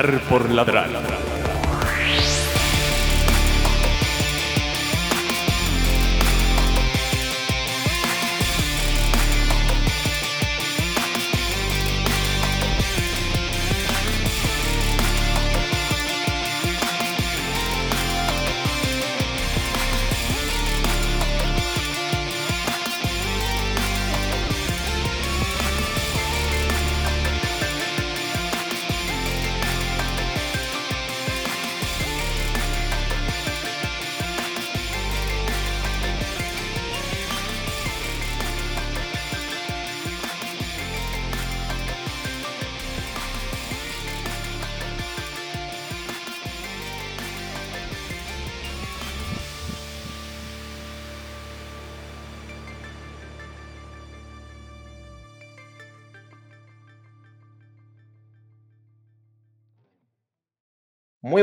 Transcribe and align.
Ladrar 0.00 0.20
por 0.30 0.50
ladrar. 0.50 1.29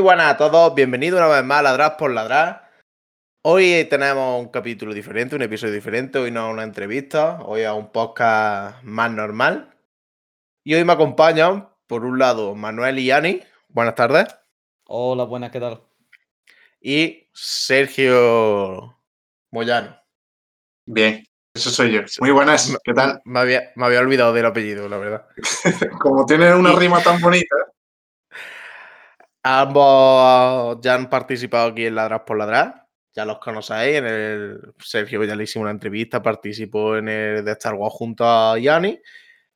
Buenas 0.07 0.35
a 0.35 0.37
todos, 0.37 0.73
bienvenidos 0.73 1.19
una 1.19 1.27
vez 1.27 1.43
más 1.43 1.59
a 1.59 1.63
Ladrar 1.63 1.97
por 1.97 2.13
Ladrar. 2.13 2.71
Hoy 3.41 3.85
tenemos 3.89 4.39
un 4.39 4.47
capítulo 4.47 4.93
diferente, 4.93 5.35
un 5.35 5.41
episodio 5.41 5.73
diferente, 5.73 6.17
hoy 6.17 6.31
no 6.31 6.47
es 6.47 6.53
una 6.53 6.63
entrevista, 6.63 7.41
hoy 7.41 7.63
es 7.63 7.69
un 7.69 7.91
podcast 7.91 8.81
más 8.83 9.11
normal. 9.11 9.75
Y 10.63 10.75
hoy 10.75 10.85
me 10.85 10.93
acompañan, 10.93 11.67
por 11.87 12.05
un 12.05 12.19
lado, 12.19 12.55
Manuel 12.55 12.99
y 12.99 13.11
Ani. 13.11 13.41
Buenas 13.67 13.95
tardes. 13.95 14.27
Hola, 14.85 15.25
buenas, 15.25 15.51
¿qué 15.51 15.59
tal? 15.59 15.81
Y 16.79 17.27
Sergio 17.33 18.97
Moyano. 19.51 19.93
Bien, 20.85 21.21
eso 21.53 21.69
soy 21.69 21.91
yo. 21.91 21.99
Muy 22.21 22.31
buenas, 22.31 22.73
¿qué 22.81 22.93
tal? 22.93 23.21
Me 23.25 23.41
había, 23.41 23.73
me 23.75 23.87
había 23.87 23.99
olvidado 23.99 24.31
del 24.31 24.45
apellido, 24.45 24.87
la 24.87 24.99
verdad. 24.99 25.25
Como 25.99 26.25
tiene 26.25 26.55
una 26.55 26.71
rima 26.71 27.03
tan 27.03 27.19
bonita. 27.19 27.57
Ambos 29.49 30.79
ya 30.81 30.95
han 30.95 31.09
participado 31.09 31.69
aquí 31.69 31.85
en 31.85 31.95
Ladras 31.95 32.23
por 32.25 32.37
Ladrar. 32.37 32.85
Ya 33.15 33.23
los 33.23 33.39
conocéis. 33.39 33.95
En 33.95 34.05
el 34.05 34.73
Sergio 34.77 35.23
ya 35.23 35.37
le 35.37 35.45
hicimos 35.45 35.63
una 35.63 35.71
entrevista, 35.71 36.21
participó 36.21 36.97
en 36.97 37.07
el 37.07 37.45
de 37.45 37.53
Star 37.53 37.75
Wars 37.75 37.93
junto 37.95 38.25
a 38.25 38.59
Yanni. 38.59 38.99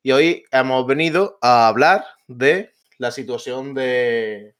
Y 0.02 0.12
hoy 0.12 0.44
hemos 0.50 0.86
venido 0.86 1.36
a 1.42 1.68
hablar 1.68 2.06
de 2.26 2.72
la 2.96 3.10
situación 3.10 3.74
de, 3.74 4.54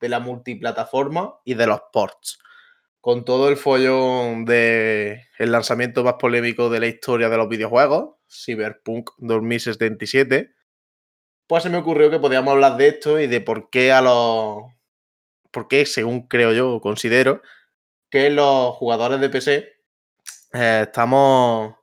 de 0.00 0.08
la 0.08 0.20
multiplataforma 0.20 1.40
y 1.44 1.54
de 1.54 1.66
los 1.66 1.80
ports. 1.92 2.38
Con 3.00 3.24
todo 3.24 3.48
el 3.48 3.56
follón 3.56 4.44
de 4.44 5.24
el 5.40 5.50
lanzamiento 5.50 6.04
más 6.04 6.14
polémico 6.20 6.70
de 6.70 6.78
la 6.78 6.86
historia 6.86 7.28
de 7.28 7.36
los 7.36 7.48
videojuegos, 7.48 8.14
Cyberpunk 8.28 9.10
2077 9.18 10.54
pues 11.50 11.64
se 11.64 11.68
me 11.68 11.78
ocurrió 11.78 12.10
que 12.12 12.20
podíamos 12.20 12.52
hablar 12.52 12.76
de 12.76 12.86
esto 12.86 13.18
y 13.18 13.26
de 13.26 13.40
por 13.40 13.70
qué 13.70 13.90
a 13.90 14.00
los. 14.00 14.62
por 15.50 15.66
qué, 15.66 15.84
según 15.84 16.28
creo 16.28 16.52
yo, 16.52 16.80
considero, 16.80 17.42
que 18.08 18.30
los 18.30 18.76
jugadores 18.76 19.20
de 19.20 19.30
PC 19.30 19.68
eh, 20.54 20.82
estamos 20.84 21.74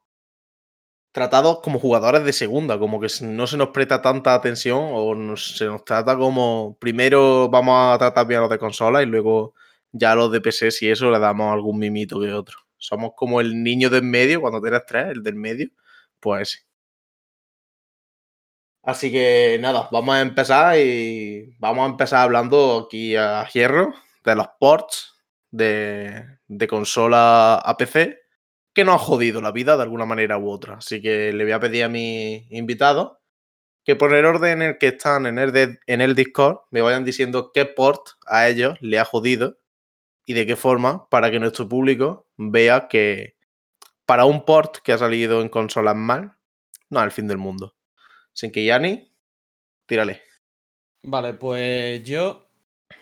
tratados 1.12 1.60
como 1.60 1.80
jugadores 1.80 2.24
de 2.24 2.32
segunda, 2.32 2.80
como 2.80 3.02
que 3.02 3.10
no 3.24 3.46
se 3.46 3.58
nos 3.58 3.70
presta 3.72 4.02
tanta 4.02 4.36
atención 4.36 4.80
o 4.94 5.36
se 5.36 5.66
nos 5.66 5.84
trata 5.84 6.18
como 6.18 6.78
primero 6.80 7.50
vamos 7.50 7.94
a 7.94 7.98
tratar 7.98 8.26
bien 8.26 8.38
a 8.38 8.42
los 8.44 8.52
de 8.52 8.60
consola 8.60 9.04
y 9.04 9.06
luego 9.06 9.54
ya 9.92 10.14
a 10.14 10.16
los 10.16 10.32
de 10.32 10.40
PC 10.40 10.72
si 10.72 10.90
eso 10.90 11.12
le 11.12 11.20
damos 11.20 11.52
algún 11.52 11.78
mimito 11.78 12.22
que 12.22 12.32
otro. 12.32 12.58
Somos 12.78 13.12
como 13.18 13.42
el 13.42 13.62
niño 13.64 13.90
del 13.90 14.04
medio, 14.04 14.40
cuando 14.40 14.62
tienes 14.62 14.86
tres, 14.88 15.08
el 15.10 15.24
del 15.24 15.36
medio, 15.36 15.70
pues. 16.22 16.67
Así 18.88 19.12
que 19.12 19.58
nada, 19.60 19.90
vamos 19.92 20.16
a 20.16 20.22
empezar 20.22 20.80
y 20.80 21.54
vamos 21.60 21.86
a 21.86 21.92
empezar 21.92 22.20
hablando 22.22 22.86
aquí 22.86 23.18
a 23.18 23.46
hierro 23.50 23.94
de 24.24 24.34
los 24.34 24.48
ports 24.58 25.14
de, 25.52 26.24
de 26.48 26.68
consola 26.70 27.56
a 27.56 27.76
PC 27.76 28.18
que 28.74 28.86
nos 28.86 28.96
ha 28.96 29.00
jodido 29.00 29.42
la 29.42 29.52
vida 29.52 29.76
de 29.76 29.84
alguna 29.84 30.06
manera 30.06 30.38
u 30.38 30.50
otra. 30.50 30.76
Así 30.76 31.02
que 31.02 31.34
le 31.34 31.44
voy 31.44 31.52
a 31.52 31.60
pedir 31.60 31.84
a 31.84 31.90
mis 31.90 32.50
invitados 32.50 33.18
que 33.84 33.98
por 33.98 34.14
el 34.14 34.24
orden 34.24 34.62
en 34.62 34.70
el 34.70 34.78
que 34.78 34.88
están 34.88 35.26
en 35.26 35.38
el, 35.38 35.80
en 35.86 36.00
el 36.00 36.16
Discord 36.16 36.60
me 36.72 36.82
vayan 36.82 37.04
diciendo 37.04 37.52
qué 37.54 37.66
port 37.66 38.12
a 38.26 38.48
ellos 38.48 38.78
le 38.80 39.00
ha 39.00 39.06
jodido 39.06 39.58
y 40.26 40.34
de 40.34 40.46
qué 40.46 40.56
forma 40.56 41.10
para 41.10 41.30
que 41.30 41.42
nuestro 41.42 41.68
público 41.68 42.26
vea 42.38 42.88
que 42.88 43.36
para 44.06 44.24
un 44.24 44.46
port 44.46 44.78
que 44.78 44.94
ha 44.94 44.98
salido 44.98 45.42
en 45.42 45.50
consolas 45.50 45.98
mal, 45.98 46.38
no 46.90 47.00
es 47.00 47.06
el 47.06 47.12
fin 47.12 47.28
del 47.28 47.38
mundo. 47.38 47.77
Sin 48.38 48.52
que 48.52 48.64
Yani, 48.64 49.12
tírale. 49.88 50.22
Vale, 51.02 51.34
pues 51.34 52.04
yo 52.04 52.48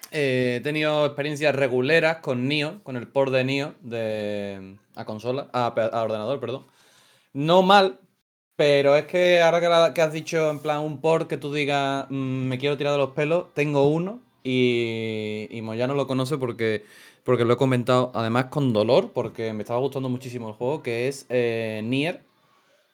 eh, 0.09 0.55
he 0.57 0.61
tenido 0.61 1.05
experiencias 1.05 1.53
reguleras 1.53 2.19
con 2.19 2.47
Nio, 2.47 2.81
con 2.83 2.95
el 2.95 3.09
port 3.09 3.33
de 3.33 3.43
Nio 3.43 3.75
de, 3.81 4.77
a 4.95 5.03
consola, 5.03 5.49
a, 5.51 5.73
ordenador, 6.01 6.39
perdón. 6.39 6.65
No 7.33 7.63
mal, 7.63 7.99
pero 8.55 8.95
es 8.95 9.07
que 9.07 9.41
ahora 9.41 9.91
que, 9.93 10.01
has 10.01 10.13
dicho 10.13 10.49
en 10.49 10.59
plan 10.59 10.79
un 10.79 11.01
port 11.01 11.27
que 11.27 11.35
tú 11.37 11.53
digas 11.53 12.05
mmm, 12.09 12.47
me 12.47 12.57
quiero 12.57 12.77
tirar 12.77 12.93
de 12.93 12.99
los 12.99 13.11
pelos, 13.11 13.53
tengo 13.53 13.89
uno 13.89 14.21
y, 14.41 15.49
y 15.51 15.61
Moyano 15.61 15.95
lo 15.95 16.07
conoce 16.07 16.37
porque, 16.37 16.85
porque 17.25 17.43
lo 17.43 17.55
he 17.55 17.57
comentado 17.57 18.11
además 18.15 18.45
con 18.45 18.71
dolor, 18.71 19.11
porque 19.11 19.51
me 19.51 19.63
estaba 19.63 19.81
gustando 19.81 20.07
muchísimo 20.07 20.47
el 20.47 20.55
juego, 20.55 20.81
que 20.81 21.09
es 21.09 21.25
eh, 21.27 21.81
Nier, 21.83 22.23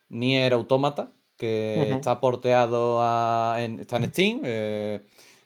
Nier 0.09 0.53
Automata 0.53 1.11
que 1.41 1.75
uh 1.75 1.81
-huh. 1.81 1.95
está 1.95 2.19
porteado 2.19 2.99
a, 3.01 3.55
en, 3.59 3.79
está 3.79 3.97
en 3.97 4.05
Steam. 4.11 4.41
Eh, 4.43 4.99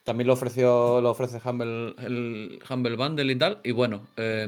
también 0.03 0.27
lo 0.27 0.33
ofreció 0.33 0.99
lo 1.01 1.11
ofrece 1.11 1.39
Humble, 1.43 1.95
el 2.05 2.59
Humble 2.69 2.97
Bundle 2.97 3.31
y 3.31 3.37
tal. 3.37 3.59
Y 3.63 3.71
bueno, 3.71 4.01
eh, 4.17 4.45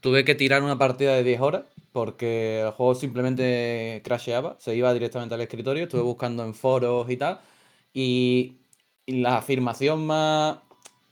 tuve 0.00 0.24
que 0.24 0.36
tirar 0.36 0.62
una 0.62 0.78
partida 0.78 1.14
de 1.16 1.24
10 1.24 1.40
horas 1.40 1.64
porque 1.92 2.60
el 2.62 2.70
juego 2.70 2.94
simplemente 2.94 4.00
crasheaba, 4.04 4.56
se 4.58 4.74
iba 4.76 4.94
directamente 4.94 5.34
al 5.34 5.40
escritorio. 5.40 5.84
Estuve 5.84 6.02
buscando 6.02 6.44
en 6.44 6.54
foros 6.54 7.10
y 7.10 7.16
tal. 7.16 7.40
Y, 7.92 8.52
y 9.04 9.20
la 9.22 9.38
afirmación 9.38 10.06
más, 10.06 10.58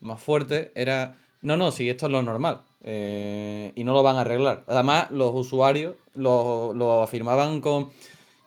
más 0.01 0.21
fuerte 0.23 0.71
era: 0.75 1.17
no, 1.43 1.57
no, 1.57 1.73
si 1.73 1.91
esto 1.91 2.07
es 2.07 2.13
lo 2.13 2.23
normal. 2.23 2.61
Eh, 2.83 3.73
y 3.75 3.85
no 3.85 3.93
lo 3.93 4.03
van 4.03 4.17
a 4.17 4.21
arreglar. 4.23 4.65
Además, 4.67 5.11
los 5.11 5.33
usuarios 5.35 5.97
lo, 6.15 6.73
lo 6.75 7.03
afirmaban 7.03 7.61
con 7.61 7.91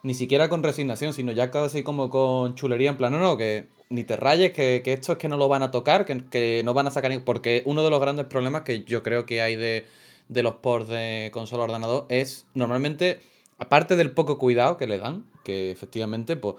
ni 0.04 0.14
siquiera 0.14 0.50
con 0.50 0.62
resignación, 0.62 1.14
sino 1.14 1.32
ya 1.32 1.50
casi 1.50 1.82
como 1.82 2.10
con 2.10 2.54
chulería, 2.54 2.90
en 2.90 2.98
plan, 2.98 3.10
no, 3.10 3.18
no, 3.18 3.38
que 3.38 3.68
ni 3.88 4.04
te 4.04 4.16
rayes, 4.16 4.52
que, 4.52 4.82
esto 4.84 5.12
es 5.12 5.18
que 5.18 5.28
no 5.28 5.38
lo 5.38 5.48
van 5.48 5.62
a 5.62 5.70
tocar, 5.70 6.04
que, 6.04 6.62
no 6.62 6.74
van 6.74 6.86
a 6.86 6.90
sacar, 6.90 7.24
porque 7.24 7.62
uno 7.64 7.82
de 7.82 7.90
los 7.90 8.00
grandes 8.00 8.26
problemas 8.26 8.62
que 8.62 8.84
yo 8.84 9.02
creo 9.02 9.24
que 9.24 9.40
hay 9.40 9.56
de, 9.56 9.86
los 10.28 10.56
ports 10.56 10.88
de 10.88 11.30
consola 11.32 11.64
ordenador 11.64 12.04
es 12.10 12.46
normalmente, 12.52 13.20
aparte 13.58 13.96
del 13.96 14.12
poco 14.12 14.38
cuidado 14.38 14.76
que 14.76 14.86
le 14.86 14.98
dan, 14.98 15.24
que 15.42 15.70
efectivamente 15.70 16.36
pues 16.36 16.56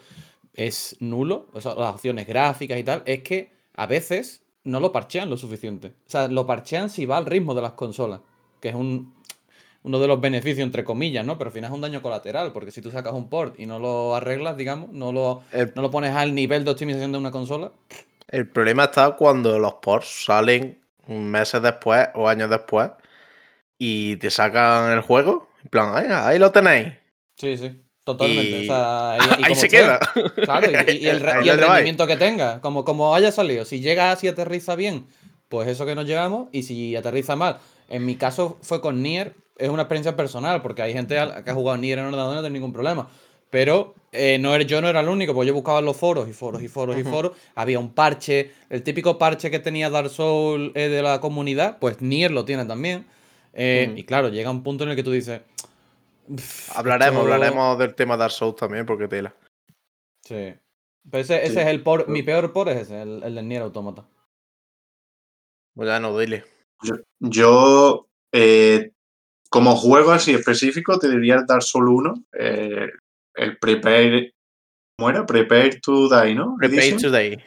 es 0.56 0.98
nulo, 1.00 1.46
las 1.54 1.66
opciones 1.68 2.26
gráficas 2.26 2.80
y 2.80 2.84
tal, 2.84 3.04
es 3.06 3.22
que 3.22 3.52
a 3.76 3.86
veces 3.86 4.42
no 4.64 4.80
lo 4.80 4.92
parchean 4.92 5.30
lo 5.30 5.38
suficiente. 5.38 5.90
O 5.90 6.10
sea, 6.10 6.28
lo 6.28 6.48
parchean 6.48 6.90
si 6.90 7.06
va 7.06 7.18
al 7.18 7.28
ritmo 7.28 7.54
de 7.54 7.62
las 7.62 7.74
consolas, 7.74 8.22
que 8.60 8.70
es 8.70 8.76
un, 8.76 9.14
uno 9.86 10.00
de 10.00 10.08
los 10.08 10.20
beneficios, 10.20 10.66
entre 10.66 10.84
comillas, 10.84 11.24
¿no? 11.24 11.38
Pero 11.38 11.50
al 11.50 11.54
final 11.54 11.70
es 11.70 11.76
un 11.76 11.82
daño 11.82 12.02
colateral, 12.02 12.52
porque 12.52 12.72
si 12.72 12.82
tú 12.82 12.90
sacas 12.90 13.14
un 13.14 13.30
port 13.30 13.60
y 13.60 13.68
no 13.68 13.78
lo 13.78 14.16
arreglas, 14.16 14.58
digamos, 14.58 14.90
no 14.90 15.12
lo, 15.12 15.44
el, 15.52 15.72
no 15.76 15.84
lo 15.84 15.92
pones 15.92 16.12
al 16.16 16.34
nivel 16.34 16.66
de 16.66 16.72
optimización 16.72 17.12
de 17.12 17.20
una 17.20 17.30
consola. 17.30 17.72
El 18.28 18.50
problema 18.50 18.86
está 18.86 19.12
cuando 19.12 19.60
los 19.60 19.76
ports 19.76 20.26
salen 20.26 20.80
meses 21.08 21.62
después 21.62 22.08
o 22.16 22.28
años 22.28 22.50
después 22.50 22.90
y 23.78 24.16
te 24.18 24.32
sacan 24.32 24.92
el 24.92 25.02
juego. 25.02 25.50
En 25.64 25.70
plan, 25.70 25.92
ahí, 25.94 26.08
ahí 26.10 26.40
lo 26.40 26.52
tenéis. 26.52 26.94
Sí, 27.36 27.56
sí. 27.56 27.80
Totalmente. 28.04 28.64
Y... 28.64 28.64
O 28.64 28.74
sea, 28.74 29.18
y, 29.20 29.42
y 29.42 29.46
ahí 29.46 29.56
se 29.56 29.70
queda. 29.70 30.00
Claro, 30.36 30.68
y, 30.72 31.06
el, 31.06 31.20
rendimiento 31.60 32.08
que 32.08 32.18
tenga, 32.18 32.60
como, 32.60 32.84
como 32.86 33.14
haya 33.14 33.32
salido. 33.32 33.66
Si 33.66 33.82
llega 33.82 34.18
y 34.20 34.28
aterriza 34.28 34.76
bien, 34.76 35.06
pues 35.48 35.68
eso 35.68 35.86
que 35.86 35.94
nos 35.94 36.08
llevamos. 36.08 36.50
Y 36.52 36.64
si 36.64 36.96
aterriza 36.96 37.36
mal, 37.36 37.60
en 37.88 38.04
mi 38.04 38.16
caso 38.16 38.58
fue 38.64 38.82
con 38.82 39.04
Nier, 39.04 39.36
es 39.58 39.70
una 39.70 39.84
experiencia 39.84 40.16
personal, 40.16 40.62
porque 40.62 40.82
hay 40.82 40.94
gente 40.94 41.16
que 41.44 41.50
ha 41.52 41.54
jugado 41.54 41.78
Nier 41.78 42.00
en 42.00 42.06
ordenador 42.06 42.34
y 42.34 42.36
no 42.36 42.42
tiene 42.42 42.54
ningún 42.60 42.74
problema. 42.74 43.10
Pero 43.50 43.96
eh, 44.12 44.38
no 44.40 44.54
era, 44.54 44.64
yo 44.64 44.82
no 44.82 44.90
era 44.90 45.00
el 45.00 45.08
único, 45.08 45.34
porque 45.34 45.48
yo 45.48 45.54
buscaba 45.54 45.80
en 45.80 45.86
los 45.86 45.96
foros 45.96 46.28
y 46.28 46.34
foros 46.34 46.62
y 46.62 46.68
foros 46.68 46.98
y 46.98 47.04
foros. 47.04 47.38
Había 47.56 47.80
un 47.80 47.94
parche, 47.94 48.52
el 48.70 48.84
típico 48.84 49.18
parche 49.18 49.50
que 49.52 49.60
tenía 49.60 49.90
Dark 49.90 50.10
Souls 50.10 50.72
eh, 50.76 50.90
de 50.90 51.02
la 51.02 51.22
comunidad, 51.22 51.78
pues 51.80 52.02
Nier 52.02 52.32
lo 52.32 52.44
tiene 52.44 52.66
también. 52.66 53.06
Eh. 53.54 53.94
Y 53.96 54.04
claro, 54.04 54.30
llega 54.30 54.50
un 54.52 54.64
punto 54.64 54.84
en 54.84 54.90
el 54.90 54.96
que 54.98 55.04
tú 55.04 55.12
dices. 55.12 55.42
"Uf, 56.28 56.76
Hablaremos, 56.78 57.22
esto- 57.24 57.34
hablaremos 57.34 57.78
del 57.80 57.96
tema 57.96 58.18
Dark 58.18 58.32
Souls 58.34 58.56
también, 58.58 58.86
porque 58.86 59.08
tela. 59.08 59.34
Sí. 60.24 60.54
Pero 61.10 61.22
ese, 61.22 61.44
ese 61.46 61.54
Sí. 61.54 61.60
es 61.60 61.68
el 61.68 61.84
por, 61.84 62.10
mi 62.10 62.24
peor 62.24 62.52
por 62.52 62.68
es 62.68 62.78
ese, 62.78 63.02
el, 63.04 63.22
el 63.24 63.36
del 63.36 63.48
Nier 63.48 63.62
Automata. 63.62 64.06
Pues 65.76 65.88
ya 65.88 66.00
no, 66.00 66.18
dile. 66.18 66.44
Yo, 67.20 68.08
eh, 68.34 68.92
como 69.56 69.74
juego 69.74 70.12
así 70.12 70.34
específico, 70.34 71.00
te 71.00 71.08
diría 71.08 71.36
el 71.36 71.46
Dark 71.46 71.64
Souls 71.64 71.90
1, 71.90 72.26
eh, 72.34 72.90
el 73.36 73.58
Prepare. 73.58 74.34
¿Cómo 74.98 75.10
era? 75.10 75.26
Prepare 75.26 75.80
to 75.80 76.10
Die, 76.10 76.36
¿no? 76.36 76.58
Prepare 76.60 76.98
today. 76.98 77.38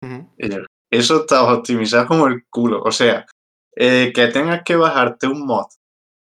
Ujú. 0.00 0.34
Eh, 0.38 0.64
Eso 0.88 1.22
está 1.22 1.52
optimizado 1.52 2.06
como 2.06 2.28
el 2.28 2.46
culo. 2.46 2.80
O 2.84 2.92
sea, 2.92 3.26
eh, 3.74 4.12
que 4.14 4.28
tengas 4.28 4.62
que 4.62 4.76
bajarte 4.76 5.26
un 5.26 5.44
mod 5.44 5.66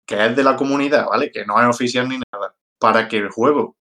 que 0.07 0.25
es 0.25 0.33
de 0.37 0.41
la 0.41 0.55
comunidad, 0.55 1.07
¿vale? 1.07 1.29
Que 1.31 1.45
no 1.45 1.61
es 1.61 1.67
oficial 1.67 2.07
ni 2.07 2.21
nada, 2.31 2.55
para 2.79 3.09
que 3.09 3.17
el 3.17 3.29
juego 3.29 3.75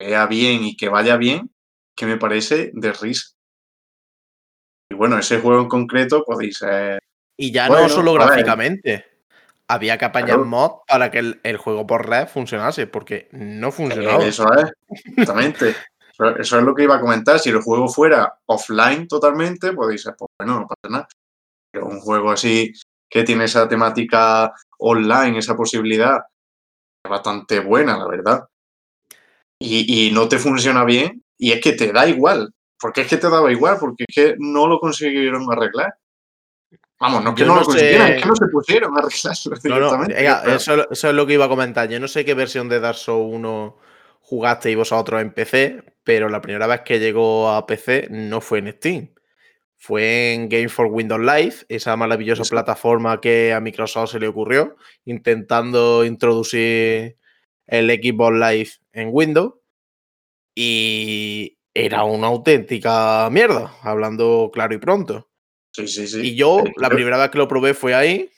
vea 0.00 0.24
bien 0.26 0.64
y 0.64 0.78
que 0.78 0.88
vaya 0.88 1.18
bien, 1.18 1.50
que 1.94 2.06
me 2.06 2.16
parece 2.16 2.70
de 2.72 2.92
risa. 2.94 3.34
Y 4.90 4.94
bueno, 4.94 5.18
ese 5.18 5.40
juego 5.40 5.60
en 5.60 5.68
concreto, 5.68 6.24
pues 6.24 6.38
dice, 6.38 7.00
Y 7.36 7.52
ya 7.52 7.68
Bueno, 7.68 7.82
no 7.82 7.88
solo 7.90 8.14
gráficamente. 8.14 9.13
Había 9.68 9.96
que 9.96 10.04
apañar 10.04 10.36
Claro. 10.36 10.44
mods 10.44 10.74
para 10.86 11.10
que 11.10 11.18
el, 11.18 11.40
el 11.42 11.56
juego 11.56 11.86
por 11.86 12.08
red 12.08 12.28
funcionase, 12.28 12.86
porque 12.86 13.28
no 13.32 13.72
funcionaba. 13.72 14.24
Eh, 14.24 14.28
Eso 14.28 14.46
es, 14.52 14.70
exactamente. 14.88 15.70
Eso, 16.12 16.36
eso 16.36 16.58
es 16.58 16.64
lo 16.64 16.74
que 16.74 16.84
iba 16.84 16.96
a 16.96 17.00
comentar. 17.00 17.38
Si 17.38 17.48
el 17.50 17.60
juego 17.62 17.88
fuera 17.88 18.38
offline 18.46 19.08
totalmente, 19.08 19.72
pues 19.72 19.90
dices, 19.90 20.14
pues 20.18 20.30
bueno, 20.38 20.60
no 20.60 20.66
pasa 20.68 20.92
nada. 20.92 21.08
Pero 21.72 21.86
un 21.86 22.00
juego 22.00 22.30
así 22.30 22.72
que 23.10 23.24
tiene 23.24 23.44
esa 23.44 23.68
temática 23.68 24.52
online, 24.78 25.38
esa 25.38 25.56
posibilidad, 25.56 26.18
es 27.04 27.10
bastante 27.10 27.60
buena, 27.60 27.96
la 27.96 28.06
verdad. 28.06 28.44
Y, 29.58 30.08
y 30.08 30.12
no 30.12 30.28
te 30.28 30.38
funciona 30.38 30.84
bien, 30.84 31.22
y 31.38 31.52
es 31.52 31.60
que 31.60 31.72
te 31.72 31.92
da 31.92 32.06
igual. 32.06 32.52
Porque 32.78 33.02
es 33.02 33.08
que 33.08 33.16
te 33.16 33.30
daba 33.30 33.50
igual, 33.50 33.78
porque 33.80 34.04
es 34.06 34.14
que 34.14 34.34
no 34.38 34.66
lo 34.66 34.78
consiguieron 34.78 35.50
arreglar. 35.50 35.94
Vamos, 37.00 37.22
no 37.24 37.30
es 37.30 37.34
que 37.36 37.40
Yo 37.40 37.46
no, 37.46 37.54
no 37.54 37.60
lo 37.60 37.66
consiguieran, 37.66 38.06
sé- 38.08 38.16
es 38.16 38.22
que 38.22 38.28
no 38.28 38.36
se 38.36 38.46
pusieron 38.46 38.94
a 38.96 39.00
arreglarlo 39.00 39.50
No, 39.64 39.80
no, 39.80 39.86
directamente. 40.04 40.14
Pero- 40.44 40.56
eso, 40.56 40.90
eso 40.90 41.08
es 41.08 41.14
lo 41.14 41.26
que 41.26 41.34
iba 41.34 41.44
a 41.44 41.48
comentar. 41.48 41.88
Yo 41.88 42.00
no 42.00 42.08
sé 42.08 42.24
qué 42.24 42.34
versión 42.34 42.68
de 42.68 42.80
Dark 42.80 42.96
Souls 42.98 43.34
1 43.34 43.76
jugasteis 44.20 44.76
vosotros 44.76 45.20
en 45.20 45.32
PC, 45.34 45.82
pero 46.02 46.28
la 46.28 46.40
primera 46.40 46.66
vez 46.66 46.80
que 46.82 46.98
llegó 46.98 47.50
a 47.50 47.66
PC 47.66 48.08
no 48.10 48.40
fue 48.40 48.58
en 48.60 48.72
Steam. 48.72 49.10
Fue 49.76 50.32
en 50.32 50.48
Game 50.48 50.70
for 50.70 50.86
Windows 50.86 51.20
Live, 51.20 51.54
esa 51.68 51.94
maravillosa 51.96 52.42
plataforma 52.44 53.20
que 53.20 53.52
a 53.52 53.60
Microsoft 53.60 54.12
se 54.12 54.18
le 54.20 54.28
ocurrió, 54.28 54.76
intentando 55.04 56.06
introducir 56.06 57.18
el 57.66 57.90
Xbox 57.90 58.34
Live 58.34 58.70
en 58.92 59.08
Windows. 59.12 59.54
Y 60.54 61.58
era 61.74 62.04
una 62.04 62.28
auténtica 62.28 63.28
mierda, 63.30 63.74
hablando 63.82 64.50
claro 64.52 64.74
y 64.74 64.78
pronto. 64.78 65.28
Sí, 65.74 65.88
sí, 65.88 66.06
sí. 66.06 66.20
Y 66.20 66.36
yo, 66.36 66.62
la 66.76 66.88
primera 66.88 67.18
vez 67.18 67.30
que 67.30 67.38
lo 67.38 67.48
probé 67.48 67.74
fue 67.74 67.94
ahí, 67.94 68.30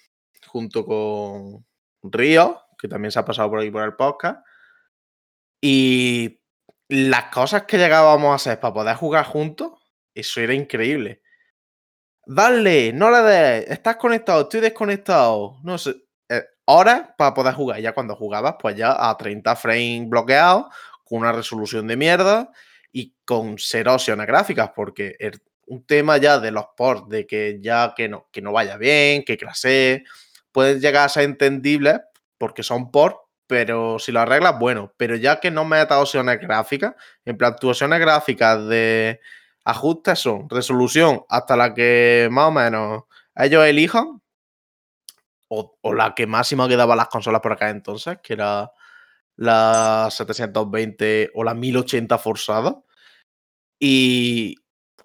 junto 0.46 0.86
con 0.86 1.66
Río, 2.02 2.62
que 2.78 2.88
también 2.88 3.12
se 3.12 3.18
ha 3.18 3.24
pasado 3.24 3.50
por 3.50 3.60
ahí 3.60 3.70
por 3.70 3.82
el 3.84 3.94
podcast. 3.94 4.40
Y 5.60 6.40
las 6.88 7.24
cosas 7.24 7.64
que 7.64 7.78
llegábamos 7.78 8.30
a 8.32 8.34
hacer 8.36 8.60
para 8.60 8.74
poder 8.74 8.96
jugar 8.96 9.26
juntos, 9.26 9.72
eso 10.14 10.40
era 10.40 10.54
increíble. 10.54 11.22
Dale, 12.24 12.92
no 12.92 13.10
le 13.10 13.18
des, 13.22 13.70
estás 13.70 13.96
conectado, 13.96 14.42
estoy 14.42 14.60
desconectado. 14.60 15.58
No 15.62 15.78
sé, 15.78 15.94
eh, 16.28 16.42
horas 16.64 17.10
para 17.16 17.34
poder 17.34 17.54
jugar. 17.54 17.80
Ya 17.80 17.92
cuando 17.92 18.16
jugabas, 18.16 18.56
pues 18.58 18.76
ya 18.76 18.96
a 19.08 19.16
30 19.16 19.54
frames 19.56 20.08
bloqueados, 20.08 20.66
con 21.04 21.20
una 21.20 21.32
resolución 21.32 21.86
de 21.86 21.96
mierda 21.96 22.50
y 22.92 23.14
con 23.24 23.56
cero 23.58 23.94
opciones 23.94 24.26
gráficas, 24.26 24.70
porque 24.74 25.14
el- 25.18 25.40
un 25.66 25.84
tema 25.86 26.16
ya 26.18 26.38
de 26.38 26.50
los 26.50 26.66
ports, 26.76 27.08
de 27.08 27.26
que 27.26 27.58
ya 27.60 27.94
que 27.96 28.08
no, 28.08 28.28
que 28.32 28.42
no 28.42 28.52
vaya 28.52 28.76
bien, 28.76 29.24
que 29.24 29.36
crasee, 29.36 30.04
pueden 30.52 30.80
llegar 30.80 31.06
a 31.06 31.08
ser 31.08 31.24
entendibles 31.24 32.00
porque 32.38 32.62
son 32.62 32.90
ports, 32.90 33.18
pero 33.46 33.98
si 33.98 34.12
lo 34.12 34.20
arreglas, 34.20 34.58
bueno, 34.58 34.92
pero 34.96 35.16
ya 35.16 35.40
que 35.40 35.50
no 35.50 35.64
metas 35.64 35.98
opciones 35.98 36.40
gráficas, 36.40 36.94
en 37.24 37.36
plan, 37.36 37.56
tus 37.56 37.70
opciones 37.70 38.00
gráficas 38.00 38.66
de 38.66 39.20
ajustes 39.64 40.18
son 40.20 40.48
resolución 40.48 41.24
hasta 41.28 41.56
la 41.56 41.74
que 41.74 42.28
más 42.30 42.48
o 42.48 42.52
menos 42.52 43.02
ellos 43.34 43.64
elijan, 43.66 44.20
o, 45.48 45.76
o 45.80 45.94
la 45.94 46.14
que 46.14 46.26
máxima 46.26 46.68
que 46.68 46.76
daban 46.76 46.98
las 46.98 47.08
consolas 47.08 47.40
por 47.40 47.52
acá 47.52 47.70
entonces, 47.70 48.18
que 48.22 48.34
era 48.34 48.70
la 49.36 50.08
720 50.10 51.30
o 51.34 51.44
la 51.44 51.54
1080 51.54 52.18
forzada. 52.18 52.82
Y 53.78 54.56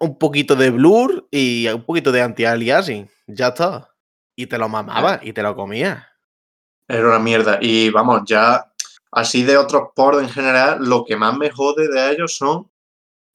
un 0.02 0.18
poquito 0.18 0.56
de 0.56 0.70
blur 0.70 1.28
y 1.30 1.68
un 1.68 1.84
poquito 1.84 2.10
de 2.10 2.22
anti-aliasing. 2.22 3.08
Ya 3.28 3.48
está. 3.48 3.88
Y 4.34 4.46
te 4.46 4.58
lo 4.58 4.68
mamabas 4.68 5.20
y 5.22 5.32
te 5.32 5.42
lo 5.44 5.54
comías. 5.54 6.04
Era 6.88 7.06
una 7.06 7.20
mierda. 7.20 7.58
Y 7.60 7.88
vamos, 7.90 8.22
ya 8.26 8.66
así 9.12 9.44
de 9.44 9.56
otros 9.56 9.90
ports 9.94 10.20
en 10.20 10.28
general, 10.28 10.78
lo 10.80 11.04
que 11.04 11.14
más 11.14 11.36
me 11.38 11.50
jode 11.50 11.88
de 11.88 12.10
ellos 12.10 12.36
son 12.36 12.68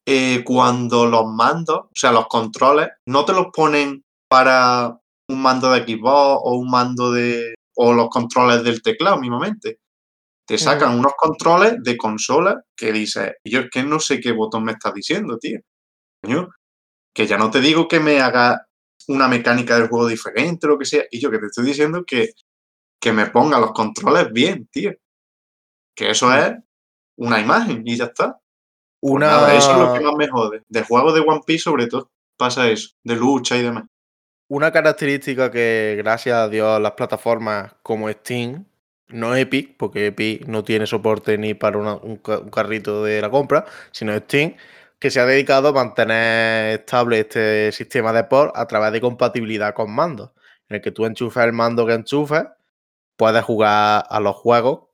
eh, 0.06 0.44
cuando 0.44 1.06
los 1.06 1.26
mandos, 1.28 1.80
o 1.86 1.92
sea, 1.94 2.12
los 2.12 2.28
controles, 2.28 2.90
no 3.06 3.24
te 3.24 3.32
los 3.32 3.48
ponen 3.54 4.04
para 4.28 5.00
un 5.30 5.42
mando 5.42 5.72
de 5.72 5.84
Xbox 5.84 6.42
o 6.44 6.58
un 6.58 6.70
mando 6.70 7.14
de. 7.14 7.56
o 7.78 7.94
los 7.94 8.10
controles 8.10 8.62
del 8.64 8.82
teclado 8.82 9.18
mismamente. 9.20 9.80
Te 10.46 10.58
sacan 10.58 11.00
unos 11.00 11.14
controles 11.18 11.76
de 11.82 11.96
consola 11.96 12.62
que 12.76 12.92
dices, 12.92 13.34
yo 13.44 13.62
es 13.62 13.70
que 13.70 13.84
no 13.84 14.00
sé 14.00 14.20
qué 14.20 14.34
botón 14.34 14.66
me 14.66 14.74
estás 14.74 14.94
diciendo, 14.94 15.38
tío. 15.38 15.60
Que 17.14 17.26
ya 17.28 17.38
no 17.38 17.50
te 17.50 17.62
digo 17.62 17.88
que 17.88 18.00
me 18.00 18.20
haga 18.20 18.68
una 19.08 19.28
mecánica 19.28 19.78
del 19.78 19.88
juego 19.88 20.08
diferente 20.08 20.68
o 20.68 20.72
lo 20.72 20.78
que 20.78 20.86
sea, 20.86 21.04
y 21.10 21.20
yo 21.20 21.32
que 21.32 21.40
te 21.40 21.48
estoy 21.48 21.66
diciendo 21.66 22.04
que, 22.06 22.32
que 23.00 23.12
me 23.14 23.28
ponga 23.28 23.60
los 23.60 23.72
controles 23.72 24.32
bien, 24.32 24.68
tío. 24.72 24.92
Que 25.96 26.12
eso 26.12 26.34
es 26.36 26.54
una 27.18 27.40
imagen 27.40 27.82
y 27.86 27.96
ya 27.98 28.06
está. 28.06 28.40
Una, 29.02 29.28
nada, 29.28 29.56
eso 29.56 29.72
es 29.72 29.78
lo 29.78 29.94
que 29.94 30.00
más 30.02 30.16
me 30.16 30.28
jode. 30.28 30.64
De 30.68 30.84
juegos 30.84 31.14
de 31.14 31.22
One 31.22 31.42
Piece, 31.46 31.64
sobre 31.64 31.88
todo, 31.88 32.12
pasa 32.36 32.70
eso, 32.70 32.90
de 33.04 33.16
lucha 33.16 33.56
y 33.58 33.62
demás. 33.64 33.86
una 34.50 34.72
característica 34.72 35.52
que, 35.52 35.96
gracias 35.98 36.36
a 36.36 36.48
Dios, 36.50 36.80
las 36.82 36.94
plataformas 36.94 37.76
como 37.84 38.10
Steam, 38.10 38.66
no 39.10 39.36
Epic, 39.36 39.76
porque 39.78 40.08
Epic 40.08 40.46
no 40.48 40.64
tiene 40.64 40.88
soporte 40.88 41.38
ni 41.38 41.54
para 41.54 41.78
una- 41.78 41.96
un 41.96 42.18
carrito 42.18 43.04
de 43.04 43.22
la 43.22 43.30
compra, 43.30 43.66
sino 43.92 44.18
Steam, 44.18 44.56
que 45.00 45.12
se 45.12 45.20
ha 45.20 45.26
dedicado 45.26 45.70
a 45.70 45.74
mantener 45.74 46.80
estable 46.80 47.20
este 47.20 47.72
sistema 47.72 48.12
de 48.14 48.24
port 48.24 48.56
a 48.56 48.66
través 48.68 48.92
de 48.92 49.02
compatibilidad 49.02 49.74
con 49.74 49.92
mandos, 49.94 50.32
en 50.70 50.78
el 50.78 50.82
que 50.82 50.92
tú 50.92 51.06
enchufes 51.06 51.44
el 51.44 51.54
mando 51.54 51.86
que 51.86 51.94
enchufes, 51.94 52.44
puedes 53.16 53.44
jugar 53.44 54.06
a 54.10 54.20
los 54.20 54.36
juegos 54.36 54.88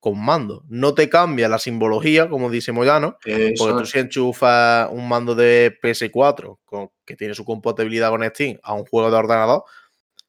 con 0.00 0.22
mando. 0.22 0.64
No 0.68 0.94
te 0.94 1.08
cambia 1.08 1.48
la 1.48 1.58
simbología, 1.58 2.28
como 2.28 2.50
dice 2.50 2.72
Moyano, 2.72 3.16
Eso 3.24 3.64
porque 3.64 3.80
tú 3.80 3.86
si 3.86 3.98
enchufas 3.98 4.88
un 4.92 5.08
mando 5.08 5.34
de 5.34 5.76
PS4 5.82 6.60
con- 6.64 6.90
que 7.06 7.16
tiene 7.16 7.34
su 7.34 7.44
compatibilidad 7.44 8.10
con 8.10 8.22
Steam 8.24 8.58
a 8.62 8.74
un 8.74 8.84
juego 8.84 9.10
de 9.10 9.16
ordenador, 9.16 9.64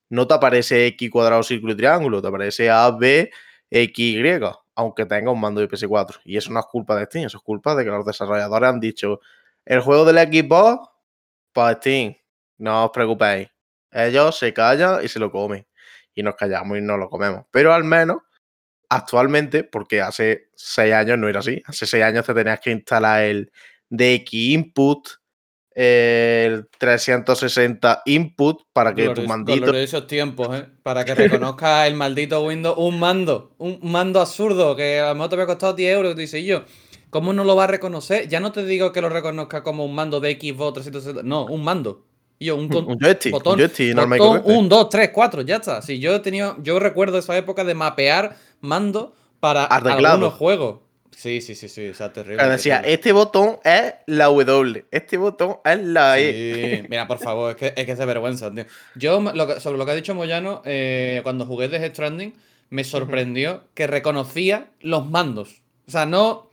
no 0.10 0.28
te 0.28 0.34
aparece 0.34 0.88
X 0.88 1.10
cuadrado, 1.12 1.44
círculo 1.44 1.74
y 1.74 1.78
triángulo, 1.78 2.22
te 2.22 2.28
aparece 2.30 2.70
A, 2.70 2.90
B, 2.92 3.32
X, 3.70 4.00
Y, 4.18 4.22
aunque 4.76 5.06
tenga 5.06 5.32
un 5.32 5.40
mando 5.40 5.62
de 5.62 5.70
PS4. 5.70 6.20
Y 6.26 6.38
eso 6.38 6.52
no 6.52 6.60
es 6.60 6.66
culpa 6.66 6.96
de 6.96 7.06
Steam, 7.06 7.26
eso 7.26 7.38
es 7.38 7.44
culpa 7.44 7.76
de 7.76 7.84
que 7.84 7.90
los 7.90 8.06
desarrolladores 8.06 8.70
han 8.70 8.80
dicho, 8.80 9.22
el 9.66 9.80
juego 9.80 10.06
del 10.06 10.18
Xbox, 10.18 10.90
para 11.54 11.78
Steam, 11.78 12.16
no 12.58 12.86
os 12.86 12.92
preocupéis. 12.92 13.50
Ellos 13.92 14.38
se 14.38 14.54
callan 14.54 15.04
y 15.04 15.08
se 15.08 15.20
lo 15.20 15.32
comen. 15.32 15.66
Y 16.14 16.24
nos 16.24 16.36
callamos 16.36 16.78
y 16.78 16.82
no 16.82 16.98
lo 16.98 17.10
comemos. 17.10 17.46
Pero 17.52 17.74
al 17.74 17.84
menos 17.84 18.18
actualmente, 18.90 19.64
porque 19.64 20.02
hace 20.02 20.50
seis 20.56 20.94
años 20.94 21.18
no 21.18 21.28
era 21.28 21.40
así, 21.40 21.62
hace 21.66 21.86
seis 21.86 22.04
años 22.04 22.26
te 22.26 22.34
tenías 22.34 22.60
que 22.60 22.72
instalar 22.72 23.24
el 23.24 23.52
DX 23.90 24.34
Input, 24.34 25.08
el 25.76 26.68
360 26.78 28.02
Input 28.06 28.62
para 28.74 28.96
que 28.96 29.10
tu 29.10 29.24
mandito. 29.24 29.62
gloriosos 29.66 30.08
tiempos, 30.08 30.56
¿eh? 30.58 30.66
Para 30.84 31.04
que 31.04 31.14
reconozca 31.16 31.86
el 31.86 31.96
maldito 31.96 32.42
Windows 32.44 32.76
un 32.78 32.98
mando. 33.00 33.52
Un 33.58 33.80
mando 33.82 34.22
absurdo 34.22 34.76
que 34.76 35.00
a 35.00 35.10
lo 35.10 35.16
mejor 35.16 35.30
te 35.30 35.36
había 35.36 35.46
costado 35.48 35.74
10 35.74 35.94
euros. 35.96 36.14
Tú 36.14 36.22
dices, 36.22 36.42
"Y 36.42 36.46
yo, 36.46 36.64
¿cómo 37.10 37.34
no 37.34 37.44
lo 37.44 37.56
va 37.58 37.66
a 37.66 37.68
reconocer? 37.68 38.28
Ya 38.30 38.40
no 38.40 38.52
te 38.54 38.66
digo 38.66 38.92
que 38.94 39.02
lo 39.02 39.10
reconozca 39.10 39.64
como 39.64 39.84
un 39.86 39.94
mando 39.94 40.20
de 40.22 40.32
Xbox 40.40 40.74
360. 40.76 41.24
No, 41.24 41.46
un 41.46 41.64
mando. 41.64 42.06
Y 42.40 42.46
yo, 42.46 42.56
un, 42.56 42.68
con- 42.70 42.86
Un 42.90 42.98
joystick, 43.00 43.34
un 43.34 43.40
botón, 43.40 43.60
joystick 43.60 43.96
normal 43.96 44.18
y 44.20 44.22
botón. 44.22 44.42
1, 44.46 44.68
2, 44.70 44.90
3, 44.90 45.10
4, 45.14 45.42
ya 45.42 45.58
está. 45.58 45.82
Sí, 45.82 46.00
yo 46.00 46.16
he 46.16 46.20
tenido, 46.20 46.56
yo 46.62 46.80
recuerdo 46.80 47.18
esa 47.18 47.36
época 47.38 47.64
de 47.64 47.74
mapear 47.76 48.38
mando 48.62 49.14
para 49.40 49.66
algunos 50.16 50.34
juegos. 50.38 50.80
Sí, 51.16 51.42
sí, 51.42 51.56
sí, 51.56 51.70
sí, 51.70 51.88
o 51.90 51.94
sea, 51.94 52.12
terrible. 52.12 52.38
Pero 52.38 52.50
decía, 52.52 52.76
terrible. 52.78 52.94
este 52.94 53.12
botón 53.14 53.58
es 53.64 53.94
la 54.06 54.26
W, 54.26 54.86
este 54.92 55.18
botón 55.18 55.58
es 55.64 55.80
la 55.82 56.20
E. 56.20 56.82
Sí, 56.82 56.88
mira, 56.90 57.08
por 57.08 57.20
favor, 57.20 57.52
es 57.52 57.56
que 57.58 57.74
es, 57.76 57.86
que 57.86 57.92
es 57.94 57.98
de 57.98 58.06
vergüenza, 58.06 58.52
tío. 58.54 58.66
Yo, 58.96 59.20
lo 59.22 59.48
que- 59.48 59.60
sobre 59.60 59.78
lo 59.78 59.86
que 59.86 59.92
ha 59.92 59.96
dicho 59.96 60.14
Moyano, 60.14 60.62
eh, 60.66 61.22
cuando 61.24 61.46
jugué 61.46 61.68
Death 61.70 61.94
Stranding, 61.94 62.34
me 62.70 62.84
sorprendió 62.84 63.64
que 63.74 63.88
reconocía 63.88 64.68
los 64.82 65.10
mandos. 65.10 65.62
O 65.88 65.92
sea, 65.92 66.06
no. 66.06 66.50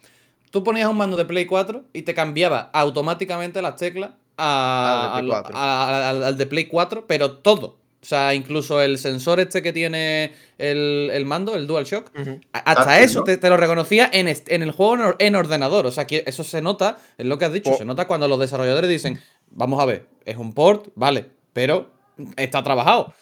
Tú 0.50 0.62
ponías 0.62 0.88
un 0.88 0.96
mando 0.98 1.16
de 1.16 1.24
Play 1.24 1.46
4 1.46 1.84
y 1.92 2.02
te 2.02 2.14
cambiaba 2.14 2.70
automáticamente 2.72 3.62
las 3.62 3.76
teclas 3.76 4.10
a- 4.36 5.14
Al 5.16 5.16
de 5.16 5.22
Play 5.22 5.30
a- 5.30 5.42
4. 5.42 5.56
a- 5.56 6.10
al- 6.10 6.22
al 6.24 6.36
de 6.38 6.46
Play 6.46 6.64
4, 6.66 7.06
pero 7.06 7.38
todo. 7.38 7.78
O 8.02 8.04
sea, 8.04 8.34
incluso 8.34 8.82
el 8.82 8.98
sensor 8.98 9.38
este 9.38 9.62
que 9.62 9.72
tiene 9.72 10.32
el, 10.58 11.08
el 11.12 11.24
mando, 11.24 11.54
el 11.54 11.68
DualShock, 11.68 12.10
a- 12.52 12.58
Hasta 12.58 12.90
Ah, 12.94 13.00
eso 13.00 13.20
¿no? 13.20 13.24
te, 13.24 13.36
te 13.36 13.48
lo 13.48 13.56
reconocía 13.56 14.10
en, 14.12 14.26
en 14.28 14.62
el 14.62 14.72
juego 14.72 14.94
en 14.96 15.00
or- 15.02 15.16
en 15.20 15.36
ordenador. 15.36 15.86
O 15.86 15.92
sea, 15.92 16.04
que 16.06 16.24
eso 16.26 16.42
se 16.42 16.60
nota, 16.60 16.98
es 17.16 17.26
lo 17.26 17.38
que 17.38 17.44
has 17.44 17.52
dicho, 17.52 17.70
Oh. 17.70 17.76
se 17.78 17.84
nota 17.84 18.08
cuando 18.08 18.26
los 18.26 18.40
desarrolladores 18.40 18.90
dicen, 18.90 19.20
vamos 19.50 19.80
a 19.80 19.84
ver, 19.86 20.06
es 20.24 20.36
un 20.36 20.52
port, 20.52 20.88
vale, 20.96 21.26
pero 21.52 21.90
está 22.36 22.62
trabajado. 22.64 23.14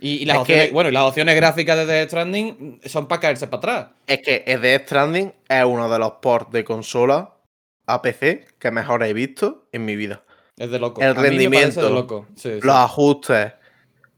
Y, 0.00 0.14
y 0.22 0.24
las 0.24 0.36
Es 0.36 0.40
opciones, 0.40 0.66
que- 0.68 0.72
bueno, 0.72 0.88
y 0.90 0.92
las 0.92 1.02
opciones 1.04 1.36
gráficas 1.36 1.76
de 1.76 1.86
Death 1.86 2.08
Stranding 2.08 2.80
son 2.86 3.06
para 3.06 3.20
caerse 3.20 3.46
para 3.46 3.58
atrás. 3.58 3.86
Es 4.06 4.20
que 4.22 4.40
Death 4.58 4.84
Stranding 4.86 5.32
es 5.48 5.64
uno 5.64 5.88
de 5.90 5.98
los 5.98 6.12
ports 6.12 6.50
de 6.50 6.64
consola 6.64 7.34
a 7.86 8.00
PC 8.02 8.46
que 8.58 8.70
mejor 8.70 9.02
he 9.04 9.12
visto 9.12 9.68
en 9.70 9.84
mi 9.84 9.96
vida. 9.96 10.22
Es 10.62 10.70
de 10.70 10.78
loco. 10.78 11.00
El 11.00 11.08
A 11.08 11.14
rendimiento, 11.14 11.82
de 11.82 11.90
loco. 11.90 12.26
Sí, 12.36 12.50
sí. 12.54 12.60
Los 12.62 12.76
ajustes, 12.76 13.52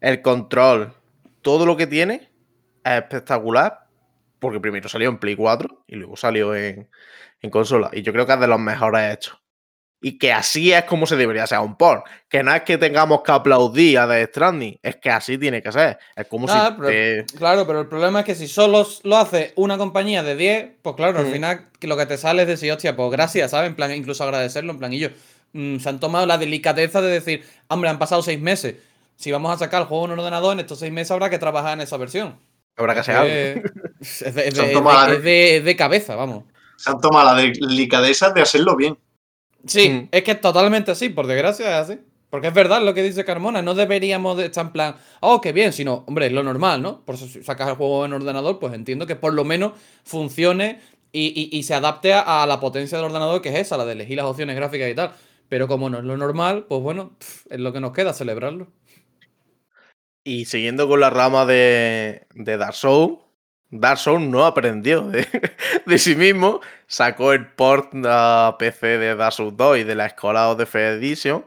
el 0.01 0.21
control, 0.21 0.93
todo 1.41 1.65
lo 1.65 1.77
que 1.77 1.87
tiene 1.87 2.31
es 2.85 2.93
espectacular. 2.99 3.81
Porque 4.39 4.61
primero 4.61 4.89
salió 4.91 5.09
en 5.09 5.17
Play 5.19 5.37
4 5.37 5.85
y 5.87 5.95
luego 5.97 6.17
salió 6.19 6.55
en, 6.55 6.91
en 7.41 7.51
consola. 7.51 7.89
Y 7.95 8.03
yo 8.03 8.13
creo 8.13 8.27
que 8.27 8.35
es 8.35 8.41
de 8.41 8.47
los 8.47 8.61
mejores 8.61 9.15
hechos. 9.15 9.39
Y 10.03 10.19
que 10.19 10.35
así 10.35 10.71
es 10.71 10.85
como 10.85 11.07
se 11.07 11.17
debería 11.17 11.47
ser 11.47 11.61
un 11.61 11.77
port. 11.79 12.05
Que 12.29 12.43
no 12.43 12.55
es 12.55 12.61
que 12.61 12.77
tengamos 12.77 13.23
que 13.23 13.33
aplaudir 13.33 13.99
a 13.99 14.07
Death 14.07 14.29
Stranding, 14.33 14.79
es 14.83 14.97
que 14.97 15.09
así 15.09 15.39
tiene 15.39 15.63
que 15.63 15.73
ser. 15.73 15.97
Es 16.15 16.27
como 16.27 16.47
Ah, 16.51 16.75
si 16.77 16.83
pero- 16.83 16.89
te- 16.89 17.25
Claro, 17.39 17.67
pero 17.67 17.81
el 17.81 17.87
problema 17.89 18.21
es 18.21 18.27
que 18.27 18.35
si 18.35 18.47
solo 18.49 18.87
lo 19.05 19.17
hace 19.17 19.55
una 19.57 19.79
compañía 19.79 20.23
de 20.23 20.37
10, 20.37 20.71
pues 20.83 20.95
claro, 20.95 21.21
al 21.21 21.27
Mm. 21.29 21.33
final 21.33 21.69
lo 21.81 21.97
que 21.97 22.05
te 22.05 22.19
sale 22.19 22.43
es 22.43 22.49
decir, 22.49 22.71
hostia, 22.71 22.95
pues 22.95 23.11
gracias, 23.13 23.53
¿sabes? 23.53 23.71
En 23.71 23.77
plan, 23.77 23.93
incluso 23.93 24.25
agradecerlo, 24.25 24.73
en 24.73 24.79
plan, 24.79 24.93
y 24.93 24.99
yo, 24.99 25.09
mm, 25.55 25.79
se 25.79 25.89
han 25.89 25.99
tomado 26.01 26.27
la 26.27 26.37
delicadeza 26.37 27.01
de 27.01 27.11
decir, 27.11 27.43
hombre, 27.69 27.89
han 27.89 27.99
pasado 27.99 28.21
seis 28.23 28.39
meses. 28.39 28.77
Si 29.17 29.33
vamos 29.33 29.51
a 29.55 29.57
sacar 29.59 29.81
el 29.83 29.89
juego 29.89 30.05
en 30.05 30.11
un 30.13 30.19
ordenador, 30.19 30.53
en 30.53 30.61
estos 30.61 30.79
seis 30.81 30.93
meses 30.93 31.11
habrá 31.13 31.31
que 31.31 31.39
trabajar 31.39 31.73
en 31.73 31.81
esa 31.81 31.97
versión. 31.97 32.37
habrá 32.77 32.93
que 32.95 33.01
hacer 33.01 33.17
algo. 33.17 33.33
Eh, 33.33 33.63
es, 34.01 34.35
de, 34.35 34.49
es 34.49 34.55
Se 34.55 34.61
han 34.61 34.67
de- 34.69 34.73
tomado 34.75 35.09
la 35.09 35.15
es 35.15 35.23
de- 35.23 35.57
es 35.59 35.65
de 35.65 35.77
cabeza, 35.77 36.15
vamos. 36.17 36.45
Se 36.77 36.91
han 36.91 37.01
tomado 37.01 37.33
la 37.35 37.41
delicadeza 37.41 38.31
de 38.31 38.43
hacerlo 38.43 38.77
bien. 38.77 38.99
Sí, 39.67 39.89
Mm. 39.89 40.09
es 40.11 40.23
que 40.25 40.33
es 40.33 40.41
totalmente 40.43 40.91
así, 40.91 41.09
por 41.09 41.27
desgracia 41.27 41.67
es 41.81 41.89
así. 41.91 42.01
Porque 42.29 42.49
es 42.49 42.53
verdad 42.55 42.83
lo 42.83 42.93
que 42.95 43.03
dice 43.05 43.25
Carmona, 43.25 43.63
no 43.63 43.75
deberíamos 43.75 44.37
de 44.37 44.47
estar 44.47 44.67
en 44.67 44.73
plan, 44.73 44.97
oh, 45.21 45.41
qué 45.41 45.53
bien, 45.53 45.73
sino, 45.73 46.03
hombre, 46.09 46.27
es 46.27 46.33
lo 46.33 46.43
normal, 46.43 46.83
¿no? 46.83 47.01
Por 47.05 47.15
eso 47.15 47.29
si 47.29 47.45
sacas 47.45 47.69
el 47.69 47.77
juego 47.77 48.05
en 48.07 48.13
ordenador, 48.13 48.59
pues 48.59 48.75
entiendo 48.75 49.07
que 49.07 49.15
por 49.15 49.33
lo 49.33 49.45
menos 49.45 49.75
funcione 50.03 50.81
y, 51.13 51.27
y- 51.53 51.57
y 51.57 51.63
se 51.63 51.75
adapte 51.75 52.13
a, 52.13 52.43
a 52.43 52.47
la 52.49 52.59
potencia 52.59 52.99
del 52.99 53.05
ordenador, 53.07 53.41
que 53.41 53.51
es 53.51 53.55
esa, 53.61 53.77
la 53.77 53.85
de 53.85 53.93
elegir 53.93 54.17
las 54.17 54.27
opciones 54.27 54.57
gráficas 54.57 54.91
y 54.91 54.95
tal. 54.95 55.13
Pero 55.55 55.69
como 55.69 55.89
no 55.89 55.99
es 55.99 56.05
lo 56.05 56.17
normal, 56.17 56.67
pues 56.69 56.83
bueno, 56.83 57.17
es 57.49 57.61
lo 57.61 57.73
que 57.73 57.79
nos 57.79 57.93
queda, 57.93 58.13
celebrarlo. 58.13 58.73
Y 60.25 60.47
siguiendo 60.47 60.89
con 60.89 60.99
la 60.99 61.11
rama 61.11 61.47
de, 61.47 62.27
Dark 62.35 62.75
Souls, 62.75 63.21
Dark 63.71 63.99
Souls 63.99 64.27
no 64.27 64.47
aprendió 64.47 65.03
de, 65.03 65.29
sí 65.99 66.17
mismo, 66.17 66.61
sacó 66.89 67.33
el 67.33 67.53
port 67.53 67.93
a 68.05 68.57
PC 68.59 68.99
de 68.99 69.15
Dark 69.15 69.33
Souls 69.33 69.57
2 69.57 69.79
y 69.79 69.85
de 69.85 69.95
la 69.95 70.07
Escola 70.07 70.51
of 70.51 70.59
the 70.59 70.79
Edition, 70.89 71.45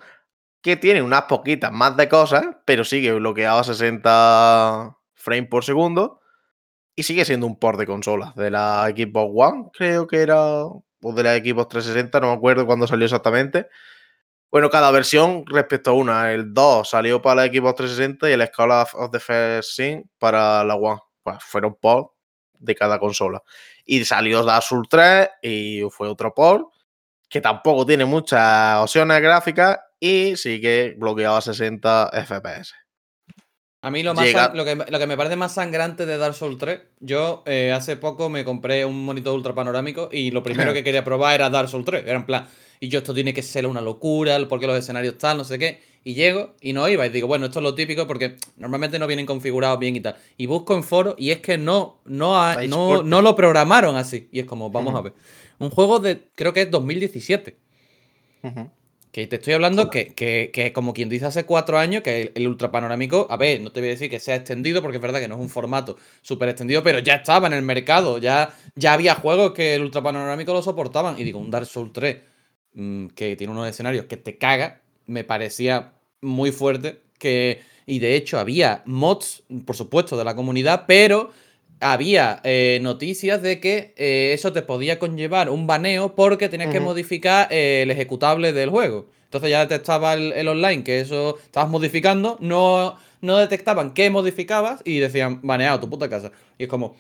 que 0.62 0.78
tiene 0.78 1.02
unas 1.02 1.24
poquitas 1.24 1.74
más 1.74 1.98
de 1.98 2.08
cosas, 2.08 2.46
pero 2.64 2.86
sigue 2.86 3.12
bloqueado 3.12 3.60
a 3.60 3.66
60 3.66 4.98
frames 5.16 5.50
por 5.50 5.66
segundo 5.66 6.22
y 6.96 7.04
sigue 7.04 7.26
siendo 7.26 7.46
un 7.46 7.60
port 7.60 7.78
de 7.78 7.86
consolas 7.86 8.34
de 8.36 8.52
la 8.52 8.86
Xbox 8.88 9.34
One, 9.36 9.70
creo 9.74 10.08
que 10.08 10.22
era, 10.22 10.64
o 10.64 11.14
de 11.14 11.24
la 11.24 11.36
Xbox 11.36 11.68
360, 11.68 12.22
no 12.22 12.28
me 12.28 12.38
acuerdo 12.38 12.66
cuándo 12.66 12.88
salió 12.88 13.04
exactamente. 13.04 13.68
Bueno, 14.52 14.70
cada 14.70 14.92
versión 14.92 15.44
respecto 15.46 15.92
a 15.92 15.94
una. 15.94 16.32
El 16.32 16.54
2 16.54 16.90
salió 16.90 17.22
para 17.22 17.46
la 17.46 17.54
Xbox 17.54 17.76
360 17.76 18.30
y 18.30 18.34
el 18.34 18.48
Scholar 18.48 18.88
of 18.94 19.12
the 19.12 19.20
First 19.20 19.72
Sin 19.72 20.10
para 20.18 20.64
la 20.64 20.76
One. 20.76 21.02
Pues 21.22 21.38
fueron 21.42 21.76
ports 21.76 22.12
de 22.58 22.74
cada 22.76 22.98
consola. 23.00 23.42
Y 23.86 24.04
salió 24.06 24.44
Dark 24.44 24.64
Souls 24.64 24.88
3 24.90 25.30
y 25.42 25.82
fue 25.92 26.08
otro 26.08 26.34
port 26.34 26.68
que 27.30 27.42
tampoco 27.42 27.86
tiene 27.86 28.06
muchas 28.06 28.80
opciones 28.80 29.22
gráficas 29.22 29.80
y 30.00 30.36
sigue 30.38 30.96
bloqueado 30.98 31.36
a 31.38 31.42
60 31.42 32.12
FPS. 32.26 32.74
A 33.82 33.92
mí 33.92 34.02
lo, 34.02 34.14
más 34.14 34.26
Llega- 34.26 34.52
lo, 34.54 34.66
que, 34.66 34.76
lo 34.76 34.98
que 35.00 35.08
me 35.08 35.18
parece 35.18 35.36
más 35.36 35.54
sangrante 35.54 36.06
de 36.06 36.18
Dark 36.18 36.34
Souls 36.34 36.58
3, 36.58 36.82
yo 37.00 37.44
eh, 37.46 37.72
hace 37.74 37.96
poco 37.96 38.30
me 38.30 38.44
compré 38.44 38.86
un 38.86 39.06
monitor 39.06 39.34
ultra 39.36 39.54
panorámico 39.54 40.10
y 40.12 40.32
lo 40.32 40.42
primero 40.42 40.74
que 40.74 40.84
quería 40.84 41.04
probar 41.04 41.36
era 41.36 41.50
Dark 41.50 41.70
Souls 41.70 41.86
3. 41.86 42.04
Era 42.06 42.16
en 42.16 42.26
plan, 42.26 42.48
y 42.80 42.90
yo 42.90 43.00
esto 43.00 43.14
tiene 43.14 43.34
que 43.34 43.42
ser 43.44 43.66
una 43.68 43.82
locura, 43.82 44.38
porque 44.48 44.68
los 44.68 44.78
escenarios 44.78 45.18
tal, 45.18 45.38
no 45.38 45.44
sé 45.44 45.58
qué. 45.60 45.80
Y 46.04 46.14
llego 46.14 46.56
y 46.62 46.72
no 46.74 46.88
iba 46.88 47.06
y 47.06 47.10
digo, 47.10 47.28
bueno, 47.28 47.48
esto 47.48 47.60
es 47.60 47.64
lo 47.64 47.76
típico 47.76 48.08
porque 48.08 48.38
normalmente 48.56 48.98
no 48.98 49.08
vienen 49.08 49.26
configurados 49.26 49.78
bien 49.80 49.96
y 49.98 50.00
tal. 50.00 50.16
Y 50.38 50.46
busco 50.46 50.74
en 50.76 50.84
foro 50.84 51.16
y 51.18 51.32
es 51.32 51.40
que 51.40 51.58
no, 51.58 52.00
no, 52.06 52.42
ha- 52.42 52.56
no, 52.68 53.04
no 53.04 53.22
lo 53.22 53.36
programaron 53.36 53.96
así. 53.98 54.30
Y 54.32 54.40
es 54.40 54.46
como, 54.46 54.70
vamos 54.70 54.96
a 54.96 55.02
ver. 55.02 55.14
Un 55.60 55.70
juego 55.70 56.00
de, 56.00 56.30
creo 56.36 56.54
que 56.54 56.62
es 56.62 56.72
2017. 56.72 57.58
Ujú. 58.44 58.70
Que 59.12 59.26
te 59.26 59.38
estoy 59.38 59.54
hablando 59.54 59.90
que, 59.90 60.14
que, 60.14 60.52
que 60.54 60.72
como 60.74 60.94
quien 60.94 61.10
dice 61.10 61.26
hace 61.26 61.46
cuatro 61.46 61.80
años, 61.80 62.04
que 62.04 62.22
el, 62.22 62.32
el 62.36 62.48
ultra 62.48 62.70
panorámico, 62.72 63.26
a 63.30 63.38
ver, 63.38 63.60
no 63.62 63.72
te 63.72 63.80
voy 63.80 63.90
a 63.90 63.92
decir 63.94 64.10
que 64.10 64.20
sea 64.20 64.36
extendido, 64.36 64.82
porque 64.82 64.98
es 64.98 65.02
verdad 65.02 65.20
que 65.20 65.28
no 65.28 65.36
es 65.36 65.42
un 65.42 65.50
formato 65.50 65.98
súper 66.22 66.50
extendido, 66.50 66.84
pero 66.84 67.00
ya 67.00 67.16
estaba 67.16 67.48
en 67.48 67.54
el 67.54 67.64
mercado, 67.64 68.20
ya, 68.20 68.54
ya 68.76 68.94
había 68.94 69.16
juegos 69.16 69.54
que 69.54 69.74
el 69.76 69.82
ultra 69.84 70.04
panorámico 70.04 70.54
lo 70.54 70.62
soportaban. 70.62 71.18
Y 71.20 71.24
digo, 71.24 71.40
un 71.40 71.50
Dark 71.50 71.66
Souls 71.66 71.92
3, 71.94 72.18
mm, 72.18 72.20
que 73.16 73.36
tiene 73.36 73.52
unos 73.52 73.68
escenarios 73.68 74.06
que 74.06 74.18
te 74.18 74.38
caga, 74.38 74.82
me 75.06 75.24
parecía 75.24 75.94
muy 76.22 76.52
fuerte. 76.52 77.02
Que, 77.18 77.62
y 77.86 78.00
de 78.00 78.16
hecho 78.16 78.38
había 78.38 78.84
mods, 78.86 79.44
por 79.66 79.76
supuesto, 79.76 80.18
de 80.18 80.24
la 80.24 80.36
comunidad, 80.36 80.86
pero 80.88 81.32
había 81.80 82.42
eh, 82.44 82.80
noticias 82.82 83.42
de 83.42 83.60
que 83.60 83.94
eh, 83.98 84.32
eso 84.34 84.54
te 84.54 84.62
podía 84.62 85.00
conllevar 85.00 85.50
un 85.50 85.68
baneo 85.68 86.16
porque 86.16 86.50
tenías 86.50 86.72
que 86.72 86.80
modificar 86.80 87.48
eh, 87.52 87.82
el 87.84 87.92
ejecutable 87.92 88.54
del 88.54 88.70
juego. 88.70 89.08
Entonces 89.26 89.50
ya 89.50 89.66
detectaba 89.66 90.14
el, 90.14 90.32
el 90.34 90.48
online 90.48 90.84
que 90.84 91.00
eso 91.00 91.38
estabas 91.44 91.70
modificando, 91.70 92.38
no, 92.40 92.98
no 93.22 93.38
detectaban 93.38 93.94
qué 93.94 94.10
modificabas 94.10 94.82
y 94.86 95.00
decían, 95.00 95.42
baneado 95.44 95.80
tu 95.80 95.90
puta 95.90 96.10
casa. 96.10 96.32
Y 96.58 96.64
es 96.64 96.70
como, 96.70 96.96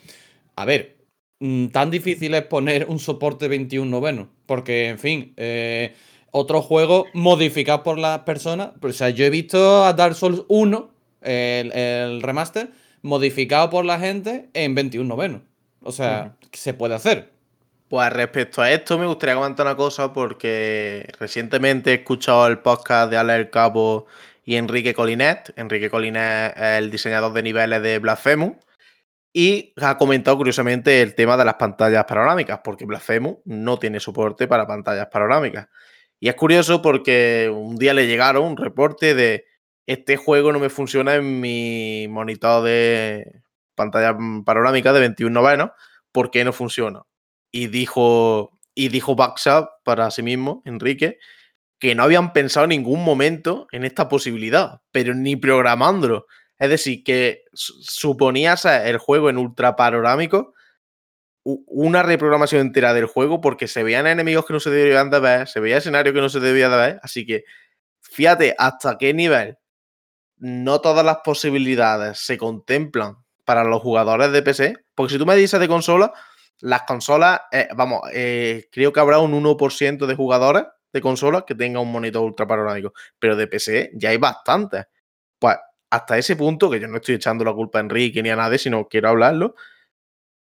a 0.55 0.65
ver, 0.65 0.96
mm, 1.39 1.67
tan 1.67 1.91
difícil 1.91 2.33
es 2.33 2.43
poner 2.43 2.85
un 2.89 2.99
soporte 2.99 3.47
21 3.47 3.89
noveno. 3.89 4.29
Porque, 4.45 4.89
en 4.89 4.99
fin, 4.99 5.33
eh, 5.37 5.93
otro 6.31 6.61
juego 6.61 7.05
modificado 7.13 7.83
por 7.83 7.97
las 7.97 8.19
personas. 8.19 8.71
O 8.81 8.91
sea, 8.91 9.09
yo 9.09 9.25
he 9.25 9.29
visto 9.29 9.85
a 9.85 9.93
Dark 9.93 10.15
Souls 10.15 10.43
1, 10.47 10.91
el, 11.21 11.71
el 11.71 12.21
remaster, 12.21 12.71
modificado 13.01 13.69
por 13.69 13.85
la 13.85 13.99
gente 13.99 14.49
en 14.53 14.75
21 14.75 15.07
noveno. 15.07 15.41
O 15.81 15.91
sea, 15.91 16.35
se 16.51 16.73
puede 16.73 16.95
hacer. 16.95 17.31
Pues 17.89 18.11
respecto 18.11 18.61
a 18.61 18.69
esto 18.71 18.97
me 18.97 19.05
gustaría 19.05 19.35
comentar 19.35 19.65
una 19.65 19.77
cosa 19.77 20.11
porque 20.11 21.07
recientemente 21.19 21.91
he 21.91 21.93
escuchado 21.95 22.45
el 22.47 22.59
podcast 22.59 23.09
de 23.09 23.17
Ale 23.17 23.35
El 23.35 23.49
Capo 23.49 24.07
y 24.43 24.55
Enrique 24.55 24.93
Colinet. 24.93 25.53
Enrique 25.55 25.89
Colinet 25.89 26.53
es 26.57 26.79
el 26.79 26.91
diseñador 26.91 27.31
de 27.31 27.43
niveles 27.43 27.81
de 27.81 27.99
Blasphemous 27.99 28.57
y 29.37 29.73
ha 29.81 29.97
comentado 29.97 30.37
curiosamente 30.37 31.01
el 31.01 31.13
tema 31.13 31.37
de 31.37 31.45
las 31.45 31.55
pantallas 31.55 32.05
panorámicas 32.05 32.61
porque 32.63 32.85
Blasphemous 32.85 33.37
no 33.45 33.77
tiene 33.77 33.99
soporte 33.99 34.47
para 34.47 34.65
pantallas 34.65 35.07
panorámicas. 35.11 35.67
Y 36.19 36.29
es 36.29 36.35
curioso 36.35 36.81
porque 36.81 37.51
un 37.53 37.75
día 37.75 37.93
le 37.93 38.07
llegaron 38.07 38.45
un 38.45 38.57
reporte 38.57 39.13
de 39.13 39.45
este 39.85 40.17
juego 40.17 40.51
no 40.51 40.59
me 40.59 40.69
funciona 40.69 41.15
en 41.15 41.39
mi 41.39 42.07
monitor 42.09 42.63
de 42.63 43.43
pantalla 43.75 44.17
panorámica 44.43 44.91
de 44.91 45.01
21 45.01 45.33
novenos, 45.33 45.69
¿por 46.11 46.31
qué 46.31 46.43
no 46.43 46.51
funciona? 46.51 47.03
y 47.51 47.67
dijo, 47.67 48.59
y 48.75 48.89
dijo 48.89 49.15
Baxa 49.15 49.69
para 49.83 50.11
sí 50.11 50.21
mismo, 50.23 50.61
Enrique, 50.65 51.17
que 51.79 51.95
no 51.95 52.03
habían 52.03 52.33
pensado 52.33 52.65
en 52.65 52.69
ningún 52.69 53.03
momento 53.03 53.67
en 53.71 53.83
esta 53.83 54.09
posibilidad, 54.09 54.81
pero 54.91 55.13
ni 55.13 55.35
programándolo. 55.35 56.27
Es 56.59 56.69
decir, 56.69 57.03
que 57.03 57.43
su- 57.53 57.73
suponía 57.83 58.57
ser 58.57 58.87
el 58.87 58.97
juego 58.97 59.29
en 59.29 59.37
ultra 59.37 59.75
panorámico 59.75 60.53
una 61.43 62.03
reprogramación 62.03 62.61
entera 62.61 62.93
del 62.93 63.05
juego 63.05 63.39
porque 63.41 63.67
se 63.67 63.83
veían 63.83 64.07
enemigos 64.07 64.45
que 64.45 64.53
no 64.53 64.59
se 64.59 64.69
debían 64.69 65.09
de 65.09 65.19
ver, 65.19 65.47
se 65.47 65.59
veía 65.61 65.77
escenario 65.77 66.13
que 66.13 66.19
no 66.21 66.29
se 66.29 66.39
debía 66.41 66.69
de 66.69 66.77
ver, 66.77 66.99
así 67.03 67.25
que 67.25 67.45
fíjate 68.01 68.55
hasta 68.57 68.97
qué 68.97 69.13
nivel 69.13 69.57
no 70.37 70.81
todas 70.81 71.05
las 71.05 71.17
posibilidades 71.23 72.19
se 72.19 72.37
contemplan 72.37 73.17
para 73.45 73.63
los 73.63 73.81
jugadores 73.81 74.31
de 74.31 74.41
PC, 74.43 74.75
porque 74.95 75.13
si 75.13 75.19
tú 75.19 75.25
me 75.25 75.35
dices 75.35 75.59
de 75.59 75.67
consola, 75.67 76.13
las 76.59 76.83
consolas, 76.83 77.41
eh, 77.51 77.67
vamos, 77.75 78.01
eh, 78.13 78.67
creo 78.71 78.93
que 78.93 78.99
habrá 78.99 79.19
un 79.19 79.33
1% 79.33 80.07
de 80.07 80.15
jugadores 80.15 80.65
de 80.93 81.01
consolas 81.01 81.43
que 81.47 81.55
tenga 81.55 81.79
un 81.79 81.91
monitor 81.91 82.23
ultra 82.23 82.47
panorámico, 82.47 82.93
pero 83.19 83.35
de 83.35 83.47
PC 83.47 83.91
ya 83.95 84.09
hay 84.09 84.17
bastantes. 84.17 84.85
Pues 85.39 85.57
hasta 85.89 86.17
ese 86.17 86.35
punto, 86.35 86.69
que 86.69 86.79
yo 86.79 86.87
no 86.87 86.97
estoy 86.97 87.15
echando 87.15 87.43
la 87.43 87.53
culpa 87.53 87.79
a 87.79 87.81
Enrique 87.81 88.21
ni 88.21 88.29
a 88.29 88.35
nadie, 88.35 88.57
sino 88.57 88.87
quiero 88.87 89.09
hablarlo, 89.09 89.55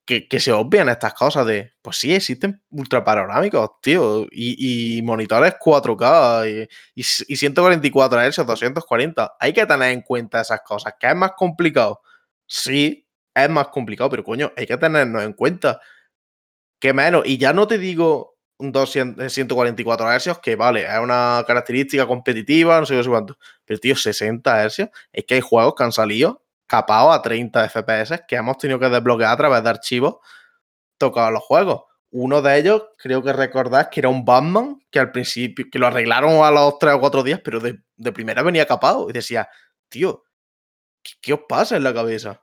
que, 0.05 0.39
se 0.39 0.51
obvian 0.51 0.89
estas 0.89 1.13
cosas 1.13 1.45
de, 1.45 1.74
pues 1.81 1.98
sí, 1.98 2.13
existen 2.13 2.62
ultra 2.69 3.03
panorámicos, 3.03 3.79
tío, 3.81 4.27
y, 4.29 5.01
monitores 5.03 5.55
4K 5.60 6.69
y, 6.95 7.03
144 7.03 8.19
Hz, 8.19 8.45
240. 8.45 9.36
Hay 9.39 9.53
que 9.53 9.65
tener 9.65 9.91
en 9.91 10.01
cuenta 10.01 10.41
esas 10.41 10.62
cosas, 10.62 10.95
que 11.00 11.07
es 11.07 11.15
más 11.15 11.31
complicado. 11.38 12.01
Sí, 12.45 13.07
es 13.33 13.50
más 13.50 13.69
complicado, 13.69 14.10
pero 14.10 14.24
coño, 14.24 14.51
hay 14.57 14.65
que 14.65 14.77
tenernos 14.77 15.24
en 15.24 15.33
cuenta 15.33 15.79
que 16.79 16.93
menos. 16.93 17.24
Y 17.25 17.38
ya 17.38 17.53
no 17.53 17.67
te 17.67 17.77
digo 17.77 18.31
144 18.62 20.20
Hz, 20.20 20.39
que 20.39 20.56
vale, 20.56 20.84
es 20.84 21.00
una 21.00 21.44
característica 21.48 22.06
competitiva, 22.06 22.80
no 22.80 22.86
sé 22.86 22.96
qué 22.96 23.03
sé 23.03 23.10
cuánto. 23.10 23.38
Pero, 23.65 23.80
tío, 23.80 23.96
60 23.96 24.70
Hz, 24.70 24.89
es 25.12 25.25
que 25.25 25.36
hay 25.36 25.41
juegos 25.41 25.74
que 25.75 25.84
han 25.84 25.91
salido 25.91 26.44
capados 26.68 27.13
a 27.13 27.22
30 27.22 27.68
FPS 27.68 28.24
que 28.25 28.38
hemos 28.38 28.58
tenido 28.58 28.80
que 28.80 28.88
desbloquear 28.88 29.34
a 29.34 29.38
través 29.38 29.62
de 29.62 29.70
archivos 29.70 30.15
tocados 30.98 31.34
los 31.34 31.44
juegos. 31.44 31.82
Uno 32.12 32.41
de 32.41 32.58
ellos, 32.58 32.84
creo 32.98 33.24
que 33.24 33.34
recordás 33.34 33.88
que 33.89 34.01
era 34.01 34.10
un 34.10 34.24
Batman, 34.24 34.82
que 34.89 35.00
al 35.00 35.12
principio, 35.12 35.65
que 35.72 35.80
lo 35.80 35.88
arreglaron 35.88 36.44
a 36.44 36.51
los 36.51 36.77
3 36.77 36.96
o 36.96 37.00
4 37.00 37.24
días, 37.24 37.41
pero 37.44 37.60
de, 37.60 38.12
primera 38.13 38.44
venía 38.44 38.65
capado. 38.65 39.10
Y 39.10 39.13
decía, 39.13 39.50
tío, 39.89 40.24
¿qué, 41.22 41.34
os 41.34 41.41
pasa 41.48 41.75
en 41.77 41.84
la 41.84 41.94
cabeza? 41.94 42.41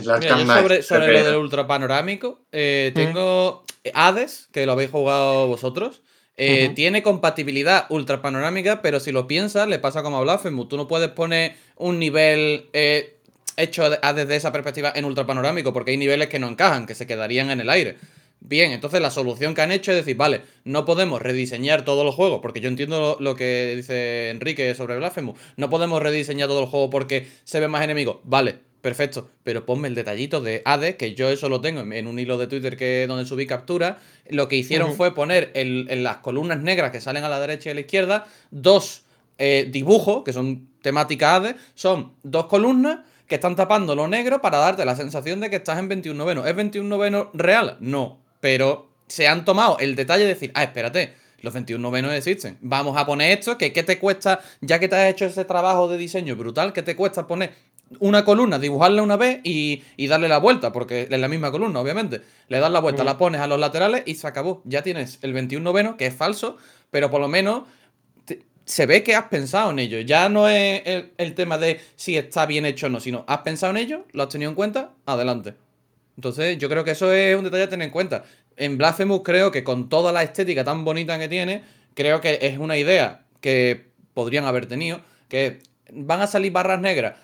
sobre, 0.00 0.82
sobre 0.82 1.12
lo 1.12 1.24
del 1.24 1.36
ultra 1.36 1.66
panorámico, 1.66 2.46
eh, 2.52 2.92
tengo 2.94 3.64
Hades, 3.94 4.48
que 4.52 4.66
lo 4.66 4.72
habéis 4.72 4.90
jugado 4.90 5.46
vosotros. 5.46 6.02
Eh, 6.40 6.70
tiene 6.76 7.02
compatibilidad 7.02 7.86
ultra 7.88 8.22
panorámica, 8.22 8.80
pero 8.80 9.00
si 9.00 9.10
lo 9.10 9.26
piensas, 9.26 9.66
le 9.66 9.80
pasa 9.80 10.04
como 10.04 10.18
a 10.18 10.20
Blasphemous. 10.20 10.68
Tú 10.68 10.76
no 10.76 10.86
puedes 10.86 11.10
poner 11.10 11.56
un 11.76 11.98
nivel 11.98 12.70
eh, 12.72 13.18
hecho 13.56 13.90
desde 13.90 14.36
esa 14.36 14.52
perspectiva 14.52 14.92
en 14.94 15.04
ultra 15.04 15.26
panorámico, 15.26 15.72
porque 15.72 15.90
hay 15.90 15.96
niveles 15.96 16.28
que 16.28 16.38
no 16.38 16.48
encajan, 16.48 16.86
que 16.86 16.94
se 16.94 17.08
quedarían 17.08 17.50
en 17.50 17.60
el 17.60 17.68
aire. 17.68 17.96
Bien, 18.40 18.70
entonces 18.70 19.00
la 19.00 19.10
solución 19.10 19.54
que 19.54 19.62
han 19.62 19.72
hecho 19.72 19.90
es 19.90 19.96
decir, 19.98 20.16
vale, 20.16 20.42
no 20.64 20.84
podemos 20.84 21.20
rediseñar 21.20 21.84
todos 21.84 22.04
los 22.04 22.14
juegos, 22.14 22.38
porque 22.40 22.60
yo 22.60 22.68
entiendo 22.68 23.16
lo, 23.18 23.34
que 23.34 23.74
dice 23.76 24.30
Enrique 24.30 24.74
sobre 24.76 24.96
Blasphemous. 24.96 25.38
No 25.56 25.68
podemos 25.68 26.00
rediseñar 26.00 26.48
todo 26.48 26.60
el 26.60 26.66
juego 26.66 26.88
porque 26.88 27.26
se 27.42 27.58
ven 27.58 27.70
más 27.70 27.82
enemigos. 27.82 28.18
Vale, 28.22 28.60
Perfecto, 28.80 29.30
pero 29.42 29.66
ponme 29.66 29.88
el 29.88 29.96
detallito 29.96 30.40
de 30.40 30.62
ADE, 30.64 30.96
que 30.96 31.14
yo 31.14 31.28
eso 31.30 31.48
lo 31.48 31.60
tengo 31.60 31.80
en 31.80 32.06
un 32.06 32.18
hilo 32.18 32.38
de 32.38 32.46
Twitter 32.46 32.76
que 32.76 33.06
donde 33.08 33.26
subí 33.26 33.44
captura. 33.46 33.98
Lo 34.30 34.46
que 34.46 34.56
hicieron 34.56 34.94
fue 34.94 35.14
poner 35.14 35.50
en, 35.54 36.04
las 36.04 36.18
columnas 36.18 36.60
negras 36.60 36.92
que 36.92 37.00
salen 37.00 37.24
a 37.24 37.28
la 37.28 37.40
derecha 37.40 37.70
y 37.70 37.72
a 37.72 37.74
la 37.74 37.80
izquierda 37.80 38.26
dos 38.52 39.02
eh, 39.38 39.68
dibujos, 39.68 40.22
que 40.22 40.32
son 40.32 40.68
temática 40.80 41.34
ADE, 41.34 41.56
son 41.74 42.12
dos 42.22 42.46
columnas 42.46 43.00
que 43.26 43.34
están 43.34 43.56
tapando 43.56 43.96
lo 43.96 44.06
negro 44.06 44.40
para 44.40 44.58
darte 44.58 44.84
la 44.84 44.94
sensación 44.94 45.40
de 45.40 45.50
que 45.50 45.56
estás 45.56 45.78
en 45.78 45.88
21 45.88 46.16
noveno. 46.16 46.46
¿Es 46.46 46.54
21 46.54 46.88
noveno 46.88 47.30
real? 47.34 47.76
No, 47.80 48.20
pero 48.40 48.88
se 49.08 49.26
han 49.26 49.44
tomado 49.44 49.78
el 49.80 49.96
detalle 49.96 50.22
de 50.22 50.30
decir, 50.30 50.52
ah, 50.54 50.62
espérate, 50.62 51.14
los 51.40 51.52
21 51.52 51.82
novenos 51.82 52.12
existen. 52.12 52.58
Vamos 52.60 52.96
a 52.96 53.04
poner 53.04 53.38
esto, 53.38 53.58
que 53.58 53.72
¿qué 53.72 53.82
te 53.82 53.98
cuesta, 53.98 54.40
ya 54.60 54.78
que 54.78 54.88
te 54.88 54.96
has 54.96 55.10
hecho 55.10 55.26
ese 55.26 55.44
trabajo 55.44 55.88
de 55.88 55.98
diseño 55.98 56.36
brutal, 56.36 56.72
¿qué 56.72 56.82
te 56.82 56.96
cuesta 56.96 57.26
poner 57.26 57.52
una 58.00 58.24
columna, 58.24 58.58
dibujarla 58.58 59.02
una 59.02 59.16
vez 59.16 59.40
y, 59.42 59.82
darle 60.06 60.28
la 60.28 60.38
vuelta, 60.38 60.72
porque 60.72 61.02
es 61.02 61.10
la 61.10 61.28
misma 61.28 61.50
columna, 61.50 61.80
obviamente. 61.80 62.20
Le 62.48 62.58
das 62.58 62.70
la 62.70 62.80
vuelta, 62.80 63.04
la 63.04 63.18
pones 63.18 63.40
a 63.40 63.46
los 63.46 63.58
laterales 63.58 64.02
y 64.06 64.14
se 64.14 64.26
acabó. 64.26 64.62
Ya 64.64 64.82
tienes 64.82 65.18
el 65.22 65.32
21 65.32 65.62
noveno, 65.62 65.96
que 65.96 66.06
es 66.06 66.14
falso, 66.14 66.56
pero 66.90 67.10
por 67.10 67.20
lo 67.20 67.28
menos 67.28 67.64
se 68.64 68.84
ve 68.84 69.02
que 69.02 69.14
has 69.14 69.24
pensado 69.24 69.70
en 69.70 69.78
ello. 69.78 70.00
Ya 70.00 70.28
no 70.28 70.48
es 70.48 70.82
el, 71.16 71.34
tema 71.34 71.58
de 71.58 71.80
si 71.96 72.16
está 72.16 72.46
bien 72.46 72.66
hecho 72.66 72.86
o 72.86 72.88
no, 72.90 73.00
sino 73.00 73.24
has 73.26 73.38
pensado 73.38 73.70
en 73.70 73.78
ello, 73.78 74.04
lo 74.12 74.24
has 74.24 74.28
tenido 74.28 74.50
en 74.50 74.54
cuenta, 74.54 74.92
adelante. 75.06 75.54
Entonces, 76.16 76.58
yo 76.58 76.68
creo 76.68 76.84
que 76.84 76.90
eso 76.90 77.12
es 77.12 77.36
un 77.36 77.44
detalle 77.44 77.64
a 77.64 77.68
tener 77.68 77.86
en 77.86 77.92
cuenta. 77.92 78.24
En 78.56 78.76
Blasphemous 78.76 79.22
creo 79.24 79.50
que 79.50 79.64
con 79.64 79.88
toda 79.88 80.12
la 80.12 80.22
estética 80.22 80.64
tan 80.64 80.84
bonita 80.84 81.18
que 81.18 81.28
tiene, 81.28 81.62
creo 81.94 82.20
que 82.20 82.40
es 82.42 82.58
una 82.58 82.76
idea 82.76 83.24
que 83.40 83.86
podrían 84.14 84.44
haber 84.44 84.66
tenido, 84.66 85.00
que 85.28 85.60
van 85.92 86.20
a 86.20 86.26
salir 86.26 86.52
barras 86.52 86.80
negras 86.80 87.14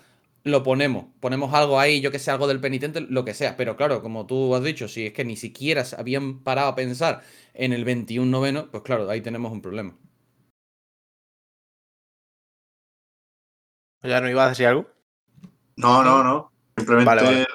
lo 0.44 0.62
ponemos. 0.62 1.06
Ponemos 1.20 1.52
algo 1.54 1.80
ahí, 1.80 2.00
yo 2.00 2.10
que 2.10 2.18
sé, 2.18 2.30
algo 2.30 2.46
del 2.46 2.60
penitente, 2.60 3.00
lo 3.00 3.24
que 3.24 3.34
sea. 3.34 3.56
Pero 3.56 3.76
claro, 3.76 4.02
como 4.02 4.26
tú 4.26 4.54
has 4.54 4.62
dicho, 4.62 4.86
si 4.88 5.06
es 5.06 5.12
que 5.12 5.24
ni 5.24 5.36
siquiera 5.36 5.84
se 5.84 5.98
habían 5.98 6.42
parado 6.44 6.68
a 6.68 6.74
pensar 6.74 7.22
en 7.54 7.72
el 7.72 7.84
21 7.84 8.30
noveno, 8.30 8.70
pues 8.70 8.82
claro, 8.82 9.08
ahí 9.10 9.22
tenemos 9.22 9.50
un 9.50 9.62
problema. 9.62 9.96
¿Ya 14.02 14.20
no 14.20 14.28
ibas 14.28 14.46
a 14.46 14.48
decir 14.50 14.66
algo? 14.66 14.86
No, 15.76 16.04
no, 16.04 16.22
no. 16.22 16.52
Simplemente 16.76 17.46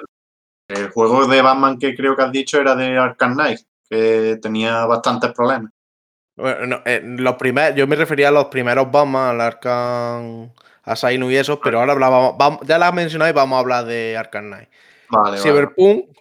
el 0.68 0.90
juego 0.90 1.26
de 1.26 1.42
Batman 1.42 1.78
que 1.78 1.94
creo 1.94 2.16
que 2.16 2.22
has 2.22 2.32
dicho 2.32 2.60
era 2.60 2.74
de 2.74 2.98
Arkham 2.98 3.34
Knight, 3.34 3.60
que 3.88 4.38
tenía 4.42 4.84
bastantes 4.86 5.32
problemas. 5.32 5.72
Bueno, 6.36 6.80
eh, 6.84 7.02
los 7.04 7.36
primeros, 7.36 7.76
yo 7.76 7.86
me 7.86 7.96
refería 7.96 8.28
a 8.28 8.32
los 8.32 8.46
primeros 8.46 8.90
Batman, 8.90 9.30
al 9.30 9.40
Arkham 9.40 10.50
a 10.90 10.96
Sainu 10.96 11.30
y 11.30 11.36
eso, 11.36 11.60
pero 11.60 11.78
ahora 11.80 11.92
hablábamos, 11.92 12.34
vamos, 12.36 12.60
ya 12.66 12.78
la 12.78 12.88
has 12.88 12.94
mencionado 12.94 13.30
y 13.30 13.34
vamos 13.34 13.56
a 13.56 13.60
hablar 13.60 13.84
de 13.84 14.16
Arkham 14.16 14.46
Knight. 14.46 14.68
Vale, 15.08 15.38
Cyberpunk, 15.38 16.06
voy 16.06 16.16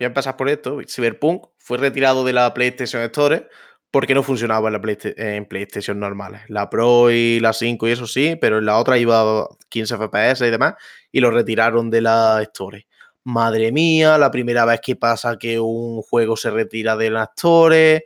a 0.00 0.06
empezar 0.06 0.36
por 0.36 0.48
esto, 0.48 0.78
Cyberpunk 0.86 1.46
fue 1.58 1.78
retirado 1.78 2.24
de 2.24 2.32
la 2.32 2.54
PlayStation 2.54 3.02
Store 3.02 3.48
porque 3.90 4.14
no 4.14 4.22
funcionaba 4.22 4.68
en, 4.68 4.72
la 4.72 4.80
en 5.16 5.44
PlayStation 5.44 6.00
normales. 6.00 6.40
La 6.48 6.70
Pro 6.70 7.10
y 7.10 7.40
la 7.40 7.52
5 7.52 7.88
y 7.88 7.90
eso 7.90 8.06
sí, 8.06 8.36
pero 8.40 8.58
en 8.58 8.64
la 8.64 8.78
otra 8.78 8.96
iba 8.96 9.46
15 9.68 9.96
FPS 9.96 10.46
y 10.46 10.50
demás, 10.50 10.74
y 11.12 11.20
lo 11.20 11.30
retiraron 11.30 11.90
de 11.90 12.00
la 12.00 12.40
Store. 12.42 12.86
Madre 13.24 13.70
mía, 13.70 14.16
la 14.16 14.30
primera 14.30 14.64
vez 14.64 14.80
que 14.80 14.96
pasa 14.96 15.36
que 15.36 15.60
un 15.60 16.00
juego 16.02 16.36
se 16.36 16.50
retira 16.50 16.96
de 16.96 17.10
la 17.10 17.24
Store. 17.24 18.04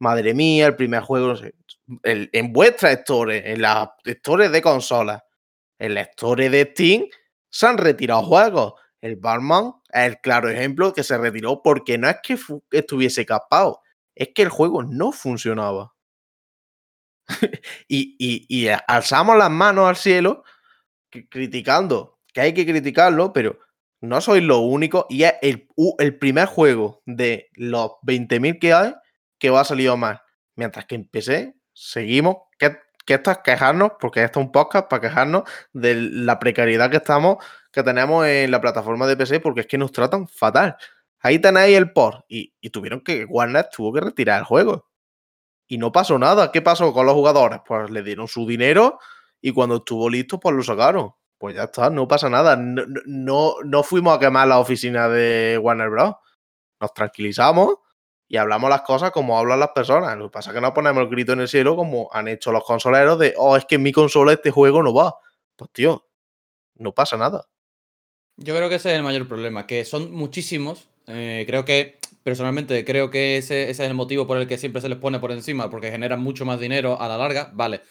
Madre 0.00 0.34
mía, 0.34 0.66
el 0.66 0.76
primer 0.76 1.02
juego, 1.02 1.28
no 1.28 1.36
sé, 1.36 1.54
en 2.02 2.52
vuestra 2.52 2.90
Store, 2.92 3.52
en 3.52 3.62
las 3.62 3.90
Store 4.04 4.48
de 4.48 4.60
consolas, 4.60 5.22
en 5.82 5.94
la 5.94 6.02
historia 6.02 6.48
de 6.48 6.70
Steam 6.70 7.06
se 7.50 7.66
han 7.66 7.76
retirado 7.76 8.22
juegos. 8.22 8.74
El 9.00 9.16
Batman 9.16 9.74
es 9.92 10.06
el 10.06 10.20
claro 10.20 10.48
ejemplo 10.48 10.92
que 10.92 11.02
se 11.02 11.18
retiró 11.18 11.60
porque 11.60 11.98
no 11.98 12.08
es 12.08 12.18
que 12.22 12.38
estuviese 12.70 13.26
capado, 13.26 13.82
es 14.14 14.28
que 14.32 14.42
el 14.42 14.48
juego 14.48 14.84
no 14.84 15.10
funcionaba. 15.10 15.92
y, 17.88 18.68
alzamos 18.86 19.36
las 19.36 19.50
manos 19.50 19.88
al 19.88 19.96
cielo 19.96 20.44
criticando, 21.28 22.20
que 22.32 22.40
hay 22.40 22.54
que 22.54 22.64
criticarlo, 22.64 23.32
pero 23.32 23.58
no 24.00 24.20
sois 24.20 24.42
lo 24.42 24.60
único 24.60 25.06
y 25.10 25.24
es 25.24 25.34
el, 25.42 25.68
el 25.98 26.18
primer 26.18 26.46
juego 26.46 27.02
de 27.06 27.50
los 27.54 27.90
20.000 28.02 28.60
que 28.60 28.72
hay 28.72 28.94
que 29.38 29.50
va 29.50 29.62
a 29.62 29.64
salir 29.64 29.94
mal. 29.96 30.22
Mientras 30.54 30.86
que 30.86 30.94
empecé, 30.94 31.56
seguimos. 31.72 32.36
¿Qué, 33.04 33.14
que 33.14 33.14
esto 33.14 33.30
es 33.30 33.38
quejarnos, 33.38 33.92
porque 34.00 34.22
esto 34.22 34.40
es 34.40 34.46
un 34.46 34.52
podcast 34.52 34.88
para 34.88 35.00
quejarnos 35.00 35.44
de 35.72 35.94
la 35.94 36.38
precariedad 36.38 36.90
que 36.90 36.98
estamos, 36.98 37.36
que 37.70 37.82
tenemos 37.82 38.26
en 38.26 38.50
la 38.50 38.60
plataforma 38.60 39.06
de 39.06 39.16
PC, 39.16 39.40
porque 39.40 39.62
es 39.62 39.66
que 39.66 39.78
nos 39.78 39.92
tratan 39.92 40.28
fatal. 40.28 40.76
Ahí 41.20 41.38
tenéis 41.38 41.76
el 41.76 41.92
port. 41.92 42.24
Y, 42.28 42.52
tuvieron 42.70 43.00
que, 43.00 43.24
Warner 43.24 43.68
tuvo 43.74 43.92
que 43.92 44.00
retirar 44.00 44.40
el 44.40 44.44
juego. 44.44 44.88
Y 45.68 45.78
no 45.78 45.92
pasó 45.92 46.18
nada. 46.18 46.52
¿Qué 46.52 46.62
pasó 46.62 46.92
con 46.92 47.06
los 47.06 47.14
jugadores? 47.14 47.60
Pues 47.66 47.90
le 47.90 48.02
dieron 48.02 48.28
su 48.28 48.46
dinero 48.46 48.98
y 49.40 49.52
cuando 49.52 49.76
estuvo 49.76 50.10
listo, 50.10 50.40
pues 50.40 50.54
lo 50.54 50.62
sacaron. 50.62 51.12
Pues 51.38 51.56
ya 51.56 51.64
está, 51.64 51.90
no 51.90 52.08
pasa 52.08 52.28
nada. 52.28 52.56
No, 52.56 52.84
no, 53.06 53.54
no 53.64 53.82
fuimos 53.82 54.16
a 54.16 54.20
quemar 54.20 54.48
la 54.48 54.58
oficina 54.58 55.08
de 55.08 55.58
Warner 55.58 55.90
Bros. 55.90 56.14
Nos 56.80 56.92
tranquilizamos 56.94 57.76
y 58.32 58.38
hablamos 58.38 58.70
las 58.70 58.80
cosas 58.80 59.10
como 59.10 59.38
hablan 59.38 59.60
las 59.60 59.72
personas. 59.72 60.16
Lo 60.16 60.28
que 60.28 60.32
pasa 60.32 60.50
es 60.50 60.54
que 60.54 60.62
no 60.62 60.72
ponemos 60.72 61.02
el 61.02 61.10
grito 61.10 61.34
en 61.34 61.40
el 61.40 61.48
cielo 61.48 61.76
como 61.76 62.08
han 62.14 62.28
hecho 62.28 62.50
los 62.50 62.64
consoleros 62.64 63.18
de, 63.18 63.34
oh, 63.36 63.58
es 63.58 63.66
que 63.66 63.74
en 63.74 63.82
mi 63.82 63.92
consola 63.92 64.32
este 64.32 64.50
juego 64.50 64.82
no 64.82 64.94
va. 64.94 65.16
Pues 65.54 65.70
tío, 65.70 66.08
no 66.76 66.92
pasa 66.92 67.18
nada. 67.18 67.46
Yo 68.38 68.56
creo 68.56 68.70
que 68.70 68.76
ese 68.76 68.90
es 68.90 68.96
el 68.96 69.02
mayor 69.02 69.28
problema, 69.28 69.66
que 69.66 69.84
son 69.84 70.12
muchísimos. 70.12 70.88
Eh, 71.08 71.44
creo 71.46 71.66
que, 71.66 71.98
personalmente, 72.22 72.86
creo 72.86 73.10
que 73.10 73.36
ese, 73.36 73.64
ese, 73.64 73.84
es 73.84 73.90
el 73.90 73.94
motivo 73.94 74.26
por 74.26 74.38
el 74.38 74.48
que 74.48 74.56
siempre 74.56 74.80
se 74.80 74.88
les 74.88 74.96
pone 74.96 75.20
por 75.20 75.30
encima, 75.30 75.68
porque 75.68 75.90
generan 75.90 76.22
mucho 76.22 76.46
más 76.46 76.58
dinero 76.58 76.98
a 76.98 77.08
la 77.08 77.18
larga, 77.18 77.50
vale. 77.52 77.82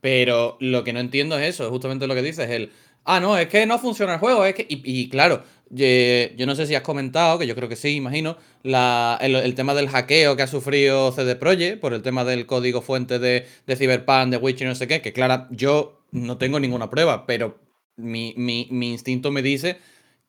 Pero 0.00 0.56
lo 0.58 0.84
que 0.84 0.94
no 0.94 1.00
entiendo 1.00 1.38
es 1.38 1.50
eso, 1.50 1.64
es 1.64 1.70
justamente 1.70 2.06
lo 2.06 2.14
que 2.14 2.22
dices, 2.22 2.48
el, 2.48 2.72
ah, 3.04 3.20
no, 3.20 3.36
es 3.36 3.48
que 3.48 3.66
no 3.66 3.78
funciona 3.78 4.14
el 4.14 4.18
juego, 4.20 4.44
es 4.44 4.54
que, 4.54 4.66
y 4.68 5.08
claro, 5.08 5.42
yo 5.72 6.46
no 6.46 6.54
sé 6.54 6.66
si 6.66 6.74
has 6.74 6.82
comentado, 6.82 7.38
que 7.38 7.46
yo 7.46 7.54
creo 7.54 7.68
que 7.68 7.76
sí, 7.76 7.96
imagino, 7.96 8.36
el, 8.62 9.54
tema 9.54 9.74
del 9.74 9.88
hackeo 9.88 10.36
que 10.36 10.42
ha 10.42 10.46
sufrido 10.46 11.12
CD 11.12 11.34
Projekt 11.34 11.80
por 11.80 11.94
el 11.94 12.02
tema 12.02 12.24
del 12.24 12.46
código 12.46 12.82
fuente 12.82 13.18
de, 13.18 13.46
de 13.66 13.76
Cyberpunk, 13.76 14.28
de 14.28 14.36
Witcher 14.36 14.66
y 14.66 14.68
no 14.68 14.74
sé 14.74 14.86
qué, 14.86 15.00
que 15.00 15.12
claro, 15.12 15.46
yo 15.50 16.02
no 16.10 16.36
tengo 16.36 16.60
ninguna 16.60 16.90
prueba, 16.90 17.24
pero 17.26 17.58
mi, 17.96 18.34
instinto 18.70 19.30
me 19.30 19.40
dice 19.40 19.78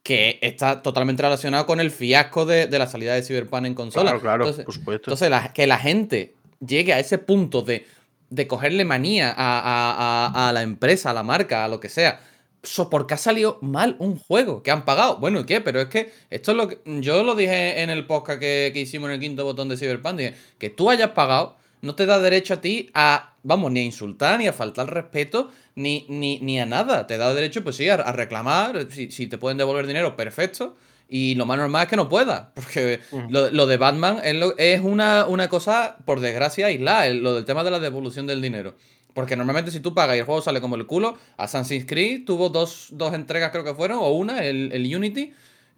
que 0.02 0.40
está 0.42 0.82
totalmente 0.82 1.24
relacionado 1.24 1.66
con 1.66 1.80
el 1.80 1.92
fiasco 1.92 2.46
de, 2.46 2.68
la 2.68 2.88
salida 2.88 3.14
de 3.14 3.24
Cyberpunk 3.24 3.66
en 3.66 3.76
consola. 3.76 4.12
Claro, 4.12 4.22
claro, 4.22 4.44
entonces, 4.46 4.66
por 4.66 4.74
supuesto. 4.74 5.12
Entonces, 5.12 5.52
que 5.54 5.68
la 5.68 5.78
gente 5.78 6.36
llegue 6.66 6.94
a 6.94 7.00
ese 7.00 7.18
punto 7.18 7.62
de, 7.62 7.86
de 8.30 8.48
cogerle 8.48 8.86
manía 8.86 9.34
a, 9.36 10.52
la 10.54 10.62
empresa, 10.62 11.12
a 11.12 11.14
la 11.14 11.24
marca, 11.24 11.66
a 11.66 11.68
lo 11.68 11.80
que 11.80 11.90
sea, 11.90 12.22
porque 12.90 13.14
ha 13.14 13.18
salido 13.18 13.60
mal 13.62 13.96
un 14.00 14.18
juego 14.18 14.64
que 14.64 14.72
han 14.72 14.86
pagado. 14.86 15.18
Bueno, 15.18 15.42
¿y 15.42 15.46
qué? 15.46 15.62
Pero 15.62 15.82
es 15.82 15.88
que 15.88 16.12
esto 16.30 16.52
es 16.52 16.58
lo 16.58 16.68
que 16.68 16.80
yo 17.02 17.24
lo 17.24 17.36
dije 17.36 17.82
en 17.82 17.90
el 17.90 18.06
podcast 18.06 18.40
que, 18.40 18.72
que 18.74 18.82
hicimos 18.82 19.10
en 19.10 19.16
el 19.16 19.20
quinto 19.20 19.44
botón 19.44 19.70
de 19.70 19.78
Cyberpunk. 19.78 20.16
Dije, 20.16 20.36
que 20.58 20.70
tú 20.70 20.90
hayas 20.90 21.12
pagado 21.12 21.58
no 21.84 21.96
te 21.96 22.06
da 22.06 22.18
derecho 22.18 22.56
a 22.56 22.62
ti 22.62 22.90
a, 22.94 23.36
vamos, 23.44 23.70
ni 23.70 23.82
a 23.82 23.84
insultar, 23.84 24.40
ni 24.40 24.48
a 24.48 24.54
faltar 24.54 24.92
respeto, 24.92 25.52
ni, 25.76 26.06
ni, 26.08 26.40
ni 26.40 26.58
a 26.60 26.66
nada. 26.66 27.06
Te 27.08 27.18
da 27.18 27.34
derecho, 27.34 27.62
pues 27.62 27.76
sí, 27.76 27.90
a, 27.90 27.98
reclamar. 28.14 28.88
Si, 28.90 29.28
te 29.28 29.38
pueden 29.38 29.58
devolver 29.58 29.86
dinero, 29.86 30.16
perfecto. 30.16 30.78
Y 31.10 31.36
lo 31.36 31.46
más 31.46 31.58
normal 31.58 31.84
es 31.84 31.90
que 31.90 31.98
no 31.98 32.08
pueda. 32.08 32.54
Porque 32.56 33.02
lo, 33.30 33.68
de 33.68 33.76
Batman 33.76 34.22
es, 34.24 34.82
una, 34.82 35.26
una, 35.26 35.50
cosa, 35.50 35.98
por 36.06 36.22
desgracia, 36.22 36.68
aislada. 36.68 37.10
Lo 37.10 37.36
del 37.36 37.44
tema 37.44 37.66
de 37.66 37.72
la 37.72 37.80
devolución 37.80 38.28
del 38.28 38.42
dinero. 38.42 38.76
Porque 39.14 39.36
normalmente 39.36 39.72
si 39.72 39.80
tú 39.80 39.94
pagas 39.94 40.16
y 40.16 40.20
el 40.20 40.26
juego 40.26 40.42
sale 40.42 40.62
como 40.62 40.76
el 40.76 40.88
culo, 40.88 41.18
Assassin's 41.38 41.86
Creed 41.86 42.26
tuvo 42.26 42.50
dos, 42.50 42.88
dos 42.92 43.14
entregas, 43.14 43.52
creo 43.52 43.64
que 43.64 43.76
fueron, 43.76 44.00
o 44.00 44.10
una, 44.10 44.44
el, 44.44 44.72
el 44.72 44.96
Unity, 44.96 45.34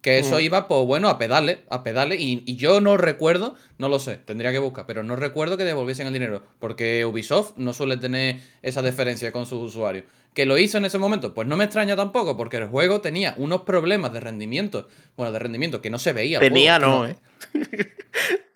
que 0.05 0.19
eso 0.19 0.39
iba, 0.39 0.67
pues 0.67 0.85
bueno, 0.85 1.09
a 1.09 1.17
pedales, 1.17 1.57
a 1.67 1.81
pedales. 1.81 2.19
Y, 2.21 2.55
yo 2.57 2.79
no 2.79 2.95
recuerdo, 2.95 3.55
no 3.79 3.89
lo 3.89 3.97
sé, 3.97 4.17
tendría 4.17 4.51
que 4.51 4.59
buscar, 4.59 4.85
pero 4.85 5.01
no 5.01 5.15
recuerdo 5.15 5.57
que 5.57 5.63
devolviesen 5.63 6.05
el 6.05 6.13
dinero. 6.13 6.43
Porque 6.59 7.03
Ubisoft 7.05 7.53
no 7.57 7.73
suele 7.73 7.97
tener 7.97 8.39
esa 8.61 8.83
deferencia 8.83 9.31
con 9.31 9.47
sus 9.47 9.63
usuarios. 9.63 10.05
¿Que 10.35 10.45
lo 10.45 10.59
hizo 10.59 10.77
en 10.77 10.85
ese 10.85 10.99
momento? 10.99 11.33
Pues 11.33 11.47
no 11.47 11.57
me 11.57 11.63
extraña 11.63 11.95
tampoco, 11.95 12.37
porque 12.37 12.57
el 12.57 12.67
juego 12.67 13.01
tenía 13.01 13.33
unos 13.37 13.61
problemas 13.61 14.13
de 14.13 14.19
rendimiento. 14.19 14.87
Bueno, 15.17 15.31
de 15.31 15.39
rendimiento 15.39 15.81
que 15.81 15.89
no 15.89 15.97
se 15.97 16.13
veía. 16.13 16.39
Tenía, 16.39 16.77
no, 16.77 17.07
¿eh? 17.07 17.15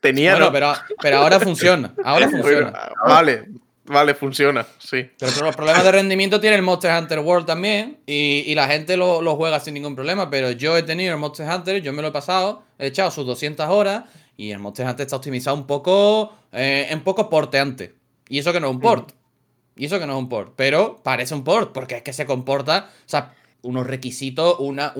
tenía, 0.01 0.33
bueno, 0.33 0.51
Pero, 0.51 0.73
pero 1.01 1.17
ahora 1.17 1.39
funciona. 1.39 1.95
Ahora 2.03 2.29
funciona. 2.29 2.91
Vale, 3.07 3.47
Vale, 3.89 4.13
funciona, 4.13 4.67
sí. 4.77 5.09
Pero, 5.17 5.31
los 5.41 5.55
problemas 5.55 5.83
de 5.83 5.91
rendimiento 5.91 6.39
tiene 6.39 6.55
el 6.57 6.61
Monster 6.61 6.95
Hunter 6.95 7.19
World 7.19 7.47
también. 7.47 7.97
Y, 8.05 8.53
la 8.53 8.67
gente 8.67 8.95
lo, 8.95 9.35
juega 9.35 9.59
sin 9.59 9.73
ningún 9.73 9.95
problema. 9.95 10.29
Pero 10.29 10.51
yo 10.51 10.77
he 10.77 10.83
tenido 10.83 11.11
el 11.11 11.19
Monster 11.19 11.49
Hunter, 11.49 11.81
yo 11.81 11.91
me 11.91 12.03
lo 12.03 12.09
he 12.09 12.11
pasado, 12.11 12.61
he 12.77 12.85
echado 12.87 13.09
sus 13.09 13.25
200 13.25 13.67
horas. 13.67 14.03
Y 14.37 14.51
el 14.51 14.59
Monster 14.59 14.85
Hunter 14.85 15.07
está 15.07 15.15
optimizado 15.15 15.57
un 15.57 15.65
poco, 15.65 16.35
eh, 16.51 16.87
un 16.93 17.01
poco 17.01 17.31
porteante. 17.31 17.95
Y 18.29 18.37
eso 18.37 18.53
que 18.53 18.59
no 18.59 18.67
es 18.67 18.73
un 18.73 18.79
port. 18.79 19.11
Y 19.75 19.85
eso 19.85 19.99
que 19.99 20.05
no 20.05 20.13
es 20.13 20.19
un 20.19 20.29
port. 20.29 20.53
Pero 20.55 21.01
parece 21.01 21.33
un 21.33 21.43
port, 21.43 21.73
porque 21.73 21.95
es 21.95 22.03
que 22.03 22.13
se 22.13 22.27
comporta, 22.27 22.91
o 22.91 23.09
sea, 23.09 23.33
unos 23.63 23.87
requisitos, 23.87 24.57
una, 24.59 24.93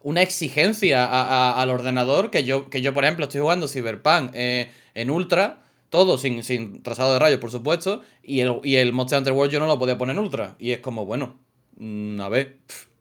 una 0.00 0.22
exigencia 0.22 1.60
al 1.60 1.68
ordenador. 1.68 2.30
Que 2.30 2.44
yo, 2.44 2.70
que 2.70 2.80
yo, 2.80 2.94
por 2.94 3.04
ejemplo, 3.04 3.26
estoy 3.26 3.42
jugando 3.42 3.68
Cyberpunk 3.68 4.30
eh, 4.32 4.70
en 4.94 5.10
Ultra 5.10 5.63
todo 5.94 6.18
sin, 6.18 6.42
sin 6.42 6.82
trazado 6.82 7.12
de 7.12 7.20
rayos, 7.20 7.38
por 7.38 7.52
supuesto, 7.52 8.02
y 8.20 8.40
el, 8.40 8.58
y 8.64 8.74
el 8.74 8.92
Monster 8.92 9.20
Hunter 9.20 9.32
World 9.32 9.52
yo 9.52 9.60
no 9.60 9.68
lo 9.68 9.78
podía 9.78 9.96
poner 9.96 10.16
en 10.16 10.24
ultra. 10.24 10.56
Y 10.58 10.72
es 10.72 10.80
como, 10.80 11.06
bueno, 11.06 11.38
mm, 11.76 12.20
a 12.20 12.28
ver, 12.28 12.58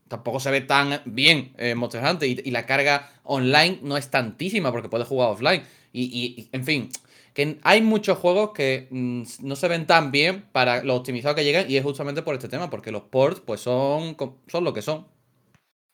tampoco 0.07 0.39
se 0.39 0.51
ve 0.51 0.61
tan 0.61 1.01
bien 1.05 1.53
eh, 1.57 1.73
Monster 1.73 2.05
Hunter 2.05 2.29
y, 2.29 2.51
la 2.51 2.67
carga 2.67 3.11
online 3.23 3.79
no 3.81 3.97
es 3.97 4.11
tantísima 4.11 4.71
porque 4.71 4.89
puedes 4.89 5.07
jugar 5.07 5.29
offline. 5.31 5.63
Y, 5.91 6.49
en 6.51 6.63
fin, 6.63 6.89
que 7.33 7.57
hay 7.63 7.81
muchos 7.81 8.19
juegos 8.19 8.51
que 8.53 8.87
mm, 8.91 9.23
no 9.39 9.55
se 9.55 9.67
ven 9.69 9.87
tan 9.87 10.11
bien 10.11 10.45
para 10.51 10.83
lo 10.83 10.95
optimizado 10.95 11.33
que 11.33 11.43
llegan 11.43 11.65
y 11.71 11.77
es 11.77 11.83
justamente 11.83 12.21
por 12.21 12.35
este 12.35 12.47
tema, 12.47 12.69
porque 12.69 12.91
los 12.91 13.01
ports 13.01 13.39
pues 13.39 13.59
son, 13.59 14.15
son 14.45 14.63
lo 14.63 14.71
que 14.71 14.83
son. 14.83 15.07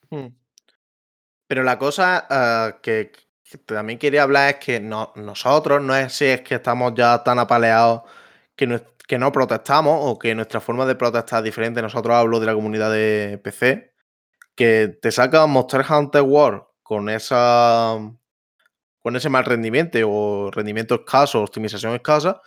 Hmm. 0.10 0.28
Pero 1.48 1.64
la 1.64 1.80
cosa 1.80 2.28
ah, 2.30 2.80
que, 2.82 3.14
también 3.58 4.00
quería 4.00 4.24
hablar 4.24 4.50
es 4.50 4.56
que 4.58 4.80
nosotros 4.80 5.82
no 5.82 5.96
es 5.96 6.14
si 6.14 6.26
es 6.26 6.42
que 6.42 6.56
estamos 6.56 6.94
ya 6.96 7.24
tan 7.24 7.40
apaleados 7.40 8.04
que 8.56 8.68
no, 8.68 8.80
que 9.08 9.18
no 9.18 9.32
protestamos 9.32 9.98
o 10.02 10.20
que 10.20 10.36
nuestra 10.36 10.62
forma 10.62 10.86
de 10.86 10.96
protestar 10.96 11.40
es 11.40 11.46
diferente. 11.46 11.82
Nosotros 11.82 12.16
hablo 12.16 12.40
de 12.40 12.46
la 12.46 12.54
comunidad 12.54 12.92
de 12.92 13.40
PC, 13.44 13.94
que 14.56 15.00
te 15.02 15.12
saca 15.12 15.48
Monster 15.48 15.86
Hunter 15.90 16.22
World 16.22 16.64
con 16.84 17.10
esa 17.10 17.98
con 19.02 19.16
ese 19.16 19.30
mal 19.30 19.46
rendimiento 19.46 19.98
o 20.06 20.52
rendimiento 20.52 20.96
escaso, 20.96 21.42
optimización 21.42 21.96
escasa, 21.96 22.42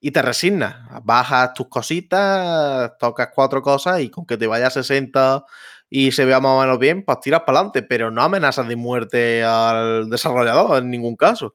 y 0.00 0.10
te 0.10 0.22
resignas. 0.22 0.76
Bajas 1.04 1.54
tus 1.54 1.68
cositas, 1.68 2.92
tocas 2.98 3.28
cuatro 3.34 3.62
cosas 3.62 4.00
y 4.00 4.10
con 4.10 4.26
que 4.26 4.36
te 4.36 4.46
vaya 4.46 4.66
a 4.66 4.70
60 4.70 5.44
y 5.96 6.10
se 6.10 6.24
vea 6.24 6.40
más 6.40 6.58
o 6.58 6.60
menos 6.60 6.80
bien, 6.80 7.04
pues 7.04 7.20
tiras 7.20 7.42
para 7.42 7.58
adelante, 7.58 7.84
pero 7.84 8.10
no 8.10 8.20
amenazas 8.20 8.66
de 8.66 8.74
muerte 8.74 9.44
al 9.44 10.10
desarrollador 10.10 10.82
en 10.82 10.90
ningún 10.90 11.14
caso. 11.14 11.54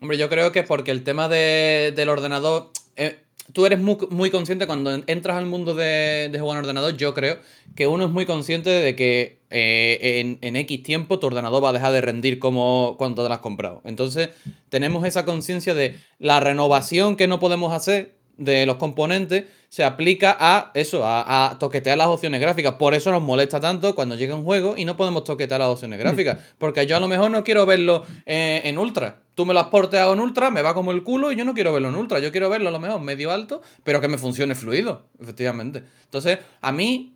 Hombre, 0.00 0.16
yo 0.16 0.28
creo 0.28 0.52
que 0.52 0.62
porque 0.62 0.92
el 0.92 1.02
tema 1.02 1.28
del 1.28 2.08
ordenador. 2.08 2.70
Eh, 2.94 3.18
tú 3.52 3.66
eres 3.66 3.80
muy, 3.80 4.30
consciente 4.30 4.68
cuando 4.68 4.92
entras 5.08 5.36
al 5.36 5.46
mundo 5.46 5.74
de, 5.74 6.30
jugar 6.38 6.58
en 6.58 6.64
ordenador. 6.66 6.96
Yo 6.96 7.14
creo 7.14 7.38
que 7.74 7.88
uno 7.88 8.04
es 8.04 8.12
muy 8.12 8.26
consciente 8.26 8.70
de 8.70 8.94
que 8.94 9.40
eh, 9.50 10.38
en, 10.40 10.54
X 10.54 10.84
tiempo 10.84 11.18
tu 11.18 11.26
ordenador 11.26 11.64
va 11.64 11.70
a 11.70 11.72
dejar 11.72 11.90
de 11.90 12.00
rendir 12.00 12.38
como 12.38 12.94
cuando 12.96 13.24
te 13.24 13.28
lo 13.28 13.34
has 13.34 13.40
comprado. 13.40 13.82
Entonces, 13.84 14.28
tenemos 14.68 15.04
esa 15.04 15.24
conciencia 15.24 15.74
de 15.74 15.98
la 16.20 16.38
renovación 16.38 17.16
que 17.16 17.26
no 17.26 17.40
podemos 17.40 17.72
hacer 17.72 18.19
de 18.40 18.64
los 18.64 18.76
componentes 18.76 19.44
se 19.68 19.84
aplica 19.84 20.36
a 20.40 20.72
eso, 20.74 21.02
a, 21.04 21.56
toquetear 21.60 21.96
las 21.96 22.08
opciones 22.08 22.40
gráficas. 22.40 22.74
Por 22.74 22.94
eso 22.94 23.12
nos 23.12 23.22
molesta 23.22 23.60
tanto 23.60 23.94
cuando 23.94 24.16
llega 24.16 24.34
un 24.34 24.42
juego 24.42 24.74
y 24.76 24.84
no 24.84 24.96
podemos 24.96 25.22
toquetear 25.22 25.60
las 25.60 25.68
opciones 25.68 25.98
gráficas. 25.98 26.38
Porque 26.58 26.86
yo 26.86 26.96
a 26.96 27.00
lo 27.00 27.06
mejor 27.06 27.30
no 27.30 27.44
quiero 27.44 27.66
verlo 27.66 28.04
eh, 28.26 28.62
en 28.64 28.78
ultra. 28.78 29.20
Tú 29.34 29.46
me 29.46 29.54
lo 29.54 29.60
has 29.60 29.68
porteado 29.68 30.12
en 30.14 30.20
ultra, 30.20 30.50
me 30.50 30.62
va 30.62 30.74
como 30.74 30.90
el 30.90 31.04
culo 31.04 31.30
y 31.30 31.36
yo 31.36 31.44
no 31.44 31.54
quiero 31.54 31.72
verlo 31.72 31.90
en 31.90 31.94
ultra. 31.94 32.18
Yo 32.18 32.32
quiero 32.32 32.48
verlo 32.48 32.70
a 32.70 32.72
lo 32.72 32.80
mejor 32.80 33.00
medio 33.00 33.30
alto, 33.30 33.62
pero 33.84 34.00
que 34.00 34.08
me 34.08 34.18
funcione 34.18 34.54
fluido, 34.54 35.06
efectivamente. 35.20 35.84
Entonces, 36.04 36.38
a 36.60 36.72
mí 36.72 37.14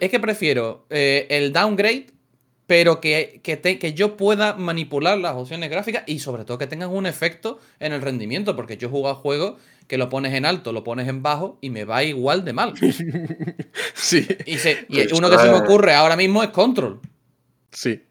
es 0.00 0.10
que 0.10 0.20
prefiero 0.20 0.86
eh, 0.90 1.26
el 1.30 1.52
downgrade 1.52 2.08
pero 2.72 3.00
que, 3.02 3.40
que, 3.42 3.92
yo 3.92 4.16
pueda 4.16 4.54
manipular 4.54 5.18
las 5.18 5.34
opciones 5.34 5.68
gráficas 5.68 6.04
y 6.06 6.20
sobre 6.20 6.46
todo 6.46 6.56
que 6.56 6.66
tengan 6.66 6.88
un 6.88 7.04
efecto 7.04 7.58
en 7.80 7.92
el 7.92 8.00
rendimiento, 8.00 8.56
porque 8.56 8.78
yo 8.78 8.88
he 8.88 8.90
jugado 8.90 9.16
juegos 9.16 9.60
que 9.86 9.98
lo 9.98 10.08
pones 10.08 10.34
en 10.34 10.44
alto, 10.44 10.72
lo 10.72 10.84
pones 10.84 11.08
en 11.08 11.22
bajo 11.22 11.58
y 11.60 11.70
me 11.70 11.84
va 11.84 12.02
igual 12.04 12.44
de 12.44 12.52
mal. 12.52 12.74
sí. 13.94 14.26
Y, 14.46 15.14
uno 15.14 15.30
que 15.30 15.38
se 15.38 15.50
me 15.50 15.56
ocurre 15.56 15.94
ahora 15.94 16.16
mismo 16.16 16.42
es 16.42 16.50
Control. 16.50 17.00
Sí. 17.70 18.02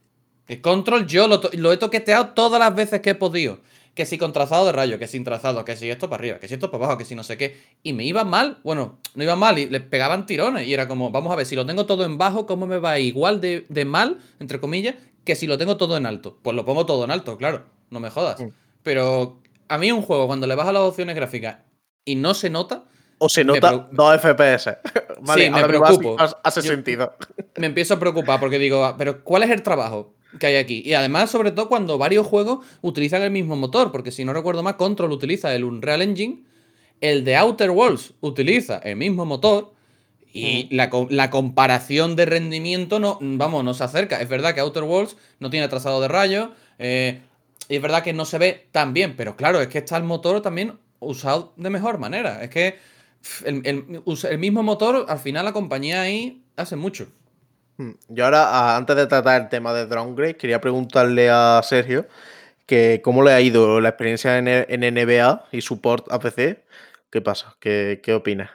El 0.47 0.61
Control 0.61 1.07
yo 1.07 1.27
lo, 1.27 1.71
he 1.71 1.77
toqueteado 1.77 2.29
todas 2.29 2.59
las 2.59 2.75
veces 2.75 3.01
que 3.01 3.11
he 3.11 3.15
podido. 3.15 3.59
Que 3.93 4.05
si 4.05 4.17
con 4.17 4.31
trazado 4.31 4.65
de 4.65 4.71
rayo, 4.71 4.97
que 4.97 5.07
sin 5.07 5.25
trazado, 5.25 5.65
que 5.65 5.75
si 5.75 5.89
esto 5.89 6.09
para 6.09 6.21
arriba, 6.21 6.39
que 6.39 6.47
si 6.47 6.53
esto 6.53 6.71
para 6.71 6.85
abajo, 6.85 6.97
que 6.97 7.05
si 7.05 7.13
no 7.13 7.23
sé 7.23 7.37
qué. 7.37 7.57
Y 7.83 7.91
me 7.91 8.05
iba 8.05 8.23
mal, 8.23 8.59
bueno, 8.63 8.99
no 9.15 9.23
iba 9.23 9.35
mal 9.35 9.59
y 9.59 9.67
le 9.67 9.81
pegaban 9.81 10.25
tirones. 10.25 10.65
Y 10.65 10.73
era 10.73 10.87
como, 10.87 11.11
vamos 11.11 11.31
a 11.33 11.35
ver, 11.35 11.45
si 11.45 11.55
lo 11.55 11.65
tengo 11.65 11.85
todo 11.85 12.05
en 12.05 12.17
bajo, 12.17 12.45
¿cómo 12.45 12.67
me 12.67 12.77
va 12.77 12.99
igual 12.99 13.41
de, 13.41 13.85
mal, 13.85 14.19
entre 14.39 14.61
comillas, 14.61 14.95
que 15.25 15.35
si 15.35 15.45
lo 15.45 15.57
tengo 15.57 15.75
todo 15.75 15.97
en 15.97 16.05
alto? 16.05 16.37
Pues 16.41 16.55
lo 16.55 16.63
pongo 16.63 16.85
todo 16.85 17.03
en 17.03 17.11
alto, 17.11 17.37
claro, 17.37 17.65
no 17.89 17.99
me 17.99 18.09
jodas. 18.09 18.39
Mm. 18.39 18.49
Pero 18.81 19.40
a 19.71 19.77
mí 19.77 19.89
un 19.89 20.01
juego, 20.01 20.27
cuando 20.27 20.47
le 20.47 20.55
bajas 20.55 20.73
las 20.73 20.83
opciones 20.83 21.15
gráficas 21.15 21.59
y 22.03 22.15
no 22.15 22.33
se 22.33 22.49
nota. 22.49 22.83
O 23.19 23.29
se 23.29 23.45
nota 23.45 23.87
2 23.89 24.21
FPS. 24.21 24.77
vale, 25.21 25.45
sí, 25.45 25.49
me 25.49 25.63
preocupo. 25.63 26.17
Hace 26.43 26.61
sentido. 26.61 27.15
Me 27.55 27.67
empiezo 27.67 27.93
a 27.93 27.99
preocupar 27.99 28.39
porque 28.39 28.59
digo, 28.59 28.83
ah, 28.83 28.95
pero 28.97 29.23
¿cuál 29.23 29.43
es 29.43 29.49
el 29.49 29.61
trabajo 29.61 30.13
que 30.39 30.47
hay 30.47 30.55
aquí? 30.55 30.81
Y 30.85 30.93
además, 30.93 31.29
sobre 31.29 31.51
todo 31.51 31.69
cuando 31.69 31.97
varios 31.97 32.25
juegos 32.25 32.65
utilizan 32.81 33.21
el 33.21 33.31
mismo 33.31 33.55
motor, 33.55 33.91
porque 33.91 34.11
si 34.11 34.25
no 34.25 34.33
recuerdo 34.33 34.63
más, 34.63 34.75
Control 34.75 35.11
utiliza 35.11 35.53
el 35.53 35.63
Unreal 35.63 36.01
Engine, 36.01 36.43
el 36.99 37.23
de 37.23 37.35
Outer 37.35 37.69
Worlds 37.71 38.13
utiliza 38.21 38.77
el 38.79 38.97
mismo 38.97 39.25
motor. 39.25 39.73
Y 40.33 40.69
mm. 40.71 41.09
la, 41.09 41.29
comparación 41.29 42.15
de 42.15 42.25
rendimiento 42.25 42.99
no, 42.99 43.19
vamos, 43.21 43.63
no 43.63 43.73
se 43.73 43.83
acerca. 43.83 44.21
Es 44.21 44.29
verdad 44.29 44.53
que 44.53 44.61
Outer 44.61 44.83
Worlds 44.83 45.17
no 45.39 45.49
tiene 45.49 45.67
trazado 45.67 46.01
de 46.01 46.07
rayos. 46.07 46.49
Eh, 46.79 47.21
y 47.67 47.75
es 47.75 47.81
verdad 47.81 48.03
que 48.03 48.13
no 48.13 48.25
se 48.25 48.37
ve 48.37 48.67
tan 48.71 48.93
bien. 48.93 49.15
Pero 49.15 49.35
claro, 49.35 49.61
es 49.61 49.67
que 49.67 49.79
está 49.79 49.97
el 49.97 50.03
motor 50.03 50.41
también 50.41 50.79
usado 50.99 51.53
de 51.55 51.69
mejor 51.69 51.97
manera. 51.97 52.43
Es 52.43 52.49
que 52.49 52.79
el, 53.45 54.39
mismo 54.39 54.63
motor, 54.63 55.05
al 55.07 55.19
final 55.19 55.45
la 55.45 55.53
compañía 55.53 56.01
ahí 56.01 56.43
hace 56.55 56.75
mucho. 56.75 57.07
Hmm. 57.77 57.91
Yo 58.09 58.25
ahora, 58.25 58.75
antes 58.75 58.95
de 58.95 59.07
tratar 59.07 59.41
el 59.41 59.49
tema 59.49 59.73
de 59.73 59.85
downgrade, 59.85 60.37
quería 60.37 60.61
preguntarle 60.61 61.29
a 61.29 61.61
Sergio 61.63 62.07
que 62.65 63.01
cómo 63.03 63.23
le 63.23 63.33
ha 63.33 63.41
ido 63.41 63.81
la 63.81 63.89
experiencia 63.89 64.37
en, 64.37 64.45
NBA 64.45 65.45
y 65.51 65.61
support 65.61 66.11
a 66.11 66.19
PC. 66.19 66.63
¿Qué 67.09 67.21
pasa? 67.21 67.55
¿Qué, 67.59 67.99
qué 68.01 68.13
opinas? 68.13 68.49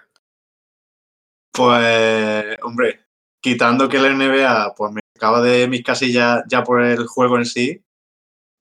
Pues, 1.53 2.57
hombre, 2.63 3.01
quitando 3.41 3.89
que 3.89 3.99
la 3.99 4.11
NBA 4.11 4.75
pues 4.75 4.93
me 4.93 5.01
acaba 5.15 5.41
de 5.41 5.69
mis 5.69 5.83
casillas 5.83 6.43
ya 6.49 6.63
por 6.63 6.83
el 6.83 7.07
juego 7.07 7.39
en 7.39 7.47
sí, 7.47 7.83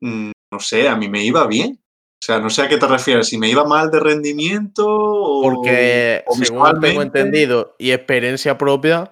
no 0.01 0.59
sé, 0.59 0.87
a 0.87 0.95
mí 0.95 1.09
me 1.09 1.23
iba 1.23 1.45
bien. 1.47 1.79
O 1.81 2.25
sea, 2.25 2.39
no 2.39 2.49
sé 2.49 2.63
a 2.63 2.67
qué 2.67 2.77
te 2.77 2.87
refieres, 2.87 3.27
si 3.27 3.37
me 3.37 3.49
iba 3.49 3.65
mal 3.65 3.91
de 3.91 3.99
rendimiento 3.99 4.85
o. 4.87 5.41
Porque, 5.43 6.23
según 6.41 6.79
tengo 6.79 7.01
entendido 7.01 7.75
y 7.77 7.91
experiencia 7.91 8.57
propia, 8.57 9.11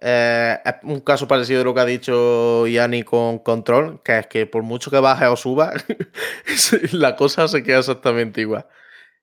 eh, 0.00 0.58
es 0.64 0.74
un 0.82 1.00
caso 1.00 1.28
parecido 1.28 1.58
de 1.58 1.64
lo 1.64 1.74
que 1.74 1.80
ha 1.80 1.84
dicho 1.84 2.66
Yanni 2.66 3.02
con 3.02 3.38
Control, 3.40 4.00
que 4.02 4.18
es 4.18 4.26
que 4.28 4.46
por 4.46 4.62
mucho 4.62 4.90
que 4.90 4.98
baje 4.98 5.26
o 5.26 5.36
suba, 5.36 5.72
la 6.92 7.16
cosa 7.16 7.48
se 7.48 7.62
queda 7.62 7.80
exactamente 7.80 8.40
igual. 8.40 8.66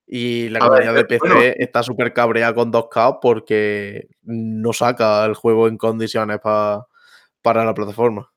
Y 0.05 0.49
la 0.49 0.59
comunidad 0.59 0.93
de 0.93 1.05
PC 1.05 1.55
está 1.57 1.83
súper 1.83 2.13
cabreada 2.13 2.53
con 2.53 2.71
2K 2.71 3.19
porque 3.21 4.09
no 4.23 4.73
saca 4.73 5.23
el 5.23 5.35
juego 5.35 5.67
en 5.67 5.77
condiciones 5.77 6.39
para 6.41 7.65
la 7.65 7.73
plataforma. 7.73 8.31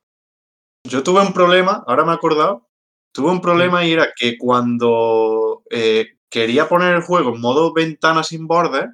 Yo 0.85 1.03
tuve 1.03 1.21
un 1.21 1.33
problema, 1.33 1.83
ahora 1.87 2.05
me 2.05 2.11
he 2.11 2.15
acordado, 2.15 2.64
tuve 3.15 3.31
un 3.31 3.39
problema 3.39 3.85
y 3.85 3.93
era 3.93 4.09
que 4.13 4.37
cuando 4.37 5.63
eh, 5.71 6.17
quería 6.29 6.67
poner 6.67 6.95
el 6.95 7.01
juego 7.01 7.33
en 7.33 7.39
modo 7.39 7.73
ventana 7.73 8.23
sin 8.23 8.45
bordes, 8.45 8.87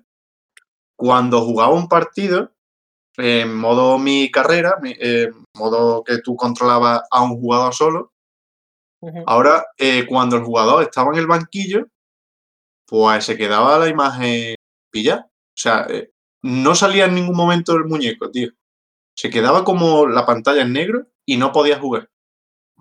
cuando 0.95 1.41
jugaba 1.41 1.73
un 1.73 1.87
partido, 1.87 2.51
en 3.17 3.55
modo 3.55 3.97
mi 3.97 4.29
carrera, 4.29 4.77
en 4.83 5.33
modo 5.57 6.03
que 6.03 6.19
tú 6.19 6.35
controlabas 6.35 7.01
a 7.09 7.23
un 7.23 7.41
jugador 7.41 7.73
solo, 7.73 8.13
ahora 9.25 9.65
eh, 9.79 10.05
cuando 10.07 10.35
el 10.35 10.43
jugador 10.43 10.83
estaba 10.83 11.11
en 11.13 11.17
el 11.17 11.25
banquillo, 11.25 11.87
pues 12.85 13.25
se 13.25 13.35
quedaba 13.35 13.79
la 13.79 13.87
imagen 13.87 14.53
pillada. 14.91 15.31
O 15.31 15.57
sea, 15.57 15.87
eh, 15.89 16.11
no 16.43 16.75
salía 16.75 17.05
en 17.05 17.15
ningún 17.15 17.35
momento 17.35 17.73
el 17.75 17.85
muñeco, 17.85 18.29
tío. 18.29 18.51
Se 19.15 19.31
quedaba 19.31 19.63
como 19.63 20.05
la 20.05 20.27
pantalla 20.27 20.61
en 20.61 20.73
negro 20.73 21.07
y 21.25 21.37
no 21.37 21.51
podías 21.51 21.79
jugar. 21.79 22.10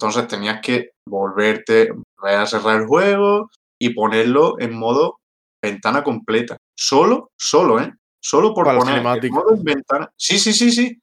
Entonces 0.00 0.28
tenías 0.28 0.62
que 0.62 0.92
volverte 1.06 1.90
a 2.22 2.46
cerrar 2.46 2.80
el 2.80 2.86
juego 2.86 3.50
y 3.78 3.90
ponerlo 3.90 4.58
en 4.58 4.72
modo 4.72 5.20
ventana 5.62 6.02
completa. 6.02 6.56
Solo, 6.74 7.32
solo, 7.36 7.78
¿eh? 7.82 7.92
Solo 8.18 8.54
por 8.54 8.64
poner 8.64 8.96
el 8.96 9.30
modo 9.30 9.54
en 9.54 9.62
ventana. 9.62 10.10
Sí, 10.16 10.38
sí, 10.38 10.54
sí, 10.54 10.72
sí. 10.72 10.98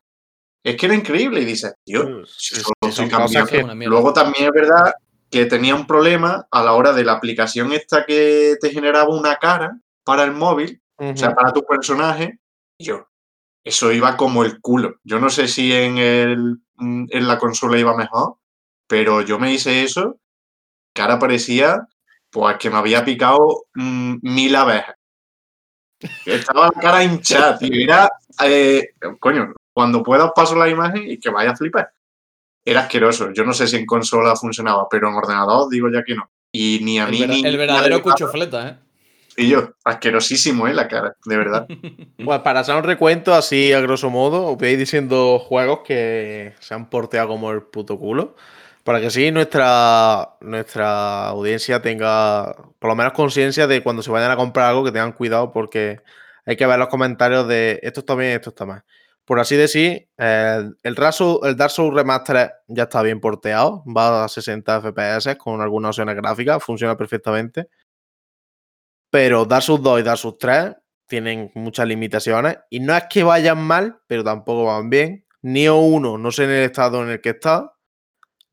Es 0.64 0.76
que 0.76 0.88
era 0.88 0.96
increíble 0.96 1.42
y 1.42 1.46
dices, 1.46 1.76
tío, 1.86 2.24
Luego 3.86 4.14
también 4.14 4.46
es 4.46 4.52
verdad 4.52 4.92
que 5.30 5.46
tenía 5.46 5.76
un 5.76 5.86
problema 5.86 6.48
a 6.50 6.64
la 6.64 6.74
hora 6.74 6.92
de 6.92 7.04
la 7.04 7.14
aplicación 7.14 7.74
esta 7.74 8.04
que 8.04 8.56
te 8.60 8.72
generaba 8.72 9.16
una 9.16 9.36
cara 9.36 9.80
para 10.04 10.24
el 10.24 10.32
móvil, 10.32 10.82
o 10.98 11.16
sea, 11.16 11.36
para 11.36 11.54
tu 11.54 11.64
personaje. 11.64 12.40
Yo, 12.82 13.08
eso 13.64 13.92
iba 13.92 14.18
como 14.18 14.44
el 14.44 14.60
culo. 14.60 14.96
Yo 15.04 15.20
no 15.20 15.30
sé 15.30 15.48
si 15.48 15.72
en, 15.72 16.00
el, 16.00 16.58
en 16.80 17.28
la 17.28 17.38
consola 17.38 17.78
iba 17.78 17.96
mejor, 17.96 18.38
pero 18.88 19.22
yo 19.22 19.38
me 19.38 19.54
hice 19.54 19.84
eso, 19.84 20.18
que 20.94 21.02
ahora 21.02 21.20
parecía 21.20 21.88
pues 22.30 22.58
que 22.58 22.70
me 22.70 22.78
había 22.78 23.04
picado 23.04 23.66
mm, 23.76 24.18
mil 24.22 24.56
abejas. 24.56 24.96
Estaba 26.26 26.70
la 26.74 26.82
cara 26.82 27.04
hinchada, 27.04 27.58
tío. 27.60 27.72
Era, 27.74 28.10
eh, 28.44 28.94
coño, 29.20 29.54
cuando 29.74 30.04
puedas 30.04 30.32
paso 30.36 30.56
la 30.56 30.70
imagen 30.70 31.10
y 31.10 31.20
que 31.20 31.30
vaya 31.30 31.52
a 31.52 31.56
flipar. 31.56 31.92
Era 32.64 32.82
asqueroso. 32.82 33.32
Yo 33.32 33.44
no 33.46 33.54
sé 33.54 33.68
si 33.68 33.78
en 33.78 33.86
consola 33.86 34.36
funcionaba, 34.36 34.88
pero 34.90 35.08
en 35.08 35.16
ordenador 35.16 35.70
digo 35.70 35.90
ya 35.90 36.04
que 36.04 36.16
no. 36.16 36.30
Y 36.52 36.80
ni 36.84 37.00
a 37.00 37.08
mí 37.08 37.26
ni. 37.26 37.46
El 37.46 37.58
verdadero 37.58 38.02
cuchufleta, 38.02 38.68
¿eh? 38.68 38.78
Y 39.40 39.50
yo, 39.50 39.74
asquerosísimo, 39.84 40.68
¿eh? 40.68 40.74
La 40.74 40.88
cara, 40.88 41.16
de 41.26 41.38
verdad. 41.38 41.68
Pues 42.26 42.40
para 42.42 42.62
hacer 42.62 42.76
un 42.76 42.84
recuento 42.84 43.34
así 43.34 43.72
a 43.72 43.80
grosso 43.80 44.10
modo, 44.10 44.48
os 44.48 44.58
voy 44.58 44.76
diciendo 44.76 45.40
juegos 45.40 45.82
que 45.86 46.56
se 46.60 46.74
han 46.74 46.90
porteado 46.90 47.30
como 47.30 47.52
el 47.52 47.62
puto 47.62 47.98
culo. 47.98 48.36
Para 48.88 49.02
que 49.02 49.10
sí 49.10 49.32
nuestra, 49.32 50.38
nuestra 50.40 51.28
audiencia 51.28 51.82
tenga 51.82 52.56
por 52.80 52.90
lo 52.90 52.96
menos 52.96 53.12
conciencia 53.12 53.68
de 53.68 53.84
cuando 53.84 54.02
se 54.02 54.10
vayan 54.10 54.32
a 54.32 54.38
comprar 54.38 54.70
algo 54.70 54.86
que 54.86 54.94
tengan 54.94 55.12
cuidado 55.12 55.52
porque 55.52 56.00
hay 56.46 56.56
que 56.56 56.66
ver 56.66 56.80
los 56.80 56.88
comentarios 56.88 57.46
de 57.50 57.82
esto 57.84 58.00
está 58.00 58.16
bien, 58.16 58.32
esto 58.32 58.52
está 58.52 58.66
mal. 58.66 58.86
Por 59.26 59.42
así 59.42 59.58
decir, 59.58 60.08
el, 60.16 60.78
el, 60.84 60.96
el 60.96 61.58
Dark 61.58 61.72
Souls 61.72 61.94
Remaster 61.94 62.50
ya 62.70 62.84
está 62.84 63.02
bien 63.02 63.20
porteado, 63.20 63.84
va 63.86 64.24
a 64.24 64.30
60 64.30 64.80
FPS 64.80 65.36
con 65.36 65.60
algunas 65.60 65.90
opciones 65.90 66.16
gráficas, 66.16 66.64
funciona 66.64 66.96
perfectamente. 66.96 67.68
Pero 69.12 69.44
Dark 69.44 69.64
Souls 69.64 69.84
2 69.84 70.00
y 70.00 70.04
Dark 70.04 70.18
Souls 70.18 70.38
3 70.40 70.76
tienen 71.08 71.52
muchas 71.56 71.86
limitaciones 71.90 72.60
y 72.70 72.80
no 72.80 72.96
es 72.96 73.04
que 73.10 73.24
vayan 73.24 73.62
mal, 73.62 74.00
pero 74.08 74.24
tampoco 74.24 74.64
van 74.64 74.90
bien. 74.90 75.26
Nio 75.42 75.76
1 75.76 76.18
no 76.18 76.32
sé 76.32 76.46
en 76.46 76.52
el 76.52 76.64
estado 76.64 77.04
en 77.04 77.10
el 77.10 77.20
que 77.20 77.32
está, 77.32 77.74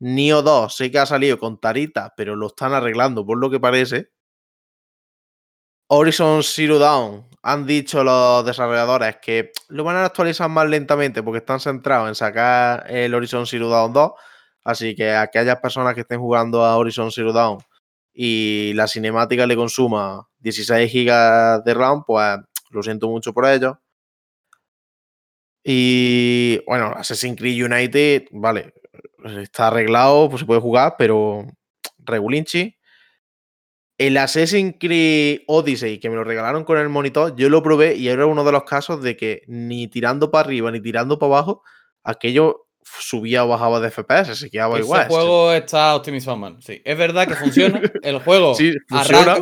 Nio 0.05 0.43
2 0.43 0.75
sé 0.75 0.91
que 0.91 0.99
ha 0.99 1.05
salido 1.07 1.39
con 1.39 1.59
tarita, 1.59 2.13
pero 2.15 2.35
lo 2.35 2.47
están 2.47 2.73
arreglando 2.73 3.25
por 3.25 3.39
lo 3.39 3.49
que 3.49 3.59
parece. 3.59 4.11
Horizon 5.87 6.43
Zero 6.43 6.77
Dawn 6.77 7.27
han 7.41 7.65
dicho 7.65 8.03
los 8.03 8.45
desarrolladores 8.45 9.17
que 9.19 9.51
lo 9.69 9.83
van 9.83 9.95
a 9.95 10.05
actualizar 10.05 10.47
más 10.49 10.69
lentamente 10.69 11.23
porque 11.23 11.39
están 11.39 11.59
centrados 11.59 12.07
en 12.07 12.13
sacar 12.13 12.85
el 12.87 13.15
Horizon 13.15 13.47
Zero 13.47 13.69
Dawn 13.69 13.93
2. 13.93 14.11
Así 14.63 14.95
que 14.95 15.11
aquellas 15.11 15.59
personas 15.59 15.95
que 15.95 16.01
estén 16.01 16.19
jugando 16.19 16.63
a 16.63 16.77
Horizon 16.77 17.11
Zero 17.11 17.33
Dawn 17.33 17.57
y 18.13 18.73
la 18.75 18.87
cinemática 18.87 19.47
le 19.47 19.55
consuma 19.55 20.27
16 20.37 20.91
GB 20.93 21.63
de 21.63 21.73
RAM, 21.73 22.03
pues 22.05 22.37
lo 22.69 22.83
siento 22.83 23.09
mucho 23.09 23.33
por 23.33 23.47
ello. 23.47 23.79
Y 25.63 26.61
bueno, 26.67 26.93
Assassin's 26.95 27.37
Creed 27.39 27.65
United, 27.65 28.27
vale, 28.33 28.71
está 29.25 29.67
arreglado, 29.67 30.29
pues 30.29 30.41
se 30.41 30.45
puede 30.45 30.61
jugar, 30.61 30.95
pero 30.97 31.45
regulinchi. 31.99 32.75
El 33.97 34.17
Assassin's 34.17 34.75
Creed 34.77 35.41
Odyssey, 35.47 35.99
que 35.99 36.09
me 36.09 36.15
lo 36.15 36.25
regalaron 36.25 36.65
con 36.65 36.77
el 36.77 36.89
monitor, 36.89 37.35
yo 37.37 37.49
lo 37.49 37.63
probé 37.63 37.95
y 37.95 38.09
era 38.09 38.25
uno 38.25 38.43
de 38.43 38.51
los 38.51 38.63
casos 38.63 39.01
de 39.01 39.15
que 39.15 39.43
ni 39.47 39.87
tirando 39.87 40.31
para 40.31 40.45
arriba 40.45 40.69
ni 40.69 40.81
tirando 40.81 41.17
para 41.17 41.33
abajo, 41.33 41.63
aquello 42.03 42.65
subía 42.83 43.45
o 43.45 43.47
bajaba 43.47 43.79
de 43.79 43.89
FPS, 43.89 44.35
se 44.35 44.49
quedaba 44.49 44.77
igual. 44.79 45.03
El 45.03 45.07
juego 45.07 45.51
está 45.53 45.95
optimizado 45.95 46.37
mal. 46.37 46.57
Sí, 46.59 46.81
es 46.83 46.97
verdad 46.97 47.27
que 47.27 47.35
funciona. 47.35 47.81
El 48.03 48.19
juego 48.19 48.53
sí, 48.55 48.73
funciona. 48.87 49.37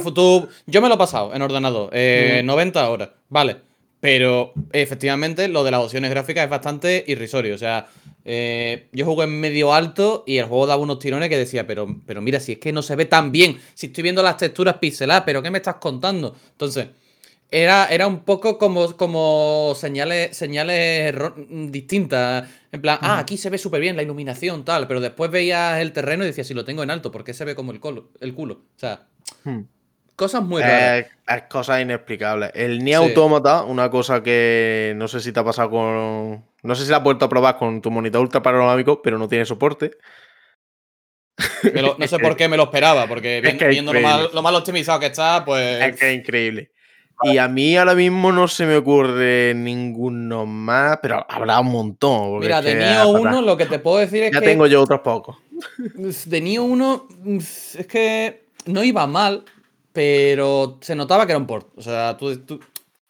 yo 0.67 0.81
me 0.81 0.87
lo 0.87 0.95
he 0.95 0.97
pasado 0.97 1.33
en 1.33 1.41
ordenador, 1.41 1.91
90 1.91 1.95
eh, 1.95 2.87
horas, 2.87 3.09
vale. 3.29 3.72
Pero 4.03 4.51
efectivamente 4.73 5.47
lo 5.47 5.63
de 5.63 5.71
las 5.71 5.79
opciones 5.79 6.09
gráficas 6.09 6.43
es 6.43 6.49
bastante 6.49 7.05
irrisorio. 7.07 7.55
O 7.55 7.57
sea, 7.57 7.87
eh, 8.25 8.89
yo 8.91 9.05
jugué 9.05 9.23
en 9.23 9.39
medio 9.39 9.73
alto 9.73 10.25
y 10.27 10.39
el 10.39 10.45
juego 10.47 10.67
daba 10.67 10.81
unos 10.81 10.99
tirones 10.99 11.29
que 11.29 11.37
decía, 11.37 11.65
pero, 11.65 11.87
pero 12.05 12.21
mira, 12.21 12.41
si 12.41 12.51
es 12.51 12.57
que 12.57 12.73
no 12.73 12.81
se 12.81 12.97
ve 12.97 13.05
tan 13.05 13.31
bien, 13.31 13.57
si 13.73 13.87
estoy 13.87 14.03
viendo 14.03 14.21
las 14.21 14.35
texturas 14.35 14.75
pixeladas, 14.75 15.23
pero 15.25 15.41
¿qué 15.41 15.49
me 15.49 15.59
estás 15.59 15.75
contando? 15.75 16.35
Entonces, 16.51 16.87
era, 17.49 17.85
era 17.85 18.05
un 18.05 18.25
poco 18.25 18.57
como, 18.57 18.91
como 18.97 19.73
señales, 19.77 20.35
señales 20.35 21.15
distintas. 21.71 22.49
En 22.73 22.81
plan, 22.81 22.99
ah, 22.99 23.19
aquí 23.19 23.37
se 23.37 23.49
ve 23.49 23.57
súper 23.57 23.79
bien 23.79 23.95
la 23.95 24.03
iluminación, 24.03 24.65
tal, 24.65 24.85
pero 24.85 24.99
después 24.99 25.31
veías 25.31 25.79
el 25.79 25.93
terreno 25.93 26.25
y 26.25 26.27
decías, 26.27 26.47
si 26.47 26.53
lo 26.53 26.65
tengo 26.65 26.83
en 26.83 26.91
alto, 26.91 27.09
¿por 27.09 27.23
qué 27.23 27.33
se 27.33 27.45
ve 27.45 27.55
como 27.55 27.71
el, 27.71 27.79
el 28.19 28.33
culo? 28.33 28.63
O 28.75 28.79
sea, 28.79 29.07
hmm. 29.45 29.61
Cosas 30.15 30.43
muy 30.43 30.61
raras. 30.61 31.05
es 31.27 31.43
cosas 31.43 31.81
inexplicables. 31.81 32.51
El 32.53 32.83
Ni 32.83 32.93
Automata, 32.93 33.63
una 33.63 33.89
cosa 33.89 34.21
que 34.23 34.93
no 34.95 35.07
sé 35.07 35.19
si 35.19 35.31
te 35.31 35.39
ha 35.39 35.43
pasado 35.43 35.69
con 35.69 36.43
no 36.63 36.75
sé 36.75 36.85
si 36.85 36.91
la 36.91 36.97
has 36.97 37.03
vuelto 37.03 37.25
a 37.25 37.29
probar 37.29 37.57
con 37.57 37.81
tu 37.81 37.91
monitor 37.91 38.21
ultra 38.21 38.41
panorámico, 38.41 39.01
pero 39.01 39.17
no 39.17 39.27
tiene 39.27 39.45
soporte. 39.45 39.97
no 41.99 42.07
sé 42.07 42.19
por 42.19 42.37
qué 42.37 42.47
me 42.47 42.55
lo 42.55 42.63
esperaba, 42.63 43.05
porque 43.05 43.41
viendo 43.69 43.93
lo 43.93 44.01
mal, 44.41 44.55
optimizado 44.55 44.99
que 44.99 45.07
está, 45.07 45.43
pues. 45.43 45.83
Es 45.83 45.99
que 45.99 46.11
es 46.11 46.19
increíble. 46.19 46.71
Y 47.21 47.37
a 47.37 47.47
mí 47.47 47.75
ahora 47.77 47.95
mismo 47.95 48.31
no 48.31 48.47
se 48.47 48.65
me 48.65 48.77
ocurre 48.77 49.53
ninguno 49.55 50.45
más, 50.45 50.99
pero 51.01 51.25
habrá 51.29 51.59
un 51.59 51.71
montón. 51.71 52.39
Mira, 52.39 52.61
de 52.61 52.75
Nio 52.75 53.09
1 53.09 53.41
lo 53.41 53.57
que 53.57 53.65
te 53.65 53.79
puedo 53.79 53.97
decir 53.97 54.23
es 54.23 54.31
que. 54.31 54.39
Ya 54.39 54.41
tengo 54.41 54.67
yo 54.67 54.81
otros 54.81 55.01
pocos. 55.01 55.37
De 55.75 56.41
Nio 56.41 56.63
1 56.63 57.07
es 57.77 57.87
que 57.87 58.45
no 58.65 58.83
iba 58.83 59.05
mal, 59.05 59.43
pero 59.93 60.79
se 60.81 60.95
notaba 60.95 61.25
que 61.25 61.31
era 61.31 61.39
un 61.39 61.47
port. 61.47 61.71
O 61.77 61.81
sea, 61.81 62.17
tú, 62.17 62.59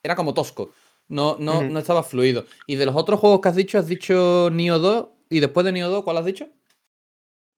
era 0.04 0.15
como 0.15 0.34
tosco. 0.34 0.74
No, 1.08 1.38
no, 1.39 1.63
no 1.63 1.80
estaba 1.80 2.04
fluido. 2.04 2.46
Y 2.67 2.76
de 2.76 2.86
los 2.86 2.96
otros 2.96 3.19
juegos 3.19 3.41
que 3.41 3.50
has 3.50 3.56
dicho, 3.56 3.80
has 3.80 3.88
dicho 3.88 4.50
Nio 4.52 4.80
2. 4.80 5.08
¿Y 5.30 5.39
después 5.39 5.65
de 5.65 5.72
Nio 5.72 5.89
2, 5.89 6.04
cuál 6.04 6.17
has 6.17 6.26
dicho? 6.26 6.48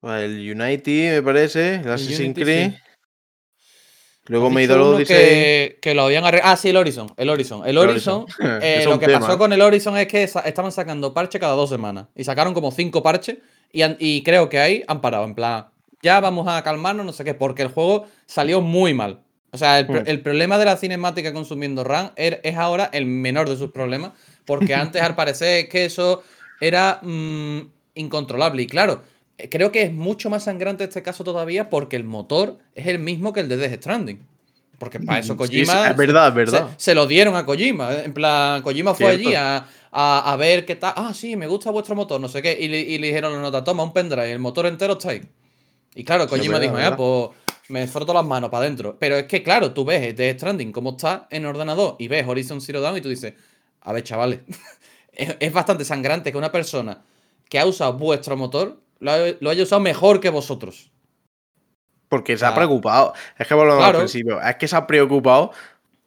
El 0.03 0.51
Unity, 0.51 1.07
me 1.09 1.23
parece. 1.23 1.75
El 1.75 1.91
Assassin's 1.91 2.35
Creed. 2.35 2.73
Luego 4.27 4.49
me 4.49 4.61
he 4.61 4.63
ido 4.63 4.97
que, 5.05 5.77
que 5.81 5.93
lo 5.93 6.03
habían 6.03 6.25
arreglado. 6.25 6.53
Ah, 6.53 6.57
sí, 6.57 6.69
el 6.69 6.77
Horizon. 6.77 7.11
El 7.15 7.29
Horizon. 7.29 7.67
El 7.67 7.77
Horizon. 7.77 8.25
Eh, 8.61 8.83
lo 8.85 8.99
que 8.99 9.07
pasó 9.09 9.37
con 9.37 9.53
el 9.53 9.61
Horizon 9.61 9.97
es 9.97 10.07
que 10.07 10.23
estaban 10.23 10.71
sacando 10.71 11.13
parches 11.13 11.39
cada 11.39 11.53
dos 11.53 11.69
semanas. 11.69 12.07
Y 12.15 12.23
sacaron 12.23 12.53
como 12.53 12.71
cinco 12.71 13.03
parches. 13.03 13.37
Y, 13.71 13.83
y 13.99 14.23
creo 14.23 14.49
que 14.49 14.59
ahí 14.59 14.83
han 14.87 15.01
parado. 15.01 15.25
En 15.25 15.35
plan, 15.35 15.67
ya 16.05 16.19
vamos 16.19 16.47
a 16.47 16.61
calmarnos, 16.61 17.03
no 17.03 17.11
sé 17.11 17.23
qué. 17.23 17.33
Porque 17.33 17.63
el 17.63 17.69
juego 17.69 18.05
salió 18.27 18.61
muy 18.61 18.93
mal. 18.93 19.21
O 19.51 19.57
sea, 19.57 19.81
hmm. 19.83 20.03
el, 20.05 20.21
problema 20.21 20.57
de 20.59 20.65
la 20.65 20.77
cinemática 20.77 21.33
consumiendo 21.33 21.83
RAM 21.83 22.11
er, 22.15 22.41
es 22.43 22.55
ahora 22.55 22.89
el 22.93 23.05
menor 23.07 23.49
de 23.49 23.57
sus 23.57 23.71
problemas, 23.71 24.11
porque 24.45 24.75
antes 24.83 25.01
al 25.01 25.15
parecer 25.15 25.67
que 25.67 25.85
eso 25.85 26.23
era 26.61 26.99
mm, 27.01 27.59
incontrolable. 27.95 28.61
Y 28.61 28.67
claro, 28.67 29.01
eh, 29.37 29.49
creo 29.49 29.71
que 29.71 29.81
es 29.81 29.91
mucho 29.91 30.29
más 30.29 30.43
sangrante 30.43 30.83
este 30.83 31.01
caso 31.01 31.23
todavía 31.23 31.69
porque 31.69 31.95
el 31.95 32.03
motor 32.03 32.59
es 32.75 32.85
el 32.87 32.99
mismo 32.99 33.33
que 33.33 33.39
el 33.39 33.49
de 33.49 33.57
Death 33.57 33.81
Stranding. 33.81 34.19
Porque 34.77 34.99
para 34.99 35.19
eso 35.19 35.33
Sí, 35.33 35.37
Kojima. 35.37 35.73
sí, 35.73 35.89
es 35.89 35.97
verdad, 35.97 36.27
es 36.27 36.33
se- 36.33 36.55
verdad. 36.57 36.69
Se, 36.77 36.93
lo 36.93 37.07
dieron 37.07 37.35
a 37.35 37.45
Kojima. 37.45 37.93
¿eh? 37.93 38.03
En 38.05 38.13
plan, 38.13 38.61
Kojima 38.61 38.93
fue 38.93 39.07
Cierto. 39.07 39.29
allí 39.29 39.35
a, 39.35 39.65
a- 39.91 40.33
a 40.33 40.35
ver 40.35 40.65
qué 40.65 40.75
tal. 40.75 40.93
Ah, 40.95 41.13
sí, 41.15 41.35
me 41.35 41.47
gusta 41.47 41.71
vuestro 41.71 41.95
motor, 41.95 42.21
no 42.21 42.27
sé 42.27 42.41
qué. 42.43 42.55
Y 42.59 42.67
le, 42.67 42.81
y 42.81 42.99
le 42.99 43.07
dijeron 43.07 43.33
la 43.33 43.39
nota, 43.39 43.63
toma 43.63 43.83
un 43.83 43.93
pendrive, 43.93 44.31
el 44.31 44.39
motor 44.39 44.67
entero 44.67 44.93
está 44.93 45.11
ahí. 45.11 45.21
Y 45.95 46.03
claro, 46.03 46.27
Kojima 46.27 46.59
dijo, 46.59 46.77
ya, 46.77 46.95
pues 46.95 47.29
me 47.69 47.87
froto 47.87 48.13
las 48.13 48.25
manos 48.25 48.49
para 48.49 48.65
adentro. 48.65 48.95
Pero 48.99 49.15
es 49.15 49.23
que, 49.23 49.41
claro, 49.41 49.73
tú 49.73 49.83
ves 49.85 50.15
Death 50.15 50.37
Stranding 50.37 50.71
cómo 50.71 50.91
está 50.91 51.27
en 51.31 51.45
ordenador 51.45 51.95
y 51.97 52.07
ves 52.07 52.27
Horizon 52.27 52.61
Zero 52.61 52.81
Dawn 52.81 52.97
y 52.97 53.01
tú 53.01 53.09
dices, 53.09 53.33
a 53.81 53.93
ver, 53.93 54.03
chavales, 54.03 54.41
es, 55.13 55.35
es 55.39 55.53
bastante 55.53 55.85
sangrante 55.85 56.31
que 56.31 56.37
una 56.37 56.51
persona 56.51 57.01
que 57.49 57.57
ha 57.59 57.65
usado 57.65 57.93
vuestro 57.93 58.35
motor 58.37 58.79
lo, 58.99 59.11
lo 59.39 59.49
haya 59.49 59.63
usado 59.63 59.81
mejor 59.81 60.19
que 60.19 60.29
vosotros. 60.29 60.91
Porque 62.09 62.37
se 62.37 62.45
ha 62.45 62.53
preocupado. 62.53 63.13
Es 63.37 63.47
que 63.47 63.53
volvemos 63.55 63.79
Claro. 63.79 63.97
al 63.99 64.03
principio. 64.05 64.41
Es 64.41 64.55
que 64.57 64.67
se 64.67 64.75
ha 64.75 64.85
preocupado 64.85 65.51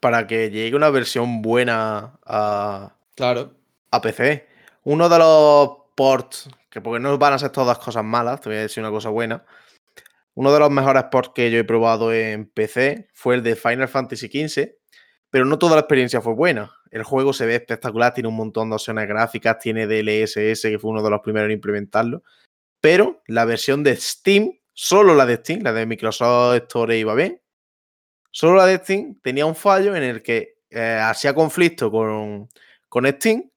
para 0.00 0.26
que 0.26 0.50
llegue 0.50 0.76
una 0.76 0.90
versión 0.90 1.42
buena 1.42 2.12
a, 2.24 2.92
Claro. 3.16 3.50
a 3.90 4.00
PC. 4.00 4.46
Uno 4.84 5.08
de 5.08 5.18
los 5.18 5.70
ports, 5.96 6.48
que 6.70 6.80
porque 6.80 7.00
no 7.00 7.18
van 7.18 7.32
a 7.32 7.38
ser 7.38 7.50
todas 7.50 7.78
cosas 7.78 8.04
malas, 8.04 8.40
te 8.40 8.48
voy 8.48 8.58
a 8.58 8.62
decir 8.62 8.82
una 8.82 8.92
cosa 8.92 9.08
buena. 9.08 9.42
Uno 10.38 10.52
de 10.52 10.60
los 10.60 10.70
mejores 10.70 11.02
ports 11.10 11.32
que 11.34 11.50
yo 11.50 11.58
he 11.58 11.64
probado 11.64 12.12
en 12.12 12.48
PC 12.48 13.08
fue 13.12 13.34
el 13.34 13.42
de 13.42 13.56
Final 13.56 13.88
Fantasy 13.88 14.28
XV, 14.28 14.70
pero 15.30 15.44
no 15.44 15.58
toda 15.58 15.74
la 15.74 15.80
experiencia 15.80 16.20
fue 16.20 16.32
buena. 16.32 16.70
El 16.92 17.02
juego 17.02 17.32
se 17.32 17.44
ve 17.44 17.56
espectacular, 17.56 18.14
tiene 18.14 18.28
un 18.28 18.36
montón 18.36 18.70
de 18.70 18.76
opciones 18.76 19.08
gráficas, 19.08 19.58
tiene 19.58 19.88
DLSS, 19.88 20.62
que 20.62 20.78
fue 20.78 20.92
uno 20.92 21.02
de 21.02 21.10
los 21.10 21.22
primeros 21.22 21.46
en 21.46 21.54
implementarlo. 21.54 22.22
Pero 22.80 23.20
la 23.26 23.46
versión 23.46 23.82
de 23.82 23.96
Steam, 23.96 24.60
solo 24.72 25.16
la 25.16 25.26
de 25.26 25.38
Steam, 25.38 25.62
la 25.62 25.72
de 25.72 25.86
Microsoft 25.86 26.54
Store 26.54 26.96
iba 26.96 27.16
bien. 27.16 27.42
Solo 28.30 28.58
la 28.58 28.66
de 28.66 28.76
Steam 28.76 29.18
tenía 29.20 29.44
un 29.44 29.56
fallo 29.56 29.96
en 29.96 30.04
el 30.04 30.22
que 30.22 30.60
eh, 30.70 31.00
hacía 31.02 31.34
conflicto 31.34 31.90
con, 31.90 32.48
con 32.88 33.08
Steam 33.08 33.50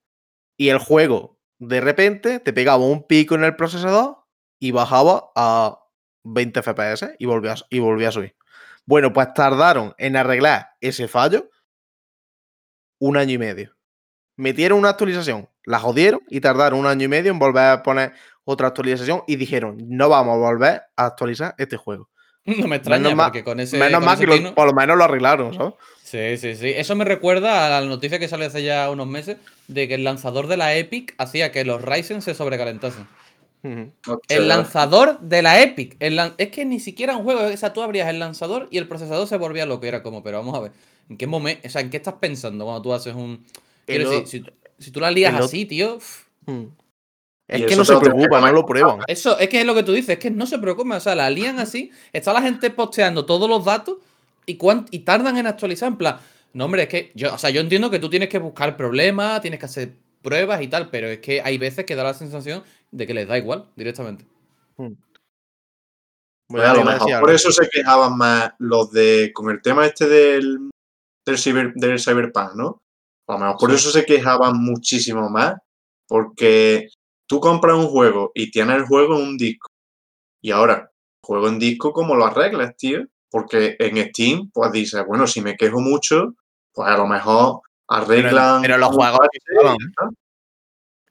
y 0.58 0.70
el 0.70 0.80
juego 0.80 1.38
de 1.60 1.80
repente 1.80 2.40
te 2.40 2.54
pegaba 2.54 2.84
un 2.84 3.06
pico 3.06 3.36
en 3.36 3.44
el 3.44 3.56
procesador 3.56 4.26
y 4.60 4.72
bajaba 4.72 5.32
a 5.36 5.81
20 6.24 6.62
FPS 6.62 7.16
y 7.20 7.26
volvía, 7.26 7.54
a- 7.54 7.66
y 7.70 8.06
a 8.06 8.12
subir. 8.12 8.36
Bueno, 8.86 9.14
pues 9.14 9.34
tardaron 9.34 9.94
en 9.98 10.16
arreglar 10.16 10.72
ese 10.82 11.08
fallo 11.08 11.50
un 13.00 13.18
año 13.18 13.34
y 13.34 13.38
medio. 13.38 13.76
Metieron 14.38 14.80
una 14.80 14.90
actualización, 14.90 15.50
la 15.66 15.80
jodieron 15.80 16.22
y 16.30 16.42
tardaron 16.42 16.80
un 16.80 16.88
año 16.88 17.06
y 17.06 17.08
medio 17.08 17.32
en 17.32 17.40
volver 17.40 17.64
a 17.66 17.84
poner 17.84 18.14
otra 18.44 18.68
actualización 18.68 19.24
y 19.28 19.36
dijeron, 19.36 19.78
no 19.88 20.10
vamos 20.10 20.36
a 20.36 20.38
volver 20.38 20.82
a 20.96 21.06
actualizar 21.06 21.56
este 21.58 21.78
juego. 21.78 22.10
No 22.46 22.68
me 22.68 22.78
extraña, 22.78 23.10
Menos 23.10 23.26
porque 23.26 23.44
con 23.44 23.60
ese. 23.60 23.78
Menos 23.78 24.00
con 24.00 24.06
mal 24.06 24.16
ese 24.16 24.26
que 24.26 24.40
lo- 24.42 24.56
por 24.56 24.66
lo 24.66 24.74
menos 24.74 24.98
lo 24.98 25.04
arreglaron, 25.04 25.54
¿sabes? 25.54 25.74
Sí, 26.04 26.38
sí, 26.38 26.56
sí. 26.56 26.74
Eso 26.76 26.96
me 26.96 27.06
recuerda 27.06 27.68
a 27.68 27.82
la 27.82 27.88
noticia 27.88 28.18
que 28.18 28.28
salió 28.28 28.48
hace 28.48 28.64
ya 28.64 28.90
unos 28.90 29.06
meses 29.08 29.38
de 29.68 29.88
que 29.88 29.94
el 29.94 30.04
lanzador 30.04 30.48
de 30.48 30.58
la 30.58 30.74
Epic 30.76 31.14
hacía 31.20 31.52
que 31.52 31.64
los 31.66 31.82
Ryzen 31.84 32.24
se 32.24 32.34
sobrecalentasen. 32.34 33.08
El 34.28 34.48
lanzador 34.48 35.20
de 35.20 35.42
la 35.42 35.62
Epic. 35.62 35.96
el 36.00 36.16
lan- 36.18 36.34
es 36.38 36.50
que 36.50 36.66
ni 36.66 36.80
siquiera 36.80 37.16
un 37.18 37.24
juego. 37.24 37.42
O 37.42 37.58
sea, 37.58 37.74
tú 37.74 37.82
abrías 37.82 38.10
el 38.10 38.20
lanzador 38.20 38.68
y 38.72 38.78
el 38.78 38.88
procesador 38.88 39.28
se 39.28 39.38
volvía 39.38 39.66
lo 39.66 39.80
que 39.80 39.88
era 39.88 40.02
como. 40.04 40.24
Pero 40.24 40.38
vamos 40.40 40.56
a 40.56 40.62
ver. 40.62 40.72
¿En 41.10 41.18
qué 41.18 41.28
momento? 41.28 41.68
O 41.68 41.70
sea, 41.70 41.82
¿en 41.82 41.90
qué 41.90 41.98
estás 41.98 42.16
pensando 42.16 42.66
cuando 42.66 42.82
tú 42.82 42.94
haces 42.94 43.14
un. 43.14 43.46
Quiero 43.86 44.10
decir, 44.10 44.28
si, 44.28 44.40
tú- 44.42 44.52
si 44.80 44.92
tú 44.92 45.00
la 45.00 45.12
lías 45.12 45.34
el 45.36 45.44
así, 45.44 45.66
tío. 45.66 46.00
Mm. 46.46 46.64
Es 47.48 47.66
que 47.66 47.74
eso 47.74 47.78
no 47.82 47.86
se 47.86 47.98
preocupan, 47.98 48.42
no 48.42 48.52
lo 48.54 48.66
prueban. 48.66 49.00
Eso 49.08 49.38
es 49.38 49.50
que 49.50 49.60
es 49.60 49.66
lo 49.66 49.76
que 49.76 49.84
tú 49.84 49.92
dices. 49.92 50.10
Es 50.12 50.20
que 50.20 50.32
no 50.32 50.46
se 50.46 50.58
preocupen. 50.58 50.94
O 50.94 51.00
sea, 51.02 51.16
la 51.16 51.30
lían 51.30 51.60
así. 51.60 51.92
Está 52.14 52.32
la 52.32 52.42
gente 52.42 52.70
posteando 52.70 53.26
todos 53.26 53.50
los 53.50 53.66
datos 53.66 53.98
y, 54.46 54.58
y 54.92 55.00
tardan 55.00 55.38
en 55.38 55.48
actualizar. 55.48 55.90
En 55.90 55.98
plan, 55.98 56.18
no, 56.54 56.66
hombre, 56.66 56.84
es 56.84 56.90
que 56.90 57.12
yo, 57.14 57.34
o 57.34 57.38
sea, 57.38 57.50
yo 57.50 57.60
entiendo 57.60 57.90
que 57.92 58.00
tú 58.00 58.10
tienes 58.10 58.30
que 58.30 58.40
buscar 58.40 58.78
problemas, 58.78 59.42
tienes 59.42 59.60
que 59.60 59.66
hacer 59.66 59.92
pruebas 60.22 60.62
y 60.62 60.68
tal, 60.68 60.90
pero 60.90 61.08
es 61.10 61.20
que 61.20 61.42
hay 61.42 61.58
veces 61.58 61.84
que 61.84 61.96
da 61.96 62.04
la 62.04 62.14
sensación 62.14 62.64
de 62.92 63.08
que 63.08 63.14
les 63.14 63.28
da 63.28 63.38
igual 63.38 63.70
directamente. 63.76 64.26
Bueno, 64.78 64.96
Pues 66.48 66.64
a 66.64 66.74
lo 66.74 66.84
mejor 66.84 67.20
por 67.22 67.32
eso 67.32 67.52
se 67.52 67.70
quejaban 67.70 68.18
más 68.18 68.54
los 68.60 68.92
de. 68.92 69.32
con 69.34 69.50
el 69.50 69.62
tema 69.62 69.86
este 69.86 70.08
del. 70.08 70.70
del, 71.26 71.38
ciber- 71.38 71.74
del 71.76 72.00
cyberpunk, 72.00 72.56
¿no? 72.56 72.82
A 73.28 73.34
lo 73.34 73.40
mejor 73.40 73.58
por 73.60 73.70
Sí. 73.70 73.76
eso 73.78 73.92
se 73.92 74.06
quejaban 74.06 74.58
muchísimo 74.62 75.30
más. 75.30 75.56
Porque 76.08 76.90
tú 77.28 77.40
compras 77.40 77.78
un 77.78 77.88
juego 77.88 78.32
y 78.36 78.52
tienes 78.52 78.76
el 78.78 78.86
juego 78.86 79.16
en 79.16 79.22
un 79.30 79.38
disco. 79.38 79.68
Y 80.44 80.52
ahora, 80.52 80.92
juego 81.24 81.48
en 81.48 81.58
disco, 81.60 81.94
¿cómo 81.94 82.16
lo 82.16 82.26
arreglas, 82.26 82.76
tío? 82.76 83.06
Porque 83.30 83.78
en 83.80 83.96
Steam, 84.10 84.50
pues 84.52 84.72
dices, 84.74 85.06
bueno, 85.08 85.26
si 85.28 85.40
me 85.40 85.56
quejo 85.56 85.80
mucho, 85.80 86.34
pues 86.74 86.90
a 86.90 86.98
lo 86.98 87.08
mejor 87.08 87.62
arreglan. 87.88 88.62
pero 88.62 88.78
los 88.78 88.90
un 88.90 88.96
juegos 88.96 89.20
parche 89.20 89.40
que 89.46 89.54
estaban, 89.56 89.76
y 89.76 89.80
ya 89.80 89.90
está. 89.90 90.10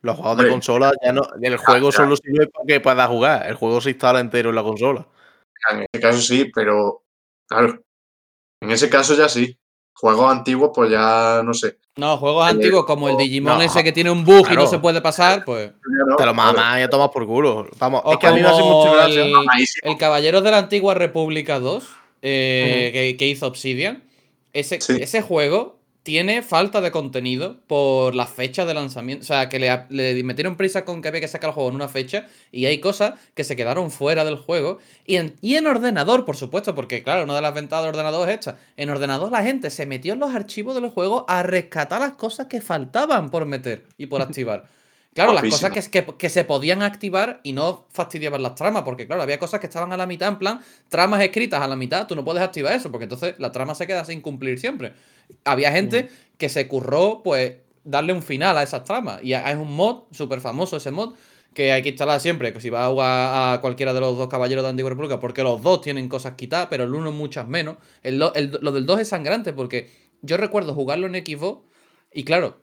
Los 0.02 0.16
juegos 0.16 0.36
de 0.38 0.42
Hombre. 0.44 0.50
consola 0.52 0.92
ya 1.04 1.12
no. 1.12 1.22
El 1.42 1.56
juego 1.58 1.90
ya. 1.90 1.96
solo 1.96 2.16
sirve 2.16 2.46
para 2.48 2.64
que 2.66 2.80
puedas 2.80 3.08
jugar. 3.08 3.46
El 3.46 3.54
juego 3.54 3.80
se 3.80 3.90
instala 3.90 4.20
entero 4.20 4.48
en 4.50 4.54
la 4.56 4.62
consola. 4.62 5.06
En 5.70 5.80
ese 5.92 6.00
caso 6.00 6.20
sí, 6.22 6.50
pero 6.54 7.02
claro, 7.46 7.82
en 8.62 8.70
ese 8.70 8.88
caso 8.88 9.14
ya 9.14 9.28
sí. 9.28 9.56
Juegos 9.92 10.32
antiguos, 10.32 10.70
pues 10.74 10.90
ya 10.90 11.42
no 11.44 11.52
sé. 11.52 11.78
No, 11.96 12.16
juegos 12.16 12.46
Eh, 12.46 12.50
antiguos 12.52 12.86
como 12.86 13.10
el 13.10 13.18
Digimon 13.18 13.58
no, 13.58 13.62
ese 13.62 13.84
que 13.84 13.92
tiene 13.92 14.10
un 14.10 14.24
bug 14.24 14.46
y 14.50 14.54
no 14.54 14.66
se 14.66 14.78
puede 14.78 15.02
pasar, 15.02 15.44
pues. 15.44 15.72
No, 16.06 16.16
Te 16.16 16.24
lo 16.24 16.32
mamas 16.32 16.78
y 16.78 16.82
a 16.82 16.88
tomar 16.88 17.10
por 17.10 17.26
culo. 17.26 17.68
Vamos, 17.78 18.00
O 18.06 18.12
es 18.12 18.18
que 18.18 18.26
a 18.26 18.32
mí 18.32 18.40
me 18.40 18.46
hace 18.48 18.60
como 18.62 18.78
mucha 18.86 18.94
gracia. 18.94 19.22
el-. 19.24 19.34
El 19.82 19.98
Caballeros 19.98 20.42
de 20.42 20.50
la 20.50 20.56
Antigua 20.58 20.94
República 20.94 21.60
2, 21.60 21.86
eh, 22.22 22.90
que, 22.94 23.16
que 23.18 23.26
hizo 23.26 23.46
Obsidian, 23.46 24.02
ese, 24.54 24.80
Sí. 24.80 24.96
ese 24.98 25.20
juego 25.20 25.79
tiene 26.10 26.42
falta 26.42 26.80
de 26.80 26.90
contenido 26.90 27.60
por 27.68 28.16
las 28.16 28.30
fechas 28.30 28.66
de 28.66 28.74
lanzamiento. 28.74 29.22
O 29.22 29.26
sea, 29.26 29.48
que 29.48 29.60
le, 29.60 29.86
le 29.90 30.24
metieron 30.24 30.56
prisa 30.56 30.84
con 30.84 31.00
que 31.00 31.06
había 31.06 31.20
que 31.20 31.28
sacar 31.28 31.50
el 31.50 31.54
juego 31.54 31.68
en 31.68 31.76
una 31.76 31.86
fecha 31.86 32.26
y 32.50 32.66
hay 32.66 32.80
cosas 32.80 33.14
que 33.36 33.44
se 33.44 33.54
quedaron 33.54 33.92
fuera 33.92 34.24
del 34.24 34.34
juego. 34.34 34.80
Y 35.06 35.14
en, 35.18 35.36
y 35.40 35.54
en 35.54 35.68
ordenador, 35.68 36.24
por 36.24 36.36
supuesto, 36.36 36.74
porque 36.74 37.04
claro, 37.04 37.22
una 37.22 37.36
de 37.36 37.42
las 37.42 37.54
ventajas 37.54 37.84
del 37.84 37.94
ordenador 37.94 38.28
es 38.28 38.40
esta. 38.40 38.58
En 38.76 38.90
ordenador 38.90 39.30
la 39.30 39.44
gente 39.44 39.70
se 39.70 39.86
metió 39.86 40.14
en 40.14 40.18
los 40.18 40.34
archivos 40.34 40.74
del 40.74 40.90
juego 40.90 41.24
a 41.28 41.44
rescatar 41.44 42.00
las 42.00 42.14
cosas 42.14 42.48
que 42.48 42.60
faltaban 42.60 43.30
por 43.30 43.46
meter 43.46 43.86
y 43.96 44.06
por 44.06 44.20
activar. 44.20 44.68
Claro, 45.12 45.32
las 45.32 45.42
cosas 45.42 45.72
que, 45.72 45.82
que, 45.90 46.14
que 46.16 46.28
se 46.28 46.44
podían 46.44 46.82
activar 46.82 47.40
y 47.42 47.52
no 47.52 47.86
fastidiaban 47.90 48.44
las 48.44 48.54
tramas, 48.54 48.84
porque 48.84 49.08
claro, 49.08 49.22
había 49.22 49.40
cosas 49.40 49.58
que 49.58 49.66
estaban 49.66 49.92
a 49.92 49.96
la 49.96 50.06
mitad, 50.06 50.28
en 50.28 50.38
plan, 50.38 50.60
tramas 50.88 51.20
escritas 51.20 51.60
a 51.60 51.66
la 51.66 51.74
mitad, 51.74 52.06
tú 52.06 52.14
no 52.14 52.24
puedes 52.24 52.40
activar 52.40 52.74
eso, 52.74 52.92
porque 52.92 53.04
entonces 53.04 53.34
la 53.38 53.50
trama 53.50 53.74
se 53.74 53.88
queda 53.88 54.04
sin 54.04 54.20
cumplir 54.20 54.60
siempre. 54.60 54.92
Había 55.44 55.72
gente 55.72 56.08
que 56.38 56.48
se 56.48 56.68
curró, 56.68 57.22
pues, 57.22 57.56
darle 57.84 58.12
un 58.12 58.22
final 58.22 58.56
a 58.58 58.62
esas 58.62 58.84
tramas. 58.84 59.22
Y 59.22 59.32
es 59.34 59.56
un 59.56 59.74
mod 59.74 60.04
súper 60.12 60.40
famoso 60.40 60.76
ese 60.76 60.90
mod, 60.90 61.14
que 61.54 61.72
hay 61.72 61.82
que 61.82 61.88
instalar 61.90 62.20
siempre, 62.20 62.52
que 62.52 62.60
si 62.60 62.70
vas 62.70 62.86
a 62.86 62.90
jugar 62.90 63.54
a 63.54 63.60
cualquiera 63.60 63.92
de 63.92 64.00
los 64.00 64.16
dos 64.16 64.28
caballeros 64.28 64.62
de 64.64 64.70
Antigua 64.70 64.90
República, 64.90 65.18
porque 65.18 65.42
los 65.42 65.60
dos 65.62 65.80
tienen 65.80 66.08
cosas 66.08 66.34
quitadas, 66.34 66.68
pero 66.70 66.84
el 66.84 66.94
uno 66.94 67.10
muchas 67.12 67.48
menos. 67.48 67.76
El 68.02 68.18
do- 68.18 68.32
el- 68.34 68.58
lo 68.62 68.70
del 68.72 68.86
2 68.86 69.00
es 69.00 69.08
sangrante, 69.08 69.52
porque 69.52 69.90
yo 70.22 70.36
recuerdo 70.36 70.74
jugarlo 70.74 71.06
en 71.06 71.14
Xbox, 71.14 71.66
y 72.12 72.24
claro, 72.24 72.62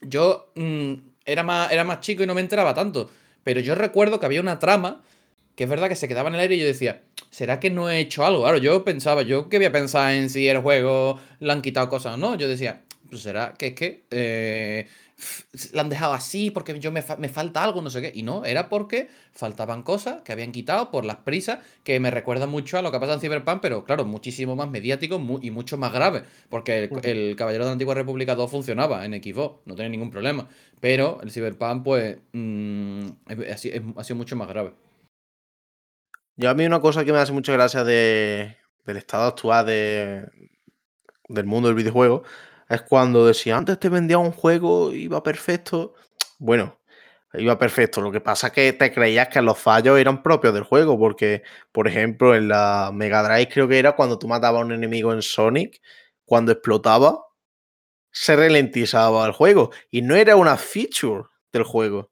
yo 0.00 0.52
mm, 0.56 0.94
era, 1.24 1.42
más, 1.42 1.72
era 1.72 1.84
más 1.84 2.00
chico 2.00 2.22
y 2.22 2.26
no 2.26 2.34
me 2.34 2.40
enteraba 2.40 2.74
tanto. 2.74 3.10
Pero 3.44 3.60
yo 3.60 3.74
recuerdo 3.74 4.20
que 4.20 4.26
había 4.26 4.40
una 4.40 4.58
trama 4.58 5.02
que 5.54 5.64
es 5.64 5.70
verdad 5.70 5.88
que 5.88 5.96
se 5.96 6.08
quedaba 6.08 6.28
en 6.28 6.34
el 6.34 6.40
aire 6.40 6.54
y 6.56 6.60
yo 6.60 6.66
decía, 6.66 7.02
¿será 7.30 7.60
que 7.60 7.70
no 7.70 7.90
he 7.90 8.00
hecho 8.00 8.24
algo? 8.24 8.42
Claro, 8.42 8.58
yo 8.58 8.84
pensaba, 8.84 9.22
yo 9.22 9.48
que 9.48 9.58
voy 9.58 9.66
a 9.66 9.72
pensar 9.72 10.12
en 10.14 10.30
si 10.30 10.48
el 10.48 10.58
juego 10.58 11.18
le 11.40 11.52
han 11.52 11.62
quitado 11.62 11.88
cosas 11.88 12.14
o 12.14 12.16
no. 12.16 12.34
Yo 12.36 12.48
decía, 12.48 12.82
pues 13.10 13.22
será 13.22 13.52
que 13.58 13.66
es 13.68 13.74
que 13.74 14.04
eh, 14.10 14.86
la 15.72 15.82
han 15.82 15.88
dejado 15.90 16.14
así 16.14 16.50
porque 16.50 16.78
yo 16.80 16.90
me, 16.90 17.02
fa- 17.02 17.16
me 17.16 17.28
falta 17.28 17.62
algo, 17.62 17.82
no 17.82 17.90
sé 17.90 18.00
qué. 18.00 18.12
Y 18.14 18.22
no, 18.22 18.44
era 18.46 18.68
porque 18.70 19.08
faltaban 19.32 19.82
cosas 19.82 20.22
que 20.22 20.32
habían 20.32 20.50
quitado 20.52 20.90
por 20.90 21.04
las 21.04 21.16
prisas, 21.18 21.58
que 21.84 22.00
me 22.00 22.10
recuerda 22.10 22.46
mucho 22.46 22.78
a 22.78 22.82
lo 22.82 22.90
que 22.90 22.98
pasa 22.98 23.12
en 23.14 23.20
Cyberpunk, 23.20 23.60
pero 23.60 23.84
claro, 23.84 24.04
muchísimo 24.06 24.56
más 24.56 24.70
mediático 24.70 25.18
mu- 25.18 25.38
y 25.42 25.50
mucho 25.50 25.76
más 25.76 25.92
grave. 25.92 26.22
Porque 26.48 26.88
el, 27.02 27.36
Caballero 27.36 27.64
de 27.64 27.68
la 27.68 27.72
Antigua 27.74 27.94
República 27.94 28.34
2 28.34 28.50
funcionaba 28.50 29.04
en 29.04 29.12
Xbox, 29.22 29.60
no 29.66 29.74
tenía 29.74 29.90
ningún 29.90 30.10
problema. 30.10 30.48
Pero 30.80 31.20
el 31.22 31.30
Cyberpunk, 31.30 31.84
pues, 31.84 32.16
mm, 32.32 33.06
es- 33.28 33.70
ha 33.96 34.04
sido 34.04 34.16
mucho 34.16 34.34
más 34.36 34.48
grave. 34.48 34.72
Yo 36.36 36.50
a 36.50 36.54
mí 36.54 36.64
una 36.66 36.80
cosa 36.80 37.04
que 37.04 37.12
me 37.12 37.18
hace 37.18 37.32
mucha 37.32 37.52
gracia 37.52 37.84
de, 37.84 38.56
del 38.84 38.96
estado 38.96 39.24
actual 39.24 39.66
de, 39.66 40.26
del 41.28 41.46
mundo 41.46 41.68
del 41.68 41.76
videojuego 41.76 42.22
es 42.68 42.82
cuando 42.82 43.26
decía 43.26 43.56
antes 43.56 43.78
te 43.78 43.88
vendía 43.88 44.18
un 44.18 44.32
juego 44.32 44.92
iba 44.92 45.22
perfecto. 45.22 45.94
Bueno, 46.38 46.80
iba 47.34 47.58
perfecto. 47.58 48.00
Lo 48.00 48.12
que 48.12 48.20
pasa 48.20 48.48
es 48.48 48.52
que 48.52 48.72
te 48.72 48.92
creías 48.92 49.28
que 49.28 49.42
los 49.42 49.58
fallos 49.58 49.98
eran 49.98 50.22
propios 50.22 50.54
del 50.54 50.64
juego, 50.64 50.98
porque, 50.98 51.42
por 51.72 51.88
ejemplo, 51.88 52.34
en 52.34 52.48
la 52.48 52.90
Mega 52.92 53.22
Drive 53.22 53.48
creo 53.52 53.68
que 53.68 53.78
era 53.78 53.92
cuando 53.92 54.18
tú 54.18 54.28
matabas 54.28 54.62
a 54.62 54.64
un 54.64 54.72
enemigo 54.72 55.12
en 55.12 55.22
Sonic, 55.22 55.80
cuando 56.24 56.52
explotaba, 56.52 57.24
se 58.10 58.36
ralentizaba 58.36 59.26
el 59.26 59.32
juego. 59.32 59.70
Y 59.90 60.02
no 60.02 60.16
era 60.16 60.36
una 60.36 60.56
feature 60.56 61.24
del 61.52 61.64
juego. 61.64 62.10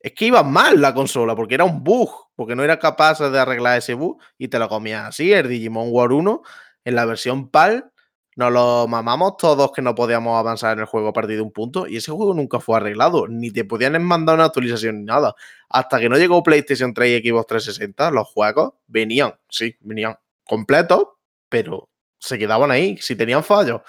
Es 0.00 0.12
que 0.12 0.26
iba 0.26 0.42
mal 0.42 0.80
la 0.80 0.94
consola, 0.94 1.34
porque 1.36 1.54
era 1.54 1.64
un 1.64 1.82
bug, 1.82 2.27
porque 2.38 2.54
no 2.54 2.62
era 2.62 2.78
capaz 2.78 3.18
de 3.18 3.36
arreglar 3.36 3.78
ese 3.78 3.94
bug 3.94 4.22
y 4.38 4.46
te 4.46 4.60
lo 4.60 4.68
comías 4.68 5.08
así. 5.08 5.32
El 5.32 5.48
Digimon 5.48 5.88
War 5.90 6.12
1, 6.12 6.40
en 6.84 6.94
la 6.94 7.04
versión 7.04 7.50
PAL 7.50 7.90
nos 8.36 8.52
lo 8.52 8.86
mamamos 8.86 9.38
todos 9.38 9.72
que 9.72 9.82
no 9.82 9.96
podíamos 9.96 10.38
avanzar 10.38 10.74
en 10.74 10.78
el 10.78 10.84
juego 10.84 11.08
a 11.08 11.12
partir 11.12 11.34
de 11.34 11.42
un 11.42 11.50
punto 11.50 11.88
y 11.88 11.96
ese 11.96 12.12
juego 12.12 12.34
nunca 12.34 12.60
fue 12.60 12.76
arreglado, 12.76 13.26
ni 13.26 13.50
te 13.50 13.64
podían 13.64 14.00
mandar 14.04 14.36
una 14.36 14.44
actualización 14.44 15.00
ni 15.00 15.04
nada. 15.04 15.34
Hasta 15.68 15.98
que 15.98 16.08
no 16.08 16.16
llegó 16.16 16.44
PlayStation 16.44 16.94
3 16.94 17.24
y 17.24 17.28
Xbox 17.28 17.46
360, 17.48 18.12
los 18.12 18.28
juegos 18.28 18.74
venían, 18.86 19.34
sí, 19.48 19.76
venían 19.80 20.14
completos, 20.44 21.08
pero 21.48 21.88
se 22.20 22.38
quedaban 22.38 22.70
ahí, 22.70 22.96
si 22.98 23.16
tenían 23.16 23.42
fallos. 23.42 23.80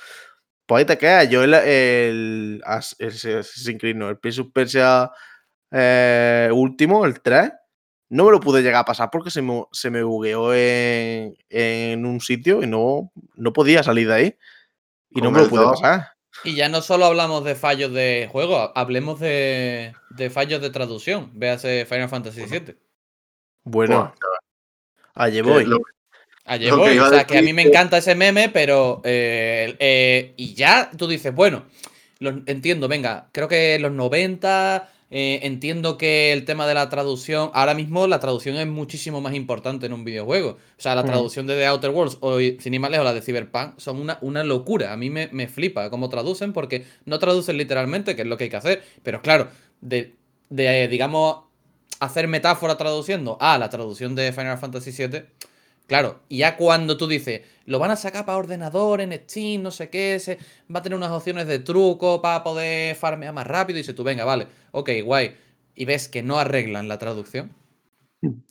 Pues 0.66 0.80
ahí 0.80 0.86
te 0.86 0.98
quedas. 0.98 1.30
Yo 1.30 1.44
el, 1.44 1.54
el, 1.54 2.64
el, 2.98 2.98
el, 2.98 4.02
el 4.02 4.52
Persia 4.52 5.12
eh, 5.72 6.50
último, 6.52 7.06
el 7.06 7.22
3, 7.22 7.52
no 8.10 8.26
me 8.26 8.32
lo 8.32 8.40
pude 8.40 8.62
llegar 8.62 8.82
a 8.82 8.86
pasar 8.86 9.10
porque 9.12 9.30
se 9.32 9.42
me, 9.42 9.66
se 9.72 9.90
me 9.92 10.04
bugueó 10.04 10.54
en, 10.54 11.38
en, 11.50 12.06
un 12.06 12.20
sitio 12.20 12.64
y 12.64 12.68
no, 12.68 13.12
no 13.36 13.54
podía 13.54 13.84
salir 13.84 14.08
de 14.08 14.14
ahí. 14.14 14.38
Y 15.12 15.22
no 15.22 15.32
me 15.32 15.42
lo 15.42 15.50
pude 15.50 15.64
pasar. 15.64 16.14
Y 16.44 16.56
ya 16.56 16.70
no 16.70 16.82
solo 16.82 17.06
hablamos 17.06 17.44
de 17.44 17.56
fallos 17.56 17.92
de 17.94 18.30
juego, 18.32 18.72
hablemos 18.76 19.20
de, 19.20 19.94
de 20.10 20.30
fallos 20.30 20.62
de 20.62 20.70
traducción. 20.70 21.32
Véase 21.34 21.86
Final 21.86 22.10
Fantasy 22.10 22.46
VII. 22.46 22.76
Bueno, 23.64 24.14
allí 25.14 25.42
voy. 25.42 25.68
Allí 26.46 26.72
voy. 26.72 26.98
O 26.98 27.10
sea, 27.10 27.26
que 27.26 27.38
a 27.38 27.42
mí 27.42 27.54
me 27.54 27.64
encanta 27.64 27.98
ese 27.98 28.16
meme, 28.16 28.50
pero. 28.50 29.02
Eh, 29.04 29.76
eh, 29.80 30.34
y 30.38 30.56
ya 30.56 30.90
tú 30.98 31.08
dices, 31.08 31.34
bueno, 31.34 31.66
lo 32.20 32.30
entiendo, 32.30 32.88
venga, 32.88 33.30
creo 33.32 33.48
que 33.48 33.78
los 33.80 33.92
90 33.92 34.90
eh, 35.12 35.40
entiendo 35.44 35.98
que 35.98 36.32
el 36.34 36.46
tema 36.46 36.68
de 36.68 36.76
la 36.76 36.90
traducción, 36.90 37.50
ahora 37.54 37.74
mismo 37.74 38.06
la 38.06 38.20
traducción 38.20 38.56
es 38.58 38.68
muchísimo 38.68 39.22
más 39.22 39.34
importante 39.34 39.88
en 39.88 39.94
un 39.94 40.04
videojuego. 40.04 40.52
O 40.52 40.82
sea, 40.82 40.94
la 40.94 41.04
traducción 41.04 41.48
de 41.48 41.56
The 41.56 41.66
Outer 41.66 41.90
Worlds 41.90 42.18
o, 42.22 42.38
sin 42.60 42.74
ir 42.74 42.80
más 42.80 42.92
lejos, 42.92 43.06
la 43.06 43.14
de 43.14 43.22
Cyberpunk 43.22 43.80
son 43.80 44.00
una, 44.00 44.20
una 44.22 44.44
locura. 44.44 44.94
A 44.94 44.98
mí 44.98 45.10
me, 45.10 45.48
flipa 45.48 45.90
cómo 45.90 46.10
traducen 46.10 46.54
porque 46.54 46.86
no 47.06 47.18
traducen 47.18 47.58
literalmente, 47.58 48.16
que 48.16 48.22
es 48.22 48.28
lo 48.28 48.38
que 48.38 48.46
hay 48.46 48.50
que 48.52 48.58
hacer. 48.58 48.84
Pero 49.02 49.22
claro, 49.22 49.48
de, 49.82 50.16
de 50.50 50.88
digamos, 50.88 51.46
hacer 52.00 52.28
metáfora 52.28 52.78
traduciendo 52.78 53.38
a 53.42 53.58
la 53.58 53.70
traducción 53.70 54.14
de 54.14 54.32
Final 54.32 54.60
Fantasy 54.60 54.92
VII 54.92 55.24
Claro, 55.90 56.22
y 56.30 56.38
ya 56.38 56.56
cuando 56.56 56.98
tú 56.98 57.08
dices, 57.08 57.42
lo 57.66 57.80
van 57.80 57.90
a 57.90 57.96
sacar 57.96 58.24
para 58.24 58.38
ordenador, 58.38 59.02
en 59.02 59.12
Steam, 59.12 59.64
no 59.64 59.72
sé 59.72 59.90
qué, 59.90 60.20
se, 60.20 60.38
va 60.74 60.82
a 60.82 60.84
tener 60.84 60.96
unas 60.96 61.10
opciones 61.10 61.48
de 61.48 61.58
truco 61.58 62.22
para 62.22 62.44
poder 62.44 62.96
farmear 62.96 63.34
más 63.34 63.48
rápido, 63.48 63.80
y 63.80 63.82
dices 63.82 63.96
tú, 63.96 64.04
venga, 64.04 64.24
vale, 64.24 64.46
ok, 64.72 64.88
guay, 65.04 65.36
y 65.74 65.86
ves 65.86 66.08
que 66.08 66.22
no 66.22 66.38
arreglan 66.38 66.88
la 66.88 67.00
traducción, 67.00 67.56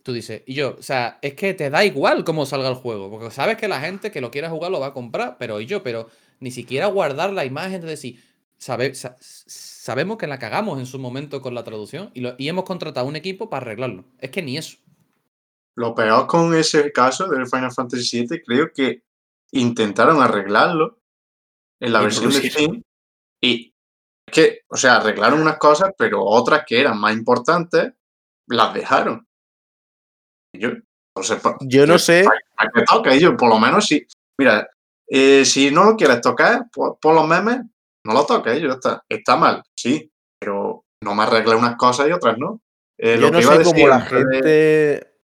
tú 0.03 0.13
dices, 0.13 0.43
y 0.47 0.55
yo, 0.55 0.77
o 0.79 0.83
sea, 0.83 1.19
es 1.23 1.35
que 1.35 1.55
te 1.55 1.71
da 1.71 1.85
igual 1.85 2.25
cómo 2.25 2.47
salga 2.47 2.69
el 2.69 2.75
juego, 2.75 3.11
porque 3.11 3.31
sabes 3.31 3.57
que 3.57 3.69
la 3.69 3.81
gente 3.81 4.11
que 4.11 4.21
lo 4.21 4.31
quiera 4.31 4.51
jugar 4.51 4.71
lo 4.73 4.81
va 4.81 4.89
a 4.89 4.93
comprar, 4.95 5.37
pero 5.39 5.61
y 5.61 5.67
yo, 5.67 5.83
pero 5.83 6.09
ni 6.41 6.51
siquiera 6.51 6.87
guardar 6.87 7.33
la 7.33 7.45
imagen 7.45 7.81
de 7.83 7.89
decir, 7.89 8.21
sabe, 8.59 8.93
sabemos 8.95 10.19
que 10.19 10.27
la 10.27 10.39
cagamos 10.41 10.79
en 10.81 10.87
su 10.87 10.99
momento 10.99 11.41
con 11.43 11.55
la 11.55 11.65
traducción 11.65 12.11
y, 12.15 12.25
y 12.43 12.49
hemos 12.49 12.65
contratado 12.65 13.07
un 13.07 13.17
equipo 13.17 13.49
para 13.51 13.63
arreglarlo. 13.67 14.05
Es 14.19 14.31
que 14.31 14.43
ni 14.43 14.57
eso. 14.57 14.79
Lo 15.79 15.95
peor 15.95 16.27
con 16.27 16.53
ese 16.57 16.91
caso 16.91 17.29
del 17.29 17.47
Final 17.47 17.71
Fantasy 17.71 18.27
VII, 18.27 18.43
creo 18.43 18.73
que 18.75 19.05
intentaron 19.53 20.21
arreglarlo 20.21 20.99
en 21.81 21.93
la 21.93 22.01
versión 22.01 22.33
de 22.33 22.51
Steam 22.51 22.83
y 23.41 23.73
es 24.27 24.33
que, 24.33 24.61
o 24.67 24.77
sea, 24.77 24.97
arreglaron 24.97 25.41
unas 25.41 25.57
cosas, 25.57 25.93
pero 25.97 26.25
otras 26.25 26.65
que 26.67 26.81
eran 26.81 26.99
más 26.99 27.15
importantes 27.15 27.93
las 28.49 28.75
dejaron. 28.75 29.25
Yo, 30.53 30.71
no 31.17 31.23
sé, 31.23 31.39
yo 31.61 31.87
no 31.87 31.97
sé. 32.01 32.27
¿A 32.57 32.67
qué 32.75 32.83
toca 32.83 33.15
ellos? 33.15 33.35
Por 33.39 33.49
lo 33.49 33.61
menos 33.61 33.87
si, 33.87 34.05
mira, 34.37 34.69
eh, 35.07 35.45
si 35.45 35.71
no 35.71 35.85
lo 35.85 35.97
quieres 35.97 36.21
tocar 36.21 36.67
por, 36.73 36.99
los 37.15 37.29
memes, 37.29 37.61
no 38.05 38.15
lo 38.15 38.27
toques, 38.27 38.55
ellos 38.55 38.75
está. 38.75 39.05
Está 39.09 39.37
mal, 39.37 39.63
sí, 39.77 40.11
pero 40.41 40.87
no 41.05 41.15
me 41.15 41.23
arregle 41.23 41.55
unas 41.55 41.77
cosas 41.77 42.09
y 42.09 42.13
otras 42.13 42.37
no. 42.37 42.63
Eh, 42.99 43.17
yo 43.21 43.31
no 43.31 43.41
sé 43.41 43.63
cómo 43.63 43.87
la 43.87 44.01
gente 44.01 45.18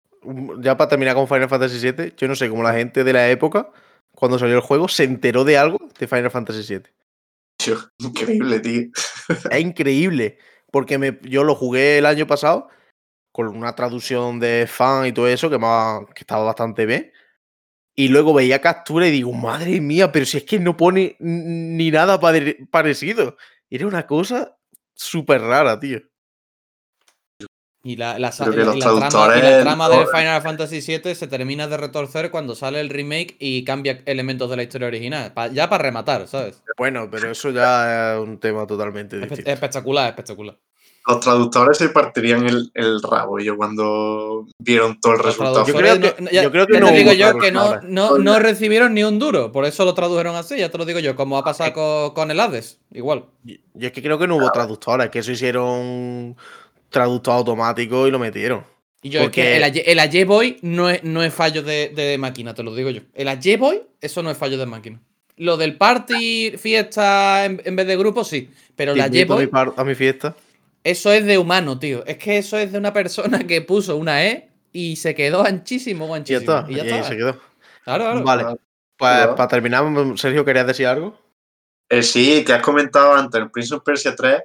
ya 0.59 0.77
para 0.77 0.89
terminar 0.89 1.15
con 1.15 1.27
Final 1.27 1.49
Fantasy 1.49 1.91
VII, 1.91 2.13
yo 2.15 2.27
no 2.27 2.35
sé 2.35 2.49
cómo 2.49 2.63
la 2.63 2.73
gente 2.73 3.03
de 3.03 3.13
la 3.13 3.29
época, 3.29 3.71
cuando 4.13 4.37
salió 4.37 4.55
el 4.55 4.61
juego, 4.61 4.87
se 4.87 5.03
enteró 5.03 5.43
de 5.43 5.57
algo 5.57 5.79
de 5.97 6.07
Final 6.07 6.31
Fantasy 6.31 6.75
VII. 6.75 6.83
Increíble, 7.99 8.59
tío. 8.59 8.89
Es 9.49 9.59
increíble. 9.59 10.37
Porque 10.71 11.19
yo 11.23 11.43
lo 11.43 11.55
jugué 11.55 11.97
el 11.97 12.05
año 12.05 12.25
pasado 12.27 12.69
con 13.31 13.47
una 13.47 13.75
traducción 13.75 14.39
de 14.39 14.67
fan 14.67 15.05
y 15.05 15.11
todo 15.11 15.27
eso, 15.27 15.49
que, 15.49 15.57
que 15.57 16.21
estaba 16.21 16.43
bastante 16.43 16.85
bien. 16.85 17.11
Y 17.95 18.07
luego 18.07 18.33
veía 18.33 18.61
captura 18.61 19.07
y 19.07 19.11
digo, 19.11 19.33
madre 19.33 19.81
mía, 19.81 20.11
pero 20.11 20.25
si 20.25 20.37
es 20.37 20.43
que 20.43 20.59
no 20.59 20.77
pone 20.77 21.17
ni 21.19 21.91
nada 21.91 22.19
parecido. 22.71 23.37
Era 23.69 23.87
una 23.87 24.07
cosa 24.07 24.57
súper 24.93 25.41
rara, 25.41 25.79
tío. 25.79 26.01
Y 27.83 27.95
la, 27.95 28.19
la, 28.19 28.29
trama, 28.29 29.89
de 29.89 30.05
Final 30.05 30.41
Fantasy 30.43 30.81
VII 30.81 31.15
se 31.15 31.27
termina 31.27 31.67
de 31.67 31.77
retorcer 31.77 32.29
cuando 32.29 32.53
sale 32.53 32.79
el 32.79 32.89
remake 32.89 33.37
y 33.39 33.63
cambia 33.63 34.03
elementos 34.05 34.51
de 34.51 34.57
la 34.57 34.63
historia 34.63 34.87
original. 34.87 35.33
ya 35.51 35.67
para 35.67 35.83
rematar, 35.83 36.27
¿sabes? 36.27 36.61
Bueno, 36.77 37.09
pero 37.09 37.31
eso 37.31 37.49
ya 37.49 38.13
es 38.13 38.19
un 38.19 38.37
tema 38.37 38.67
totalmente 38.67 39.17
distinto. 39.17 39.49
Espectacular, 39.49 40.09
espectacular. 40.09 40.57
Los 41.07 41.19
traductores 41.19 41.79
se 41.79 41.89
partirían 41.89 42.47
el, 42.47 42.69
el 42.75 43.01
rabo 43.01 43.39
yo 43.39 43.57
cuando 43.57 44.45
vieron 44.59 44.99
todo 44.99 45.13
el 45.13 45.19
resultado. 45.19 45.65
Yo 45.65 45.73
creo 45.73 45.99
que, 45.99 46.13
yo 46.31 46.51
creo 46.51 46.67
que 46.67 46.79
no. 46.79 46.87
Te 46.87 46.93
digo 46.93 47.13
yo 47.13 47.39
que 47.39 47.51
no, 47.51 47.81
no, 47.81 48.19
no, 48.19 48.37
recibieron 48.37 48.93
ni 48.93 49.03
un 49.03 49.17
duro, 49.17 49.51
por 49.51 49.65
eso 49.65 49.83
lo 49.83 49.95
tradujeron 49.95 50.35
así, 50.35 50.59
ya 50.59 50.69
te 50.69 50.77
lo 50.77 50.85
digo 50.85 50.99
yo, 50.99 51.15
como 51.15 51.39
ha 51.39 51.43
pasado 51.43 51.73
con, 51.73 52.13
con 52.13 52.29
el 52.29 52.39
Hades, 52.39 52.79
igual. 52.91 53.25
Yo 53.43 53.87
es 53.87 53.91
que 53.91 54.03
creo 54.03 54.19
que 54.19 54.27
no 54.27 54.35
hubo 54.35 54.51
traductores, 54.51 55.09
que 55.09 55.19
eso 55.19 55.31
hicieron 55.31 56.37
traductor 56.91 57.33
automático 57.33 58.07
y 58.07 58.11
lo 58.11 58.19
metieron. 58.19 58.63
Y 59.01 59.09
yo, 59.09 59.21
Porque... 59.23 59.57
es 59.57 59.71
que 59.71 59.91
el, 59.91 59.99
el 59.99 60.25
Boy 60.25 60.59
no 60.61 60.89
es, 60.89 61.03
no 61.03 61.23
es 61.23 61.33
fallo 61.33 61.63
de, 61.63 62.15
máquina, 62.19 62.53
te 62.53 62.61
lo 62.61 62.75
digo 62.75 62.91
yo. 62.91 63.01
El 63.15 63.57
Boy, 63.57 63.81
eso 63.99 64.21
no 64.21 64.29
es 64.29 64.37
fallo 64.37 64.59
de 64.59 64.67
máquina. 64.67 64.99
Lo 65.37 65.57
del 65.57 65.75
party, 65.75 66.51
fiesta 66.57 67.45
en, 67.45 67.75
vez 67.75 67.87
de 67.87 67.97
grupo, 67.97 68.23
sí. 68.23 68.51
Pero 68.75 68.93
la 68.93 69.07
Boy. 69.07 69.49
A 69.75 69.83
mi 69.83 69.95
fiesta. 69.95 70.35
Eso 70.83 71.11
es 71.11 71.25
de 71.25 71.37
humano, 71.37 71.79
tío. 71.79 72.05
Es 72.05 72.17
que 72.17 72.37
eso 72.37 72.57
es 72.57 72.71
de 72.71 72.77
una 72.77 72.93
persona 72.93 73.39
que 73.47 73.61
puso 73.61 73.97
una 73.97 74.23
E 74.23 74.49
y 74.71 74.97
se 74.97 75.15
quedó 75.15 75.43
anchísimo, 75.45 76.13
anchísimo. 76.13 76.65
Y 76.67 76.75
ya 76.75 76.83
está. 76.83 76.99
Y, 76.99 77.03
se 77.03 77.17
quedó. 77.17 77.39
Claro, 77.83 78.03
claro. 78.03 78.23
Vale. 78.23 78.43
Pues 78.97 79.27
para 79.27 79.47
terminar, 79.47 79.83
Sergio, 80.15 80.45
¿querías 80.45 80.67
decir 80.67 80.85
algo? 80.85 81.19
Eh, 81.89 82.03
sí, 82.03 82.43
que 82.45 82.53
has 82.53 82.61
comentado 82.61 83.13
antes, 83.13 83.41
el 83.41 83.49
Prince 83.49 83.73
of 83.73 83.83
Persia 83.83 84.15
3 84.15 84.43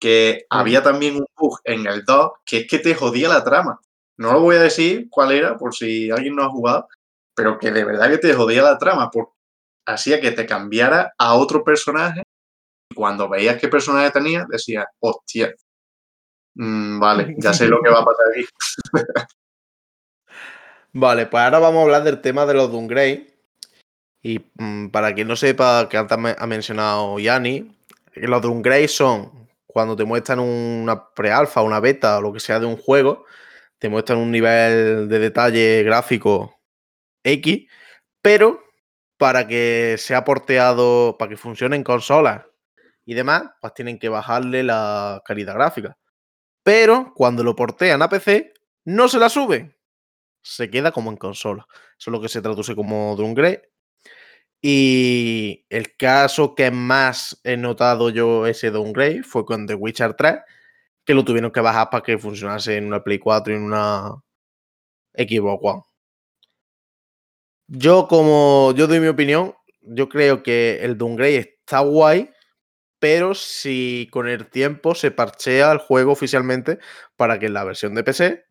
que 0.00 0.46
había 0.50 0.82
también 0.82 1.16
un 1.16 1.26
bug 1.36 1.60
en 1.64 1.86
el 1.86 2.04
2 2.04 2.32
que 2.44 2.58
es 2.58 2.66
que 2.68 2.78
te 2.78 2.94
jodía 2.94 3.28
la 3.28 3.44
trama. 3.44 3.80
No 4.16 4.32
lo 4.32 4.40
voy 4.40 4.56
a 4.56 4.60
decir 4.60 5.08
cuál 5.10 5.32
era 5.32 5.56
por 5.56 5.74
si 5.74 6.10
alguien 6.10 6.34
no 6.34 6.44
ha 6.44 6.50
jugado, 6.50 6.88
pero 7.34 7.58
que 7.58 7.70
de 7.70 7.84
verdad 7.84 8.10
que 8.10 8.18
te 8.18 8.34
jodía 8.34 8.62
la 8.62 8.78
trama, 8.78 9.10
porque 9.10 9.32
hacía 9.86 10.20
que 10.20 10.32
te 10.32 10.46
cambiara 10.46 11.14
a 11.18 11.34
otro 11.34 11.64
personaje 11.64 12.22
y 12.90 12.94
cuando 12.94 13.28
veías 13.28 13.60
qué 13.60 13.68
personaje 13.68 14.10
tenía, 14.10 14.46
decías, 14.48 14.86
hostia, 15.00 15.54
mm, 16.54 16.98
vale, 16.98 17.34
ya 17.38 17.52
sé 17.52 17.68
lo 17.68 17.80
que 17.80 17.90
va 17.90 18.00
a 18.00 18.04
pasar 18.04 18.26
aquí. 18.32 18.46
vale, 20.92 21.26
pues 21.26 21.42
ahora 21.42 21.58
vamos 21.58 21.80
a 21.80 21.82
hablar 21.84 22.04
del 22.04 22.20
tema 22.20 22.44
de 22.46 22.54
los 22.54 22.72
Dungrey. 22.72 23.34
Y 24.20 24.40
mm, 24.58 24.88
para 24.88 25.14
quien 25.14 25.28
no 25.28 25.36
sepa, 25.36 25.88
que 25.88 25.96
antes 25.96 26.18
ha 26.38 26.46
mencionado 26.46 27.18
Yanni, 27.18 27.72
los 28.14 28.42
Dungrey 28.42 28.88
son 28.88 29.37
cuando 29.68 29.94
te 29.96 30.04
muestran 30.04 30.40
una 30.40 31.10
pre-alfa, 31.10 31.62
una 31.62 31.78
beta 31.78 32.18
o 32.18 32.22
lo 32.22 32.32
que 32.32 32.40
sea 32.40 32.58
de 32.58 32.66
un 32.66 32.78
juego, 32.78 33.26
te 33.78 33.88
muestran 33.88 34.18
un 34.18 34.32
nivel 34.32 35.08
de 35.08 35.18
detalle 35.18 35.82
gráfico 35.84 36.58
X, 37.22 37.70
pero 38.22 38.62
para 39.18 39.46
que 39.46 39.96
sea 39.98 40.24
porteado, 40.24 41.16
para 41.18 41.28
que 41.28 41.36
funcione 41.36 41.76
en 41.76 41.84
consolas 41.84 42.46
y 43.04 43.14
demás, 43.14 43.44
pues 43.60 43.74
tienen 43.74 43.98
que 43.98 44.08
bajarle 44.08 44.62
la 44.62 45.22
calidad 45.24 45.54
gráfica. 45.54 45.98
Pero 46.62 47.12
cuando 47.14 47.44
lo 47.44 47.54
portean 47.54 48.02
a 48.02 48.08
PC, 48.08 48.54
no 48.86 49.08
se 49.08 49.18
la 49.18 49.28
suben. 49.28 49.76
Se 50.42 50.70
queda 50.70 50.92
como 50.92 51.10
en 51.10 51.18
consola. 51.18 51.66
Eso 51.98 52.10
es 52.10 52.12
lo 52.12 52.20
que 52.20 52.28
se 52.28 52.42
traduce 52.42 52.74
como 52.74 53.16
downgrade 53.16 53.70
y 54.60 55.66
el 55.70 55.96
caso 55.96 56.54
que 56.54 56.70
más 56.70 57.40
he 57.44 57.56
notado 57.56 58.10
yo 58.10 58.46
ese 58.46 58.70
downgrade 58.70 59.22
fue 59.22 59.44
con 59.44 59.66
The 59.66 59.74
Witcher 59.74 60.14
3, 60.14 60.36
que 61.04 61.14
lo 61.14 61.24
tuvieron 61.24 61.52
que 61.52 61.60
bajar 61.60 61.90
para 61.90 62.02
que 62.02 62.18
funcionase 62.18 62.76
en 62.76 62.86
una 62.86 63.02
Play 63.02 63.18
4 63.18 63.52
y 63.52 63.56
en 63.56 63.62
una 63.64 64.22
Xbox 65.14 65.60
One. 65.62 65.82
Yo, 67.68 68.08
como 68.08 68.72
yo 68.74 68.86
doy 68.86 69.00
mi 69.00 69.08
opinión, 69.08 69.54
yo 69.82 70.08
creo 70.08 70.42
que 70.42 70.78
el 70.82 70.96
downgrade 70.96 71.36
está 71.36 71.80
guay, 71.80 72.30
pero 72.98 73.34
si 73.34 74.08
con 74.10 74.28
el 74.28 74.48
tiempo 74.50 74.94
se 74.94 75.10
parchea 75.10 75.72
el 75.72 75.78
juego 75.78 76.12
oficialmente 76.12 76.78
para 77.16 77.38
que 77.38 77.46
en 77.46 77.54
la 77.54 77.64
versión 77.64 77.94
de 77.94 78.04
PC 78.04 78.44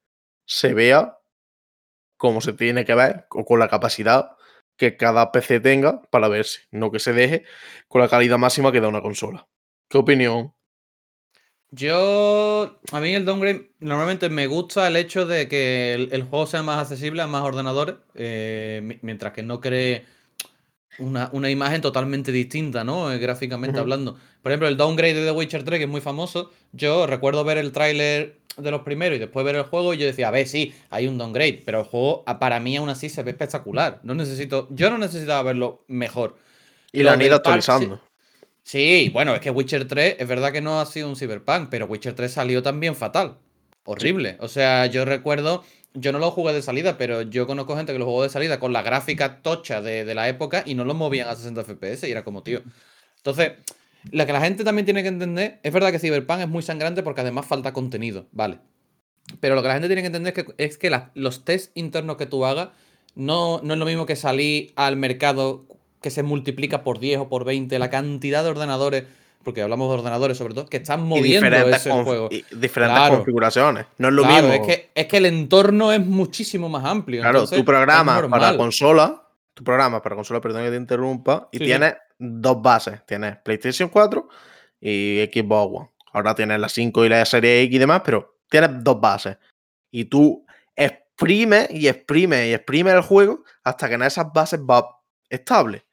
se 0.45 0.73
vea 0.73 1.17
como 2.17 2.41
se 2.41 2.53
tiene 2.53 2.85
que 2.85 2.95
ver 2.95 3.27
o 3.31 3.45
con 3.45 3.59
la 3.59 3.67
capacidad 3.69 4.37
que 4.77 4.95
cada 4.95 5.31
PC 5.31 5.59
tenga 5.59 6.01
para 6.03 6.27
verse, 6.27 6.61
no 6.71 6.91
que 6.91 6.99
se 6.99 7.13
deje 7.13 7.43
con 7.87 8.01
la 8.01 8.07
calidad 8.07 8.37
máxima 8.37 8.71
que 8.71 8.81
da 8.81 8.87
una 8.87 9.01
consola. 9.01 9.47
¿Qué 9.89 9.97
opinión? 9.97 10.53
Yo, 11.69 12.79
a 12.91 12.99
mí 13.01 13.13
el 13.13 13.25
downgrade 13.25 13.71
normalmente 13.79 14.29
me 14.29 14.47
gusta 14.47 14.87
el 14.87 14.95
hecho 14.95 15.25
de 15.25 15.49
que 15.49 15.93
el, 15.93 16.23
juego 16.23 16.47
sea 16.47 16.63
más 16.63 16.79
accesible 16.79 17.21
a 17.21 17.27
más 17.27 17.43
ordenadores, 17.43 17.95
eh, 18.15 18.99
mientras 19.01 19.33
que 19.33 19.43
no 19.43 19.59
cree 19.59 20.05
una, 20.99 21.49
imagen 21.49 21.81
totalmente 21.81 22.31
distinta, 22.31 22.83
¿no? 22.83 23.11
Eh, 23.11 23.17
gráficamente 23.17 23.79
hablando. 23.79 24.17
Por 24.47 24.53
ejemplo, 24.53 24.69
el 24.69 24.77
downgrade 24.77 25.13
de 25.13 25.25
The 25.25 25.31
Witcher 25.31 25.65
3, 25.65 25.77
que 25.77 25.83
es 25.83 25.89
muy 25.89 25.99
famoso, 25.99 26.51
yo 26.71 27.05
recuerdo 27.05 27.43
ver 27.43 27.57
el 27.57 27.73
tráiler 27.73 28.37
de 28.55 28.71
los 28.71 28.83
primeros 28.83 29.17
y 29.17 29.19
después 29.19 29.45
ver 29.45 29.57
el 29.57 29.63
juego 29.63 29.93
y 29.93 29.97
yo 29.97 30.05
decía, 30.05 30.29
a 30.29 30.31
ver, 30.31 30.47
sí, 30.47 30.73
hay 30.89 31.05
un 31.05 31.17
downgrade, 31.17 31.63
pero 31.65 31.81
el 31.81 31.85
juego 31.85 32.23
para 32.23 32.57
mí 32.61 32.77
aún 32.77 32.87
así 32.87 33.09
se 33.09 33.23
ve 33.23 33.31
espectacular. 33.31 33.99
No 34.03 34.15
necesito, 34.15 34.69
yo 34.71 34.89
no 34.89 34.99
necesitaba 34.99 35.43
verlo 35.43 35.83
mejor. 35.89 36.37
Y 36.93 37.03
lo 37.03 37.11
han 37.11 37.21
ido 37.21 37.35
actualizando. 37.35 37.99
Sí, 38.63 39.09
bueno, 39.11 39.35
es 39.35 39.41
que 39.41 39.51
Witcher 39.51 39.85
3 39.85 40.15
es 40.17 40.27
verdad 40.29 40.53
que 40.53 40.61
no 40.61 40.79
ha 40.79 40.85
sido 40.85 41.09
un 41.09 41.17
cyberpunk, 41.17 41.67
pero 41.69 41.85
Witcher 41.85 42.15
3 42.15 42.31
salió 42.31 42.63
también 42.63 42.95
fatal. 42.95 43.39
Horrible. 43.83 44.37
O 44.39 44.47
sea, 44.47 44.85
yo 44.85 45.03
recuerdo, 45.03 45.65
yo 45.93 46.13
no 46.13 46.19
lo 46.19 46.31
jugué 46.31 46.53
de 46.53 46.61
salida, 46.61 46.97
pero 46.97 47.23
yo 47.23 47.47
conozco 47.47 47.75
gente 47.75 47.91
que 47.91 47.99
lo 47.99 48.05
jugó 48.05 48.23
de 48.23 48.29
salida 48.29 48.61
con 48.61 48.71
la 48.71 48.81
gráfica 48.81 49.41
tocha 49.41 49.81
de, 49.81 50.15
la 50.15 50.29
época 50.29 50.63
y 50.65 50.73
no 50.73 50.85
lo 50.85 50.93
movían 50.93 51.27
a 51.27 51.35
60 51.35 51.65
FPS 51.65 52.07
y 52.07 52.11
era 52.11 52.23
como, 52.23 52.43
tío. 52.43 52.61
Entonces, 53.17 53.51
lo 54.11 54.25
que 54.25 54.33
la 54.33 54.41
gente 54.41 54.63
también 54.63 54.85
tiene 54.85 55.01
que 55.01 55.09
entender, 55.09 55.59
es 55.63 55.73
verdad 55.73 55.91
que 55.91 55.99
Cyberpunk 55.99 56.41
es 56.41 56.47
muy 56.47 56.63
sangrante 56.63 57.03
porque 57.03 57.21
además 57.21 57.45
falta 57.45 57.73
contenido, 57.73 58.27
¿vale? 58.31 58.59
Pero 59.39 59.55
lo 59.55 59.61
que 59.61 59.67
la 59.67 59.73
gente 59.73 59.87
tiene 59.87 60.01
que 60.01 60.07
entender 60.07 60.33
es 60.35 60.45
que, 60.45 60.53
es 60.57 60.77
que 60.77 61.01
los 61.15 61.43
test 61.43 61.71
internos 61.75 62.17
que 62.17 62.25
tú 62.25 62.45
hagas 62.45 62.69
no, 63.15 63.59
no 63.63 63.73
es 63.73 63.79
lo 63.79 63.85
mismo 63.85 64.05
que 64.05 64.15
salir 64.15 64.73
al 64.75 64.95
mercado 64.95 65.65
que 66.01 66.11
se 66.11 66.23
multiplica 66.23 66.83
por 66.83 66.99
10 66.99 67.21
o 67.21 67.29
por 67.29 67.43
20 67.43 67.77
la 67.79 67.89
cantidad 67.89 68.43
de 68.43 68.49
ordenadores, 68.51 69.03
porque 69.43 69.61
hablamos 69.61 69.89
de 69.89 69.95
ordenadores 69.95 70.37
sobre 70.37 70.53
todo, 70.53 70.67
que 70.67 70.77
están 70.77 71.03
moviendo 71.03 71.47
ese 71.47 71.91
juego. 71.91 72.29
diferentes 72.51 73.09
configuraciones. 73.09 73.87
No 73.97 74.09
es 74.09 74.13
lo 74.13 74.23
mismo. 74.25 74.53
Es 74.53 74.59
que, 74.61 74.89
es 74.93 75.07
que 75.07 75.17
el 75.17 75.25
entorno 75.25 75.91
es 75.91 76.05
muchísimo 76.05 76.69
más 76.69 76.85
amplio. 76.85 77.21
Claro, 77.21 77.47
tu 77.47 77.65
programa 77.65 78.27
para 78.29 78.55
consola, 78.55 79.23
tu 79.53 79.63
programa 79.63 80.01
para 80.01 80.15
consola, 80.15 80.39
perdón 80.39 80.63
que 80.63 80.69
te 80.69 80.77
interrumpa, 80.77 81.49
y 81.51 81.59
tienes 81.59 81.95
dos 82.17 82.61
bases. 82.61 83.05
Tienes 83.05 83.37
PlayStation 83.37 83.89
4 83.89 84.27
y 84.81 85.29
Xbox 85.33 85.79
One. 85.79 85.89
Ahora 86.13 86.35
tienes 86.35 86.59
la 86.59 86.69
5 86.69 87.05
y 87.05 87.09
la 87.09 87.25
serie 87.25 87.61
X 87.63 87.75
y 87.75 87.79
demás, 87.79 88.01
pero 88.03 88.39
tienes 88.49 88.83
dos 88.83 88.99
bases. 88.99 89.37
Y 89.91 90.05
tú 90.05 90.45
exprimes 90.75 91.69
y 91.71 91.87
exprimes 91.87 92.47
y 92.47 92.53
exprimes 92.53 92.93
el 92.93 93.01
juego 93.01 93.43
hasta 93.63 93.87
que 93.87 93.95
en 93.95 94.03
esas 94.03 94.31
bases 94.33 94.59
va 94.59 95.01
estable 95.29 95.87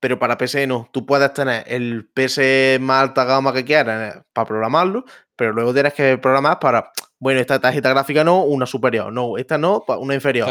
pero 0.00 0.18
para 0.18 0.38
PC 0.38 0.66
no. 0.66 0.88
Tú 0.92 1.06
puedes 1.06 1.32
tener 1.32 1.64
el 1.66 2.08
PC 2.12 2.78
más 2.80 3.02
alta 3.02 3.24
gama 3.24 3.52
que 3.52 3.64
quieras 3.64 4.16
eh, 4.16 4.22
para 4.32 4.46
programarlo, 4.46 5.04
pero 5.34 5.52
luego 5.52 5.72
tienes 5.72 5.94
que 5.94 6.18
programar 6.18 6.58
para, 6.58 6.92
bueno, 7.18 7.40
esta 7.40 7.58
tarjeta 7.58 7.90
gráfica 7.90 8.22
no, 8.22 8.42
una 8.44 8.66
superior, 8.66 9.12
no, 9.12 9.36
esta 9.36 9.58
no, 9.58 9.84
una 9.98 10.14
inferior, 10.14 10.48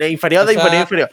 inferior 0.00 0.46
de 0.46 0.54
inferior 0.54 0.80
inferior. 0.80 1.10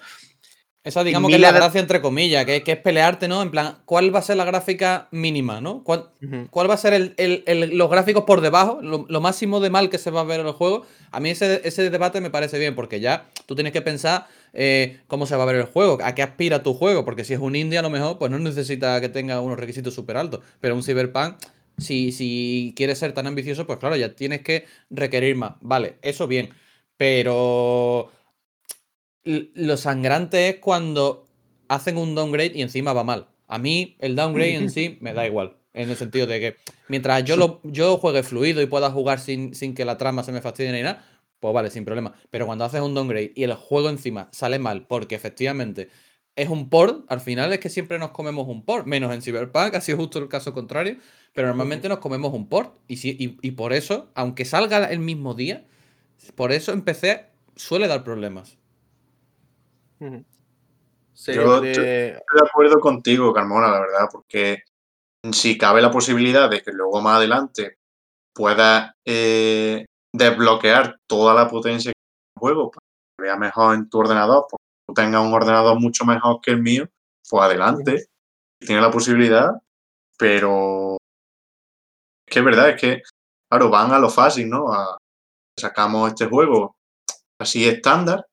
Esa 0.85 1.03
digamos 1.03 1.29
que 1.29 1.35
es 1.35 1.41
la 1.41 1.51
gracia 1.51 1.81
entre 1.81 1.99
comillas, 1.99 2.45
que, 2.45 2.61
es 2.63 2.77
pelearte, 2.77 3.27
¿no? 3.27 3.41
En 3.41 3.49
plan, 3.49 3.77
¿cuál 3.85 4.13
va 4.13 4.19
a 4.19 4.21
ser 4.21 4.37
la 4.37 4.45
gráfica 4.45 5.07
mínima, 5.09 5.59
¿no? 5.59 5.83
¿Cuál, 5.83 6.11
va 6.21 6.73
a 6.75 6.77
ser 6.77 7.15
los 7.17 7.89
gráficos 7.89 8.23
por 8.25 8.41
debajo, 8.41 8.79
lo, 8.83 9.19
máximo 9.19 9.59
de 9.59 9.71
mal 9.71 9.89
que 9.89 9.97
se 9.97 10.11
va 10.11 10.21
a 10.21 10.25
ver 10.25 10.41
en 10.41 10.45
el 10.45 10.53
juego? 10.53 10.85
A 11.09 11.19
mí 11.19 11.31
ese, 11.31 11.61
ese 11.63 11.89
debate 11.89 12.21
me 12.21 12.29
parece 12.29 12.59
bien, 12.59 12.75
porque 12.75 12.99
ya 12.99 13.25
tú 13.47 13.55
tienes 13.55 13.73
que 13.73 13.81
pensar 13.81 14.27
eh, 14.53 14.99
cómo 15.07 15.25
se 15.25 15.35
va 15.35 15.41
a 15.41 15.47
ver 15.47 15.55
el 15.55 15.65
juego, 15.65 15.97
a 16.03 16.13
qué 16.13 16.21
aspira 16.21 16.61
tu 16.61 16.75
juego, 16.75 17.03
porque 17.03 17.23
si 17.23 17.33
es 17.33 17.39
un 17.39 17.55
indie 17.55 17.79
a 17.79 17.81
lo 17.81 17.89
mejor, 17.89 18.19
pues 18.19 18.29
no 18.29 18.37
necesita 18.37 19.01
que 19.01 19.09
tenga 19.09 19.41
unos 19.41 19.57
requisitos 19.57 19.95
súper 19.95 20.17
altos, 20.17 20.41
pero 20.59 20.75
un 20.75 20.83
cyberpunk, 20.83 21.37
si, 21.79 22.11
si 22.11 22.75
quieres 22.75 22.99
ser 22.99 23.11
tan 23.13 23.25
ambicioso, 23.25 23.65
pues 23.65 23.79
claro, 23.79 23.95
ya 23.95 24.13
tienes 24.13 24.41
que 24.41 24.65
requerir 24.91 25.35
más. 25.35 25.53
Vale, 25.61 25.97
eso 26.03 26.27
bien, 26.27 26.51
pero 26.95 28.11
lo 29.25 29.77
sangrante 29.77 30.49
es 30.49 30.55
cuando 30.57 31.25
hacen 31.67 31.97
un 31.97 32.15
downgrade 32.15 32.53
y 32.55 32.61
encima 32.61 32.93
va 32.93 33.03
mal. 33.03 33.27
A 33.47 33.57
mí 33.57 33.95
el 33.99 34.15
downgrade 34.15 34.55
en 34.55 34.69
sí 34.69 34.97
me 35.01 35.13
da 35.13 35.25
igual. 35.25 35.57
En 35.73 35.89
el 35.89 35.97
sentido 35.97 36.25
de 36.25 36.39
que 36.39 36.55
mientras 36.87 37.23
yo, 37.25 37.35
lo, 37.35 37.59
yo 37.63 37.97
juegue 37.97 38.23
fluido 38.23 38.61
y 38.61 38.65
pueda 38.65 38.89
jugar 38.91 39.19
sin, 39.19 39.53
sin 39.53 39.73
que 39.73 39.83
la 39.83 39.97
trama 39.97 40.23
se 40.23 40.31
me 40.31 40.41
fastidie 40.41 40.71
ni 40.71 40.81
nada, 40.81 41.05
pues 41.39 41.53
vale, 41.53 41.69
sin 41.69 41.83
problema. 41.83 42.13
Pero 42.29 42.45
cuando 42.45 42.63
haces 42.63 42.81
un 42.81 42.93
downgrade 42.93 43.33
y 43.35 43.43
el 43.43 43.53
juego 43.55 43.89
encima 43.89 44.29
sale 44.31 44.57
mal, 44.57 44.87
porque 44.87 45.15
efectivamente 45.15 45.89
es 46.35 46.49
un 46.49 46.69
port, 46.69 47.05
al 47.07 47.21
final 47.21 47.53
es 47.53 47.59
que 47.59 47.69
siempre 47.69 47.97
nos 47.97 48.11
comemos 48.11 48.47
un 48.47 48.63
port, 48.65 48.85
menos 48.85 49.13
en 49.13 49.21
Cyberpunk, 49.21 49.75
ha 49.75 49.81
sido 49.81 49.97
justo 49.97 50.19
el 50.19 50.27
caso 50.27 50.53
contrario, 50.53 50.97
pero 51.33 51.47
normalmente 51.47 51.87
nos 51.89 51.99
comemos 51.99 52.33
un 52.33 52.47
port. 52.47 52.77
Y, 52.87 52.97
si, 52.97 53.37
y, 53.41 53.51
por 53.51 53.73
eso, 53.73 54.11
aunque 54.15 54.43
salga 54.45 54.85
el 54.85 54.99
mismo 54.99 55.33
día, 55.33 55.65
por 56.35 56.51
eso 56.51 56.73
empecé, 56.73 57.27
suele 57.55 57.87
dar 57.87 58.03
problemas. 58.03 58.57
Yo 59.99 61.63
estoy 61.63 61.73
de 61.73 62.21
acuerdo 62.45 62.79
contigo, 62.79 63.33
Carmona, 63.33 63.69
la 63.69 63.79
verdad, 63.79 64.07
porque 64.11 64.63
si 65.31 65.57
cabe 65.57 65.81
la 65.81 65.91
posibilidad 65.91 66.49
de 66.49 66.61
que 66.61 66.71
luego 66.71 67.01
más 67.01 67.17
adelante 67.17 67.77
pueda 68.33 68.95
eh, 69.05 69.85
desbloquear 70.13 70.99
toda 71.07 71.33
la 71.33 71.49
potencia 71.49 71.89
del 71.89 72.39
juego 72.39 72.71
para 72.71 72.85
que 73.17 73.23
vea 73.23 73.37
mejor 73.37 73.75
en 73.75 73.89
tu 73.89 73.99
ordenador, 73.99 74.45
porque 74.49 74.63
tú 74.87 74.93
tengas 74.93 75.25
un 75.25 75.33
ordenador 75.33 75.79
mucho 75.79 76.05
mejor 76.05 76.41
que 76.41 76.51
el 76.51 76.61
mío, 76.61 76.87
pues 77.29 77.43
adelante, 77.43 78.07
tiene 78.59 78.81
la 78.81 78.91
posibilidad, 78.91 79.51
pero 80.17 80.97
es 82.27 82.33
que 82.33 82.39
es 82.39 82.45
verdad, 82.45 82.69
es 82.69 82.81
que, 82.81 83.01
claro, 83.49 83.69
van 83.69 83.91
a 83.91 83.99
lo 83.99 84.09
fácil, 84.09 84.49
¿no? 84.49 84.65
sacamos 85.57 86.09
este 86.09 86.25
juego 86.25 86.75
así 87.39 87.65
estándar 87.65 88.25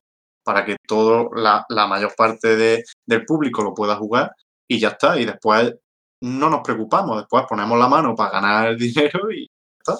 para 0.43 0.65
que 0.65 0.77
todo, 0.87 1.29
la, 1.35 1.65
mayor 1.87 2.13
parte 2.15 2.55
del 2.55 3.25
público 3.25 3.63
lo 3.63 3.73
pueda 3.73 3.95
jugar 3.95 4.31
y 4.67 4.79
ya 4.79 4.89
está, 4.89 5.19
y 5.19 5.25
después 5.25 5.73
no 6.21 6.49
nos 6.49 6.61
preocupamos, 6.61 7.17
después 7.17 7.43
ponemos 7.47 7.77
la 7.77 7.87
mano 7.87 8.15
para 8.15 8.31
ganar 8.31 8.67
el 8.69 8.77
dinero 8.79 9.31
y 9.31 9.47
ya 9.47 9.93
está. 9.93 9.95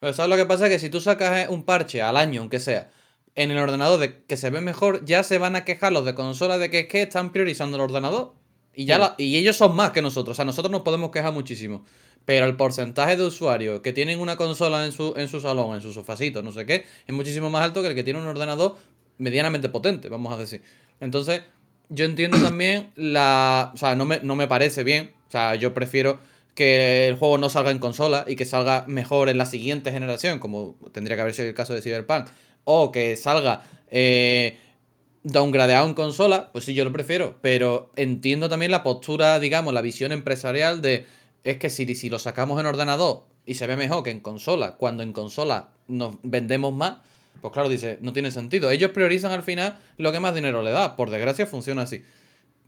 Pero 0.00 0.12
¿sabes 0.12 0.30
lo 0.30 0.36
que 0.36 0.46
pasa? 0.46 0.68
Que 0.68 0.80
si 0.80 0.90
tú 0.90 1.00
sacas 1.00 1.48
un 1.48 1.64
parche 1.64 2.02
al 2.02 2.16
año, 2.16 2.40
aunque 2.40 2.58
sea, 2.58 2.90
en 3.34 3.50
el 3.50 3.58
ordenador 3.58 4.00
de 4.00 4.24
que 4.24 4.36
se 4.36 4.50
ve 4.50 4.60
mejor, 4.60 5.04
ya 5.04 5.22
se 5.22 5.38
van 5.38 5.56
a 5.56 5.64
quejar 5.64 5.92
los 5.92 6.04
de 6.04 6.14
consola 6.14 6.58
de 6.58 6.70
que 6.70 6.80
es 6.80 6.88
que 6.88 7.02
están 7.02 7.30
priorizando 7.32 7.76
el 7.76 7.82
ordenador. 7.82 8.34
Y, 8.74 8.86
ya 8.86 9.14
y 9.18 9.36
ellos 9.36 9.56
son 9.56 9.76
más 9.76 9.90
que 9.90 10.02
nosotros. 10.02 10.34
O 10.34 10.36
sea, 10.36 10.44
nosotros 10.44 10.72
nos 10.72 10.82
podemos 10.82 11.10
quejar 11.10 11.32
muchísimo. 11.32 11.84
Pero 12.24 12.46
el 12.46 12.56
porcentaje 12.56 13.16
de 13.16 13.24
usuarios 13.24 13.80
que 13.80 13.92
tienen 13.92 14.20
una 14.20 14.36
consola 14.36 14.84
en 14.86 14.92
su, 14.92 15.14
en 15.16 15.28
su 15.28 15.40
salón, 15.40 15.74
en 15.74 15.82
su 15.82 15.92
sofacito, 15.92 16.42
no 16.42 16.52
sé 16.52 16.66
qué, 16.66 16.86
es 17.06 17.14
muchísimo 17.14 17.50
más 17.50 17.62
alto 17.62 17.82
que 17.82 17.88
el 17.88 17.94
que 17.94 18.04
tiene 18.04 18.20
un 18.20 18.26
ordenador 18.26 18.76
medianamente 19.18 19.68
potente, 19.68 20.08
vamos 20.08 20.32
a 20.32 20.36
decir. 20.36 20.62
Entonces, 21.00 21.42
yo 21.88 22.04
entiendo 22.04 22.38
también 22.38 22.90
la. 22.96 23.70
O 23.74 23.76
sea, 23.76 23.94
no 23.94 24.04
me, 24.04 24.20
no 24.20 24.36
me 24.36 24.48
parece 24.48 24.84
bien. 24.84 25.12
O 25.28 25.30
sea, 25.30 25.54
yo 25.54 25.74
prefiero 25.74 26.20
que 26.54 27.08
el 27.08 27.16
juego 27.16 27.38
no 27.38 27.48
salga 27.48 27.70
en 27.70 27.78
consola 27.78 28.24
y 28.26 28.36
que 28.36 28.44
salga 28.44 28.84
mejor 28.86 29.28
en 29.28 29.38
la 29.38 29.46
siguiente 29.46 29.90
generación, 29.90 30.38
como 30.38 30.76
tendría 30.92 31.16
que 31.16 31.22
haber 31.22 31.34
sido 31.34 31.48
el 31.48 31.54
caso 31.54 31.74
de 31.74 31.80
Cyberpunk, 31.80 32.26
o 32.64 32.92
que 32.92 33.16
salga 33.16 33.62
eh, 33.90 34.58
downgradeado 35.22 35.86
en 35.86 35.94
consola, 35.94 36.50
pues 36.52 36.64
sí, 36.64 36.74
yo 36.74 36.84
lo 36.84 36.92
prefiero. 36.92 37.38
Pero 37.40 37.90
entiendo 37.96 38.48
también 38.48 38.70
la 38.70 38.82
postura, 38.82 39.38
digamos, 39.40 39.72
la 39.72 39.80
visión 39.80 40.12
empresarial 40.12 40.82
de 40.82 41.06
es 41.44 41.58
que 41.58 41.70
si, 41.70 41.92
si 41.94 42.08
lo 42.08 42.18
sacamos 42.18 42.60
en 42.60 42.66
ordenador 42.66 43.24
y 43.46 43.54
se 43.54 43.66
ve 43.66 43.76
mejor 43.76 44.02
que 44.02 44.10
en 44.10 44.20
consola, 44.20 44.76
cuando 44.76 45.02
en 45.02 45.12
consola 45.12 45.70
nos 45.88 46.16
vendemos 46.22 46.72
más, 46.72 46.98
pues 47.40 47.52
claro, 47.52 47.68
dice, 47.68 47.98
no 48.00 48.12
tiene 48.12 48.30
sentido. 48.30 48.70
Ellos 48.70 48.90
priorizan 48.90 49.32
al 49.32 49.42
final 49.42 49.78
lo 49.96 50.12
que 50.12 50.20
más 50.20 50.34
dinero 50.34 50.62
le 50.62 50.70
da. 50.70 50.96
Por 50.96 51.10
desgracia 51.10 51.46
funciona 51.46 51.82
así. 51.82 52.02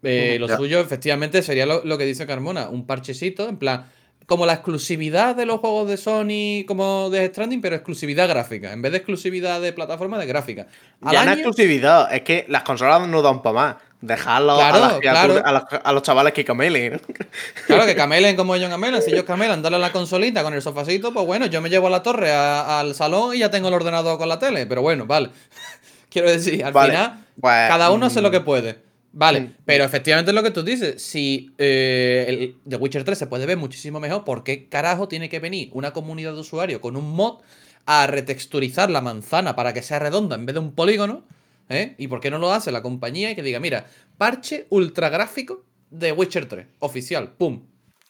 Eh, 0.03 0.37
lo 0.39 0.49
suyo, 0.49 0.81
efectivamente, 0.81 1.43
sería 1.43 1.65
lo, 1.67 1.99
que 1.99 2.05
dice 2.05 2.27
Carmona, 2.27 2.69
un 2.69 2.87
parchecito, 2.87 3.49
en 3.49 3.57
plan, 3.57 3.87
como 4.27 4.45
la 4.45 4.55
exclusividad 4.55 5.35
de 5.35 5.47
los 5.47 5.61
juegos 5.61 5.89
de 5.89 5.97
Sony, 5.97 6.67
como 6.67 7.09
de 7.09 7.27
Stranding, 7.29 7.61
pero 7.61 7.77
exclusividad 7.77 8.29
gráfica, 8.29 8.73
en 8.73 8.83
vez 8.83 8.93
de 8.93 8.99
exclusividad 8.99 9.63
de 9.63 9.73
plataforma, 9.73 10.19
de 10.19 10.27
gráfica. 10.27 10.67
ya 11.11 11.25
no 11.25 11.33
exclusividad, 11.33 12.13
es 12.15 12.21
que 12.21 12.45
las 12.49 12.65
consolas 12.65 13.09
no 13.09 13.23
dan 13.23 13.41
para 13.43 13.55
más. 13.55 13.77
Dejarlo 14.07 14.61
a, 14.61 14.69
a, 14.69 15.93
los, 15.93 16.03
chavales 16.03 16.35
que 16.35 16.45
camelen. 16.45 17.01
Claro, 17.67 17.87
que 17.87 17.97
camelen 17.97 18.37
como 18.37 18.55
ellos 18.55 18.69
camelan. 18.69 19.01
Si 19.01 19.11
ellos 19.11 19.25
camelan, 19.25 19.63
darle 19.63 19.77
a 19.77 19.81
la 19.81 19.93
consolita 19.93 20.43
con 20.43 20.53
el 20.53 20.61
sofacito, 20.61 21.15
pues 21.15 21.25
bueno, 21.25 21.47
yo 21.47 21.63
me 21.63 21.71
llevo 21.71 21.87
a 21.87 21.91
la 21.91 22.03
torre 22.03 22.31
al 22.31 22.95
salón 22.95 23.35
y 23.35 23.39
ya 23.39 23.51
tengo 23.51 23.69
el 23.69 23.75
ordenador 23.75 24.19
con 24.19 24.29
la 24.29 24.39
tele. 24.39 24.67
Pero 24.67 24.83
bueno, 24.83 25.07
vale. 25.07 25.31
Quiero 26.11 26.31
decir, 26.31 26.63
al 26.63 26.75
final, 26.75 27.25
pues, 27.41 27.69
cada 27.69 27.91
uno 27.91 28.07
hace 28.07 28.21
lo 28.21 28.31
que 28.31 28.41
mm, 28.41 28.45
puede. 28.45 28.79
Vale, 29.13 29.53
pero 29.65 29.85
efectivamente 29.85 30.33
es 30.33 30.35
lo 30.35 30.43
que 30.43 30.51
tú 30.51 30.63
dices. 30.63 31.03
Si 31.03 31.55
eh, 31.57 32.27
el 32.29 32.57
The 32.69 32.77
Witcher 32.77 33.05
3 33.05 33.17
se 33.17 33.27
puede 33.27 33.47
ver 33.47 33.57
muchísimo 33.57 34.01
mejor, 34.01 34.25
¿por 34.25 34.45
qué 34.45 34.69
carajo 34.69 35.09
tiene 35.09 35.31
que 35.31 35.41
venir 35.41 35.71
una 35.73 35.95
comunidad 35.95 36.35
de 36.35 36.41
usuarios 36.41 36.81
con 36.81 36.97
un 36.97 37.11
mod 37.17 37.39
a 37.87 38.07
retexturizar 38.07 38.91
la 38.91 39.01
manzana 39.01 39.57
para 39.57 39.73
que 39.73 39.83
sea 39.83 39.99
redonda 39.99 40.37
en 40.37 40.45
vez 40.45 40.55
de 40.55 40.61
un 40.61 40.73
polígono? 40.73 41.23
¿Eh? 41.69 41.95
¿Y 41.99 42.09
por 42.09 42.21
qué 42.21 42.31
no 42.31 42.39
lo 42.39 42.53
hace 42.53 42.73
la 42.73 42.83
compañía 42.83 43.31
y 43.31 43.35
que 43.35 43.43
diga, 43.43 43.61
mira, 43.61 43.87
parche 44.19 44.67
ultra 44.71 45.09
gráfico 45.09 45.65
de 45.91 46.13
Witcher 46.13 46.47
3, 46.47 46.67
oficial, 46.81 47.33
pum. 47.33 47.67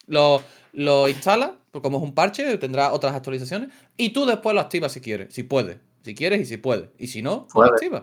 Lo, 0.07 0.43
lo 0.73 1.09
instala, 1.09 1.57
pues 1.71 1.83
como 1.83 1.99
es 1.99 2.05
un 2.05 2.15
parche, 2.15 2.59
tendrá 2.59 2.93
otras 2.93 3.15
actualizaciones, 3.15 3.71
y 3.97 4.11
tú 4.11 4.27
después 4.27 4.55
lo 4.55 4.61
activas 4.61 4.93
si 4.93 5.01
quieres, 5.01 5.35
si 5.35 5.43
puedes. 5.43 5.79
Si 6.05 6.15
quieres 6.15 6.43
y 6.43 6.45
si 6.45 6.59
puedes. 6.59 6.91
Y 6.99 7.07
si 7.07 7.23
no, 7.23 7.47
lo 7.55 7.65
activas. 7.65 8.03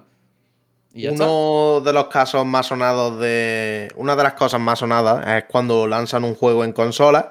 Y 0.91 1.03
ya 1.03 1.11
está. 1.11 1.25
Uno 1.25 1.81
de 1.81 1.93
los 1.93 2.07
casos 2.07 2.45
más 2.45 2.65
sonados 2.65 3.19
de. 3.19 3.89
Una 3.95 4.15
de 4.15 4.23
las 4.23 4.33
cosas 4.33 4.59
más 4.59 4.79
sonadas 4.79 5.25
es 5.27 5.45
cuando 5.45 5.85
lanzan 5.87 6.23
un 6.23 6.33
juego 6.33 6.65
en 6.65 6.73
consola 6.73 7.29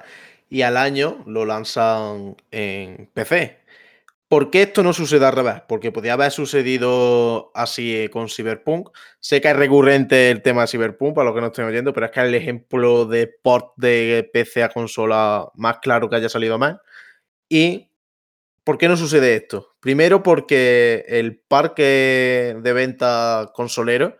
y 0.49 0.61
al 0.61 0.77
año 0.77 1.23
lo 1.25 1.45
lanzan 1.45 2.37
en 2.51 3.09
PC. 3.13 3.60
¿Por 4.31 4.49
qué 4.49 4.61
esto 4.61 4.81
no 4.81 4.93
sucede 4.93 5.25
al 5.25 5.33
revés? 5.33 5.61
Porque 5.67 5.91
podría 5.91 6.13
haber 6.13 6.31
sucedido 6.31 7.51
así 7.53 7.97
eh, 7.97 8.09
con 8.09 8.29
Cyberpunk. 8.29 8.87
Sé 9.19 9.41
que 9.41 9.49
es 9.49 9.55
recurrente 9.57 10.31
el 10.31 10.41
tema 10.41 10.61
de 10.61 10.67
Cyberpunk, 10.67 11.13
para 11.13 11.25
los 11.25 11.35
que 11.35 11.41
no 11.41 11.47
estén 11.47 11.65
oyendo, 11.65 11.91
pero 11.91 12.05
es 12.05 12.13
que 12.13 12.21
es 12.21 12.27
el 12.27 12.35
ejemplo 12.35 13.03
de 13.03 13.27
port 13.27 13.73
de 13.75 14.29
PC 14.31 14.63
a 14.63 14.69
consola 14.69 15.49
más 15.55 15.79
claro 15.79 16.09
que 16.09 16.15
haya 16.15 16.29
salido 16.29 16.57
más. 16.57 16.77
¿Y 17.49 17.91
por 18.63 18.77
qué 18.77 18.87
no 18.87 18.95
sucede 18.95 19.35
esto? 19.35 19.75
Primero 19.81 20.23
porque 20.23 21.03
el 21.09 21.37
parque 21.37 22.55
de 22.57 22.71
venta 22.71 23.51
consolero 23.53 24.15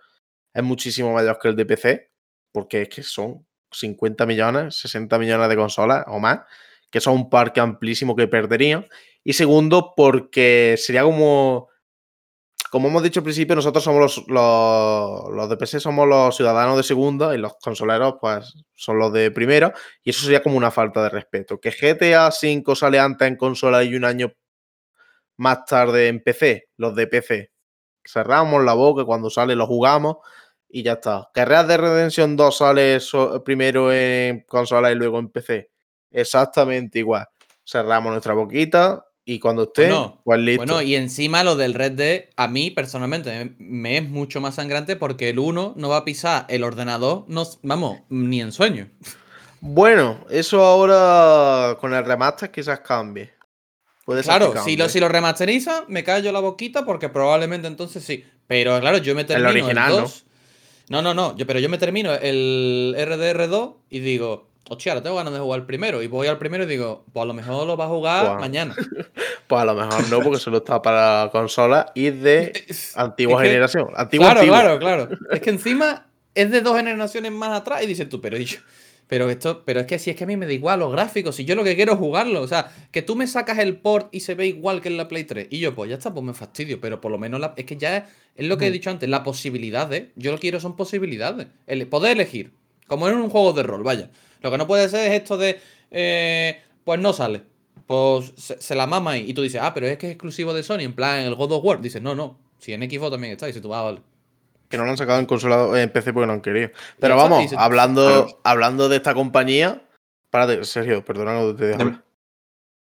es 0.53 0.62
muchísimo 0.62 1.14
mayor 1.14 1.39
que 1.39 1.47
el 1.47 1.55
de 1.55 1.66
PC, 1.66 2.12
porque 2.51 2.82
es 2.82 2.89
que 2.89 3.03
son 3.03 3.47
50 3.72 4.26
millones, 4.26 4.76
60 4.76 5.18
millones 5.18 5.47
de 5.47 5.55
consolas 5.55 6.03
o 6.07 6.20
más, 6.20 6.41
que 6.89 6.99
son 6.99 7.14
un 7.14 7.30
parque 7.30 7.62
amplísimo 7.62 8.14
que 8.14 8.28
perderían. 8.28 8.86
Y 9.24 9.34
segundo, 9.34 9.94
porque 9.96 10.76
sería 10.78 11.04
como, 11.04 11.70
como 12.72 12.88
hemos 12.88 13.04
dicho 13.04 13.20
al 13.20 13.26
principio, 13.26 13.56
nosotros 13.56 13.84
somos 13.84 14.00
los, 14.28 14.28
los, 14.28 15.50
de 15.50 15.58
PC, 15.58 15.80
somos 15.80 16.08
los 16.08 16.36
ciudadanos 16.36 16.78
de 16.78 16.84
segunda 16.84 17.36
y 17.36 17.38
los 17.38 17.56
consoleros, 17.62 18.16
pues, 18.20 18.56
son 18.74 18.98
los 18.98 19.12
de 19.14 19.30
primera. 19.32 19.74
Y 20.04 20.12
eso 20.12 20.24
sería 20.24 20.42
como 20.42 20.58
una 20.58 20.72
falta 20.72 21.04
de 21.04 21.10
respeto. 21.10 21.60
Que 21.60 21.72
GTA 21.72 22.30
V 22.30 22.76
sale 22.76 23.00
antes 23.00 23.28
en 23.28 23.36
consola 23.36 23.84
y 23.84 23.94
un 23.96 24.06
año 24.06 24.34
más 25.38 25.66
tarde 25.66 26.08
en 26.08 26.24
PC, 26.24 26.70
los 26.78 26.96
de 26.96 27.08
PC. 27.08 27.52
Cerramos 28.06 28.64
la 28.64 28.74
boca, 28.74 29.06
cuando 29.06 29.30
sale 29.30 29.56
lo 29.56 29.68
jugamos 29.68 30.18
y 30.70 30.84
ya 30.84 30.94
está. 30.94 31.30
Que 31.34 31.46
Dead 31.46 31.78
Redemption 31.78 32.36
2 32.36 32.58
sale 32.58 33.00
primero 33.44 33.92
en 33.92 34.42
consola 34.48 34.92
y 34.92 34.96
luego 34.96 35.20
en 35.20 35.30
PC. 35.30 35.72
Exactamente 36.12 37.00
igual. 37.00 37.28
Cerramos 37.66 38.12
nuestra 38.12 38.34
boquita 38.34 39.06
y 39.24 39.40
cuando 39.40 39.64
esté, 39.64 39.84
Bueno, 39.84 40.22
pues 40.24 40.40
listo. 40.40 40.66
Bueno, 40.66 40.82
y 40.82 40.96
encima 40.96 41.44
lo 41.44 41.56
del 41.56 41.74
Red 41.74 41.92
Dead, 41.94 42.22
a 42.36 42.48
mí 42.48 42.72
personalmente 42.72 43.56
me- 43.60 43.98
es 43.98 44.10
mucho 44.10 44.42
más 44.42 44.56
sangrante 44.56 44.96
porque 44.96 45.30
el 45.30 45.40
1 45.40 45.74
no 45.78 45.90
va 45.90 45.98
a 45.98 46.06
pisar 46.06 46.46
el 46.50 46.64
ordenador, 46.64 47.26
no, 47.28 47.44
vamos, 47.62 48.00
ni 48.10 48.42
en 48.42 48.52
sueño. 48.52 48.90
Bueno, 49.60 50.26
eso 50.30 50.64
ahora 50.64 51.78
con 51.80 51.94
el 51.94 52.04
remaster 52.04 52.50
quizás 52.50 52.80
cambie. 52.80 53.32
Puede 54.06 54.24
ser 54.24 54.32
Claro, 54.32 54.54
que 54.54 54.60
si 54.62 54.72
lo, 54.76 54.84
cambie. 54.86 54.90
si 54.90 55.00
lo 55.00 55.08
remasterizan, 55.08 55.84
me 55.88 56.04
callo 56.04 56.32
la 56.32 56.40
boquita 56.40 56.84
porque 56.86 57.10
probablemente 57.10 57.68
entonces 57.68 58.04
sí. 58.04 58.26
Pero 58.48 58.80
claro, 58.80 58.98
yo 58.98 59.14
me 59.14 59.24
termino 59.24 59.50
el, 59.52 59.58
original, 59.58 59.90
¿no? 59.92 60.02
2. 60.02 60.26
¿no? 60.90 61.02
No, 61.04 61.14
no, 61.14 61.38
yo, 61.38 61.46
pero 61.46 61.60
yo 61.60 61.70
me 61.70 61.78
termino 61.78 62.12
el 62.14 62.96
RDR2 62.98 63.76
y 63.92 64.00
digo, 64.00 64.50
hostia, 64.72 64.94
ahora 64.94 65.04
tengo 65.04 65.16
ganas 65.18 65.34
de 65.34 65.40
jugar 65.40 65.60
el 65.62 65.66
primero. 65.66 66.02
Y 66.02 66.08
voy 66.08 66.28
al 66.28 66.38
primero 66.38 66.64
y 66.64 66.68
digo, 66.68 67.04
pues 67.14 67.24
a 67.24 67.26
lo 67.26 67.34
mejor 67.34 67.68
lo 67.68 67.76
vas 67.78 67.88
a 67.88 67.90
jugar 67.90 68.26
Guau. 68.26 68.40
mañana. 68.40 68.76
Pues 69.48 69.62
a 69.64 69.66
lo 69.66 69.74
mejor 69.76 70.10
no, 70.10 70.22
porque 70.22 70.40
solo 70.40 70.60
está 70.60 70.82
para 70.82 71.28
consola 71.30 71.92
y 71.94 72.10
de 72.10 72.54
antigua 72.96 73.36
Es 73.36 73.42
que- 73.42 73.48
generación. 73.50 73.88
Antigua, 73.98 74.28
Claro, 74.28 74.40
antigua. 74.40 74.62
claro, 74.80 74.80
claro. 75.10 75.20
Es 75.30 75.42
que 75.42 75.50
encima 75.50 76.08
es 76.34 76.50
de 76.52 76.62
dos 76.62 76.78
generaciones 76.78 77.34
más 77.34 77.60
atrás 77.60 77.84
y 77.84 77.88
dices 77.88 78.08
tú, 78.08 78.22
pero 78.22 78.38
y 78.38 78.46
yo- 78.46 78.60
pero 79.08 79.30
esto, 79.30 79.64
pero 79.66 79.82
es 79.82 79.88
que 79.88 80.00
si 80.00 80.10
es 80.10 80.16
que 80.16 80.24
a 80.24 80.28
mí 80.28 80.38
me 80.38 80.46
da 80.46 80.54
igual 80.54 80.80
los 80.80 80.90
gráficos, 80.94 81.36
si 81.36 81.44
yo 81.44 81.56
lo 81.56 81.66
que 81.66 81.76
quiero 81.76 81.92
es 81.94 82.00
jugarlo, 82.00 82.42
o 82.42 82.48
sea, 82.48 82.72
que 82.92 83.02
tú 83.02 83.18
me 83.18 83.28
sacas 83.28 83.58
el 83.60 83.76
port 83.76 84.08
y 84.14 84.22
se 84.22 84.36
ve 84.36 84.48
igual 84.48 84.80
que 84.80 84.88
en 84.88 84.96
la 84.96 85.10
Play 85.10 85.26
3 85.26 85.48
y 85.50 85.60
yo 85.60 85.76
pues 85.76 85.90
ya 85.90 85.98
está, 85.98 86.14
pues 86.14 86.26
me 86.26 86.34
fastidio, 86.34 86.80
pero 86.80 87.02
por 87.02 87.12
lo 87.12 87.18
menos 87.18 87.42
la- 87.42 87.54
es 87.58 87.66
que 87.66 87.76
ya 87.76 87.98
es, 87.98 88.04
es 88.38 88.48
lo 88.48 88.58
que 88.58 88.68
he 88.68 88.72
dicho 88.72 88.90
antes, 88.90 89.10
la 89.10 89.22
posibilidad 89.24 89.86
de, 89.86 90.12
yo 90.16 90.32
lo 90.32 90.38
quiero 90.38 90.62
son 90.62 90.78
posibilidades, 90.78 91.48
el 91.68 91.86
poder 91.88 92.14
elegir, 92.14 92.54
como 92.88 93.10
en 93.10 93.16
un 93.16 93.30
juego 93.30 93.52
de 93.52 93.64
rol, 93.64 93.84
vaya. 93.84 94.10
Lo 94.42 94.52
que 94.52 94.58
no 94.58 94.68
puede 94.68 94.89
ser 94.89 95.12
es 95.12 95.22
esto 95.22 95.38
de, 95.38 95.60
eh, 95.92 96.62
pues 96.84 97.00
no 97.00 97.14
sale, 97.14 97.44
pues 97.86 98.34
se, 98.38 98.62
se 98.62 98.76
la 98.76 98.88
mama 98.88 99.12
ahí 99.12 99.26
y 99.30 99.34
tú 99.34 99.42
dices, 99.42 99.62
ah, 99.64 99.74
pero 99.74 99.88
es 99.88 99.98
que 99.98 100.08
es 100.08 100.12
exclusivo 100.14 100.54
de 100.54 100.64
Sony, 100.64 100.80
en 100.82 100.94
plan 100.94 101.20
el 101.22 101.36
God 101.36 101.52
of 101.54 101.64
War, 101.64 101.82
dices, 101.82 102.02
no, 102.02 102.16
no, 102.16 102.38
si 102.58 102.74
en 102.74 102.82
Xbox 102.89 103.12
también 103.12 103.34
está, 103.34 103.46
y 103.46 103.50
dices 103.50 103.62
tú, 103.62 103.74
ah, 103.74 103.84
vale. 103.84 104.02
Que 104.70 104.78
no 104.78 104.86
lo 104.86 104.92
han 104.92 104.98
sacado 104.98 105.20
en 105.20 105.26
consola 105.26 105.82
en 105.82 105.89
PC 105.89 106.14
porque 106.14 106.28
no 106.28 106.34
han 106.34 106.42
querido. 106.42 106.70
Pero 106.98 107.18
vamos, 107.18 107.52
hablando, 107.58 108.06
Claro. 108.08 108.39
hablando 108.44 108.88
de 108.88 108.96
esta 108.96 109.14
compañía. 109.14 109.82
Párate, 110.30 110.64
Sergio, 110.64 111.04
perdona 111.04 111.39
que 111.42 111.54
te 111.58 111.66
dejo. 111.66 111.92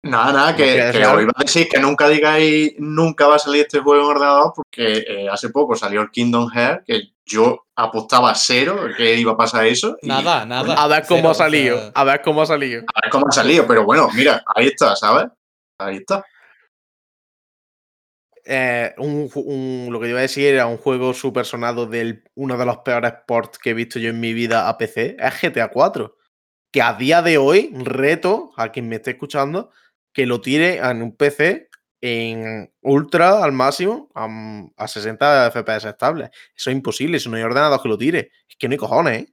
Nada, 0.05 0.33
nada, 0.33 0.51
¿No 0.53 0.57
que, 0.57 0.65
que 0.93 0.99
iba 0.99 1.33
a 1.35 1.43
decir 1.43 1.69
que 1.69 1.81
nunca 1.81 2.09
digáis 2.09 2.75
nunca 2.79 3.27
va 3.27 3.35
a 3.35 3.39
salir 3.41 3.63
este 3.63 3.81
juego 3.81 4.01
en 4.05 4.11
ordenador 4.11 4.53
porque 4.55 4.99
eh, 4.99 5.29
hace 5.29 5.51
poco 5.51 5.75
salió 5.75 6.03
el 6.03 6.11
Kingdom 6.11 6.49
Hearts 6.51 6.85
que 6.87 7.03
yo 7.27 7.67
apostaba 7.75 8.31
a 8.31 8.35
cero 8.37 8.87
que 8.97 9.17
iba 9.17 9.33
a 9.33 9.37
pasar 9.37 9.67
eso. 9.67 9.97
y 10.01 10.07
Nada, 10.07 10.47
nada. 10.47 10.75
A 10.75 10.87
ver 10.87 11.05
cómo 11.07 11.21
Cero, 11.21 11.31
ha 11.31 11.35
salido. 11.35 11.93
A 11.95 12.05
ver 12.05 12.23
cómo 12.23 12.43
ha 12.43 12.47
salido. 12.47 12.83
A 12.95 13.01
ver 13.03 13.11
cómo 13.11 13.27
ha 13.29 13.33
salido, 13.33 13.67
pero 13.67 13.85
bueno, 13.85 14.09
mira, 14.15 14.43
ahí 14.55 14.69
está, 14.69 14.95
¿sabes? 14.95 15.27
Ahí 15.81 15.97
está. 15.97 16.25
Eh, 18.45 18.95
un, 18.99 19.89
lo 19.91 20.01
que 20.01 20.09
iba 20.09 20.21
a 20.21 20.23
decir 20.23 20.47
era 20.47 20.67
un 20.67 20.79
juego 20.79 21.13
super 21.13 21.45
sonado 21.45 21.87
del 21.87 22.25
uno 22.35 22.57
de 22.57 22.65
los 22.65 22.79
peores 22.79 23.13
ports 23.27 23.59
que 23.59 23.71
he 23.71 23.75
visto 23.75 23.99
yo 23.99 24.11
en 24.11 24.21
mi 24.21 24.33
vida 24.33 24.69
a 24.69 24.79
PC. 24.79 25.17
Es 25.19 25.41
GTA 25.43 25.69
4. 25.69 26.17
Que 26.73 26.83
a 26.83 26.95
día 26.95 27.21
de 27.21 27.37
hoy, 27.37 27.71
reto 27.75 28.53
a 28.57 28.71
quien 28.71 28.89
me 28.89 28.97
esté 28.97 29.11
escuchando 29.11 29.71
que 30.13 30.27
lo 30.27 30.41
tire 30.41 30.77
en 30.79 31.03
un 31.03 31.15
PC 31.17 31.69
en 32.01 32.71
ultra 32.83 33.43
al 33.43 33.53
máximo 33.53 34.09
a, 34.15 34.29
a 34.77 34.89
60 34.89 35.51
FPS 35.51 35.85
estables. 35.89 36.31
Eso 36.57 36.71
es 36.71 36.77
imposible, 36.77 37.19
si 37.19 37.29
no 37.29 37.37
hay 37.37 37.43
ordenador 37.43 37.81
que 37.83 37.89
lo 37.89 37.99
tire. 37.99 38.31
Es 38.49 38.57
que 38.57 38.69
no 38.69 38.73
hay 38.73 38.79
cojones, 38.79 39.23
¿eh? 39.23 39.33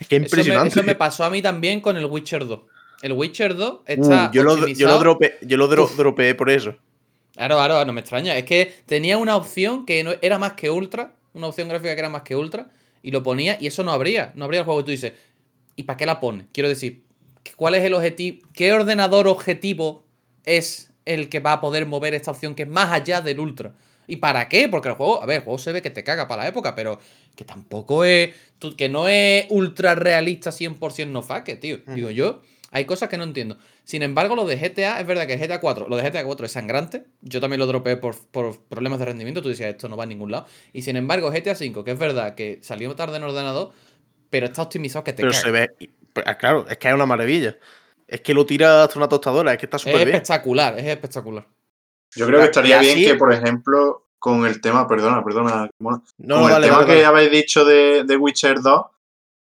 Es 0.00 0.06
que 0.08 0.16
es 0.16 0.22
Eso 0.24 0.36
me, 0.36 0.40
impresionante. 0.42 0.68
eso 0.70 0.82
me 0.84 0.94
pasó 0.94 1.24
a 1.24 1.30
mí 1.30 1.42
también 1.42 1.80
con 1.80 1.96
el 1.96 2.06
Witcher 2.06 2.46
2. 2.46 2.60
El 3.02 3.12
Witcher 3.12 3.54
2 3.56 3.80
está 3.86 4.28
Uh, 4.28 4.32
yo, 4.32 4.42
lo, 4.42 4.66
yo 4.68 4.88
lo 4.88 5.00
drope- 5.00 5.36
yo 5.42 5.56
lo 5.56 5.68
dro- 5.70 5.88
dropeé 5.96 6.34
por 6.34 6.50
eso. 6.50 6.76
Claro, 7.34 7.56
claro, 7.56 7.84
no 7.84 7.92
me 7.92 8.00
extraña. 8.00 8.36
Es 8.36 8.44
que 8.44 8.74
tenía 8.86 9.18
una 9.18 9.36
opción 9.36 9.84
que 9.86 10.02
no, 10.02 10.12
era 10.22 10.38
más 10.38 10.54
que 10.54 10.70
ultra, 10.70 11.14
una 11.34 11.46
opción 11.48 11.68
gráfica 11.68 11.94
que 11.94 12.00
era 12.00 12.08
más 12.08 12.22
que 12.22 12.34
ultra, 12.34 12.70
y 13.02 13.10
lo 13.12 13.22
ponía 13.22 13.56
y 13.60 13.66
eso 13.68 13.84
no 13.84 13.92
habría. 13.92 14.32
No 14.34 14.44
habría 14.46 14.60
el 14.60 14.64
juego. 14.66 14.80
Y 14.80 14.84
tú 14.84 14.90
dices, 14.92 15.12
¿y 15.76 15.82
para 15.84 15.96
qué 15.96 16.06
la 16.06 16.18
pones? 16.20 16.46
Quiero 16.52 16.68
decir, 16.68 17.04
¿cuál 17.54 17.74
es 17.76 17.84
el 17.84 17.94
objetivo? 17.94 18.48
¿Qué 18.52 18.72
ordenador 18.72 19.28
objetivo 19.28 20.04
es 20.56 20.90
el 21.04 21.28
que 21.28 21.40
va 21.40 21.54
a 21.54 21.60
poder 21.60 21.86
mover 21.86 22.14
esta 22.14 22.30
opción 22.30 22.54
que 22.54 22.62
es 22.64 22.68
más 22.68 22.90
allá 22.92 23.20
del 23.20 23.40
ultra? 23.40 23.74
¿Y 24.06 24.16
para 24.16 24.48
qué? 24.48 24.68
Porque 24.68 24.88
el 24.88 24.94
juego, 24.94 25.22
a 25.22 25.26
ver, 25.26 25.38
el 25.38 25.42
juego 25.44 25.58
se 25.58 25.70
ve 25.72 25.82
que 25.82 25.90
te 25.90 26.02
caga 26.02 26.26
para 26.26 26.42
la 26.42 26.48
época, 26.48 26.74
pero 26.74 26.98
que 27.36 27.44
tampoco 27.44 28.04
es. 28.04 28.34
que 28.76 28.88
no 28.88 29.08
es 29.08 29.46
ultra 29.50 29.94
realista 29.94 30.50
100% 30.50 31.08
no 31.08 31.22
faque, 31.22 31.56
tío. 31.56 31.78
Digo 31.86 32.10
yo, 32.10 32.40
hay 32.70 32.86
cosas 32.86 33.08
que 33.08 33.18
no 33.18 33.24
entiendo. 33.24 33.58
Sin 33.84 34.02
embargo, 34.02 34.34
lo 34.34 34.44
de 34.44 34.56
GTA, 34.56 35.00
es 35.00 35.06
verdad 35.06 35.26
que 35.26 35.36
GTA 35.36 35.60
4, 35.60 35.88
lo 35.88 35.96
de 35.96 36.08
GTA 36.08 36.24
4 36.24 36.46
es 36.46 36.52
sangrante. 36.52 37.04
Yo 37.22 37.40
también 37.40 37.60
lo 37.60 37.66
dropeé 37.66 37.96
por, 37.96 38.16
por 38.30 38.60
problemas 38.64 38.98
de 38.98 39.06
rendimiento. 39.06 39.42
Tú 39.42 39.48
decías, 39.50 39.70
esto 39.70 39.88
no 39.88 39.96
va 39.96 40.04
a 40.04 40.06
ningún 40.06 40.30
lado. 40.30 40.46
Y 40.72 40.82
sin 40.82 40.96
embargo, 40.96 41.30
GTA 41.30 41.54
5, 41.54 41.84
que 41.84 41.92
es 41.92 41.98
verdad 41.98 42.34
que 42.34 42.58
salió 42.62 42.94
tarde 42.94 43.18
en 43.18 43.22
ordenador, 43.22 43.72
pero 44.30 44.46
está 44.46 44.62
optimizado 44.62 45.04
que 45.04 45.12
te 45.12 45.22
Pero 45.22 45.32
se 45.32 45.50
ve. 45.50 45.70
ah, 46.24 46.36
Claro, 46.36 46.66
es 46.68 46.76
que 46.78 46.88
es 46.88 46.94
una 46.94 47.06
maravilla. 47.06 47.56
Es 48.08 48.22
que 48.22 48.32
lo 48.34 48.44
tira 48.46 48.84
hasta 48.84 48.98
una 48.98 49.08
tostadora, 49.08 49.52
es 49.52 49.58
que 49.58 49.66
está 49.66 49.76
Es 49.76 49.82
súper 49.82 49.96
bien. 50.06 50.08
espectacular, 50.16 50.78
es 50.78 50.86
espectacular. 50.86 51.46
Yo 52.16 52.26
creo 52.26 52.40
que 52.40 52.46
estaría 52.46 52.78
bien 52.80 52.98
que, 52.98 53.14
por 53.16 53.32
ejemplo, 53.32 54.06
con 54.18 54.46
el 54.46 54.60
tema, 54.62 54.88
perdona, 54.88 55.22
perdona, 55.22 55.68
No, 55.78 55.90
con 55.90 56.02
no, 56.18 56.44
el 56.46 56.50
dale, 56.54 56.66
tema 56.66 56.78
dale, 56.80 56.86
que 56.86 57.02
dale. 57.02 57.04
habéis 57.04 57.30
dicho 57.30 57.64
de, 57.66 58.04
de 58.04 58.16
Witcher 58.16 58.60
2, 58.62 58.82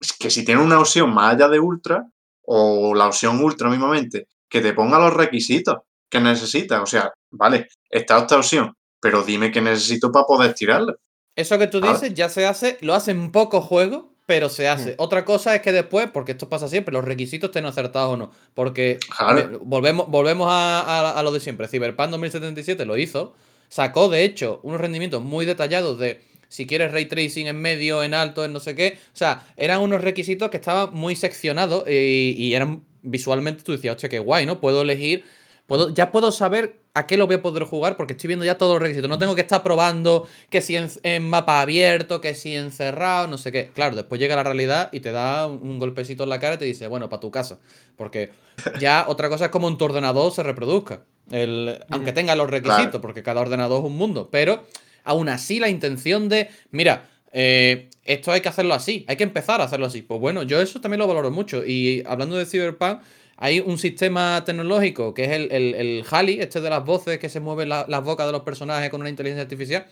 es 0.00 0.12
que 0.14 0.28
si 0.30 0.44
tiene 0.44 0.60
una 0.60 0.80
opción 0.80 1.14
más 1.14 1.34
allá 1.34 1.48
de 1.48 1.60
Ultra, 1.60 2.04
o 2.44 2.94
la 2.94 3.06
opción 3.06 3.42
Ultra 3.42 3.68
mismamente, 3.70 4.26
que 4.48 4.60
te 4.60 4.72
ponga 4.72 4.98
los 4.98 5.14
requisitos 5.14 5.76
que 6.10 6.20
necesitas. 6.20 6.82
O 6.82 6.86
sea, 6.86 7.12
vale, 7.30 7.68
está 7.88 8.18
esta 8.18 8.36
opción, 8.38 8.74
pero 9.00 9.22
dime 9.22 9.52
qué 9.52 9.60
necesito 9.60 10.10
para 10.10 10.26
poder 10.26 10.54
tirarla. 10.54 10.96
Eso 11.36 11.58
que 11.58 11.68
tú 11.68 11.80
dices 11.80 12.12
ya 12.14 12.28
se 12.28 12.44
hace, 12.46 12.78
lo 12.80 12.94
hace 12.94 13.12
en 13.12 13.30
pocos 13.30 13.64
juegos, 13.64 14.06
pero 14.28 14.50
se 14.50 14.68
hace. 14.68 14.90
Mm. 14.90 14.94
Otra 14.98 15.24
cosa 15.24 15.54
es 15.54 15.62
que 15.62 15.72
después, 15.72 16.10
porque 16.12 16.32
esto 16.32 16.50
pasa 16.50 16.68
siempre, 16.68 16.92
los 16.92 17.02
requisitos 17.02 17.48
estén 17.48 17.64
acertados 17.64 18.12
o 18.12 18.16
no. 18.18 18.30
Porque 18.52 18.98
Claro. 19.16 19.48
me- 19.52 19.56
volvemos, 19.56 20.06
volvemos 20.08 20.48
a, 20.50 20.80
a- 20.82 21.10
a 21.18 21.22
lo 21.22 21.32
de 21.32 21.40
siempre. 21.40 21.66
Cyberpunk 21.66 22.10
2077 22.10 22.84
lo 22.84 22.98
hizo. 22.98 23.32
Sacó, 23.70 24.10
de 24.10 24.24
hecho, 24.24 24.60
unos 24.64 24.82
rendimientos 24.82 25.22
muy 25.22 25.46
detallados 25.46 25.98
de 25.98 26.20
si 26.48 26.66
quieres 26.66 26.92
ray 26.92 27.06
tracing 27.06 27.46
en 27.46 27.56
medio, 27.58 28.02
en 28.02 28.12
alto, 28.12 28.44
en 28.44 28.52
no 28.52 28.60
sé 28.60 28.74
qué. 28.74 28.98
O 29.14 29.16
sea, 29.16 29.46
eran 29.56 29.80
unos 29.80 30.02
requisitos 30.02 30.50
que 30.50 30.58
estaban 30.58 30.92
muy 30.92 31.16
seccionados 31.16 31.84
y, 31.88 32.34
y 32.36 32.52
eran 32.54 32.84
visualmente, 33.00 33.62
tú 33.62 33.72
decías, 33.72 33.94
hostia, 33.96 34.10
qué 34.10 34.18
guay, 34.18 34.44
¿no? 34.44 34.60
Puedo 34.60 34.82
elegir, 34.82 35.24
puedo, 35.66 35.88
ya 35.94 36.12
puedo 36.12 36.32
saber 36.32 36.80
¿a 36.98 37.06
qué 37.06 37.16
lo 37.16 37.26
voy 37.26 37.36
a 37.36 37.42
poder 37.42 37.64
jugar? 37.64 37.96
Porque 37.96 38.14
estoy 38.14 38.28
viendo 38.28 38.44
ya 38.44 38.58
todos 38.58 38.74
los 38.74 38.82
requisitos. 38.82 39.08
No 39.08 39.18
tengo 39.18 39.34
que 39.34 39.42
estar 39.42 39.62
probando 39.62 40.26
que 40.50 40.60
si 40.60 40.76
en, 40.76 41.28
mapa 41.28 41.60
abierto, 41.60 42.20
que 42.20 42.34
si 42.34 42.56
encerrado, 42.56 43.28
no 43.28 43.38
sé 43.38 43.52
qué. 43.52 43.70
Claro, 43.72 43.94
después 43.94 44.20
llega 44.20 44.34
la 44.34 44.42
realidad 44.42 44.88
y 44.92 45.00
te 45.00 45.12
da 45.12 45.46
un 45.46 45.78
golpecito 45.78 46.24
en 46.24 46.28
la 46.30 46.40
cara 46.40 46.56
y 46.56 46.58
te 46.58 46.64
dice, 46.64 46.88
bueno, 46.88 47.08
para 47.08 47.20
tu 47.20 47.30
casa. 47.30 47.58
Porque 47.96 48.32
ya 48.80 49.04
otra 49.08 49.28
cosa 49.28 49.46
es 49.46 49.50
como 49.50 49.68
en 49.68 49.78
tu 49.78 49.84
ordenador 49.84 50.32
se 50.32 50.42
reproduzca. 50.42 51.02
El, 51.30 51.84
aunque 51.90 52.12
tenga 52.12 52.34
los 52.34 52.50
requisitos, 52.50 53.00
porque 53.00 53.22
cada 53.22 53.40
ordenador 53.40 53.80
es 53.80 53.86
un 53.86 53.96
mundo. 53.96 54.28
Pero 54.32 54.64
aún 55.04 55.28
así 55.28 55.60
la 55.60 55.68
intención 55.68 56.28
de, 56.28 56.50
mira, 56.70 57.08
eh, 57.32 57.90
esto 58.04 58.32
hay 58.32 58.40
que 58.40 58.48
hacerlo 58.48 58.74
así, 58.74 59.04
hay 59.06 59.16
que 59.16 59.24
empezar 59.24 59.60
a 59.60 59.64
hacerlo 59.64 59.86
así. 59.86 60.02
Pues 60.02 60.20
bueno, 60.20 60.42
yo 60.42 60.60
eso 60.60 60.80
también 60.80 60.98
lo 60.98 61.06
valoro 61.06 61.30
mucho. 61.30 61.64
Y 61.64 62.02
hablando 62.06 62.36
de 62.36 62.46
Cyberpunk, 62.46 63.00
hay 63.40 63.60
un 63.60 63.78
sistema 63.78 64.42
tecnológico 64.44 65.14
que 65.14 65.24
es 65.24 65.30
el, 65.30 65.52
el, 65.52 65.74
el 65.76 66.04
HALI, 66.10 66.40
este 66.40 66.60
de 66.60 66.68
las 66.70 66.84
voces 66.84 67.20
que 67.20 67.28
se 67.28 67.38
mueven 67.38 67.68
las 67.68 68.02
bocas 68.04 68.26
de 68.26 68.32
los 68.32 68.42
personajes 68.42 68.90
con 68.90 69.00
una 69.00 69.10
inteligencia 69.10 69.42
artificial. 69.42 69.86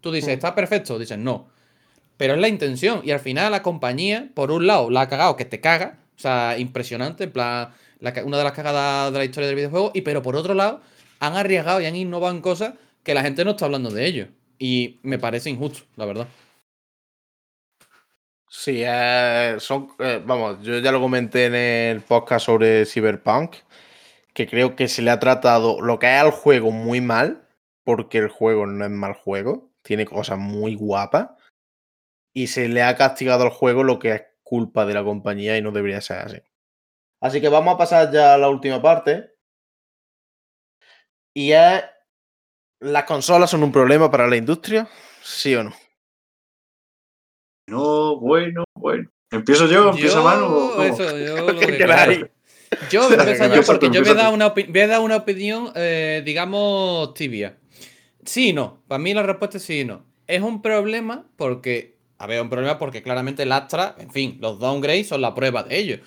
Tú 0.00 0.10
dices, 0.10 0.30
mm. 0.30 0.32
¿está 0.32 0.54
perfecto? 0.54 0.98
Dices, 0.98 1.18
no. 1.18 1.48
Pero 2.16 2.32
es 2.32 2.40
la 2.40 2.48
intención. 2.48 3.02
Y 3.04 3.10
al 3.10 3.20
final 3.20 3.52
la 3.52 3.62
compañía, 3.62 4.30
por 4.32 4.50
un 4.50 4.66
lado, 4.66 4.88
la 4.88 5.02
ha 5.02 5.08
cagado 5.10 5.36
que 5.36 5.44
te 5.44 5.60
caga. 5.60 5.98
O 6.16 6.18
sea, 6.18 6.56
impresionante. 6.58 7.24
En 7.24 7.32
plan, 7.32 7.68
una 8.24 8.38
de 8.38 8.44
las 8.44 8.52
cagadas 8.52 9.12
de 9.12 9.18
la 9.18 9.24
historia 9.26 9.48
del 9.48 9.56
videojuego. 9.56 9.90
Y 9.92 10.00
pero 10.00 10.22
por 10.22 10.34
otro 10.34 10.54
lado, 10.54 10.80
han 11.20 11.36
arriesgado 11.36 11.82
y 11.82 11.84
han 11.84 11.96
innovado 11.96 12.34
en 12.34 12.40
cosas 12.40 12.74
que 13.02 13.12
la 13.12 13.20
gente 13.20 13.44
no 13.44 13.50
está 13.50 13.66
hablando 13.66 13.90
de 13.90 14.06
ello. 14.06 14.28
Y 14.58 15.00
me 15.02 15.18
parece 15.18 15.50
injusto, 15.50 15.84
la 15.96 16.06
verdad. 16.06 16.28
Sí, 18.58 18.82
eh, 18.84 19.56
son, 19.58 19.90
eh, 19.98 20.20
vamos, 20.24 20.62
yo 20.62 20.78
ya 20.78 20.90
lo 20.90 20.98
comenté 20.98 21.44
en 21.44 21.54
el 21.54 22.00
podcast 22.00 22.46
sobre 22.46 22.86
Cyberpunk, 22.86 23.56
que 24.32 24.46
creo 24.48 24.74
que 24.74 24.88
se 24.88 25.02
le 25.02 25.10
ha 25.10 25.20
tratado 25.20 25.82
lo 25.82 25.98
que 25.98 26.06
es 26.06 26.22
al 26.22 26.30
juego 26.30 26.70
muy 26.70 27.02
mal, 27.02 27.46
porque 27.84 28.16
el 28.16 28.28
juego 28.28 28.64
no 28.66 28.82
es 28.82 28.90
mal 28.90 29.12
juego, 29.12 29.70
tiene 29.82 30.06
cosas 30.06 30.38
muy 30.38 30.74
guapas, 30.74 31.28
y 32.32 32.46
se 32.46 32.70
le 32.70 32.82
ha 32.82 32.96
castigado 32.96 33.44
al 33.44 33.50
juego 33.50 33.84
lo 33.84 33.98
que 33.98 34.12
es 34.12 34.22
culpa 34.42 34.86
de 34.86 34.94
la 34.94 35.04
compañía 35.04 35.58
y 35.58 35.62
no 35.62 35.70
debería 35.70 36.00
ser 36.00 36.20
así. 36.20 36.42
Así 37.20 37.42
que 37.42 37.50
vamos 37.50 37.74
a 37.74 37.78
pasar 37.78 38.10
ya 38.10 38.32
a 38.32 38.38
la 38.38 38.48
última 38.48 38.80
parte. 38.80 39.36
Y 41.34 41.52
es, 41.52 41.84
¿las 42.80 43.04
consolas 43.04 43.50
son 43.50 43.62
un 43.62 43.70
problema 43.70 44.10
para 44.10 44.26
la 44.26 44.36
industria? 44.36 44.88
¿Sí 45.22 45.54
o 45.54 45.62
no? 45.62 45.85
No, 47.66 48.16
bueno, 48.20 48.64
bueno. 48.74 49.10
¿Empiezo 49.30 49.66
yo? 49.66 49.90
¿Empieza 49.90 50.20
mano? 50.20 50.80
Eso, 50.82 51.18
yo 51.18 51.36
lo 51.52 51.58
que 51.58 52.30
Yo 52.90 53.08
voy 53.08 53.16
a 53.16 53.20
empezar 53.20 53.52
yo 53.52 53.62
porque 53.64 53.90
yo 53.90 54.02
voy 54.02 54.10
a 54.10 54.14
dar 54.14 54.32
una, 54.32 54.48
voy 54.50 54.80
a 54.80 54.86
dar 54.86 55.00
una 55.00 55.16
opinión, 55.16 55.72
eh, 55.74 56.22
digamos, 56.24 57.12
tibia. 57.14 57.56
Sí 58.24 58.50
y 58.50 58.52
no. 58.52 58.82
Para 58.86 59.00
mí 59.00 59.14
la 59.14 59.24
respuesta 59.24 59.56
es 59.58 59.64
sí 59.64 59.80
y 59.80 59.84
no. 59.84 60.04
Es 60.26 60.42
un 60.42 60.62
problema 60.62 61.26
porque. 61.36 61.96
A 62.18 62.26
ver, 62.26 62.40
un 62.40 62.48
problema 62.48 62.78
porque 62.78 63.02
claramente 63.02 63.42
el 63.42 63.52
Astra, 63.52 63.94
en 63.98 64.10
fin, 64.10 64.38
los 64.40 64.58
downgrades 64.58 65.08
son 65.08 65.20
la 65.20 65.34
prueba 65.34 65.64
de 65.64 65.76
ello. 65.76 65.98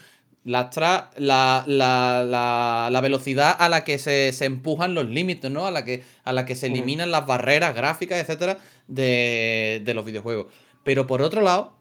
Lastra 0.44 1.12
la, 1.18 1.64
la, 1.68 2.24
la, 2.26 2.90
la, 2.90 3.02
velocidad 3.02 3.56
a 3.60 3.70
la 3.70 3.84
que 3.84 4.00
se, 4.00 4.32
se, 4.34 4.46
empujan 4.46 4.96
los 4.96 5.08
límites, 5.08 5.52
¿no? 5.52 5.68
A 5.68 5.72
la 5.72 5.86
que, 5.86 6.04
a 6.24 6.34
la 6.34 6.46
que 6.46 6.56
se 6.56 6.66
eliminan 6.68 7.12
las 7.12 7.28
barreras 7.28 7.76
gráficas, 7.76 8.20
etcétera, 8.20 8.58
de, 8.88 9.84
de 9.84 9.94
los 9.94 10.04
videojuegos. 10.04 10.48
Pero 10.90 11.06
por 11.06 11.22
otro 11.22 11.42
lado, 11.42 11.74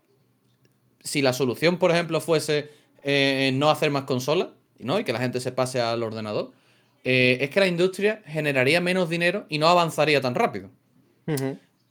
si 1.02 1.22
la 1.22 1.32
solución, 1.32 1.78
por 1.78 1.90
ejemplo, 1.90 2.20
fuese 2.20 2.68
eh, 3.02 3.52
no 3.54 3.70
hacer 3.70 3.90
más 3.90 4.02
consolas, 4.02 4.48
¿no? 4.80 5.00
Y 5.00 5.04
que 5.04 5.14
la 5.14 5.18
gente 5.18 5.40
se 5.40 5.50
pase 5.50 5.80
al 5.80 6.02
ordenador, 6.02 6.52
eh, 7.04 7.38
es 7.40 7.48
que 7.48 7.58
la 7.58 7.68
industria 7.68 8.20
generaría 8.26 8.82
menos 8.82 9.08
dinero 9.08 9.46
y 9.48 9.56
no 9.56 9.66
avanzaría 9.66 10.20
tan 10.20 10.34
rápido. 10.34 10.68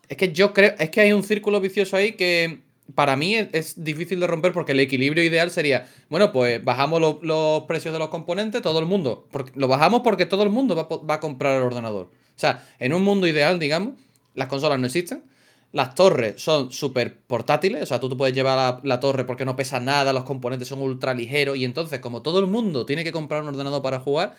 Es 0.08 0.16
que 0.16 0.32
yo 0.32 0.54
creo, 0.54 0.76
es 0.78 0.92
que 0.92 1.02
hay 1.02 1.12
un 1.12 1.24
círculo 1.24 1.60
vicioso 1.60 1.98
ahí 1.98 2.12
que 2.12 2.60
para 2.94 3.16
mí 3.16 3.34
es, 3.34 3.84
difícil 3.84 4.20
de 4.20 4.28
romper 4.28 4.54
porque 4.54 4.74
el 4.74 4.80
equilibrio 4.80 5.24
ideal 5.24 5.50
sería, 5.50 5.88
bueno, 6.10 6.32
pues 6.32 6.64
bajamos 6.64 7.02
los 7.24 7.64
precios 7.64 7.94
de 7.94 8.00
los 8.00 8.10
componentes, 8.10 8.62
todo 8.62 8.78
el 8.78 8.86
mundo, 8.86 9.28
lo 9.56 9.68
bajamos 9.68 10.02
porque 10.04 10.28
todo 10.28 10.44
el 10.44 10.52
mundo 10.52 10.76
va, 10.76 10.88
va 10.88 11.16
a 11.16 11.20
comprar 11.20 11.58
el 11.58 11.64
ordenador. 11.64 12.12
O 12.12 12.40
sea, 12.40 12.64
en 12.78 12.94
un 12.94 13.04
mundo 13.04 13.26
ideal, 13.26 13.58
digamos, 13.58 13.96
las 14.36 14.50
consolas 14.50 14.78
no 14.78 14.86
existen, 14.86 15.24
las 15.72 15.96
torres 15.96 16.42
son 16.42 16.72
súper 16.72 17.20
portátiles, 17.20 17.84
o 17.84 17.86
sea, 17.86 18.00
tú, 18.00 18.16
puedes 18.18 18.34
llevar 18.34 18.80
la, 18.84 19.00
torre 19.00 19.26
porque 19.26 19.46
no 19.46 19.56
pesa 19.56 19.80
nada, 19.80 20.14
los 20.14 20.24
componentes 20.24 20.68
son 20.68 20.82
ultra 20.82 21.14
ligeros 21.14 21.58
y 21.58 21.66
entonces 21.66 22.00
como 22.00 22.22
todo 22.22 22.40
el 22.40 22.48
mundo 22.48 22.86
tiene 22.86 23.04
que 23.04 23.12
comprar 23.12 23.42
un 23.44 23.50
ordenador 23.50 23.82
para 23.82 24.00
jugar, 24.00 24.36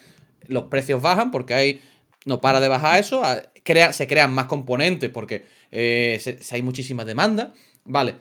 los 0.47 0.65
precios 0.65 1.03
bajan 1.03 1.31
porque 1.31 1.55
hay 1.55 1.81
no 2.25 2.41
para 2.41 2.61
de 2.61 2.69
bajar 2.69 2.99
eso, 2.99 3.23
crea, 3.63 3.93
se 3.93 4.07
crean 4.07 4.33
más 4.33 4.47
componentes 4.47 5.11
porque 5.11 5.47
eh, 5.71 6.21
hay 6.51 6.63
muchísima 6.63 7.05
demanda, 7.05 7.53
vale. 7.85 8.17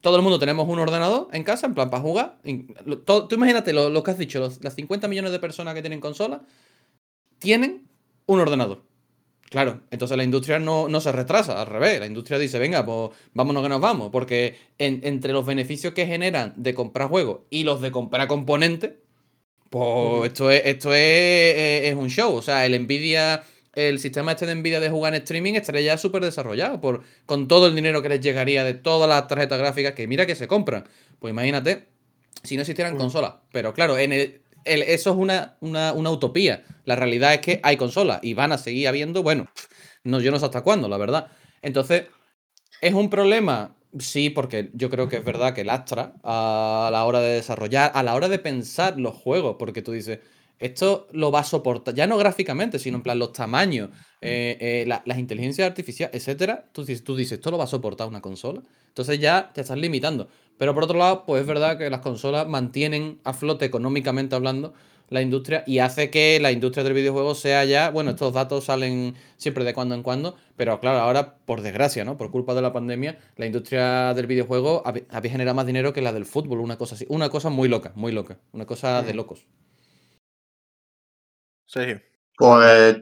Todo 0.00 0.16
el 0.16 0.22
mundo 0.22 0.38
tenemos 0.38 0.66
un 0.66 0.78
ordenador 0.78 1.28
en 1.32 1.44
casa, 1.44 1.66
en 1.66 1.74
plan 1.74 1.90
para 1.90 2.02
jugar. 2.02 2.38
tú 3.04 3.28
imagínate 3.32 3.74
lo, 3.74 4.02
que 4.02 4.10
has 4.10 4.16
dicho, 4.16 4.50
las 4.62 4.74
50 4.74 5.08
millones 5.08 5.30
de 5.30 5.38
personas 5.38 5.74
que 5.74 5.82
tienen 5.82 6.00
consola 6.00 6.42
tienen 7.38 7.86
un 8.24 8.40
ordenador. 8.40 8.89
Claro, 9.50 9.80
entonces 9.90 10.16
la 10.16 10.22
industria 10.22 10.60
no, 10.60 11.00
se 11.00 11.10
retrasa, 11.10 11.60
al 11.60 11.66
revés, 11.66 11.98
la 11.98 12.06
industria 12.06 12.38
dice, 12.38 12.60
venga, 12.60 12.86
pues 12.86 13.10
vámonos 13.34 13.64
que 13.64 13.68
nos 13.68 13.80
vamos, 13.80 14.10
porque 14.12 14.56
entre 14.78 15.32
los 15.32 15.44
beneficios 15.44 15.92
que 15.92 16.06
generan 16.06 16.54
de 16.56 16.72
comprar 16.72 17.08
juegos 17.08 17.40
y 17.50 17.64
los 17.64 17.80
de 17.80 17.90
comprar 17.90 18.28
componentes, 18.28 18.92
pues 19.68 20.26
esto, 20.30 20.52
es, 20.52 20.62
esto 20.66 20.94
es, 20.94 21.94
un 21.96 22.08
show, 22.10 22.32
o 22.32 22.42
sea, 22.42 22.64
el 22.64 22.80
Nvidia, 22.80 23.42
el 23.74 23.98
sistema 23.98 24.32
este 24.32 24.46
de 24.46 24.54
Nvidia 24.54 24.78
de 24.78 24.88
jugar 24.88 25.14
en 25.14 25.22
streaming 25.22 25.54
estaría 25.54 25.80
ya 25.82 25.98
súper 25.98 26.22
desarrollado, 26.22 26.80
por, 26.80 27.02
con 27.26 27.48
todo 27.48 27.66
el 27.66 27.74
dinero 27.74 28.02
que 28.02 28.08
les 28.08 28.20
llegaría 28.20 28.62
de 28.62 28.74
todas 28.74 29.08
las 29.08 29.26
tarjetas 29.26 29.58
gráficas 29.58 29.94
que 29.94 30.06
mira 30.06 30.26
que 30.26 30.36
se 30.36 30.46
compran, 30.46 30.84
pues 31.18 31.32
imagínate 31.32 31.88
si 32.44 32.54
no 32.54 32.62
existieran 32.62 32.96
consolas, 32.96 33.34
pero 33.50 33.74
claro, 33.74 33.98
en 33.98 34.12
el, 34.12 34.42
eso 34.64 35.10
es 35.10 35.16
una, 35.16 35.56
una, 35.60 35.92
utopía. 36.10 36.64
La 36.84 36.96
realidad 36.96 37.34
es 37.34 37.40
que 37.40 37.60
hay 37.62 37.76
consolas 37.76 38.20
y 38.22 38.34
van 38.34 38.52
a 38.52 38.58
seguir 38.58 38.88
habiendo, 38.88 39.22
bueno, 39.22 39.48
no, 40.04 40.20
yo 40.20 40.30
no 40.30 40.38
sé 40.38 40.46
hasta 40.46 40.62
cuándo, 40.62 40.88
la 40.88 40.98
verdad. 40.98 41.28
Entonces, 41.62 42.06
¿es 42.80 42.94
un 42.94 43.10
problema? 43.10 43.76
Sí, 43.98 44.30
porque 44.30 44.70
yo 44.74 44.90
creo 44.90 45.08
que 45.08 45.16
es 45.16 45.24
verdad 45.24 45.54
que 45.54 45.64
lastra 45.64 46.14
a 46.22 46.90
la 46.92 47.04
hora 47.04 47.20
de 47.20 47.34
desarrollar, 47.34 47.90
a 47.94 48.02
la 48.02 48.14
hora 48.14 48.28
de 48.28 48.38
pensar 48.38 48.98
los 48.98 49.14
juegos, 49.14 49.56
porque 49.58 49.82
tú 49.82 49.92
dices, 49.92 50.20
esto 50.60 51.08
lo 51.12 51.32
va 51.32 51.40
a 51.40 51.44
soportar, 51.44 51.94
ya 51.94 52.06
no 52.06 52.18
gráficamente, 52.18 52.78
sino 52.78 52.98
en 52.98 53.02
plan 53.02 53.18
los 53.18 53.32
tamaños, 53.32 53.90
eh, 54.20 54.56
eh, 54.60 54.84
las 54.86 55.18
inteligencias 55.18 55.66
artificiales, 55.66 56.14
etcétera. 56.14 56.66
Tú, 56.72 56.84
tú 57.02 57.16
dices, 57.16 57.32
¿esto 57.32 57.50
lo 57.50 57.58
va 57.58 57.64
a 57.64 57.66
soportar 57.66 58.06
una 58.06 58.20
consola? 58.20 58.62
Entonces 58.88 59.18
ya 59.18 59.50
te 59.54 59.62
estás 59.62 59.78
limitando. 59.78 60.28
Pero 60.58 60.74
por 60.74 60.84
otro 60.84 60.98
lado, 60.98 61.24
pues 61.24 61.40
es 61.40 61.46
verdad 61.46 61.78
que 61.78 61.88
las 61.88 62.00
consolas 62.00 62.46
mantienen 62.46 63.18
a 63.24 63.32
flote 63.32 63.64
económicamente 63.64 64.34
hablando 64.36 64.74
la 65.10 65.22
industria 65.22 65.64
y 65.66 65.80
hace 65.80 66.08
que 66.08 66.38
la 66.40 66.52
industria 66.52 66.84
del 66.84 66.92
videojuego 66.94 67.34
sea 67.34 67.64
ya, 67.64 67.90
bueno, 67.90 68.10
estos 68.10 68.32
datos 68.32 68.64
salen 68.64 69.14
siempre 69.36 69.64
de 69.64 69.74
cuando 69.74 69.94
en 69.94 70.02
cuando, 70.02 70.36
pero 70.56 70.78
claro, 70.80 71.00
ahora, 71.00 71.34
por 71.44 71.62
desgracia, 71.62 72.04
¿no? 72.04 72.16
Por 72.16 72.30
culpa 72.30 72.54
de 72.54 72.62
la 72.62 72.72
pandemia, 72.72 73.18
la 73.36 73.46
industria 73.46 74.14
del 74.14 74.26
videojuego 74.26 74.82
había 74.84 75.30
generado 75.30 75.56
más 75.56 75.66
dinero 75.66 75.92
que 75.92 76.00
la 76.00 76.12
del 76.12 76.26
fútbol, 76.26 76.60
una 76.60 76.78
cosa 76.78 76.94
así, 76.94 77.06
una 77.08 77.28
cosa 77.28 77.50
muy 77.50 77.68
loca, 77.68 77.92
muy 77.96 78.12
loca, 78.12 78.38
una 78.52 78.66
cosa 78.66 79.02
de 79.02 79.14
locos. 79.14 79.46
Sí. 81.72 81.80
Pues 82.36 83.00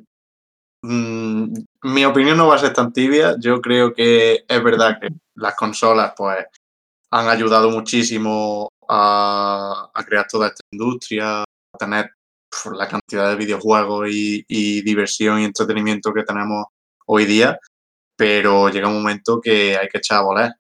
mm, 0.83 1.53
mi 1.85 2.05
opinión 2.05 2.37
no 2.37 2.49
va 2.49 2.57
a 2.57 2.59
ser 2.59 2.75
tan 2.75 2.93
tibia, 2.93 3.35
yo 3.41 3.63
creo 3.63 3.95
que 3.95 4.45
es 4.47 4.63
verdad 4.63 4.99
que 5.01 5.09
las 5.37 5.55
consolas, 5.55 6.13
pues 6.17 6.45
han 7.11 7.29
ayudado 7.29 7.71
muchísimo 7.71 8.69
a, 8.89 9.91
crear 10.07 10.27
toda 10.29 10.49
esta 10.49 10.61
industria, 10.71 11.43
a 11.43 11.79
tener 11.79 12.11
la 12.73 12.89
cantidad 12.89 13.31
de 13.31 13.37
videojuegos 13.37 14.09
y, 14.11 14.83
diversión 14.83 15.41
y 15.41 15.45
entretenimiento 15.45 16.13
que 16.13 16.25
tenemos 16.25 16.67
hoy 17.07 17.25
día, 17.25 17.59
pero 18.17 18.69
llega 18.69 18.89
un 18.89 19.03
momento 19.03 19.41
que 19.41 19.79
hay 19.79 19.89
que 19.89 19.99
echar 19.99 20.19
a 20.19 20.23
volar, 20.23 20.55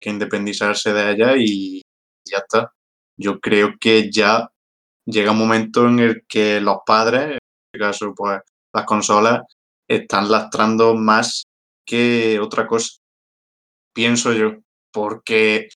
que 0.00 0.10
independizarse 0.10 0.92
de 0.92 1.12
ella 1.12 1.34
y 1.36 1.82
ya 2.28 2.38
está. 2.38 2.72
Yo 3.16 3.40
creo 3.40 3.74
que 3.80 4.10
ya 4.10 4.50
llega 5.06 5.32
un 5.32 5.38
momento 5.38 5.86
en 5.86 5.98
el 6.00 6.26
que 6.28 6.60
los 6.60 6.78
padres, 6.84 7.22
en 7.22 7.38
este 7.72 7.78
caso 7.78 8.14
pues 8.14 8.40
las 8.74 8.84
consolas, 8.84 9.42
están 9.88 10.30
lastrando 10.30 10.94
más 10.94 11.44
que 11.86 12.38
otra 12.40 12.66
cosa. 12.66 12.98
Pienso 13.94 14.32
yo 14.32 14.56
porque 14.92 15.68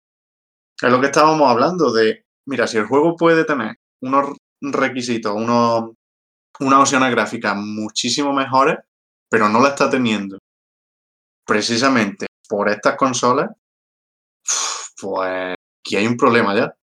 es 0.82 0.90
lo 0.90 1.00
que 1.00 1.06
estábamos 1.06 1.48
hablando 1.48 1.92
de, 1.92 2.24
mira, 2.46 2.66
si 2.66 2.78
el 2.78 2.86
juego 2.86 3.16
puede 3.16 3.44
tener 3.44 3.76
unos 4.02 4.36
requisitos, 4.60 5.32
unos, 5.34 5.92
unas 6.58 6.80
opciones 6.80 7.10
gráficas 7.10 7.56
muchísimo 7.56 8.32
mejores, 8.32 8.78
pero 9.28 9.48
no 9.48 9.60
la 9.60 9.70
está 9.70 9.88
teniendo 9.88 10.38
precisamente 11.46 12.26
por 12.48 12.68
estas 12.68 12.96
consolas, 12.96 13.50
pues 15.00 15.54
aquí 15.80 15.96
hay 15.96 16.06
un 16.06 16.16
problema 16.16 16.54
ya. 16.54 16.74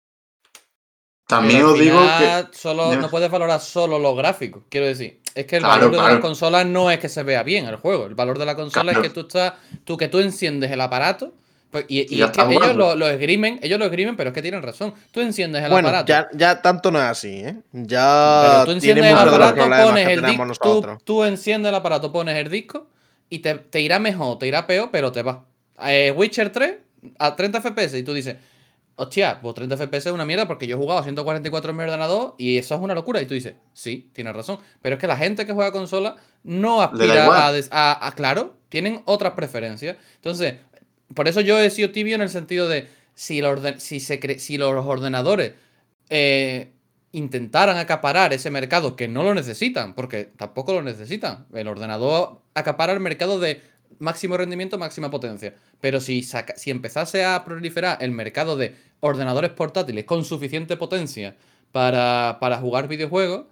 También 1.26 1.64
os 1.64 1.78
digo 1.78 2.00
que. 2.18 2.46
Solo, 2.52 2.94
no 2.96 3.10
puedes 3.10 3.30
valorar 3.30 3.60
solo 3.60 3.98
los 3.98 4.16
gráficos, 4.16 4.62
quiero 4.68 4.86
decir. 4.86 5.20
Es 5.34 5.44
que 5.46 5.56
el 5.56 5.62
Claro, 5.62 5.90
valor 5.90 6.06
de 6.06 6.12
las 6.14 6.20
consolas 6.20 6.64
no 6.66 6.90
es 6.90 6.98
que 6.98 7.08
se 7.10 7.22
vea 7.22 7.42
bien 7.42 7.66
el 7.66 7.76
juego. 7.76 8.06
El 8.06 8.14
valor 8.14 8.38
de 8.38 8.46
la 8.46 8.54
consola 8.54 8.92
Claro. 8.92 9.00
es 9.02 9.08
que 9.08 9.14
tú 9.14 9.20
estás, 9.26 9.52
tú 9.84 9.96
que 9.96 10.08
tú 10.08 10.18
enciendes 10.20 10.70
el 10.70 10.80
aparato. 10.80 11.34
pues, 11.70 11.84
y, 11.88 12.00
y 12.00 12.14
Y 12.14 12.16
ya 12.18 12.26
es 12.26 12.30
que 12.30 12.42
ellos 12.54 12.74
lo, 12.76 12.94
lo 12.94 13.06
esgrimen, 13.08 13.58
ellos 13.62 13.78
lo 13.78 13.84
esgrimen, 13.84 14.16
pero 14.16 14.30
es 14.30 14.34
que 14.34 14.40
tienen 14.40 14.62
razón. 14.62 14.94
Tú 15.10 15.20
enciendes 15.20 15.62
el 15.64 15.70
Bueno, 15.70 15.88
aparato. 15.88 16.08
ya, 16.08 16.28
ya 16.32 16.62
tanto 16.62 16.90
no 16.90 16.98
es 16.98 17.04
así, 17.04 17.28
¿eh? 17.40 17.56
Pero 17.72 17.84
Ya 17.86 18.62
tú 18.64 18.78
tiene 18.80 19.00
enciendes 19.00 19.12
el 19.12 19.28
aparato, 19.28 19.86
pones 19.88 20.08
el 20.08 20.22
disco. 20.24 20.80
Tú, 20.80 20.98
tú 21.04 21.24
enciendes 21.24 21.68
el 21.68 21.74
aparato, 21.74 22.12
pones 22.12 22.36
el 22.36 22.48
disco 22.48 22.86
y 23.28 23.40
te, 23.40 23.56
te 23.56 23.80
irá 23.82 23.98
mejor, 23.98 24.38
te 24.38 24.46
irá 24.46 24.66
peor, 24.66 24.88
pero 24.90 25.12
te 25.12 25.22
va. 25.22 25.44
Eh, 25.84 26.14
Witcher 26.16 26.50
3 26.50 26.76
a 27.18 27.36
30 27.36 27.60
FPS 27.60 27.94
y 27.98 28.02
tú 28.04 28.14
dices, 28.14 28.36
hostia, 28.96 29.40
pues 29.40 29.54
30 29.54 29.76
FPS 29.76 30.06
es 30.08 30.12
una 30.12 30.24
mierda 30.24 30.46
porque 30.48 30.66
yo 30.66 30.76
he 30.76 30.78
jugado 30.78 31.00
a 31.00 31.02
144 31.04 31.70
en 31.70 31.76
mi 31.76 31.84
ordenador 31.84 32.34
y 32.38 32.58
eso 32.58 32.74
es 32.74 32.80
una 32.80 32.94
locura. 32.94 33.20
Y 33.22 33.26
tú 33.26 33.34
dices, 33.34 33.54
sí, 33.72 34.10
tienes 34.12 34.34
razón. 34.34 34.58
Pero 34.82 34.94
es 34.96 35.00
que 35.00 35.06
la 35.06 35.16
gente 35.16 35.46
que 35.46 35.52
juega 35.52 35.70
consola 35.72 36.16
no 36.42 36.80
aspira 36.82 37.26
a, 37.46 37.52
des- 37.52 37.68
a- 37.72 38.06
a- 38.06 38.12
Claro, 38.12 38.56
tienen 38.68 39.02
otras 39.04 39.32
preferencias. 39.34 39.96
Entonces, 40.16 40.54
por 41.14 41.28
eso 41.28 41.40
yo 41.40 41.58
he 41.60 41.70
sido 41.70 41.90
tibio 41.90 42.14
en 42.16 42.22
el 42.22 42.30
sentido 42.30 42.68
de 42.68 42.88
si, 43.14 43.40
los 43.40 43.52
orde- 43.58 43.78
si, 43.80 44.00
se 44.00 44.18
cre- 44.20 44.38
si 44.38 44.58
los 44.58 44.84
ordenadores 44.84 45.52
eh, 46.10 46.72
intentaran 47.12 47.76
acaparar 47.78 48.32
ese 48.32 48.50
mercado 48.50 48.94
que 48.96 49.08
no 49.08 49.22
lo 49.22 49.34
necesitan, 49.34 49.94
porque 49.94 50.24
tampoco 50.36 50.72
lo 50.74 50.82
necesitan. 50.82 51.46
El 51.54 51.68
ordenador 51.68 52.40
acapara 52.54 52.92
el 52.92 53.00
mercado 53.00 53.38
de 53.40 53.62
máximo 53.98 54.36
rendimiento, 54.36 54.78
máxima 54.78 55.10
potencia. 55.10 55.54
Pero 55.80 56.00
si, 56.00 56.22
si 56.22 56.70
empezase 56.70 57.24
a 57.24 57.44
proliferar 57.44 57.98
el 58.00 58.10
mercado 58.10 58.56
de 58.56 58.74
ordenadores 59.00 59.50
portátiles 59.50 60.04
con 60.04 60.24
suficiente 60.24 60.76
potencia 60.76 61.36
para, 61.72 62.38
para 62.40 62.58
jugar 62.58 62.88
videojuegos, 62.88 63.46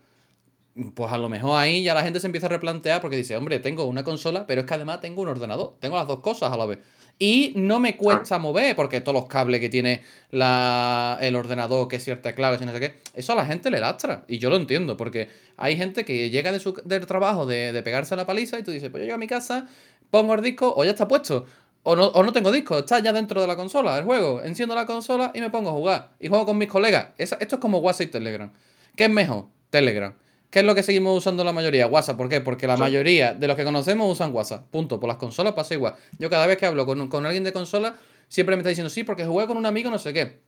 pues 0.94 1.12
a 1.12 1.18
lo 1.18 1.28
mejor 1.28 1.58
ahí 1.58 1.84
ya 1.84 1.94
la 1.94 2.02
gente 2.02 2.18
se 2.20 2.26
empieza 2.26 2.46
a 2.46 2.50
replantear 2.50 3.00
porque 3.00 3.16
dice, 3.16 3.36
hombre, 3.36 3.60
tengo 3.60 3.84
una 3.84 4.02
consola, 4.02 4.46
pero 4.46 4.62
es 4.62 4.66
que 4.66 4.74
además 4.74 5.00
tengo 5.00 5.22
un 5.22 5.28
ordenador, 5.28 5.74
tengo 5.78 5.96
las 5.96 6.06
dos 6.06 6.20
cosas 6.20 6.52
a 6.52 6.56
la 6.56 6.66
vez. 6.66 6.78
Y 7.16 7.52
no 7.54 7.78
me 7.78 7.96
cuesta 7.96 8.38
mover, 8.40 8.74
porque 8.74 9.00
todos 9.00 9.14
los 9.14 9.28
cables 9.28 9.60
que 9.60 9.68
tiene 9.68 10.02
la, 10.32 11.16
el 11.20 11.36
ordenador, 11.36 11.86
que 11.86 12.00
ciertas 12.00 12.32
claves 12.32 12.60
y 12.60 12.66
no 12.66 12.72
sé 12.72 12.80
qué, 12.80 12.94
eso 13.14 13.32
a 13.34 13.36
la 13.36 13.46
gente 13.46 13.70
le 13.70 13.78
lastra. 13.78 14.24
Y 14.26 14.38
yo 14.38 14.50
lo 14.50 14.56
entiendo, 14.56 14.96
porque 14.96 15.28
hay 15.56 15.76
gente 15.76 16.04
que 16.04 16.30
llega 16.30 16.50
de 16.50 16.58
su, 16.58 16.74
del 16.84 17.06
trabajo 17.06 17.46
de, 17.46 17.72
de 17.72 17.82
pegarse 17.84 18.16
la 18.16 18.26
paliza 18.26 18.58
y 18.58 18.64
tú 18.64 18.72
dices, 18.72 18.90
pues 18.90 19.00
yo 19.02 19.04
llego 19.04 19.14
a 19.14 19.18
mi 19.18 19.28
casa, 19.28 19.68
pongo 20.14 20.34
el 20.34 20.42
disco 20.42 20.72
o 20.76 20.84
ya 20.84 20.92
está 20.92 21.08
puesto. 21.08 21.44
O 21.82 21.94
no, 21.96 22.06
o 22.06 22.22
no 22.22 22.32
tengo 22.32 22.50
disco, 22.52 22.78
está 22.78 23.00
ya 23.00 23.12
dentro 23.12 23.40
de 23.40 23.46
la 23.46 23.56
consola, 23.56 23.98
el 23.98 24.04
juego. 24.04 24.40
Enciendo 24.42 24.74
la 24.74 24.86
consola 24.86 25.32
y 25.34 25.40
me 25.40 25.50
pongo 25.50 25.70
a 25.70 25.72
jugar. 25.72 26.10
Y 26.20 26.28
juego 26.28 26.46
con 26.46 26.56
mis 26.56 26.68
colegas. 26.68 27.08
Esa- 27.18 27.36
esto 27.40 27.56
es 27.56 27.60
como 27.60 27.78
WhatsApp 27.78 28.06
y 28.08 28.10
Telegram. 28.12 28.50
¿Qué 28.96 29.04
es 29.04 29.10
mejor? 29.10 29.46
Telegram. 29.70 30.14
¿Qué 30.50 30.60
es 30.60 30.64
lo 30.64 30.74
que 30.74 30.82
seguimos 30.84 31.18
usando 31.18 31.42
la 31.42 31.52
mayoría? 31.52 31.86
WhatsApp. 31.88 32.16
¿Por 32.16 32.28
qué? 32.28 32.40
Porque 32.40 32.66
la 32.68 32.76
Sí. 32.76 32.80
mayoría 32.80 33.34
de 33.34 33.46
los 33.48 33.56
que 33.56 33.64
conocemos 33.64 34.10
usan 34.10 34.32
WhatsApp. 34.32 34.66
Punto. 34.70 35.00
Por 35.00 35.08
las 35.08 35.16
consolas 35.18 35.52
pasa 35.52 35.74
igual. 35.74 35.94
Yo 36.18 36.30
cada 36.30 36.46
vez 36.46 36.56
que 36.58 36.64
hablo 36.66 36.86
con, 36.86 37.08
con 37.08 37.26
alguien 37.26 37.42
de 37.44 37.52
consola, 37.52 37.96
siempre 38.28 38.54
me 38.56 38.60
está 38.60 38.68
diciendo, 38.70 38.88
sí, 38.88 39.02
porque 39.04 39.24
jugué 39.26 39.46
con 39.48 39.56
un 39.56 39.66
amigo, 39.66 39.90
no 39.90 39.98
sé 39.98 40.12
qué. 40.12 40.40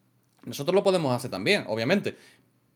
Nosotros 0.44 0.74
lo 0.76 0.84
podemos 0.84 1.12
hacer 1.14 1.30
también, 1.30 1.64
obviamente. 1.66 2.16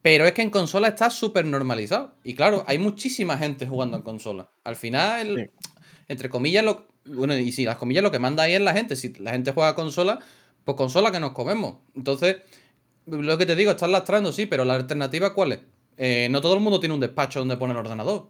Pero 0.03 0.25
es 0.27 0.33
que 0.33 0.43
en 0.43 0.51
consola 0.51 0.89
está 0.89 1.09
súper 1.09 1.45
normalizado. 1.47 2.15
Y 2.25 2.35
claro, 2.35 2.65
hay 2.67 2.79
muchísima 2.79 3.39
gente 3.39 3.67
jugando 3.67 3.97
en 3.97 4.03
consola. 4.03 4.51
Al 4.65 4.75
final, 4.77 5.51
entre 6.11 6.29
comillas, 6.29 6.65
lo, 6.65 6.87
bueno, 7.07 7.37
y 7.37 7.53
si 7.53 7.65
las 7.65 7.77
comillas 7.77 8.03
lo 8.03 8.11
que 8.11 8.19
manda 8.19 8.43
ahí 8.43 8.53
es 8.55 8.61
la 8.61 8.73
gente. 8.75 8.97
Si 8.97 9.13
la 9.15 9.31
gente 9.33 9.53
juega 9.53 9.75
consola, 9.75 10.19
pues 10.65 10.77
consola 10.77 11.11
que 11.11 11.21
nos 11.21 11.33
comemos. 11.33 11.77
Entonces, 11.95 12.37
lo 13.07 13.39
que 13.39 13.47
te 13.47 13.57
digo, 13.57 13.71
estás 13.71 13.89
lastrando, 13.91 14.33
sí, 14.33 14.47
pero 14.47 14.65
la 14.65 14.75
alternativa, 14.75 15.33
¿cuál 15.35 15.53
es? 15.53 15.61
Eh, 15.97 16.29
no 16.31 16.41
todo 16.41 16.55
el 16.55 16.61
mundo 16.61 16.81
tiene 16.81 16.95
un 16.95 17.01
despacho 17.01 17.39
donde 17.41 17.57
poner 17.57 17.77
ordenador. 17.77 18.29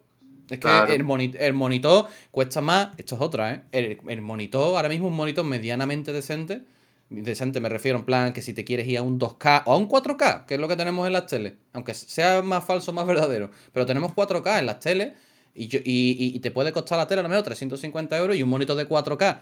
Es 0.49 0.59
que 0.59 0.61
Claro. 0.61 0.93
el, 0.93 1.05
moni- 1.05 1.35
el 1.39 1.53
monitor 1.55 2.07
cuesta 2.31 2.61
más. 2.61 2.89
Esto 2.97 3.14
es 3.14 3.20
otra, 3.20 3.53
¿eh? 3.55 3.62
El, 3.72 3.99
el 4.09 4.20
monitor, 4.20 4.76
ahora 4.76 4.89
mismo 4.89 5.07
un 5.09 5.14
monitor 5.16 5.45
medianamente 5.45 6.12
decente. 6.12 6.62
Decente 7.09 7.61
me 7.61 7.68
refiero 7.68 7.99
en 7.99 8.05
plan 8.05 8.33
que 8.33 8.41
si 8.43 8.53
te 8.55 8.64
quieres 8.64 8.87
ir 8.87 8.99
a 8.99 9.03
un 9.03 9.18
2K 9.18 9.62
o 9.66 9.72
a 9.72 9.76
un 9.76 9.89
4K, 9.89 10.47
que 10.47 10.55
es 10.55 10.61
lo 10.61 10.68
que 10.68 10.76
tenemos 10.76 11.07
en 11.07 11.12
las 11.12 11.26
teles. 11.26 11.55
Aunque 11.72 11.95
sea 11.95 12.41
más 12.43 12.64
falso, 12.64 12.93
más 12.93 13.07
verdadero. 13.07 13.51
Pero 13.72 13.85
tenemos 13.87 14.12
4K 14.12 14.59
en 14.61 14.66
las 14.66 14.78
teles 14.81 15.12
y, 15.55 15.68
yo- 15.68 15.80
y- 15.84 16.16
y- 16.18 16.36
y 16.36 16.40
te 16.40 16.51
puede 16.51 16.72
costar 16.72 16.98
la 16.98 17.07
tele 17.07 17.20
a 17.20 17.22
lo 17.22 17.28
mejor 17.28 17.44
350 17.44 18.16
euros 18.18 18.36
y 18.36 18.42
un 18.42 18.48
monitor 18.48 18.76
de 18.76 18.86
4K 18.88 19.40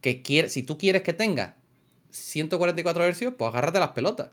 que 0.00 0.22
quiere, 0.22 0.48
si 0.48 0.62
tú 0.62 0.78
quieres 0.78 1.02
que 1.02 1.12
tenga 1.12 1.56
144 2.10 3.04
Hz, 3.04 3.32
pues 3.36 3.48
agárrate 3.48 3.78
las 3.80 3.90
pelotas. 3.90 4.28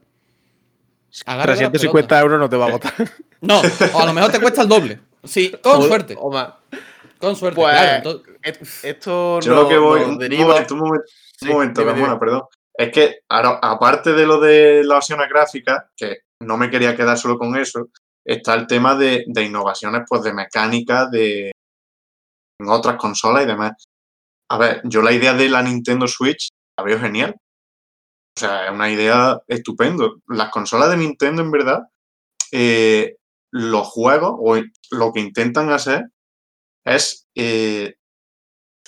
Agárrate 1.26 1.62
las 1.64 1.72
350 1.72 2.20
euros 2.20 2.40
no 2.40 2.50
te 2.50 2.58
va 2.58 2.66
a 2.66 2.68
agotar. 2.70 2.94
no, 3.42 3.62
o 3.94 4.00
a 4.00 4.06
lo 4.06 4.14
mejor 4.14 4.32
te 4.32 4.40
cuesta 4.40 4.62
el 4.62 4.68
doble. 4.68 5.00
Sí, 5.24 5.52
con 5.62 5.82
O- 5.82 5.88
suerte. 5.88 6.16
o 6.18 6.32
más. 6.32 6.54
Con 7.20 7.36
suerte, 7.36 7.56
Pues, 7.60 7.74
claro. 7.76 8.04
ento- 8.12 8.24
Et- 8.44 8.62
Esto 8.84 9.40
Yo 9.42 9.56
no, 9.56 9.64
lo 9.64 9.70
que 9.70 9.78
voy. 9.78 10.00
nos 10.02 10.10
Un 10.10 10.18
deriva- 10.20 10.46
momento, 10.48 10.74
un 10.76 10.80
momento, 10.82 11.06
un 11.42 11.48
Sí, 11.48 11.54
momento, 11.54 11.82
dime, 11.82 11.92
Ramona, 11.94 12.14
dime. 12.14 12.20
perdón. 12.20 12.42
Es 12.76 12.92
que, 12.92 13.20
ahora, 13.28 13.60
aparte 13.62 14.14
de 14.14 14.26
lo 14.28 14.40
de 14.40 14.84
las 14.84 14.98
opciones 15.00 15.28
gráficas, 15.28 15.86
que 15.96 16.20
no 16.42 16.56
me 16.58 16.70
quería 16.70 16.96
quedar 16.96 17.18
solo 17.18 17.38
con 17.40 17.58
eso, 17.58 17.90
está 18.28 18.54
el 18.56 18.68
tema 18.68 18.96
de, 18.96 19.24
de 19.28 19.44
innovaciones 19.44 20.04
pues, 20.08 20.22
de 20.22 20.34
mecánica 20.34 21.08
de, 21.08 21.52
en 22.60 22.70
otras 22.70 22.98
consolas 22.98 23.44
y 23.44 23.48
demás. 23.48 23.72
A 24.52 24.58
ver, 24.58 24.82
yo 24.84 25.02
la 25.02 25.14
idea 25.14 25.34
de 25.34 25.50
la 25.50 25.64
Nintendo 25.64 26.08
Switch 26.08 26.50
la 26.78 26.84
veo 26.84 27.00
genial. 27.00 27.36
O 28.38 28.40
sea, 28.40 28.66
es 28.66 28.72
una 28.72 28.90
idea 28.90 29.40
estupendo. 29.48 30.18
Las 30.28 30.50
consolas 30.50 30.90
de 30.90 30.98
Nintendo, 30.98 31.42
en 31.42 31.52
verdad, 31.52 31.84
eh, 32.52 33.16
los 33.52 33.88
juegos 33.88 34.36
o 34.40 34.62
lo 34.92 35.14
que 35.14 35.20
intentan 35.22 35.72
hacer 35.72 36.06
es 36.86 37.28
eh, 37.36 37.96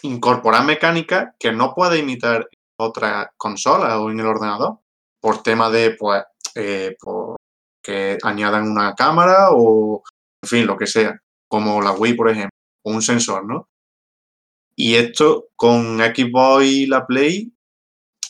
incorporar 0.04 0.66
mecánicas 0.66 1.34
que 1.40 1.52
no 1.52 1.74
puede 1.74 1.98
imitar 1.98 2.48
otras 2.78 3.28
consolas 3.38 3.96
o 3.96 4.10
en 4.10 4.20
el 4.20 4.28
ordenador 4.28 4.80
por 5.22 5.44
tema 5.44 5.70
de 5.70 5.96
pues 6.00 6.24
eh, 6.56 6.96
por 7.00 7.39
que 7.84 8.18
añadan 8.24 8.70
una 8.70 8.94
cámara 8.96 9.50
o 9.52 10.04
en 10.44 10.50
fin 10.50 10.66
lo 10.68 10.78
que 10.78 10.88
sea 10.88 11.18
como 11.50 11.82
la 11.82 11.92
Wii 11.92 12.14
por 12.14 12.30
ejemplo 12.30 12.52
o 12.86 12.92
un 12.92 13.02
sensor 13.02 13.46
no 13.46 13.68
y 14.76 14.96
esto 14.96 15.48
con 15.56 16.00
Xbox 16.00 16.64
y 16.66 16.86
la 16.88 17.06
Play 17.06 17.52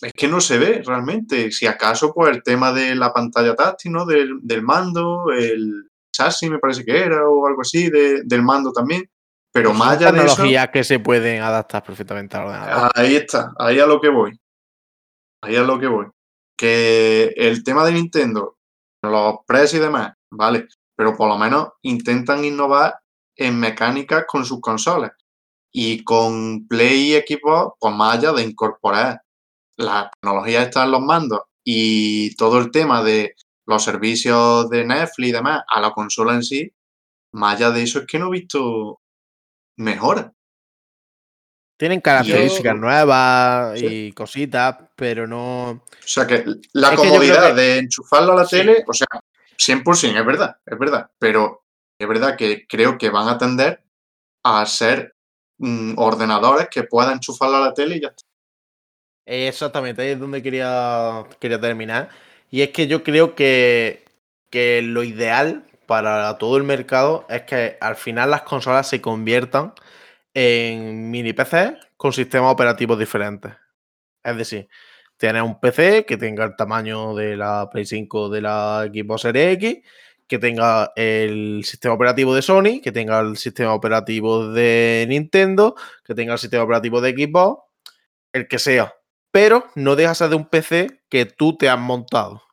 es 0.01 0.13
que 0.13 0.27
no 0.27 0.39
se 0.39 0.57
ve 0.57 0.81
realmente 0.85 1.51
si 1.51 1.67
acaso 1.67 2.13
pues 2.13 2.31
el 2.35 2.43
tema 2.43 2.71
de 2.71 2.95
la 2.95 3.11
pantalla 3.13 3.55
táctil 3.55 3.91
¿no? 3.91 4.05
del, 4.05 4.39
del 4.41 4.61
mando 4.61 5.31
el 5.31 5.89
chassis 6.15 6.49
me 6.49 6.59
parece 6.59 6.83
que 6.85 6.97
era 6.97 7.27
o 7.27 7.45
algo 7.47 7.61
así 7.61 7.89
de- 7.89 8.21
del 8.23 8.41
mando 8.43 8.71
también 8.71 9.09
pero 9.51 9.73
más 9.73 9.97
allá 9.97 10.11
de 10.11 10.19
eso 10.19 10.27
tecnologías 10.27 10.69
que 10.69 10.83
se 10.83 10.99
pueden 10.99 11.41
adaptar 11.41 11.83
perfectamente 11.83 12.37
al 12.37 12.45
ordenador. 12.45 12.91
Ahí 12.93 13.15
está, 13.15 13.51
ahí 13.57 13.79
a 13.79 13.87
lo 13.87 13.99
que 13.99 14.09
voy. 14.09 14.39
Ahí 15.41 15.55
a 15.55 15.63
lo 15.63 15.79
que 15.79 15.87
voy. 15.87 16.05
Que 16.55 17.33
el 17.35 17.63
tema 17.63 17.83
de 17.83 17.93
Nintendo, 17.93 18.58
los 19.01 19.35
precios 19.47 19.81
y 19.81 19.85
demás, 19.85 20.13
vale, 20.31 20.67
pero 20.95 21.15
por 21.15 21.29
lo 21.29 21.37
menos 21.37 21.69
intentan 21.83 22.43
innovar 22.43 22.99
en 23.35 23.59
mecánicas 23.59 24.25
con 24.27 24.45
sus 24.45 24.59
consolas. 24.61 25.11
Y 25.71 26.03
con 26.03 26.67
Play 26.67 27.15
y 27.15 27.19
Xbox, 27.19 27.75
pues 27.79 27.95
más 27.95 28.17
allá 28.17 28.33
de 28.33 28.43
incorporar 28.43 29.21
la 29.77 30.09
tecnología 30.11 30.63
esta 30.63 30.83
en 30.83 30.91
los 30.91 31.01
mandos 31.01 31.41
y 31.63 32.35
todo 32.35 32.59
el 32.59 32.71
tema 32.71 33.03
de 33.03 33.35
los 33.65 33.83
servicios 33.83 34.69
de 34.69 34.85
Netflix 34.85 35.29
y 35.29 35.31
demás 35.31 35.63
a 35.67 35.79
la 35.79 35.91
consola 35.91 36.33
en 36.33 36.43
sí, 36.43 36.71
más 37.33 37.55
allá 37.55 37.71
de 37.71 37.83
eso 37.83 37.99
es 37.99 38.07
que 38.07 38.19
no 38.19 38.27
he 38.27 38.39
visto 38.39 38.99
mejora. 39.77 40.33
Tienen 41.79 42.01
características 42.01 42.73
Yo- 42.73 42.79
nuevas 42.81 43.79
Sí. 43.79 43.85
y 43.87 44.11
cositas, 44.11 44.75
pero 44.97 45.25
no. 45.25 45.69
O 45.69 45.81
sea 46.03 46.27
que 46.27 46.43
la 46.73 46.89
Es 46.91 46.97
comodidad 46.99 47.55
que- 47.55 47.61
de 47.61 47.77
enchufarlo 47.77 48.33
a 48.33 48.35
la 48.35 48.45
Sí. 48.45 48.57
tele, 48.57 48.83
o 48.85 48.91
sea, 48.93 49.07
100%, 49.57 50.19
es 50.19 50.25
verdad, 50.25 50.57
es 50.65 50.77
verdad, 50.77 51.09
pero 51.17 51.63
es 51.97 52.05
verdad 52.05 52.35
que 52.35 52.67
creo 52.67 52.97
que 52.97 53.09
van 53.09 53.29
a 53.29 53.37
tender 53.37 53.81
a 54.43 54.65
ser 54.65 55.15
mm, 55.61 55.95
ordenadores 55.97 56.67
que 56.69 56.83
puedan 56.83 57.13
enchufarlo 57.13 57.57
a 57.57 57.59
la 57.67 57.73
tele 57.73 57.97
y 57.97 58.01
ya 58.01 58.07
está. 58.09 58.23
Exactamente, 59.25 60.01
ahí 60.01 60.09
es 60.11 60.19
donde 60.19 60.41
quería, 60.41 61.25
quería 61.39 61.59
terminar. 61.61 62.09
Y 62.49 62.61
es 62.61 62.69
que 62.69 62.87
yo 62.87 63.03
creo 63.03 63.35
que, 63.35 64.05
que 64.49 64.81
lo 64.81 65.03
ideal 65.03 65.65
para 65.85 66.37
todo 66.37 66.57
el 66.57 66.63
mercado 66.63 67.25
es 67.29 67.41
que 67.43 67.77
al 67.81 67.95
final 67.95 68.31
las 68.31 68.41
consolas 68.43 68.87
se 68.87 69.01
conviertan 69.01 69.73
en 70.33 71.09
mini 71.11 71.33
PC 71.33 71.77
con 71.97 72.13
sistemas 72.13 72.51
operativos 72.53 72.97
diferentes. 72.99 73.53
Es 74.23 74.37
decir, 74.37 74.69
tienes 75.17 75.41
un 75.43 75.59
PC 75.59 76.05
que 76.05 76.17
tenga 76.17 76.45
el 76.45 76.55
tamaño 76.55 77.15
de 77.15 77.35
la 77.37 77.69
Play 77.71 77.85
5 77.85 78.29
de 78.29 78.41
la 78.41 78.89
Xbox 78.91 79.21
Series 79.21 79.53
X, 79.53 79.77
que 80.27 80.39
tenga 80.39 80.91
el 80.95 81.63
sistema 81.65 81.95
operativo 81.95 82.35
de 82.35 82.41
Sony, 82.41 82.81
que 82.83 82.91
tenga 82.91 83.19
el 83.19 83.37
sistema 83.37 83.73
operativo 83.73 84.51
de 84.51 85.05
Nintendo, 85.09 85.75
que 86.03 86.13
tenga 86.15 86.33
el 86.33 86.39
sistema 86.39 86.63
operativo 86.63 87.01
de 87.01 87.11
Xbox, 87.11 87.63
el 88.33 88.47
que 88.47 88.59
sea. 88.59 88.93
Pero 89.31 89.65
no 89.75 89.95
deja 89.95 90.09
de 90.09 90.15
ser 90.15 90.29
de 90.29 90.35
un 90.35 90.45
PC 90.47 91.01
que 91.09 91.25
tú 91.25 91.57
te 91.57 91.69
has 91.69 91.79
montado. 91.79 92.43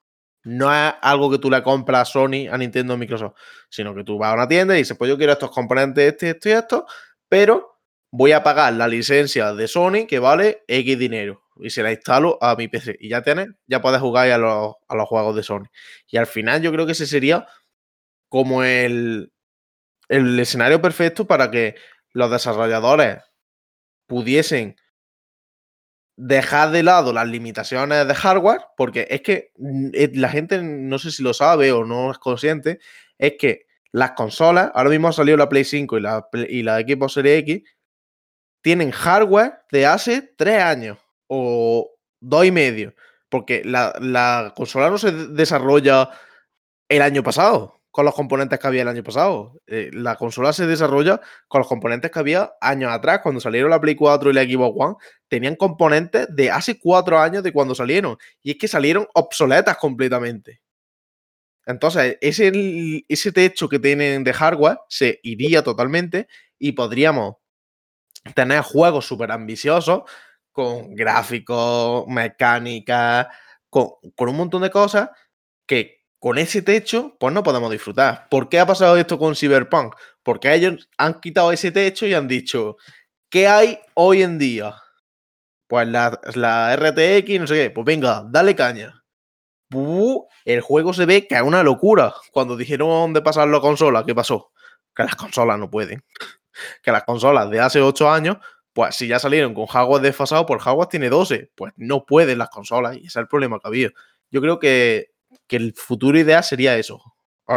no 0.44 0.72
es 0.72 0.94
algo 1.02 1.30
que 1.30 1.38
tú 1.38 1.50
le 1.50 1.62
compras 1.62 2.08
a 2.08 2.12
Sony, 2.12 2.48
a 2.50 2.56
Nintendo, 2.56 2.94
a 2.94 2.96
Microsoft, 2.96 3.34
sino 3.68 3.94
que 3.94 4.04
tú 4.04 4.16
vas 4.16 4.30
a 4.30 4.34
una 4.34 4.48
tienda 4.48 4.74
y 4.76 4.78
dices, 4.78 4.96
pues 4.96 5.08
yo 5.08 5.18
quiero 5.18 5.32
estos 5.32 5.50
componentes, 5.50 6.12
este, 6.12 6.30
esto 6.30 6.48
y 6.48 6.52
esto, 6.52 6.86
pero 7.28 7.78
voy 8.10 8.32
a 8.32 8.42
pagar 8.42 8.72
la 8.74 8.88
licencia 8.88 9.52
de 9.54 9.68
Sony 9.68 10.06
que 10.08 10.18
vale 10.18 10.64
X 10.68 10.98
dinero 10.98 11.42
y 11.58 11.70
se 11.70 11.82
la 11.82 11.92
instalo 11.92 12.38
a 12.40 12.54
mi 12.56 12.68
PC 12.68 12.96
y 13.00 13.08
ya 13.08 13.22
tienes, 13.22 13.48
ya 13.66 13.80
puedes 13.80 14.00
jugar 14.00 14.30
a 14.30 14.38
los, 14.38 14.74
los 14.88 15.08
juegos 15.08 15.36
de 15.36 15.42
Sony. 15.42 15.66
Y 16.08 16.16
al 16.16 16.26
final 16.26 16.62
yo 16.62 16.72
creo 16.72 16.86
que 16.86 16.92
ese 16.92 17.06
sería 17.06 17.46
como 18.28 18.62
el, 18.62 19.32
el 20.08 20.38
escenario 20.38 20.80
perfecto 20.80 21.26
para 21.26 21.50
que 21.50 21.74
los 22.12 22.30
desarrolladores 22.30 23.18
pudiesen 24.06 24.76
dejar 26.16 26.70
de 26.70 26.82
lado 26.82 27.12
las 27.12 27.28
limitaciones 27.28 28.08
de 28.08 28.14
hardware, 28.14 28.62
porque 28.76 29.06
es 29.10 29.20
que 29.20 29.52
mm, 29.56 29.88
eh, 29.92 30.10
la 30.14 30.30
gente 30.30 30.62
no 30.62 30.98
sé 30.98 31.10
si 31.10 31.22
lo 31.22 31.34
sabe 31.34 31.72
o 31.72 31.84
no 31.84 32.10
es 32.10 32.18
consciente, 32.18 32.78
es 33.18 33.34
que 33.38 33.65
las 33.96 34.12
consolas, 34.12 34.70
ahora 34.74 34.90
mismo 34.90 35.08
ha 35.08 35.12
salido 35.12 35.38
la 35.38 35.48
Play 35.48 35.64
5 35.64 35.96
y 35.96 36.00
la, 36.02 36.28
y 36.50 36.62
la 36.62 36.80
Xbox 36.80 37.14
Series 37.14 37.38
X, 37.38 37.62
tienen 38.62 38.90
hardware 38.90 39.54
de 39.72 39.86
hace 39.86 40.34
tres 40.36 40.62
años 40.62 40.98
o 41.28 41.94
dos 42.20 42.44
y 42.44 42.52
medio, 42.52 42.94
porque 43.30 43.62
la, 43.64 43.94
la 43.98 44.52
consola 44.54 44.90
no 44.90 44.98
se 44.98 45.12
desarrolla 45.12 46.10
el 46.90 47.00
año 47.00 47.22
pasado 47.22 47.80
con 47.90 48.04
los 48.04 48.14
componentes 48.14 48.58
que 48.58 48.66
había 48.66 48.82
el 48.82 48.88
año 48.88 49.02
pasado. 49.02 49.54
Eh, 49.66 49.88
la 49.94 50.16
consola 50.16 50.52
se 50.52 50.66
desarrolla 50.66 51.18
con 51.48 51.60
los 51.60 51.66
componentes 51.66 52.10
que 52.10 52.18
había 52.18 52.52
años 52.60 52.92
atrás. 52.92 53.20
Cuando 53.22 53.40
salieron 53.40 53.70
la 53.70 53.80
Play 53.80 53.94
4 53.94 54.28
y 54.28 54.34
la 54.34 54.42
Xbox 54.42 54.76
One, 54.78 54.94
tenían 55.28 55.56
componentes 55.56 56.26
de 56.36 56.50
hace 56.50 56.78
cuatro 56.78 57.18
años 57.18 57.42
de 57.42 57.50
cuando 57.50 57.74
salieron. 57.74 58.18
Y 58.42 58.50
es 58.50 58.58
que 58.58 58.68
salieron 58.68 59.06
obsoletas 59.14 59.78
completamente. 59.78 60.60
Entonces, 61.66 62.16
ese, 62.20 62.52
ese 63.08 63.32
techo 63.32 63.68
que 63.68 63.78
tienen 63.78 64.24
de 64.24 64.32
hardware 64.32 64.78
se 64.88 65.20
iría 65.22 65.62
totalmente 65.62 66.28
y 66.58 66.72
podríamos 66.72 67.36
tener 68.34 68.60
juegos 68.62 69.06
súper 69.06 69.32
ambiciosos 69.32 70.02
con 70.52 70.94
gráficos, 70.94 72.06
mecánica, 72.08 73.30
con, 73.68 73.90
con 74.14 74.28
un 74.28 74.36
montón 74.36 74.62
de 74.62 74.70
cosas 74.70 75.10
que 75.66 75.96
con 76.18 76.38
ese 76.38 76.62
techo, 76.62 77.16
pues 77.20 77.34
no 77.34 77.42
podemos 77.42 77.70
disfrutar. 77.70 78.28
¿Por 78.30 78.48
qué 78.48 78.58
ha 78.58 78.66
pasado 78.66 78.96
esto 78.96 79.18
con 79.18 79.36
Cyberpunk? 79.36 79.94
Porque 80.22 80.54
ellos 80.54 80.88
han 80.96 81.20
quitado 81.20 81.52
ese 81.52 81.70
techo 81.72 82.06
y 82.06 82.14
han 82.14 82.26
dicho, 82.28 82.76
¿qué 83.30 83.48
hay 83.48 83.78
hoy 83.94 84.22
en 84.22 84.38
día? 84.38 84.74
Pues 85.68 85.86
la, 85.88 86.20
la 86.34 86.74
RTX, 86.76 87.40
no 87.40 87.46
sé 87.46 87.54
qué, 87.54 87.70
pues 87.70 87.84
venga, 87.84 88.24
dale 88.28 88.54
caña. 88.56 89.04
El 89.70 90.60
juego 90.60 90.92
se 90.92 91.06
ve 91.06 91.26
que 91.26 91.34
es 91.34 91.42
una 91.42 91.62
locura. 91.62 92.14
Cuando 92.32 92.56
dijeron 92.56 93.12
de 93.12 93.22
pasarlo 93.22 93.58
a 93.58 93.60
consola, 93.60 94.04
¿qué 94.04 94.14
pasó? 94.14 94.52
Que 94.94 95.04
las 95.04 95.16
consolas 95.16 95.58
no 95.58 95.70
pueden. 95.70 96.04
que 96.82 96.92
las 96.92 97.04
consolas 97.04 97.50
de 97.50 97.60
hace 97.60 97.80
8 97.80 98.10
años, 98.10 98.36
pues 98.72 98.94
si 98.96 99.08
ya 99.08 99.18
salieron 99.18 99.54
con 99.54 99.66
hardware 99.66 100.02
desfasado, 100.02 100.46
por 100.46 100.58
hardware 100.58 100.88
tiene 100.88 101.08
12, 101.08 101.50
pues 101.54 101.72
no 101.76 102.04
pueden 102.06 102.38
las 102.38 102.48
consolas 102.50 102.96
y 102.96 103.00
ese 103.00 103.06
es 103.06 103.16
el 103.16 103.28
problema 103.28 103.58
que 103.58 103.68
había. 103.68 103.90
Yo 104.30 104.40
creo 104.40 104.58
que 104.58 105.16
que 105.46 105.56
el 105.56 105.74
futuro 105.74 106.18
ideal 106.18 106.44
sería 106.44 106.76
eso. 106.76 107.00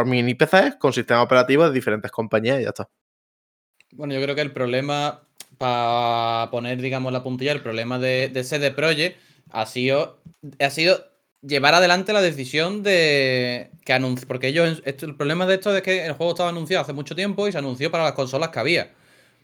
Mini 0.06 0.34
PC 0.34 0.78
con 0.78 0.92
sistemas 0.92 1.24
operativos 1.24 1.68
de 1.68 1.74
diferentes 1.74 2.10
compañías 2.10 2.60
y 2.60 2.62
ya 2.62 2.68
está. 2.68 2.88
Bueno, 3.92 4.14
yo 4.14 4.22
creo 4.22 4.36
que 4.36 4.40
el 4.40 4.52
problema, 4.52 5.26
para 5.58 6.48
poner, 6.50 6.80
digamos, 6.80 7.12
la 7.12 7.24
puntilla, 7.24 7.52
el 7.52 7.62
problema 7.62 7.98
de, 7.98 8.28
de 8.28 8.44
CD 8.44 8.70
Projekt 8.70 9.18
ha 9.50 9.66
sido, 9.66 10.22
ha 10.60 10.70
sido 10.70 11.09
llevar 11.42 11.74
adelante 11.74 12.12
la 12.12 12.20
decisión 12.20 12.82
de 12.82 13.70
que 13.84 13.92
anuncie. 13.92 14.26
Porque 14.26 14.48
ellos, 14.48 14.82
el 14.84 15.16
problema 15.16 15.46
de 15.46 15.54
esto 15.54 15.74
es 15.74 15.82
que 15.82 16.06
el 16.06 16.12
juego 16.12 16.32
estaba 16.32 16.50
anunciado 16.50 16.82
hace 16.82 16.92
mucho 16.92 17.14
tiempo 17.14 17.48
y 17.48 17.52
se 17.52 17.58
anunció 17.58 17.90
para 17.90 18.04
las 18.04 18.12
consolas 18.12 18.50
que 18.50 18.58
había. 18.58 18.92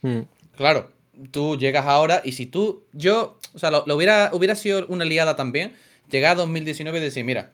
Hmm. 0.03 0.21
Claro, 0.57 0.91
tú 1.31 1.57
llegas 1.57 1.87
ahora 1.87 2.23
y 2.25 2.33
si 2.33 2.47
tú, 2.47 2.85
yo, 2.93 3.39
o 3.55 3.59
sea, 3.59 3.71
lo, 3.71 3.85
hubiera, 3.95 4.31
hubiera 4.33 4.55
sido 4.55 4.87
una 4.89 5.05
liada 5.05 5.37
también, 5.37 5.75
llegar 6.11 6.33
a 6.33 6.35
2019 6.37 6.99
y 6.99 7.01
decir, 7.01 7.25
mira, 7.25 7.53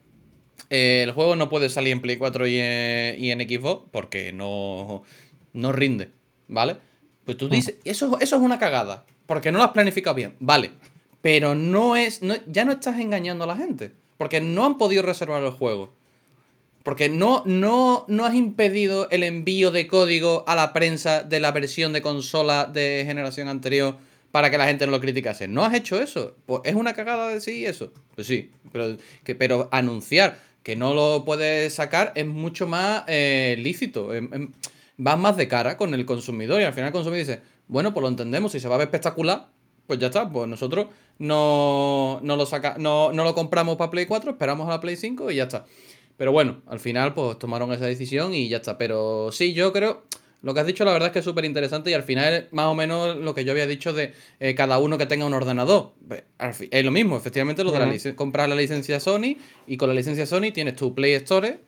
el 0.70 1.12
juego 1.12 1.36
no 1.36 1.48
puede 1.48 1.68
salir 1.68 1.92
en 1.92 2.00
Play 2.00 2.16
4 2.16 2.46
y 2.46 2.58
en, 2.58 3.40
Xbox 3.40 3.88
porque 3.90 4.32
no, 4.32 5.02
no 5.52 5.72
rinde, 5.72 6.10
¿vale? 6.48 6.76
Pues 7.24 7.36
tú 7.36 7.48
dices, 7.48 7.76
eso, 7.84 8.18
eso 8.20 8.36
es 8.36 8.42
una 8.42 8.58
cagada, 8.58 9.04
porque 9.26 9.52
no 9.52 9.58
lo 9.58 9.64
has 9.64 9.70
planificado 9.70 10.14
bien, 10.14 10.36
vale. 10.40 10.70
Pero 11.20 11.54
no 11.54 11.94
es, 11.94 12.20
ya 12.46 12.64
no 12.64 12.72
estás 12.72 12.98
engañando 12.98 13.44
a 13.44 13.46
la 13.46 13.56
gente, 13.56 13.92
porque 14.16 14.40
no 14.40 14.64
han 14.64 14.78
podido 14.78 15.02
reservar 15.02 15.42
el 15.42 15.50
juego. 15.50 15.92
Porque 16.82 17.08
no, 17.08 17.42
no, 17.46 18.04
no 18.08 18.24
has 18.24 18.34
impedido 18.34 19.08
el 19.10 19.22
envío 19.22 19.70
de 19.70 19.86
código 19.86 20.44
a 20.46 20.56
la 20.56 20.72
prensa 20.72 21.22
de 21.22 21.38
la 21.38 21.52
versión 21.52 21.92
de 21.92 22.02
consola 22.02 22.64
de 22.64 23.04
generación 23.06 23.48
anterior 23.48 23.96
para 24.32 24.50
que 24.50 24.58
la 24.58 24.66
gente 24.66 24.86
no 24.86 24.92
lo 24.92 25.00
criticase. 25.00 25.46
¿No 25.46 25.64
has 25.64 25.74
hecho 25.74 26.00
eso? 26.00 26.34
Pues 26.46 26.62
es 26.64 26.74
una 26.74 26.94
cagada 26.94 27.28
decir 27.28 27.66
eso. 27.66 27.92
Pues 28.14 28.26
sí, 28.26 28.50
pero, 28.72 28.96
pero 29.38 29.68
anunciar 29.70 30.38
que 30.62 30.74
no 30.74 30.94
lo 30.94 31.24
puedes 31.24 31.74
sacar 31.74 32.12
es 32.14 32.26
mucho 32.26 32.66
más 32.66 33.04
eh, 33.06 33.56
lícito. 33.58 34.14
Em, 34.14 34.28
em, 34.32 34.52
vas 34.96 35.18
más 35.18 35.36
de 35.36 35.48
cara 35.48 35.76
con 35.76 35.94
el 35.94 36.04
consumidor 36.06 36.60
y 36.60 36.64
al 36.64 36.72
final 36.72 36.88
el 36.88 36.92
consumidor 36.92 37.26
dice, 37.26 37.42
bueno, 37.68 37.92
pues 37.92 38.02
lo 38.02 38.08
entendemos, 38.08 38.52
si 38.52 38.60
se 38.60 38.68
va 38.68 38.76
a 38.76 38.78
ver 38.78 38.88
espectacular, 38.88 39.48
pues 39.86 39.98
ya 39.98 40.06
está, 40.08 40.28
pues 40.28 40.48
nosotros 40.48 40.86
no, 41.18 42.20
lo, 42.22 42.46
saca, 42.46 42.76
no, 42.78 43.12
no 43.12 43.24
lo 43.24 43.34
compramos 43.34 43.76
para 43.76 43.90
Play 43.90 44.06
4, 44.06 44.32
esperamos 44.32 44.68
a 44.68 44.72
la 44.72 44.80
Play 44.80 44.96
5 44.96 45.30
y 45.30 45.36
ya 45.36 45.44
está. 45.44 45.66
Pero 46.16 46.32
bueno, 46.32 46.62
al 46.66 46.80
final 46.80 47.14
pues 47.14 47.38
tomaron 47.38 47.72
esa 47.72 47.86
decisión 47.86 48.34
y 48.34 48.48
ya 48.48 48.58
está. 48.58 48.78
Pero 48.78 49.32
sí, 49.32 49.54
yo 49.54 49.72
creo... 49.72 50.04
Lo 50.42 50.54
que 50.54 50.60
has 50.60 50.66
dicho, 50.66 50.84
la 50.84 50.92
verdad 50.92 51.08
es 51.08 51.12
que 51.12 51.18
es 51.20 51.24
súper 51.24 51.44
interesante 51.44 51.90
y 51.90 51.94
al 51.94 52.02
final 52.02 52.48
más 52.50 52.66
o 52.66 52.74
menos 52.74 53.16
lo 53.16 53.32
que 53.32 53.44
yo 53.44 53.52
había 53.52 53.66
dicho 53.66 53.92
de 53.92 54.12
eh, 54.40 54.56
cada 54.56 54.80
uno 54.80 54.98
que 54.98 55.06
tenga 55.06 55.24
un 55.24 55.34
ordenador. 55.34 55.92
Es 56.72 56.84
lo 56.84 56.90
mismo, 56.90 57.16
efectivamente, 57.16 57.62
lo 57.62 57.70
de 57.70 57.78
la 57.78 58.16
comprar 58.16 58.48
la 58.48 58.56
licencia 58.56 58.98
Sony 58.98 59.36
y 59.68 59.76
con 59.76 59.88
la 59.88 59.94
licencia 59.94 60.26
Sony 60.26 60.50
tienes 60.52 60.74
tu 60.74 60.96
Play 60.96 61.12
Store 61.14 61.60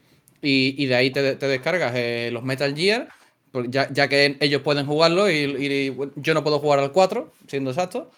y, 0.43 0.87
de 0.87 0.95
ahí 0.97 1.11
te, 1.12 1.37
descargas 1.37 1.93
eh, 1.95 2.31
los 2.33 2.43
Metal 2.43 2.75
Gear, 2.75 3.09
pues 3.55 3.69
ya, 3.71 4.09
que 4.09 4.37
ellos 4.41 4.63
pueden 4.63 4.85
jugarlo 4.85 5.31
y, 5.31 5.95
yo 6.17 6.35
no 6.35 6.43
puedo 6.43 6.59
jugar 6.59 6.81
al 6.81 6.91
4, 6.91 7.33
siendo 7.47 7.71
exacto. 7.71 8.11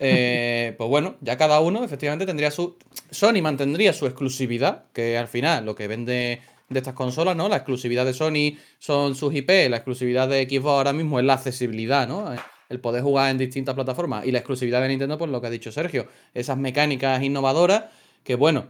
Eh, 0.00 0.74
pues 0.78 0.90
bueno, 0.90 1.14
ya 1.20 1.36
cada 1.36 1.60
uno 1.60 1.84
efectivamente 1.84 2.26
tendría 2.26 2.50
su. 2.50 2.76
Sony 3.08 3.40
mantendría 3.40 3.92
su 3.92 4.06
exclusividad, 4.06 4.86
que 4.92 5.16
al 5.16 5.28
final 5.28 5.64
lo 5.64 5.76
que 5.76 5.86
vende 5.86 6.40
de 6.68 6.78
estas 6.80 6.94
consolas, 6.94 7.36
¿no? 7.36 7.48
La 7.48 7.58
exclusividad 7.58 8.04
de 8.04 8.12
Sony 8.12 8.58
son 8.80 9.14
sus 9.14 9.32
IP, 9.32 9.68
la 9.68 9.76
exclusividad 9.76 10.26
de 10.28 10.42
Xbox 10.48 10.72
ahora 10.72 10.92
mismo 10.92 11.20
es 11.20 11.24
la 11.24 11.34
accesibilidad, 11.34 12.08
¿no? 12.08 12.34
El 12.68 12.80
poder 12.80 13.04
jugar 13.04 13.30
en 13.30 13.38
distintas 13.38 13.76
plataformas. 13.76 14.26
Y 14.26 14.32
la 14.32 14.38
exclusividad 14.38 14.82
de 14.82 14.88
Nintendo, 14.88 15.16
pues 15.18 15.30
lo 15.30 15.40
que 15.40 15.46
ha 15.46 15.50
dicho 15.50 15.70
Sergio, 15.70 16.08
esas 16.34 16.58
mecánicas 16.58 17.22
innovadoras 17.22 17.84
que, 18.24 18.34
bueno, 18.34 18.66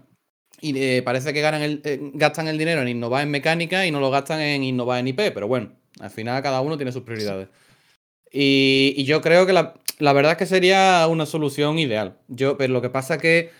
y 0.60 0.78
eh, 0.78 1.02
parece 1.02 1.32
que 1.32 1.40
ganan 1.40 1.62
el, 1.62 1.80
eh, 1.84 1.98
gastan 2.12 2.46
el 2.48 2.58
dinero 2.58 2.82
en 2.82 2.88
innovar 2.88 3.22
en 3.22 3.30
mecánica 3.30 3.86
y 3.86 3.90
no 3.90 4.00
lo 4.00 4.10
gastan 4.10 4.40
en 4.40 4.62
innovar 4.62 5.00
en 5.00 5.08
IP, 5.08 5.32
pero 5.32 5.48
bueno, 5.48 5.79
al 6.00 6.10
final 6.10 6.42
cada 6.42 6.60
uno 6.60 6.76
tiene 6.76 6.92
sus 6.92 7.02
prioridades. 7.02 7.48
Y, 8.32 9.04
yo 9.04 9.20
creo 9.20 9.46
que 9.46 9.52
la, 9.52 9.74
la, 9.98 10.12
verdad 10.12 10.32
es 10.32 10.38
que 10.38 10.46
sería 10.46 11.06
una 11.08 11.26
solución 11.26 11.78
ideal. 11.78 12.16
Yo, 12.28 12.56
pero 12.56 12.72
lo 12.72 12.80
que 12.80 12.90
pasa 12.90 13.14
es 13.14 13.20
que 13.20 13.50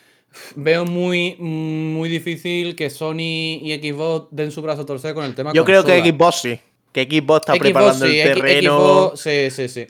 veo 0.55 0.85
muy, 0.85 1.37
muy 1.37 2.09
difícil 2.09 2.77
que 2.77 2.91
Sony 2.91 3.59
y 3.63 3.79
Xbox 3.83 4.29
den 4.31 4.51
su 4.51 4.63
brazo 4.63 4.83
a 4.83 4.87
torcer 4.87 5.15
con 5.15 5.25
el 5.25 5.35
tema. 5.35 5.53
Yo 5.53 5.65
creo 5.65 5.85
que 5.85 6.01
Xbox 6.01 6.37
sí. 6.37 6.61
Que 6.93 7.05
Xbox 7.05 7.41
está 7.41 7.55
preparando 7.55 8.05
el 8.05 8.23
terreno. 8.23 9.13
sí, 9.15 9.51
sí, 9.51 9.69
sí. 9.69 9.87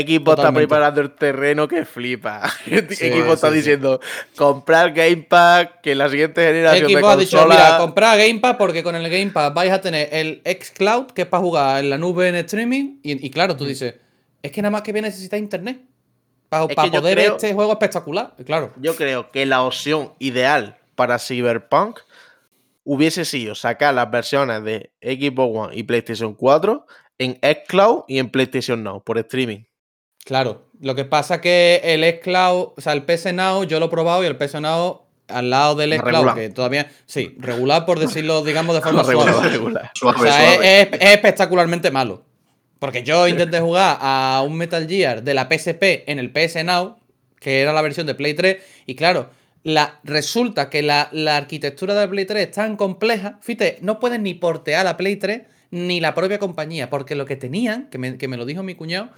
Xbox 0.00 0.38
está 0.38 0.52
preparando 0.52 1.00
el 1.00 1.12
terreno 1.12 1.68
que 1.68 1.84
flipa. 1.84 2.48
Xbox 2.66 3.34
está 3.34 3.50
diciendo 3.50 4.00
comprar 4.36 4.92
Game 4.92 5.26
Pass, 5.28 5.68
que 5.82 5.94
la 5.94 6.08
siguiente 6.08 6.42
generación 6.42 6.90
Xbox 6.90 7.04
ha 7.04 7.16
dicho, 7.16 7.46
mira, 7.46 7.78
comprar 7.78 8.18
Game 8.18 8.40
Pass 8.40 8.56
porque 8.58 8.82
con 8.82 8.96
el 8.96 9.08
Game 9.10 9.30
Pass 9.30 9.52
vais 9.52 9.70
a 9.70 9.80
tener 9.80 10.08
el 10.12 10.42
xCloud, 10.44 11.08
que 11.08 11.22
es 11.22 11.28
para 11.28 11.42
jugar 11.42 11.84
en 11.84 11.90
la 11.90 11.98
nube 11.98 12.28
en 12.28 12.36
streaming. 12.36 13.00
Y, 13.02 13.26
y 13.26 13.30
claro, 13.30 13.56
tú 13.56 13.64
mm. 13.64 13.68
dices, 13.68 13.94
es 14.42 14.50
que 14.50 14.62
nada 14.62 14.70
más 14.70 14.82
que 14.82 14.92
bien 14.92 15.04
necesita 15.04 15.36
internet. 15.36 15.80
Para, 16.48 16.66
poder 16.66 17.18
este 17.18 17.54
juego 17.54 17.72
espectacular, 17.72 18.34
claro. 18.44 18.74
Yo 18.76 18.94
creo 18.94 19.30
que 19.30 19.46
la 19.46 19.62
opción 19.62 20.12
ideal 20.18 20.76
para 20.94 21.18
Cyberpunk 21.18 22.00
hubiese 22.84 23.24
sido 23.24 23.54
sacar 23.54 23.94
las 23.94 24.10
versiones 24.10 24.62
de 24.62 24.90
Xbox 25.00 25.56
One 25.56 25.76
y 25.76 25.82
PlayStation 25.84 26.34
4 26.34 26.86
en 27.18 27.38
xCloud 27.42 28.04
y 28.06 28.18
en 28.18 28.30
PlayStation 28.30 28.82
Now 28.82 29.02
por 29.02 29.16
streaming. 29.16 29.64
Claro, 30.24 30.68
lo 30.80 30.94
que 30.94 31.04
pasa 31.04 31.40
que 31.40 31.80
el 31.84 32.04
xCloud, 32.04 32.72
o 32.76 32.80
sea, 32.80 32.92
el 32.92 33.04
PS 33.04 33.32
Now 33.32 33.64
yo 33.64 33.80
lo 33.80 33.86
he 33.86 33.88
probado 33.88 34.22
y 34.22 34.26
el 34.26 34.36
PS 34.36 34.60
Now 34.60 35.02
al 35.28 35.50
lado 35.50 35.74
del 35.74 35.94
xCloud, 35.94 36.34
que 36.34 36.50
todavía, 36.50 36.90
sí, 37.06 37.34
regular 37.38 37.86
por 37.86 37.98
decirlo, 37.98 38.42
digamos, 38.42 38.74
de 38.74 38.82
forma 38.82 39.04
suave. 39.04 39.20
O 40.02 40.22
sea, 40.22 40.54
es 40.54 40.88
espectacularmente 41.00 41.90
malo. 41.90 42.24
Porque 42.78 43.04
yo 43.04 43.28
intenté 43.28 43.60
jugar 43.60 43.98
a 44.00 44.42
un 44.44 44.56
Metal 44.56 44.88
Gear 44.88 45.22
de 45.22 45.34
la 45.34 45.48
PSP 45.48 46.02
en 46.06 46.18
el 46.18 46.32
PS 46.32 46.64
Now, 46.64 46.96
que 47.38 47.60
era 47.60 47.72
la 47.72 47.80
versión 47.80 48.08
de 48.08 48.16
Play 48.16 48.34
3, 48.34 48.56
y 48.86 48.96
claro, 48.96 49.30
la, 49.62 50.00
resulta 50.02 50.68
que 50.68 50.82
la, 50.82 51.08
la 51.12 51.36
arquitectura 51.36 51.94
de 51.94 52.00
la 52.00 52.10
Play 52.10 52.24
3 52.24 52.48
es 52.48 52.50
tan 52.50 52.76
compleja, 52.76 53.38
fíjate, 53.40 53.78
no 53.82 54.00
pueden 54.00 54.24
ni 54.24 54.34
portear 54.34 54.84
la 54.84 54.96
Play 54.96 55.14
3 55.14 55.42
ni 55.70 56.00
la 56.00 56.14
propia 56.14 56.40
compañía, 56.40 56.90
porque 56.90 57.14
lo 57.14 57.24
que 57.24 57.36
tenían, 57.36 57.88
que 57.88 57.98
me, 57.98 58.18
que 58.18 58.26
me 58.26 58.36
lo 58.36 58.44
dijo 58.44 58.64
mi 58.64 58.74
cuñado, 58.74 59.10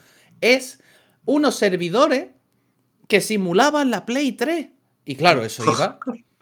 es 0.43 0.83
unos 1.25 1.57
servidores 1.57 2.29
que 3.09 3.21
simulaban 3.21 3.91
la 3.91 4.05
Play 4.07 4.33
3. 4.33 4.67
Y 5.05 5.17
claro, 5.17 5.45
eso 5.45 5.63
iba. 5.71 5.99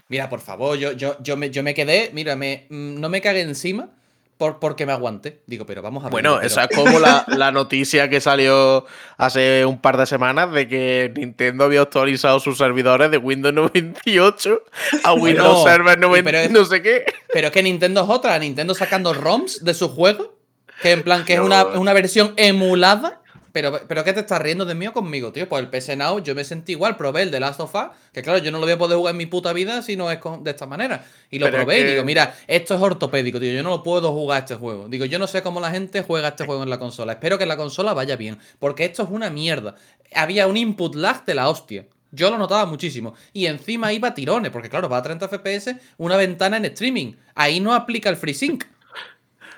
Mira, 0.09 0.29
por 0.29 0.41
favor, 0.41 0.77
yo, 0.77 0.93
yo, 0.93 1.17
yo, 1.23 1.37
me, 1.37 1.51
yo 1.51 1.63
me 1.63 1.75
quedé, 1.75 2.11
mira, 2.13 2.37
me, 2.37 2.67
mm, 2.69 3.01
no 3.01 3.09
me 3.09 3.21
cagué 3.23 3.41
encima 3.41 3.89
por, 4.37 4.59
porque 4.59 4.85
me 4.85 4.93
aguanté. 4.93 5.41
Digo, 5.47 5.65
pero 5.65 5.81
vamos 5.83 6.03
a 6.03 6.07
ver. 6.09 6.13
Bueno, 6.13 6.35
pero- 6.37 6.47
esa 6.47 6.65
es 6.65 6.77
como 6.77 6.99
la, 6.99 7.25
la 7.29 7.51
noticia 7.51 8.11
que 8.11 8.21
salió 8.21 8.85
hace 9.17 9.65
un 9.65 9.81
par 9.81 9.97
de 9.97 10.05
semanas 10.05 10.53
de 10.53 10.69
que 10.69 11.13
Nintendo 11.17 11.65
había 11.65 11.81
actualizado 11.81 12.41
sus 12.41 12.59
servidores 12.59 13.11
de 13.11 13.17
Windows 13.19 13.55
98 13.55 14.63
a 15.05 15.15
Windows 15.15 15.63
Server 15.65 15.99
90, 15.99 16.25
pero 16.25 16.39
es- 16.39 16.51
no 16.51 16.65
sé 16.67 16.83
qué. 16.83 17.05
Pero 17.33 17.47
es 17.47 17.53
que 17.53 17.63
Nintendo 17.63 18.03
es 18.03 18.11
otra, 18.11 18.39
Nintendo 18.39 18.75
sacando 18.75 19.15
ROMs 19.15 19.65
de 19.65 19.73
su 19.75 19.89
juego, 19.89 20.37
que 20.83 20.91
en 20.91 21.03
plan 21.05 21.25
que 21.25 21.35
es 21.35 21.41
una, 21.41 21.65
una 21.65 21.93
versión 21.95 22.35
emulada. 22.37 23.22
Pero, 23.53 23.81
pero 23.87 24.03
¿qué 24.03 24.13
te 24.15 24.21
estás 24.21 24.41
riendo 24.41 24.65
de 24.65 24.75
mí 24.75 24.87
o 24.87 24.93
conmigo, 24.93 25.31
tío? 25.31 25.49
Pues 25.49 25.63
el 25.63 25.69
PS 25.69 25.97
Now 25.97 26.21
yo 26.23 26.35
me 26.35 26.43
sentí 26.43 26.73
igual, 26.73 26.97
probé 26.97 27.23
el 27.23 27.31
de 27.31 27.39
Last 27.39 27.61
of 27.61 27.75
Us, 27.75 27.83
que 28.13 28.23
claro, 28.23 28.39
yo 28.39 28.51
no 28.51 28.59
lo 28.59 28.65
voy 28.65 28.73
a 28.73 28.79
poder 28.79 28.97
jugar 28.97 29.13
en 29.13 29.19
mi 29.19 29.27
puta 29.27 29.53
vida 29.53 29.83
si 29.83 29.95
no 29.97 30.11
es 30.11 30.19
con- 30.19 30.43
de 30.43 30.51
esta 30.53 30.67
manera. 30.67 31.05
Y 31.31 31.39
lo 31.39 31.47
Pero 31.47 31.59
es 31.59 31.65
probé 31.65 31.81
y 31.81 31.85
digo, 31.85 32.05
mira, 32.05 32.35
esto 32.47 32.75
es 32.75 32.81
ortopédico, 32.81 33.39
tío, 33.39 33.53
yo 33.53 33.63
no 33.63 33.71
lo 33.71 33.83
puedo 33.83 34.11
jugar 34.13 34.41
este 34.45 34.55
juego. 34.55 34.89
Digo, 34.89 35.05
yo 35.05 35.19
no 35.19 35.27
sé 35.27 35.43
cómo 35.43 35.61
la 35.61 35.71
gente 35.71 36.03
juega 36.03 36.29
este 36.29 36.47
juego 36.47 36.63
en 36.63 36.71
la 36.71 36.79
consola. 36.79 37.13
Espero 37.13 37.37
que 37.39 37.45
la 37.47 37.57
consola 37.57 37.93
vaya 37.93 38.17
bien, 38.17 38.39
porque 38.59 38.87
esto 38.87 39.03
es 39.03 39.09
una 39.11 39.29
mierda. 39.31 39.75
Había 40.15 40.47
un 40.47 40.57
input 40.57 40.95
lag 40.95 41.25
de 41.25 41.35
la 41.35 41.49
hostia. 41.49 41.87
Yo 42.11 42.31
lo 42.31 42.37
notaba 42.39 42.67
muchísimo. 42.67 43.15
Y 43.33 43.47
encima 43.47 43.93
iba 43.93 44.09
a 44.09 44.15
tirones, 44.15 44.51
porque 44.51 44.69
claro, 44.69 44.89
va 44.89 44.99
a 44.99 45.03
30 45.03 45.29
FPS, 45.29 45.77
una 45.97 46.17
ventana 46.17 46.59
en 46.59 46.67
streaming. 46.67 47.15
Ahí 47.35 47.59
no 47.61 47.75
aplica 47.75 48.11
el 48.11 48.17
FreeSync. 48.17 48.65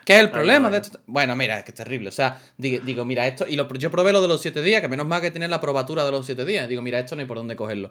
¿Qué 0.05 0.15
es 0.17 0.21
el 0.21 0.31
problema 0.31 0.69
de 0.71 0.79
esto? 0.79 1.01
Bueno, 1.07 1.35
mira, 1.35 1.59
es 1.59 1.65
que 1.65 1.71
es 1.71 1.75
terrible. 1.77 2.09
O 2.11 2.13
sea, 2.13 2.39
digo, 2.59 2.83
digo, 2.85 3.05
mira, 3.05 3.27
esto. 3.27 3.47
Y 3.49 3.57
lo- 3.57 3.73
yo 3.75 3.91
probé 3.91 4.13
lo 4.13 4.21
de 4.21 4.29
los 4.29 4.41
7 4.43 4.61
días, 4.63 4.81
que 4.81 4.89
menos 4.89 5.07
mal 5.07 5.21
que 5.21 5.31
tienen 5.31 5.51
la 5.51 5.61
probatura 5.61 6.05
de 6.05 6.11
los 6.11 6.27
7 6.27 6.45
días. 6.45 6.69
Digo, 6.69 6.83
mira, 6.83 6.99
esto 6.99 7.15
no 7.17 7.21
hay 7.23 7.27
por 7.27 7.39
dónde 7.39 7.57
cogerlo. 7.57 7.91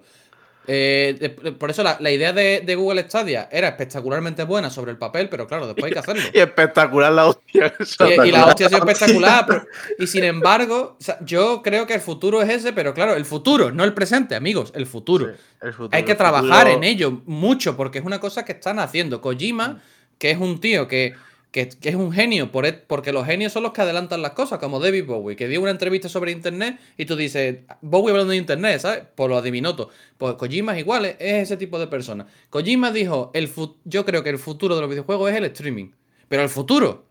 Eh, 0.66 1.18
de- 1.20 1.52
por 1.52 1.70
eso 1.72 1.84
la, 1.84 1.98
la 2.00 2.10
idea 2.10 2.32
de, 2.32 2.62
de 2.66 2.76
Google 2.76 3.04
Stadia 3.10 3.50
era 3.52 3.68
espectacularmente 3.68 4.44
buena 4.46 4.70
sobre 4.70 4.92
el 4.92 4.98
papel, 4.98 5.28
pero 5.28 5.46
claro, 5.46 5.66
después 5.68 5.86
hay 5.86 5.92
que 5.92 6.00
hacerlo. 6.00 6.24
Y 6.34 6.40
espectacular 6.40 7.12
la 7.12 7.26
hostia. 7.28 7.74
Y, 7.80 8.28
y 8.30 8.32
la 8.32 8.46
hostia 8.46 8.68
ha 8.68 8.70
sido 8.70 8.86
espectacular. 8.88 9.46
pero- 9.48 9.66
y 10.00 10.08
sin 10.08 10.24
embargo, 10.24 10.96
o 10.98 11.04
sea, 11.04 11.18
yo 11.26 11.62
creo 11.62 11.86
que 11.86 11.96
el 11.96 12.00
futuro 12.02 12.42
es 12.42 12.50
ese, 12.50 12.72
pero 12.72 12.94
claro, 12.94 13.16
el 13.16 13.26
futuro, 13.26 13.72
no 13.72 13.84
el 13.84 13.94
presente, 13.94 14.36
amigos, 14.36 14.72
el 14.74 14.86
futuro. 14.86 15.34
El 15.62 15.74
futuro, 15.74 15.90
Hay 15.98 16.04
que 16.06 16.16
trabajar 16.16 16.68
futuro- 16.68 16.78
en 16.78 16.84
ello 16.86 17.22
mucho, 17.26 17.76
porque 17.76 17.98
es 18.00 18.06
una 18.06 18.22
cosa 18.22 18.46
que 18.46 18.54
están 18.54 18.80
haciendo. 18.80 19.20
Kojima, 19.20 19.82
que 20.18 20.32
es 20.32 20.38
un 20.38 20.62
tío 20.62 20.88
que, 20.88 21.14
que- 21.54 21.70
que 21.70 21.90
es 21.90 21.96
un 21.96 22.12
genio, 22.12 22.52
por 22.52 22.66
e- 22.66 22.74
porque 22.74 23.14
los 23.14 23.26
genios 23.26 23.54
son 23.54 23.64
los 23.64 23.72
que 23.74 23.82
adelantan 23.82 24.22
las 24.24 24.32
cosas, 24.32 24.58
como 24.60 24.80
David 24.82 25.06
Bowie, 25.06 25.36
que 25.38 25.48
dio 25.48 25.62
una 25.62 25.70
entrevista 25.72 26.10
sobre 26.10 26.32
Internet 26.32 26.80
y 26.98 27.06
tú 27.06 27.16
dices, 27.16 27.60
Bowie 27.82 28.10
hablando 28.12 28.32
de 28.32 28.38
Internet, 28.38 28.82
¿sabes? 28.82 29.04
Por 29.16 29.30
lo 29.30 29.38
adivinó 29.38 29.76
todo. 29.76 29.90
Pues 30.18 30.34
Kojima 30.34 30.74
es 30.74 30.80
igual, 30.80 31.06
es 31.06 31.16
es 31.20 31.44
ese 31.44 31.56
tipo 31.58 31.78
de 31.80 31.86
persona. 31.88 32.26
Kojima 32.50 32.92
dijo, 32.92 33.30
el 33.36 33.50
yo 33.86 34.04
creo 34.04 34.24
que 34.24 34.32
el 34.32 34.40
futuro 34.40 34.76
de 34.76 34.82
los 34.82 34.90
videojuegos 34.90 35.30
es 35.32 35.38
el 35.38 35.46
streaming. 35.46 35.92
Pero 36.28 36.42
el 36.42 36.50
futuro, 36.50 37.06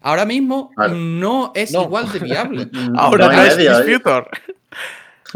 ahora 0.00 0.24
mismo, 0.24 0.72
Claro. 0.74 0.94
no 0.96 1.52
es 1.54 1.70
No. 1.72 1.84
igual 1.84 2.10
de 2.12 2.18
viable. 2.18 2.68
Ahora 2.98 3.28
No 3.28 3.42
es 3.44 3.56
is 3.56 3.68
¿eh? 3.68 3.84
future. 3.98 4.26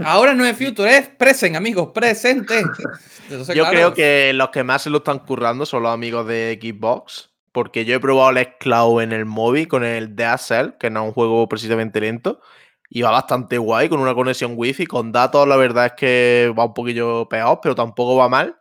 Ahora 0.05 0.35
no 0.35 0.45
es 0.45 0.57
future, 0.57 0.97
es 0.97 1.09
present, 1.09 1.57
amigos, 1.57 1.91
presente. 1.95 2.59
Entonces, 3.31 3.55
Yo 3.55 3.63
claro, 3.65 3.71
creo 3.71 3.95
que 3.95 4.33
los 4.33 4.49
que 4.51 4.63
más 4.65 4.83
se 4.83 4.91
lo 4.91 4.99
están 4.99 5.21
currando 5.21 5.65
son 5.67 5.83
los 5.85 5.93
amigos 5.95 6.27
de 6.27 6.59
Xbox. 6.61 7.28
Porque 7.59 7.85
yo 7.85 7.97
he 7.97 8.01
probado 8.01 8.31
el 8.39 8.55
Cloud 8.61 9.03
en 9.03 9.13
el 9.13 9.25
móvil 9.25 9.67
con 9.67 9.83
el 9.85 10.15
Dead 10.15 10.39
Cell, 10.39 10.71
que 10.79 10.91
no 10.91 11.01
es 11.03 11.07
un 11.09 11.13
juego 11.13 11.49
precisamente 11.49 12.01
lento. 12.01 12.41
Y 12.89 13.03
va 13.03 13.11
bastante 13.11 13.59
guay, 13.59 13.89
con 13.89 13.99
una 13.99 14.15
conexión 14.15 14.53
wifi, 14.55 14.87
con 14.87 15.11
datos, 15.11 15.47
la 15.49 15.57
verdad 15.57 15.87
es 15.87 15.93
que 15.95 16.55
va 16.57 16.67
un 16.67 16.73
poquillo 16.73 17.29
peor, 17.29 17.59
pero 17.61 17.75
tampoco 17.75 18.15
va 18.15 18.29
mal. 18.29 18.57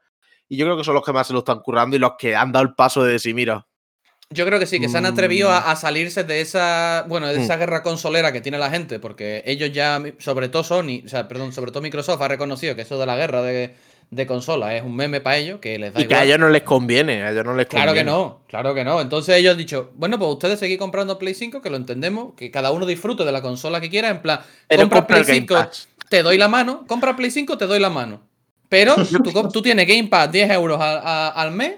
Y 0.49 0.57
yo 0.57 0.65
creo 0.65 0.77
que 0.77 0.83
son 0.83 0.95
los 0.95 1.05
que 1.05 1.13
más 1.13 1.27
se 1.27 1.33
lo 1.33 1.39
están 1.39 1.59
currando 1.59 1.95
y 1.95 1.99
los 1.99 2.13
que 2.17 2.35
han 2.35 2.51
dado 2.51 2.65
el 2.65 2.73
paso 2.73 3.03
de 3.03 3.11
decir, 3.13 3.35
mira, 3.35 3.67
Yo 4.29 4.45
creo 4.45 4.59
que 4.59 4.65
sí, 4.65 4.79
que 4.81 4.89
se 4.89 4.97
han 4.97 5.05
atrevido 5.05 5.47
Mm. 5.47 5.53
a, 5.53 5.57
a 5.71 5.75
salirse 5.77 6.23
de 6.25 6.41
esa, 6.41 7.05
bueno, 7.07 7.27
de 7.27 7.37
Mm. 7.37 7.41
esa 7.43 7.55
guerra 7.55 7.83
consolera 7.83 8.33
que 8.33 8.41
tiene 8.41 8.57
la 8.57 8.69
gente, 8.71 8.99
porque 8.99 9.41
ellos 9.45 9.71
ya, 9.71 10.01
sobre 10.19 10.49
todo 10.49 10.63
Sony, 10.65 11.03
o 11.05 11.07
sea, 11.07 11.27
perdón, 11.29 11.53
sobre 11.53 11.71
todo 11.71 11.81
Microsoft 11.81 12.21
ha 12.21 12.27
reconocido 12.27 12.75
que 12.75 12.81
eso 12.81 12.99
de 12.99 13.05
la 13.05 13.15
guerra 13.15 13.41
de, 13.43 13.75
de 14.09 14.25
consolas 14.25 14.73
es 14.73 14.83
un 14.83 14.95
meme 14.95 15.19
para 15.21 15.37
ellos, 15.37 15.59
que 15.59 15.77
les 15.77 15.93
da 15.93 16.01
y 16.01 16.07
que 16.07 16.13
a 16.13 16.17
igual. 16.19 16.27
ellos 16.27 16.39
no 16.39 16.49
les 16.49 16.63
conviene, 16.63 17.23
a 17.23 17.31
ellos 17.31 17.43
no 17.45 17.53
les 17.55 17.67
Claro 17.67 17.93
que 17.93 17.99
conviene. 17.99 18.11
no, 18.11 18.41
claro 18.47 18.73
que 18.73 18.83
no. 18.85 19.01
Entonces 19.01 19.35
ellos 19.35 19.51
han 19.51 19.57
dicho, 19.57 19.91
bueno, 19.95 20.17
pues 20.17 20.31
ustedes 20.31 20.59
seguís 20.59 20.77
comprando 20.77 21.19
Play 21.19 21.33
5, 21.33 21.61
que 21.61 21.69
lo 21.69 21.75
entendemos, 21.77 22.33
que 22.35 22.49
cada 22.49 22.71
uno 22.71 22.85
disfrute 22.85 23.25
de 23.25 23.31
la 23.31 23.41
consola 23.41 23.81
que 23.81 23.89
quiera, 23.89 24.09
en 24.09 24.21
plan, 24.21 24.39
Pero 24.67 24.83
compra 24.83 24.99
compra 24.99 25.07
Play 25.07 25.19
el 25.21 25.27
Game 25.27 25.39
5, 25.41 25.53
Pass. 25.55 25.87
te 26.09 26.23
doy 26.23 26.37
la 26.37 26.47
mano, 26.47 26.85
compra 26.87 27.15
Play 27.15 27.31
5, 27.31 27.57
te 27.57 27.65
doy 27.67 27.79
la 27.79 27.89
mano. 27.89 28.21
Pero 28.69 28.95
tú, 29.23 29.49
tú 29.51 29.61
tienes 29.61 29.87
Game 29.87 30.07
Pass 30.07 30.31
10 30.31 30.51
euros 30.51 30.79
a- 30.79 30.99
a- 30.99 31.29
al 31.29 31.51
mes 31.51 31.73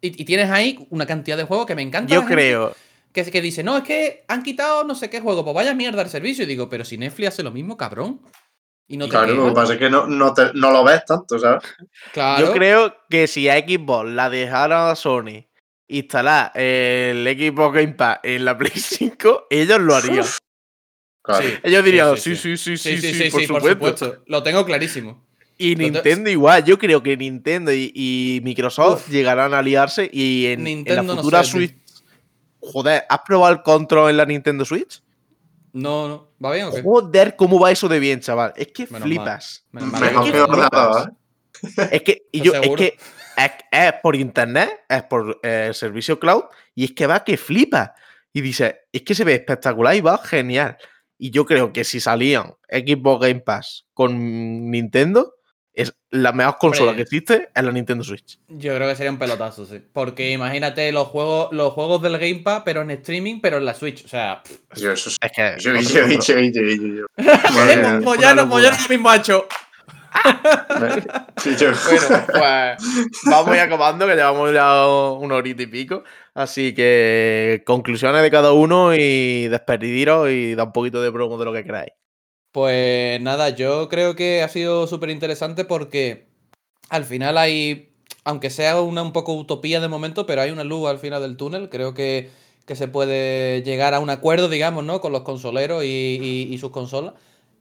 y, 0.00 0.22
y 0.22 0.24
tienes 0.24 0.50
ahí 0.50 0.86
una 0.90 1.06
cantidad 1.06 1.36
de 1.36 1.44
juegos 1.44 1.66
que 1.66 1.74
me 1.74 1.82
encanta. 1.82 2.12
Yo 2.14 2.24
creo, 2.24 2.74
Que, 3.12 3.24
que 3.24 3.40
dice, 3.42 3.62
no, 3.64 3.76
es 3.76 3.82
que 3.84 4.24
han 4.28 4.42
quitado 4.42 4.84
no 4.84 4.94
sé 4.94 5.10
qué 5.10 5.20
juego, 5.20 5.42
pues 5.44 5.54
vaya 5.54 5.74
mierda 5.74 6.00
el 6.02 6.08
servicio. 6.08 6.44
Y 6.44 6.46
digo, 6.46 6.68
pero 6.68 6.84
si 6.84 6.96
Netflix 6.96 7.28
hace 7.30 7.42
lo 7.42 7.50
mismo, 7.50 7.76
cabrón. 7.76 8.20
Y 8.92 8.96
no 8.98 9.06
te 9.06 9.10
Claro, 9.12 9.34
lo 9.34 9.46
que 9.46 9.52
pasa 9.52 9.72
es 9.72 9.78
que 9.78 9.88
no, 9.88 10.06
no, 10.06 10.34
te- 10.34 10.52
no 10.52 10.70
lo 10.70 10.84
ves 10.84 11.02
tanto, 11.06 11.38
¿sabes? 11.38 11.62
Claro. 12.12 12.44
yo 12.46 12.52
creo 12.52 12.94
que 13.08 13.26
si 13.26 13.48
a 13.48 13.56
Xbox 13.58 14.10
la 14.10 14.28
dejara 14.28 14.90
a 14.90 14.96
Sony 14.96 15.46
instalar 15.88 16.52
el 16.54 17.24
Xbox 17.26 17.74
Game 17.74 17.94
Pass 17.94 18.18
en 18.22 18.44
la 18.44 18.58
Play 18.58 18.72
5, 18.76 19.46
ellos 19.48 19.80
lo 19.80 19.94
harían. 19.94 20.26
Claro. 21.22 21.42
Sí. 21.48 21.54
Ellos 21.62 21.84
dirían, 21.84 22.16
sí, 22.18 22.36
sí, 22.36 22.56
sí. 22.58 22.76
sí, 22.76 22.76
sí, 22.76 22.96
Sí, 22.98 23.12
sí, 23.14 23.14
sí, 23.24 23.30
por, 23.30 23.40
sí, 23.40 23.46
por 23.46 23.60
supuesto. 23.62 24.04
supuesto. 24.06 24.24
Lo 24.26 24.42
tengo 24.42 24.64
clarísimo. 24.66 25.24
Y 25.56 25.74
Nintendo 25.76 26.28
igual, 26.28 26.62
yo 26.64 26.78
creo 26.78 27.02
que 27.02 27.16
Nintendo 27.16 27.72
y, 27.72 27.92
y 27.94 28.40
Microsoft 28.42 29.08
llegarán 29.08 29.54
a 29.54 29.60
aliarse 29.60 30.10
y 30.12 30.46
en, 30.46 30.66
en 30.66 30.84
la 30.96 31.02
no 31.02 31.16
futura 31.16 31.44
sé. 31.44 31.50
Switch. 31.52 31.74
Joder, 32.60 33.04
¿has 33.08 33.20
probado 33.26 33.54
el 33.54 33.62
control 33.62 34.10
en 34.10 34.16
la 34.18 34.26
Nintendo 34.26 34.64
Switch? 34.66 35.02
No, 35.72 36.08
no. 36.08 36.28
¿Va 36.44 36.52
bien 36.52 36.66
o 36.66 36.72
qué? 36.72 36.82
Joder, 36.82 37.36
cómo 37.36 37.58
va 37.58 37.70
eso 37.70 37.88
de 37.88 37.98
bien, 37.98 38.20
chaval. 38.20 38.52
Es 38.56 38.68
que 38.68 38.86
Menos 38.86 39.02
flipas. 39.02 39.64
Menos 39.72 39.90
mal. 39.90 40.02
Mejor 40.02 40.24
que 40.24 40.38
¿eh? 40.38 41.88
Es 41.92 42.02
que, 42.02 42.28
y 42.32 42.38
¿Estás 42.38 42.62
yo, 42.62 42.70
es 42.70 42.76
que 42.76 42.98
es, 43.36 43.50
es 43.70 43.92
por 44.02 44.16
internet, 44.16 44.84
es 44.88 45.02
por 45.04 45.38
eh, 45.42 45.66
el 45.68 45.74
servicio 45.74 46.18
cloud, 46.18 46.44
y 46.74 46.84
es 46.84 46.92
que 46.92 47.06
va 47.06 47.24
que 47.24 47.36
flipa. 47.36 47.94
Y 48.32 48.40
dice, 48.40 48.82
es 48.92 49.02
que 49.02 49.14
se 49.14 49.24
ve 49.24 49.34
espectacular 49.34 49.94
y 49.94 50.00
va 50.00 50.18
genial. 50.18 50.76
Y 51.18 51.30
yo 51.30 51.46
creo 51.46 51.72
que 51.72 51.84
si 51.84 52.00
salían 52.00 52.54
Xbox 52.68 53.26
Game 53.26 53.40
Pass 53.40 53.86
con 53.94 54.70
Nintendo, 54.70 55.34
es 55.74 55.94
la 56.10 56.32
mejor 56.32 56.58
consola 56.58 56.94
que 56.94 57.02
existe 57.02 57.48
es 57.54 57.62
la 57.64 57.72
Nintendo 57.72 58.04
Switch. 58.04 58.38
Yo 58.48 58.74
creo 58.76 58.88
que 58.88 58.94
sería 58.96 59.10
un 59.10 59.18
pelotazo, 59.18 59.64
sí. 59.64 59.80
Porque 59.92 60.30
imagínate 60.32 60.92
los 60.92 61.08
juegos, 61.08 61.48
los 61.52 61.72
juegos 61.72 62.02
del 62.02 62.18
Game 62.18 62.40
Pass, 62.44 62.62
pero 62.64 62.82
en 62.82 62.90
streaming, 62.90 63.40
pero 63.40 63.56
en 63.56 63.64
la 63.64 63.72
Switch. 63.74 64.04
O 64.04 64.08
sea, 64.08 64.42
pff. 64.42 64.78
Yo, 64.80 64.92
eso 64.92 65.08
es- 65.08 65.16
Es 65.20 65.32
que. 65.32 65.54
yo, 65.58 65.72
yo, 65.74 65.80
yo, 65.80 66.06
yo, 66.08 66.60
yo, 66.60 67.06
mía. 67.78 68.00
pues 68.04 68.20
una 68.20 68.20
ya 68.20 68.34
no, 68.34 68.48
pues 68.50 68.62
ya 68.64 68.70
lo 68.72 68.88
mismo 68.88 69.08
ha 69.10 69.16
hecho. 69.16 69.46
Sí, 71.38 71.56
yo- 71.56 71.70
Bueno, 71.72 72.26
pues 72.26 73.12
vamos 73.24 73.48
a 73.48 73.54
ir 73.56 73.60
acabando, 73.62 74.06
que 74.06 74.14
llevamos 74.14 74.52
ya 74.52 74.86
una 74.86 75.36
horita 75.36 75.62
y 75.62 75.66
pico. 75.66 76.04
Así 76.34 76.74
que 76.74 77.62
conclusiones 77.66 78.22
de 78.22 78.30
cada 78.30 78.52
uno 78.52 78.94
y 78.94 79.48
despediros 79.48 80.28
y 80.30 80.54
da 80.54 80.64
un 80.64 80.72
poquito 80.72 81.02
de 81.02 81.10
promo 81.12 81.38
de 81.38 81.44
lo 81.46 81.52
que 81.52 81.64
queráis. 81.64 81.92
Pues 82.52 83.20
nada, 83.22 83.48
yo 83.50 83.88
creo 83.88 84.14
que 84.14 84.42
ha 84.42 84.48
sido 84.48 84.86
súper 84.86 85.08
interesante 85.10 85.64
porque 85.64 86.26
al 86.90 87.04
final 87.04 87.38
hay, 87.38 87.94
aunque 88.24 88.50
sea 88.50 88.80
una 88.82 89.02
un 89.02 89.12
poco 89.12 89.32
utopía 89.32 89.80
de 89.80 89.88
momento, 89.88 90.26
pero 90.26 90.42
hay 90.42 90.50
una 90.50 90.64
luz 90.64 90.86
al 90.88 90.98
final 90.98 91.22
del 91.22 91.38
túnel. 91.38 91.70
Creo 91.70 91.94
que, 91.94 92.30
que 92.66 92.76
se 92.76 92.88
puede 92.88 93.62
llegar 93.62 93.94
a 93.94 94.00
un 94.00 94.10
acuerdo, 94.10 94.48
digamos, 94.50 94.84
¿no? 94.84 95.00
Con 95.00 95.12
los 95.12 95.22
consoleros 95.22 95.82
y, 95.84 96.18
y- 96.22 96.52
y 96.54 96.58
sus 96.58 96.70
consolas. 96.70 97.14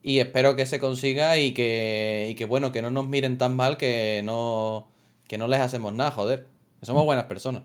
Y 0.03 0.19
espero 0.19 0.55
que 0.55 0.65
se 0.65 0.79
consiga 0.79 1.37
y 1.37 1.53
que, 1.53 2.27
y 2.31 2.35
que, 2.35 2.45
bueno, 2.45 2.71
que 2.73 2.81
no 2.81 2.91
nos 2.91 3.07
miren 3.07 3.37
tan 3.37 3.55
mal 3.55 3.77
que 3.77 4.21
no, 4.25 4.91
que 5.27 5.37
no 5.37 5.47
les 5.47 5.61
hacemos 5.61 5.93
nada, 5.93 6.11
joder. 6.11 6.47
Que 6.79 6.85
somos 6.85 7.05
buenas 7.05 7.25
personas. 7.25 7.63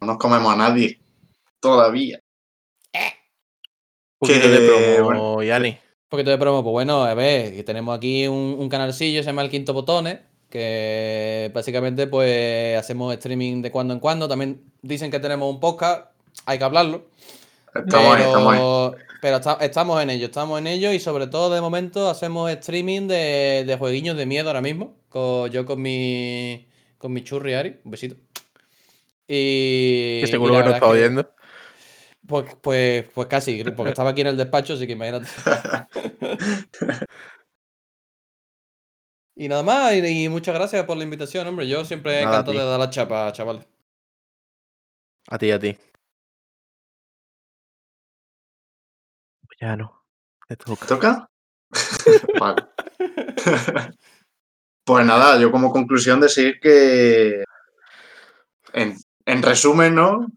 No 0.00 0.06
nos 0.08 0.16
comemos 0.18 0.52
a 0.52 0.56
nadie. 0.56 0.98
Todavía. 1.60 2.18
Un 4.22 4.28
poquito 4.28 4.48
de 4.48 4.58
Que, 4.58 4.66
promo, 4.66 5.04
bueno, 5.04 5.42
Yanni. 5.42 5.78
Poquito 6.10 6.30
de 6.30 6.38
promo, 6.38 6.62
pues 6.62 6.72
bueno, 6.72 7.04
a 7.04 7.14
ver, 7.14 7.64
tenemos 7.64 7.96
aquí 7.96 8.26
un, 8.26 8.56
un 8.58 8.68
canalcillo, 8.68 9.22
se 9.22 9.26
llama 9.26 9.42
El 9.42 9.48
Quinto 9.50 9.72
Botones, 9.72 10.18
que 10.50 11.50
básicamente 11.54 12.08
pues 12.08 12.76
hacemos 12.76 13.14
streaming 13.14 13.62
de 13.62 13.70
cuando 13.70 13.94
en 13.94 14.00
cuando. 14.00 14.26
También 14.28 14.60
dicen 14.82 15.10
que 15.12 15.20
tenemos 15.20 15.48
un 15.48 15.60
podcast, 15.60 16.06
hay 16.46 16.58
que 16.58 16.64
hablarlo. 16.64 17.06
Estamos 17.72 18.16
ahí, 18.16 18.22
estamos 18.24 18.52
ahí. 18.52 18.58
Pero, 18.58 18.94
pero 19.22 19.36
esta- 19.36 19.58
estamos 19.60 20.02
en 20.02 20.10
ello, 20.10 20.26
estamos 20.26 20.58
en 20.58 20.66
ello 20.66 20.92
y 20.92 20.98
sobre 20.98 21.28
todo 21.28 21.54
de 21.54 21.60
momento 21.60 22.10
hacemos 22.10 22.50
streaming 22.50 23.06
de, 23.06 23.62
de 23.64 23.76
jueguiños 23.78 24.16
de 24.16 24.26
miedo 24.26 24.48
ahora 24.48 24.60
mismo. 24.62 24.94
con- 25.08 25.48
yo 25.50 25.64
con 25.64 25.80
mi 25.80 26.66
con 26.98 27.12
mi 27.12 27.22
churri 27.22 27.54
Ari, 27.54 27.76
un 27.84 27.90
besito. 27.92 28.16
Y, 29.28 30.20
Que 30.20 30.24
y 30.24 30.30
seguro 30.30 30.52
que 30.54 30.58
no 30.58 30.64
verdad 30.64 30.74
está 30.74 30.86
oyendo. 30.88 31.30
Pues, 32.30 32.54
pues, 32.62 33.06
pues 33.12 33.26
casi, 33.26 33.64
porque 33.72 33.90
estaba 33.90 34.10
aquí 34.10 34.20
en 34.20 34.28
el 34.28 34.36
despacho, 34.36 34.74
así 34.74 34.86
que 34.86 34.92
imagínate. 34.92 35.26
y 39.34 39.48
nada 39.48 39.64
más, 39.64 39.94
y, 39.94 40.06
y 40.06 40.28
muchas 40.28 40.54
gracias 40.54 40.84
por 40.84 40.96
la 40.96 41.02
invitación, 41.02 41.48
hombre. 41.48 41.66
Yo 41.66 41.84
siempre 41.84 42.20
encantado 42.20 42.52
de 42.52 42.64
dar 42.64 42.78
la 42.78 42.88
chapa, 42.88 43.32
chavales. 43.32 43.66
A 45.26 45.38
ti, 45.38 45.50
a 45.50 45.58
ti. 45.58 45.76
Ya 49.60 49.74
no. 49.74 50.04
Te 50.46 50.56
toca. 50.56 50.86
¿Toca? 50.86 51.28
vale. 52.38 52.64
pues 54.84 55.04
nada, 55.04 55.36
yo 55.40 55.50
como 55.50 55.72
conclusión 55.72 56.20
decir 56.20 56.60
que, 56.60 57.42
en, 58.72 58.96
en 59.26 59.42
resumen, 59.42 59.96
¿no? 59.96 60.28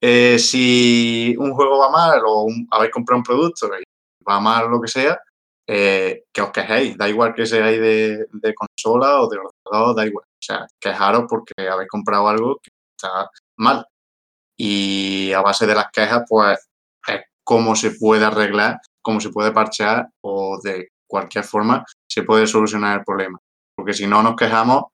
Eh, 0.00 0.38
si 0.38 1.34
un 1.38 1.52
juego 1.54 1.78
va 1.78 1.90
mal 1.90 2.20
o 2.26 2.42
un- 2.44 2.66
habéis 2.70 2.92
comprado 2.92 3.18
un 3.18 3.24
producto 3.24 3.66
y 3.78 3.82
va 4.28 4.40
mal 4.40 4.68
lo 4.70 4.80
que 4.80 4.88
sea, 4.88 5.18
eh, 5.66 6.24
que 6.32 6.40
os 6.42 6.50
quejéis. 6.52 6.96
Da 6.96 7.08
igual 7.08 7.34
que 7.34 7.46
seáis 7.46 7.80
de, 7.80 8.26
de 8.32 8.54
consola 8.54 9.20
o 9.22 9.28
de 9.28 9.38
ordenador, 9.38 9.96
da 9.96 10.06
igual. 10.06 10.24
O 10.26 10.42
sea, 10.42 10.66
quejaros 10.80 11.24
porque 11.28 11.52
habéis 11.68 11.88
comprado 11.90 12.28
algo 12.28 12.58
que 12.62 12.70
está 12.96 13.28
mal. 13.58 13.86
Y 14.56 15.32
a 15.32 15.40
base 15.42 15.66
de 15.66 15.74
las 15.74 15.90
quejas, 15.92 16.24
pues 16.28 16.58
es 17.08 17.22
cómo 17.44 17.76
se 17.76 17.92
puede 17.92 18.24
arreglar, 18.24 18.78
cómo 19.02 19.20
se 19.20 19.30
puede 19.30 19.52
parchear 19.52 20.08
o 20.22 20.58
de 20.62 20.88
cualquier 21.08 21.44
forma 21.44 21.84
se 22.10 22.22
puede 22.22 22.46
solucionar 22.46 22.98
el 23.00 23.04
problema. 23.04 23.38
Porque 23.76 23.94
si 23.94 24.06
no 24.06 24.22
nos 24.22 24.36
quejamos, 24.36 24.84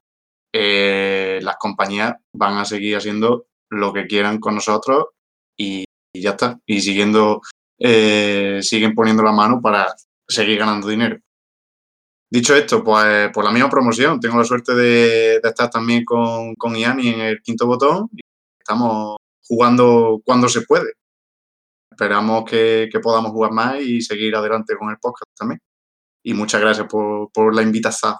eh, 0.55 1.40
las 1.43 1.56
compañías 1.56 2.14
van 2.35 2.59
a 2.59 2.64
seguir 2.64 2.97
haciendo 2.97 3.47
lo 3.75 3.93
que 3.93 4.07
quieran 4.07 4.39
con 4.39 4.55
nosotros 4.55 5.07
y, 5.57 5.85
ya 6.15 6.31
está. 6.31 6.61
Y 6.67 6.81
siguiendo, 6.81 7.41
eh, 7.79 8.61
siguen 8.63 8.95
poniendo 8.95 9.23
la 9.23 9.33
mano 9.33 9.61
para 9.61 9.95
seguir 10.29 10.59
ganando 10.59 10.89
dinero. 10.89 11.19
Dicho 12.31 12.55
esto, 12.57 12.83
pues 12.83 13.31
por 13.33 13.45
la 13.45 13.53
misma 13.53 13.71
promoción, 13.71 14.19
tengo 14.19 14.39
la 14.39 14.45
suerte 14.45 14.75
de, 14.75 15.37
estar 15.37 15.71
también 15.71 16.05
con, 16.05 16.55
con 16.57 16.75
Iani 16.75 17.09
en 17.09 17.21
el 17.21 17.43
quinto 17.43 17.67
botón. 17.67 18.09
Estamos 18.59 19.17
jugando 19.47 20.21
cuando 20.25 20.49
se 20.49 20.63
puede. 20.63 20.95
Esperamos 21.91 22.45
que, 22.45 22.91
podamos 23.03 23.31
jugar 23.31 23.53
más 23.53 23.81
y 23.81 24.01
seguir 24.01 24.35
adelante 24.35 24.77
con 24.77 24.91
el 24.91 24.99
podcast 24.99 25.31
también. 25.39 25.61
Y 26.25 26.35
muchas 26.35 26.61
gracias 26.61 26.89
por, 26.89 27.31
por 27.31 27.55
la 27.55 27.63
invitación. 27.63 28.15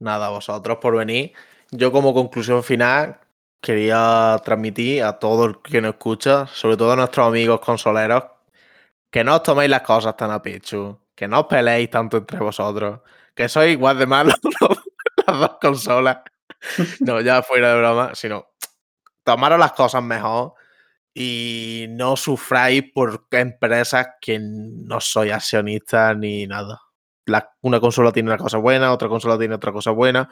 Nada, 0.00 0.30
vosotros 0.30 0.78
por 0.80 0.96
venir. 0.96 1.32
Yo 1.70 1.92
como 1.92 2.14
conclusión 2.14 2.62
final 2.62 3.20
quería 3.60 4.40
transmitir 4.44 5.02
a 5.04 5.18
todo 5.18 5.44
el 5.46 5.62
que 5.62 5.80
nos 5.80 5.92
escucha, 5.94 6.46
sobre 6.48 6.76
todo 6.76 6.92
a 6.92 6.96
nuestros 6.96 7.26
amigos 7.28 7.60
consoleros, 7.60 8.24
que 9.10 9.24
no 9.24 9.36
os 9.36 9.42
toméis 9.42 9.70
las 9.70 9.82
cosas 9.82 10.16
tan 10.16 10.30
a 10.30 10.42
pecho, 10.42 11.02
que 11.14 11.28
no 11.28 11.40
os 11.40 11.46
peleéis 11.46 11.90
tanto 11.90 12.18
entre 12.18 12.38
vosotros, 12.40 13.00
que 13.34 13.48
sois 13.48 13.72
igual 13.72 13.98
de 13.98 14.06
malos 14.06 14.36
los- 14.60 14.78
las 15.26 15.38
dos 15.40 15.58
consolas. 15.60 16.18
No, 17.00 17.20
ya 17.20 17.42
fuera 17.42 17.72
de 17.74 17.78
broma, 17.78 18.14
sino 18.14 18.46
tomaros 19.24 19.58
las 19.58 19.72
cosas 19.72 20.02
mejor 20.02 20.54
y 21.14 21.86
no 21.90 22.16
sufráis 22.16 22.84
por 22.94 23.26
empresas 23.32 24.08
que 24.20 24.38
no 24.40 25.00
sois 25.00 25.32
accionistas 25.32 26.16
ni 26.18 26.46
nada. 26.46 26.80
Una 27.62 27.80
consola 27.80 28.12
tiene 28.12 28.30
una 28.30 28.38
cosa 28.38 28.58
buena, 28.58 28.92
otra 28.92 29.08
consola 29.08 29.38
tiene 29.38 29.54
otra 29.54 29.72
cosa 29.72 29.90
buena. 29.92 30.28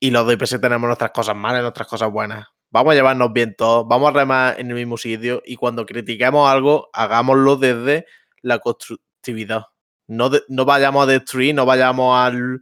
Y 0.00 0.10
los 0.10 0.32
IPC 0.32 0.60
tenemos 0.60 0.86
nuestras 0.86 1.10
cosas 1.10 1.34
malas 1.34 1.62
nuestras 1.62 1.88
cosas 1.88 2.10
buenas. 2.10 2.46
Vamos 2.70 2.92
a 2.92 2.94
llevarnos 2.94 3.32
bien 3.32 3.54
todos, 3.56 3.86
vamos 3.88 4.10
a 4.10 4.12
remar 4.12 4.60
en 4.60 4.68
el 4.68 4.74
mismo 4.74 4.96
sitio 4.98 5.42
y 5.44 5.56
cuando 5.56 5.86
critiquemos 5.86 6.48
algo, 6.48 6.90
hagámoslo 6.92 7.56
desde 7.56 8.06
la 8.42 8.58
constructividad. 8.58 9.64
No, 10.06 10.30
no 10.48 10.64
vayamos 10.64 11.02
a 11.02 11.06
destruir, 11.06 11.54
no 11.54 11.64
vayamos 11.64 12.16
al 12.18 12.60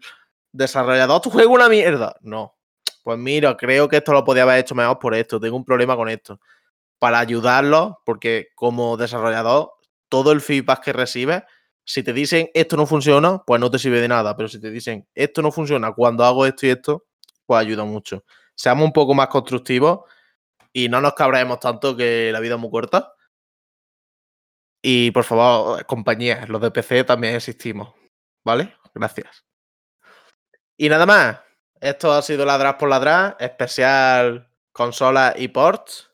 desarrollador, 0.53 1.21
tu 1.21 1.31
juego 1.31 1.55
una 1.55 1.69
mierda. 1.69 2.17
No. 2.23 2.55
Pues 3.03 3.19
mira, 3.19 3.57
creo 3.57 3.89
que 3.89 3.99
esto 3.99 4.13
lo 4.13 4.25
podía 4.25 4.45
haber 4.45 4.59
hecho 4.61 4.75
mejor 4.75 4.99
por 4.99 5.15
esto, 5.15 5.41
tengo 5.41 5.57
un 5.57 5.65
problema 5.65 5.97
con 5.97 6.09
esto. 6.09 6.41
Para 6.99 7.19
ayudarlos, 7.19 7.95
porque 8.05 8.49
como 8.55 8.97
desarrollador, 8.97 9.73
todo 10.09 10.33
el 10.33 10.41
feedback 10.41 10.83
que 10.85 10.93
recibes, 10.93 11.43
si 11.85 12.03
te 12.03 12.13
dicen 12.13 12.51
esto 12.55 12.77
no 12.77 12.87
funciona, 12.87 13.43
pues 13.47 13.61
no 13.61 13.71
te 13.71 13.79
sirve 13.79 14.01
de 14.01 14.09
nada. 14.09 14.37
Pero 14.37 14.49
si 14.49 14.61
te 14.61 14.71
dicen 14.71 15.07
esto 15.15 15.43
no 15.43 15.53
funciona 15.53 15.93
cuando 15.93 16.25
hago 16.25 16.47
esto 16.47 16.67
y 16.67 16.71
esto, 16.71 17.05
pues 17.47 17.61
ayuda 17.61 17.85
mucho. 17.85 18.25
Seamos 18.55 18.85
un 18.85 18.93
poco 18.93 19.15
más 19.15 19.29
constructivos 19.29 20.01
y 20.73 20.89
no 20.89 21.01
nos 21.01 21.15
cabreemos 21.15 21.61
tanto 21.61 21.97
que 21.97 22.31
la 22.33 22.41
vida 22.41 22.55
es 22.55 22.61
muy 22.61 22.71
corta. 22.71 23.15
Y 24.83 25.11
por 25.11 25.25
favor, 25.25 25.85
compañías, 25.87 26.49
los 26.49 26.61
de 26.61 26.71
PC 26.71 27.05
también 27.05 27.35
existimos. 27.35 27.95
¿Vale? 28.45 28.75
Gracias. 28.95 29.45
Y 30.77 30.89
nada 30.89 31.07
más. 31.07 31.39
Esto 31.81 32.13
ha 32.13 32.23
sido 32.23 32.47
Ladras 32.47 32.75
por 32.75 32.89
Ladrar, 32.89 33.37
especial 33.39 34.49
consolas 34.73 35.35
y 35.37 35.49
ports 35.49 36.11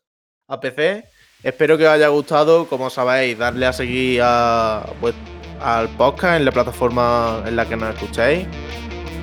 a 0.49 0.59
PC. 0.61 1.05
Espero 1.43 1.79
que 1.79 1.87
os 1.87 1.93
haya 1.93 2.09
gustado. 2.09 2.69
Como 2.69 2.91
sabéis, 2.91 3.39
darle 3.39 3.67
a 3.67 3.73
seguir 3.73 4.21
a, 4.25 4.85
pues, 5.01 5.15
al 5.61 5.89
podcast 5.91 6.37
en 6.37 6.45
la 6.45 6.53
plataforma 6.53 7.43
en 7.47 7.57
la 7.57 7.69
que 7.69 7.77
nos 7.77 7.95
escuchéis. 7.95 8.47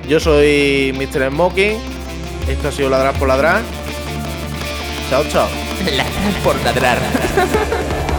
Yo 0.08 0.18
soy 0.18 0.92
Mr. 0.96 1.30
Smoking. 1.30 1.99
Esto 2.50 2.66
ha 2.68 2.72
sido 2.72 2.90
Ladrar 2.90 3.14
por 3.14 3.28
Ladrar. 3.28 3.62
Chao, 5.08 5.24
chao. 5.28 5.48
Ladrar 5.86 6.42
por 6.42 6.56
ladrar. 6.64 6.98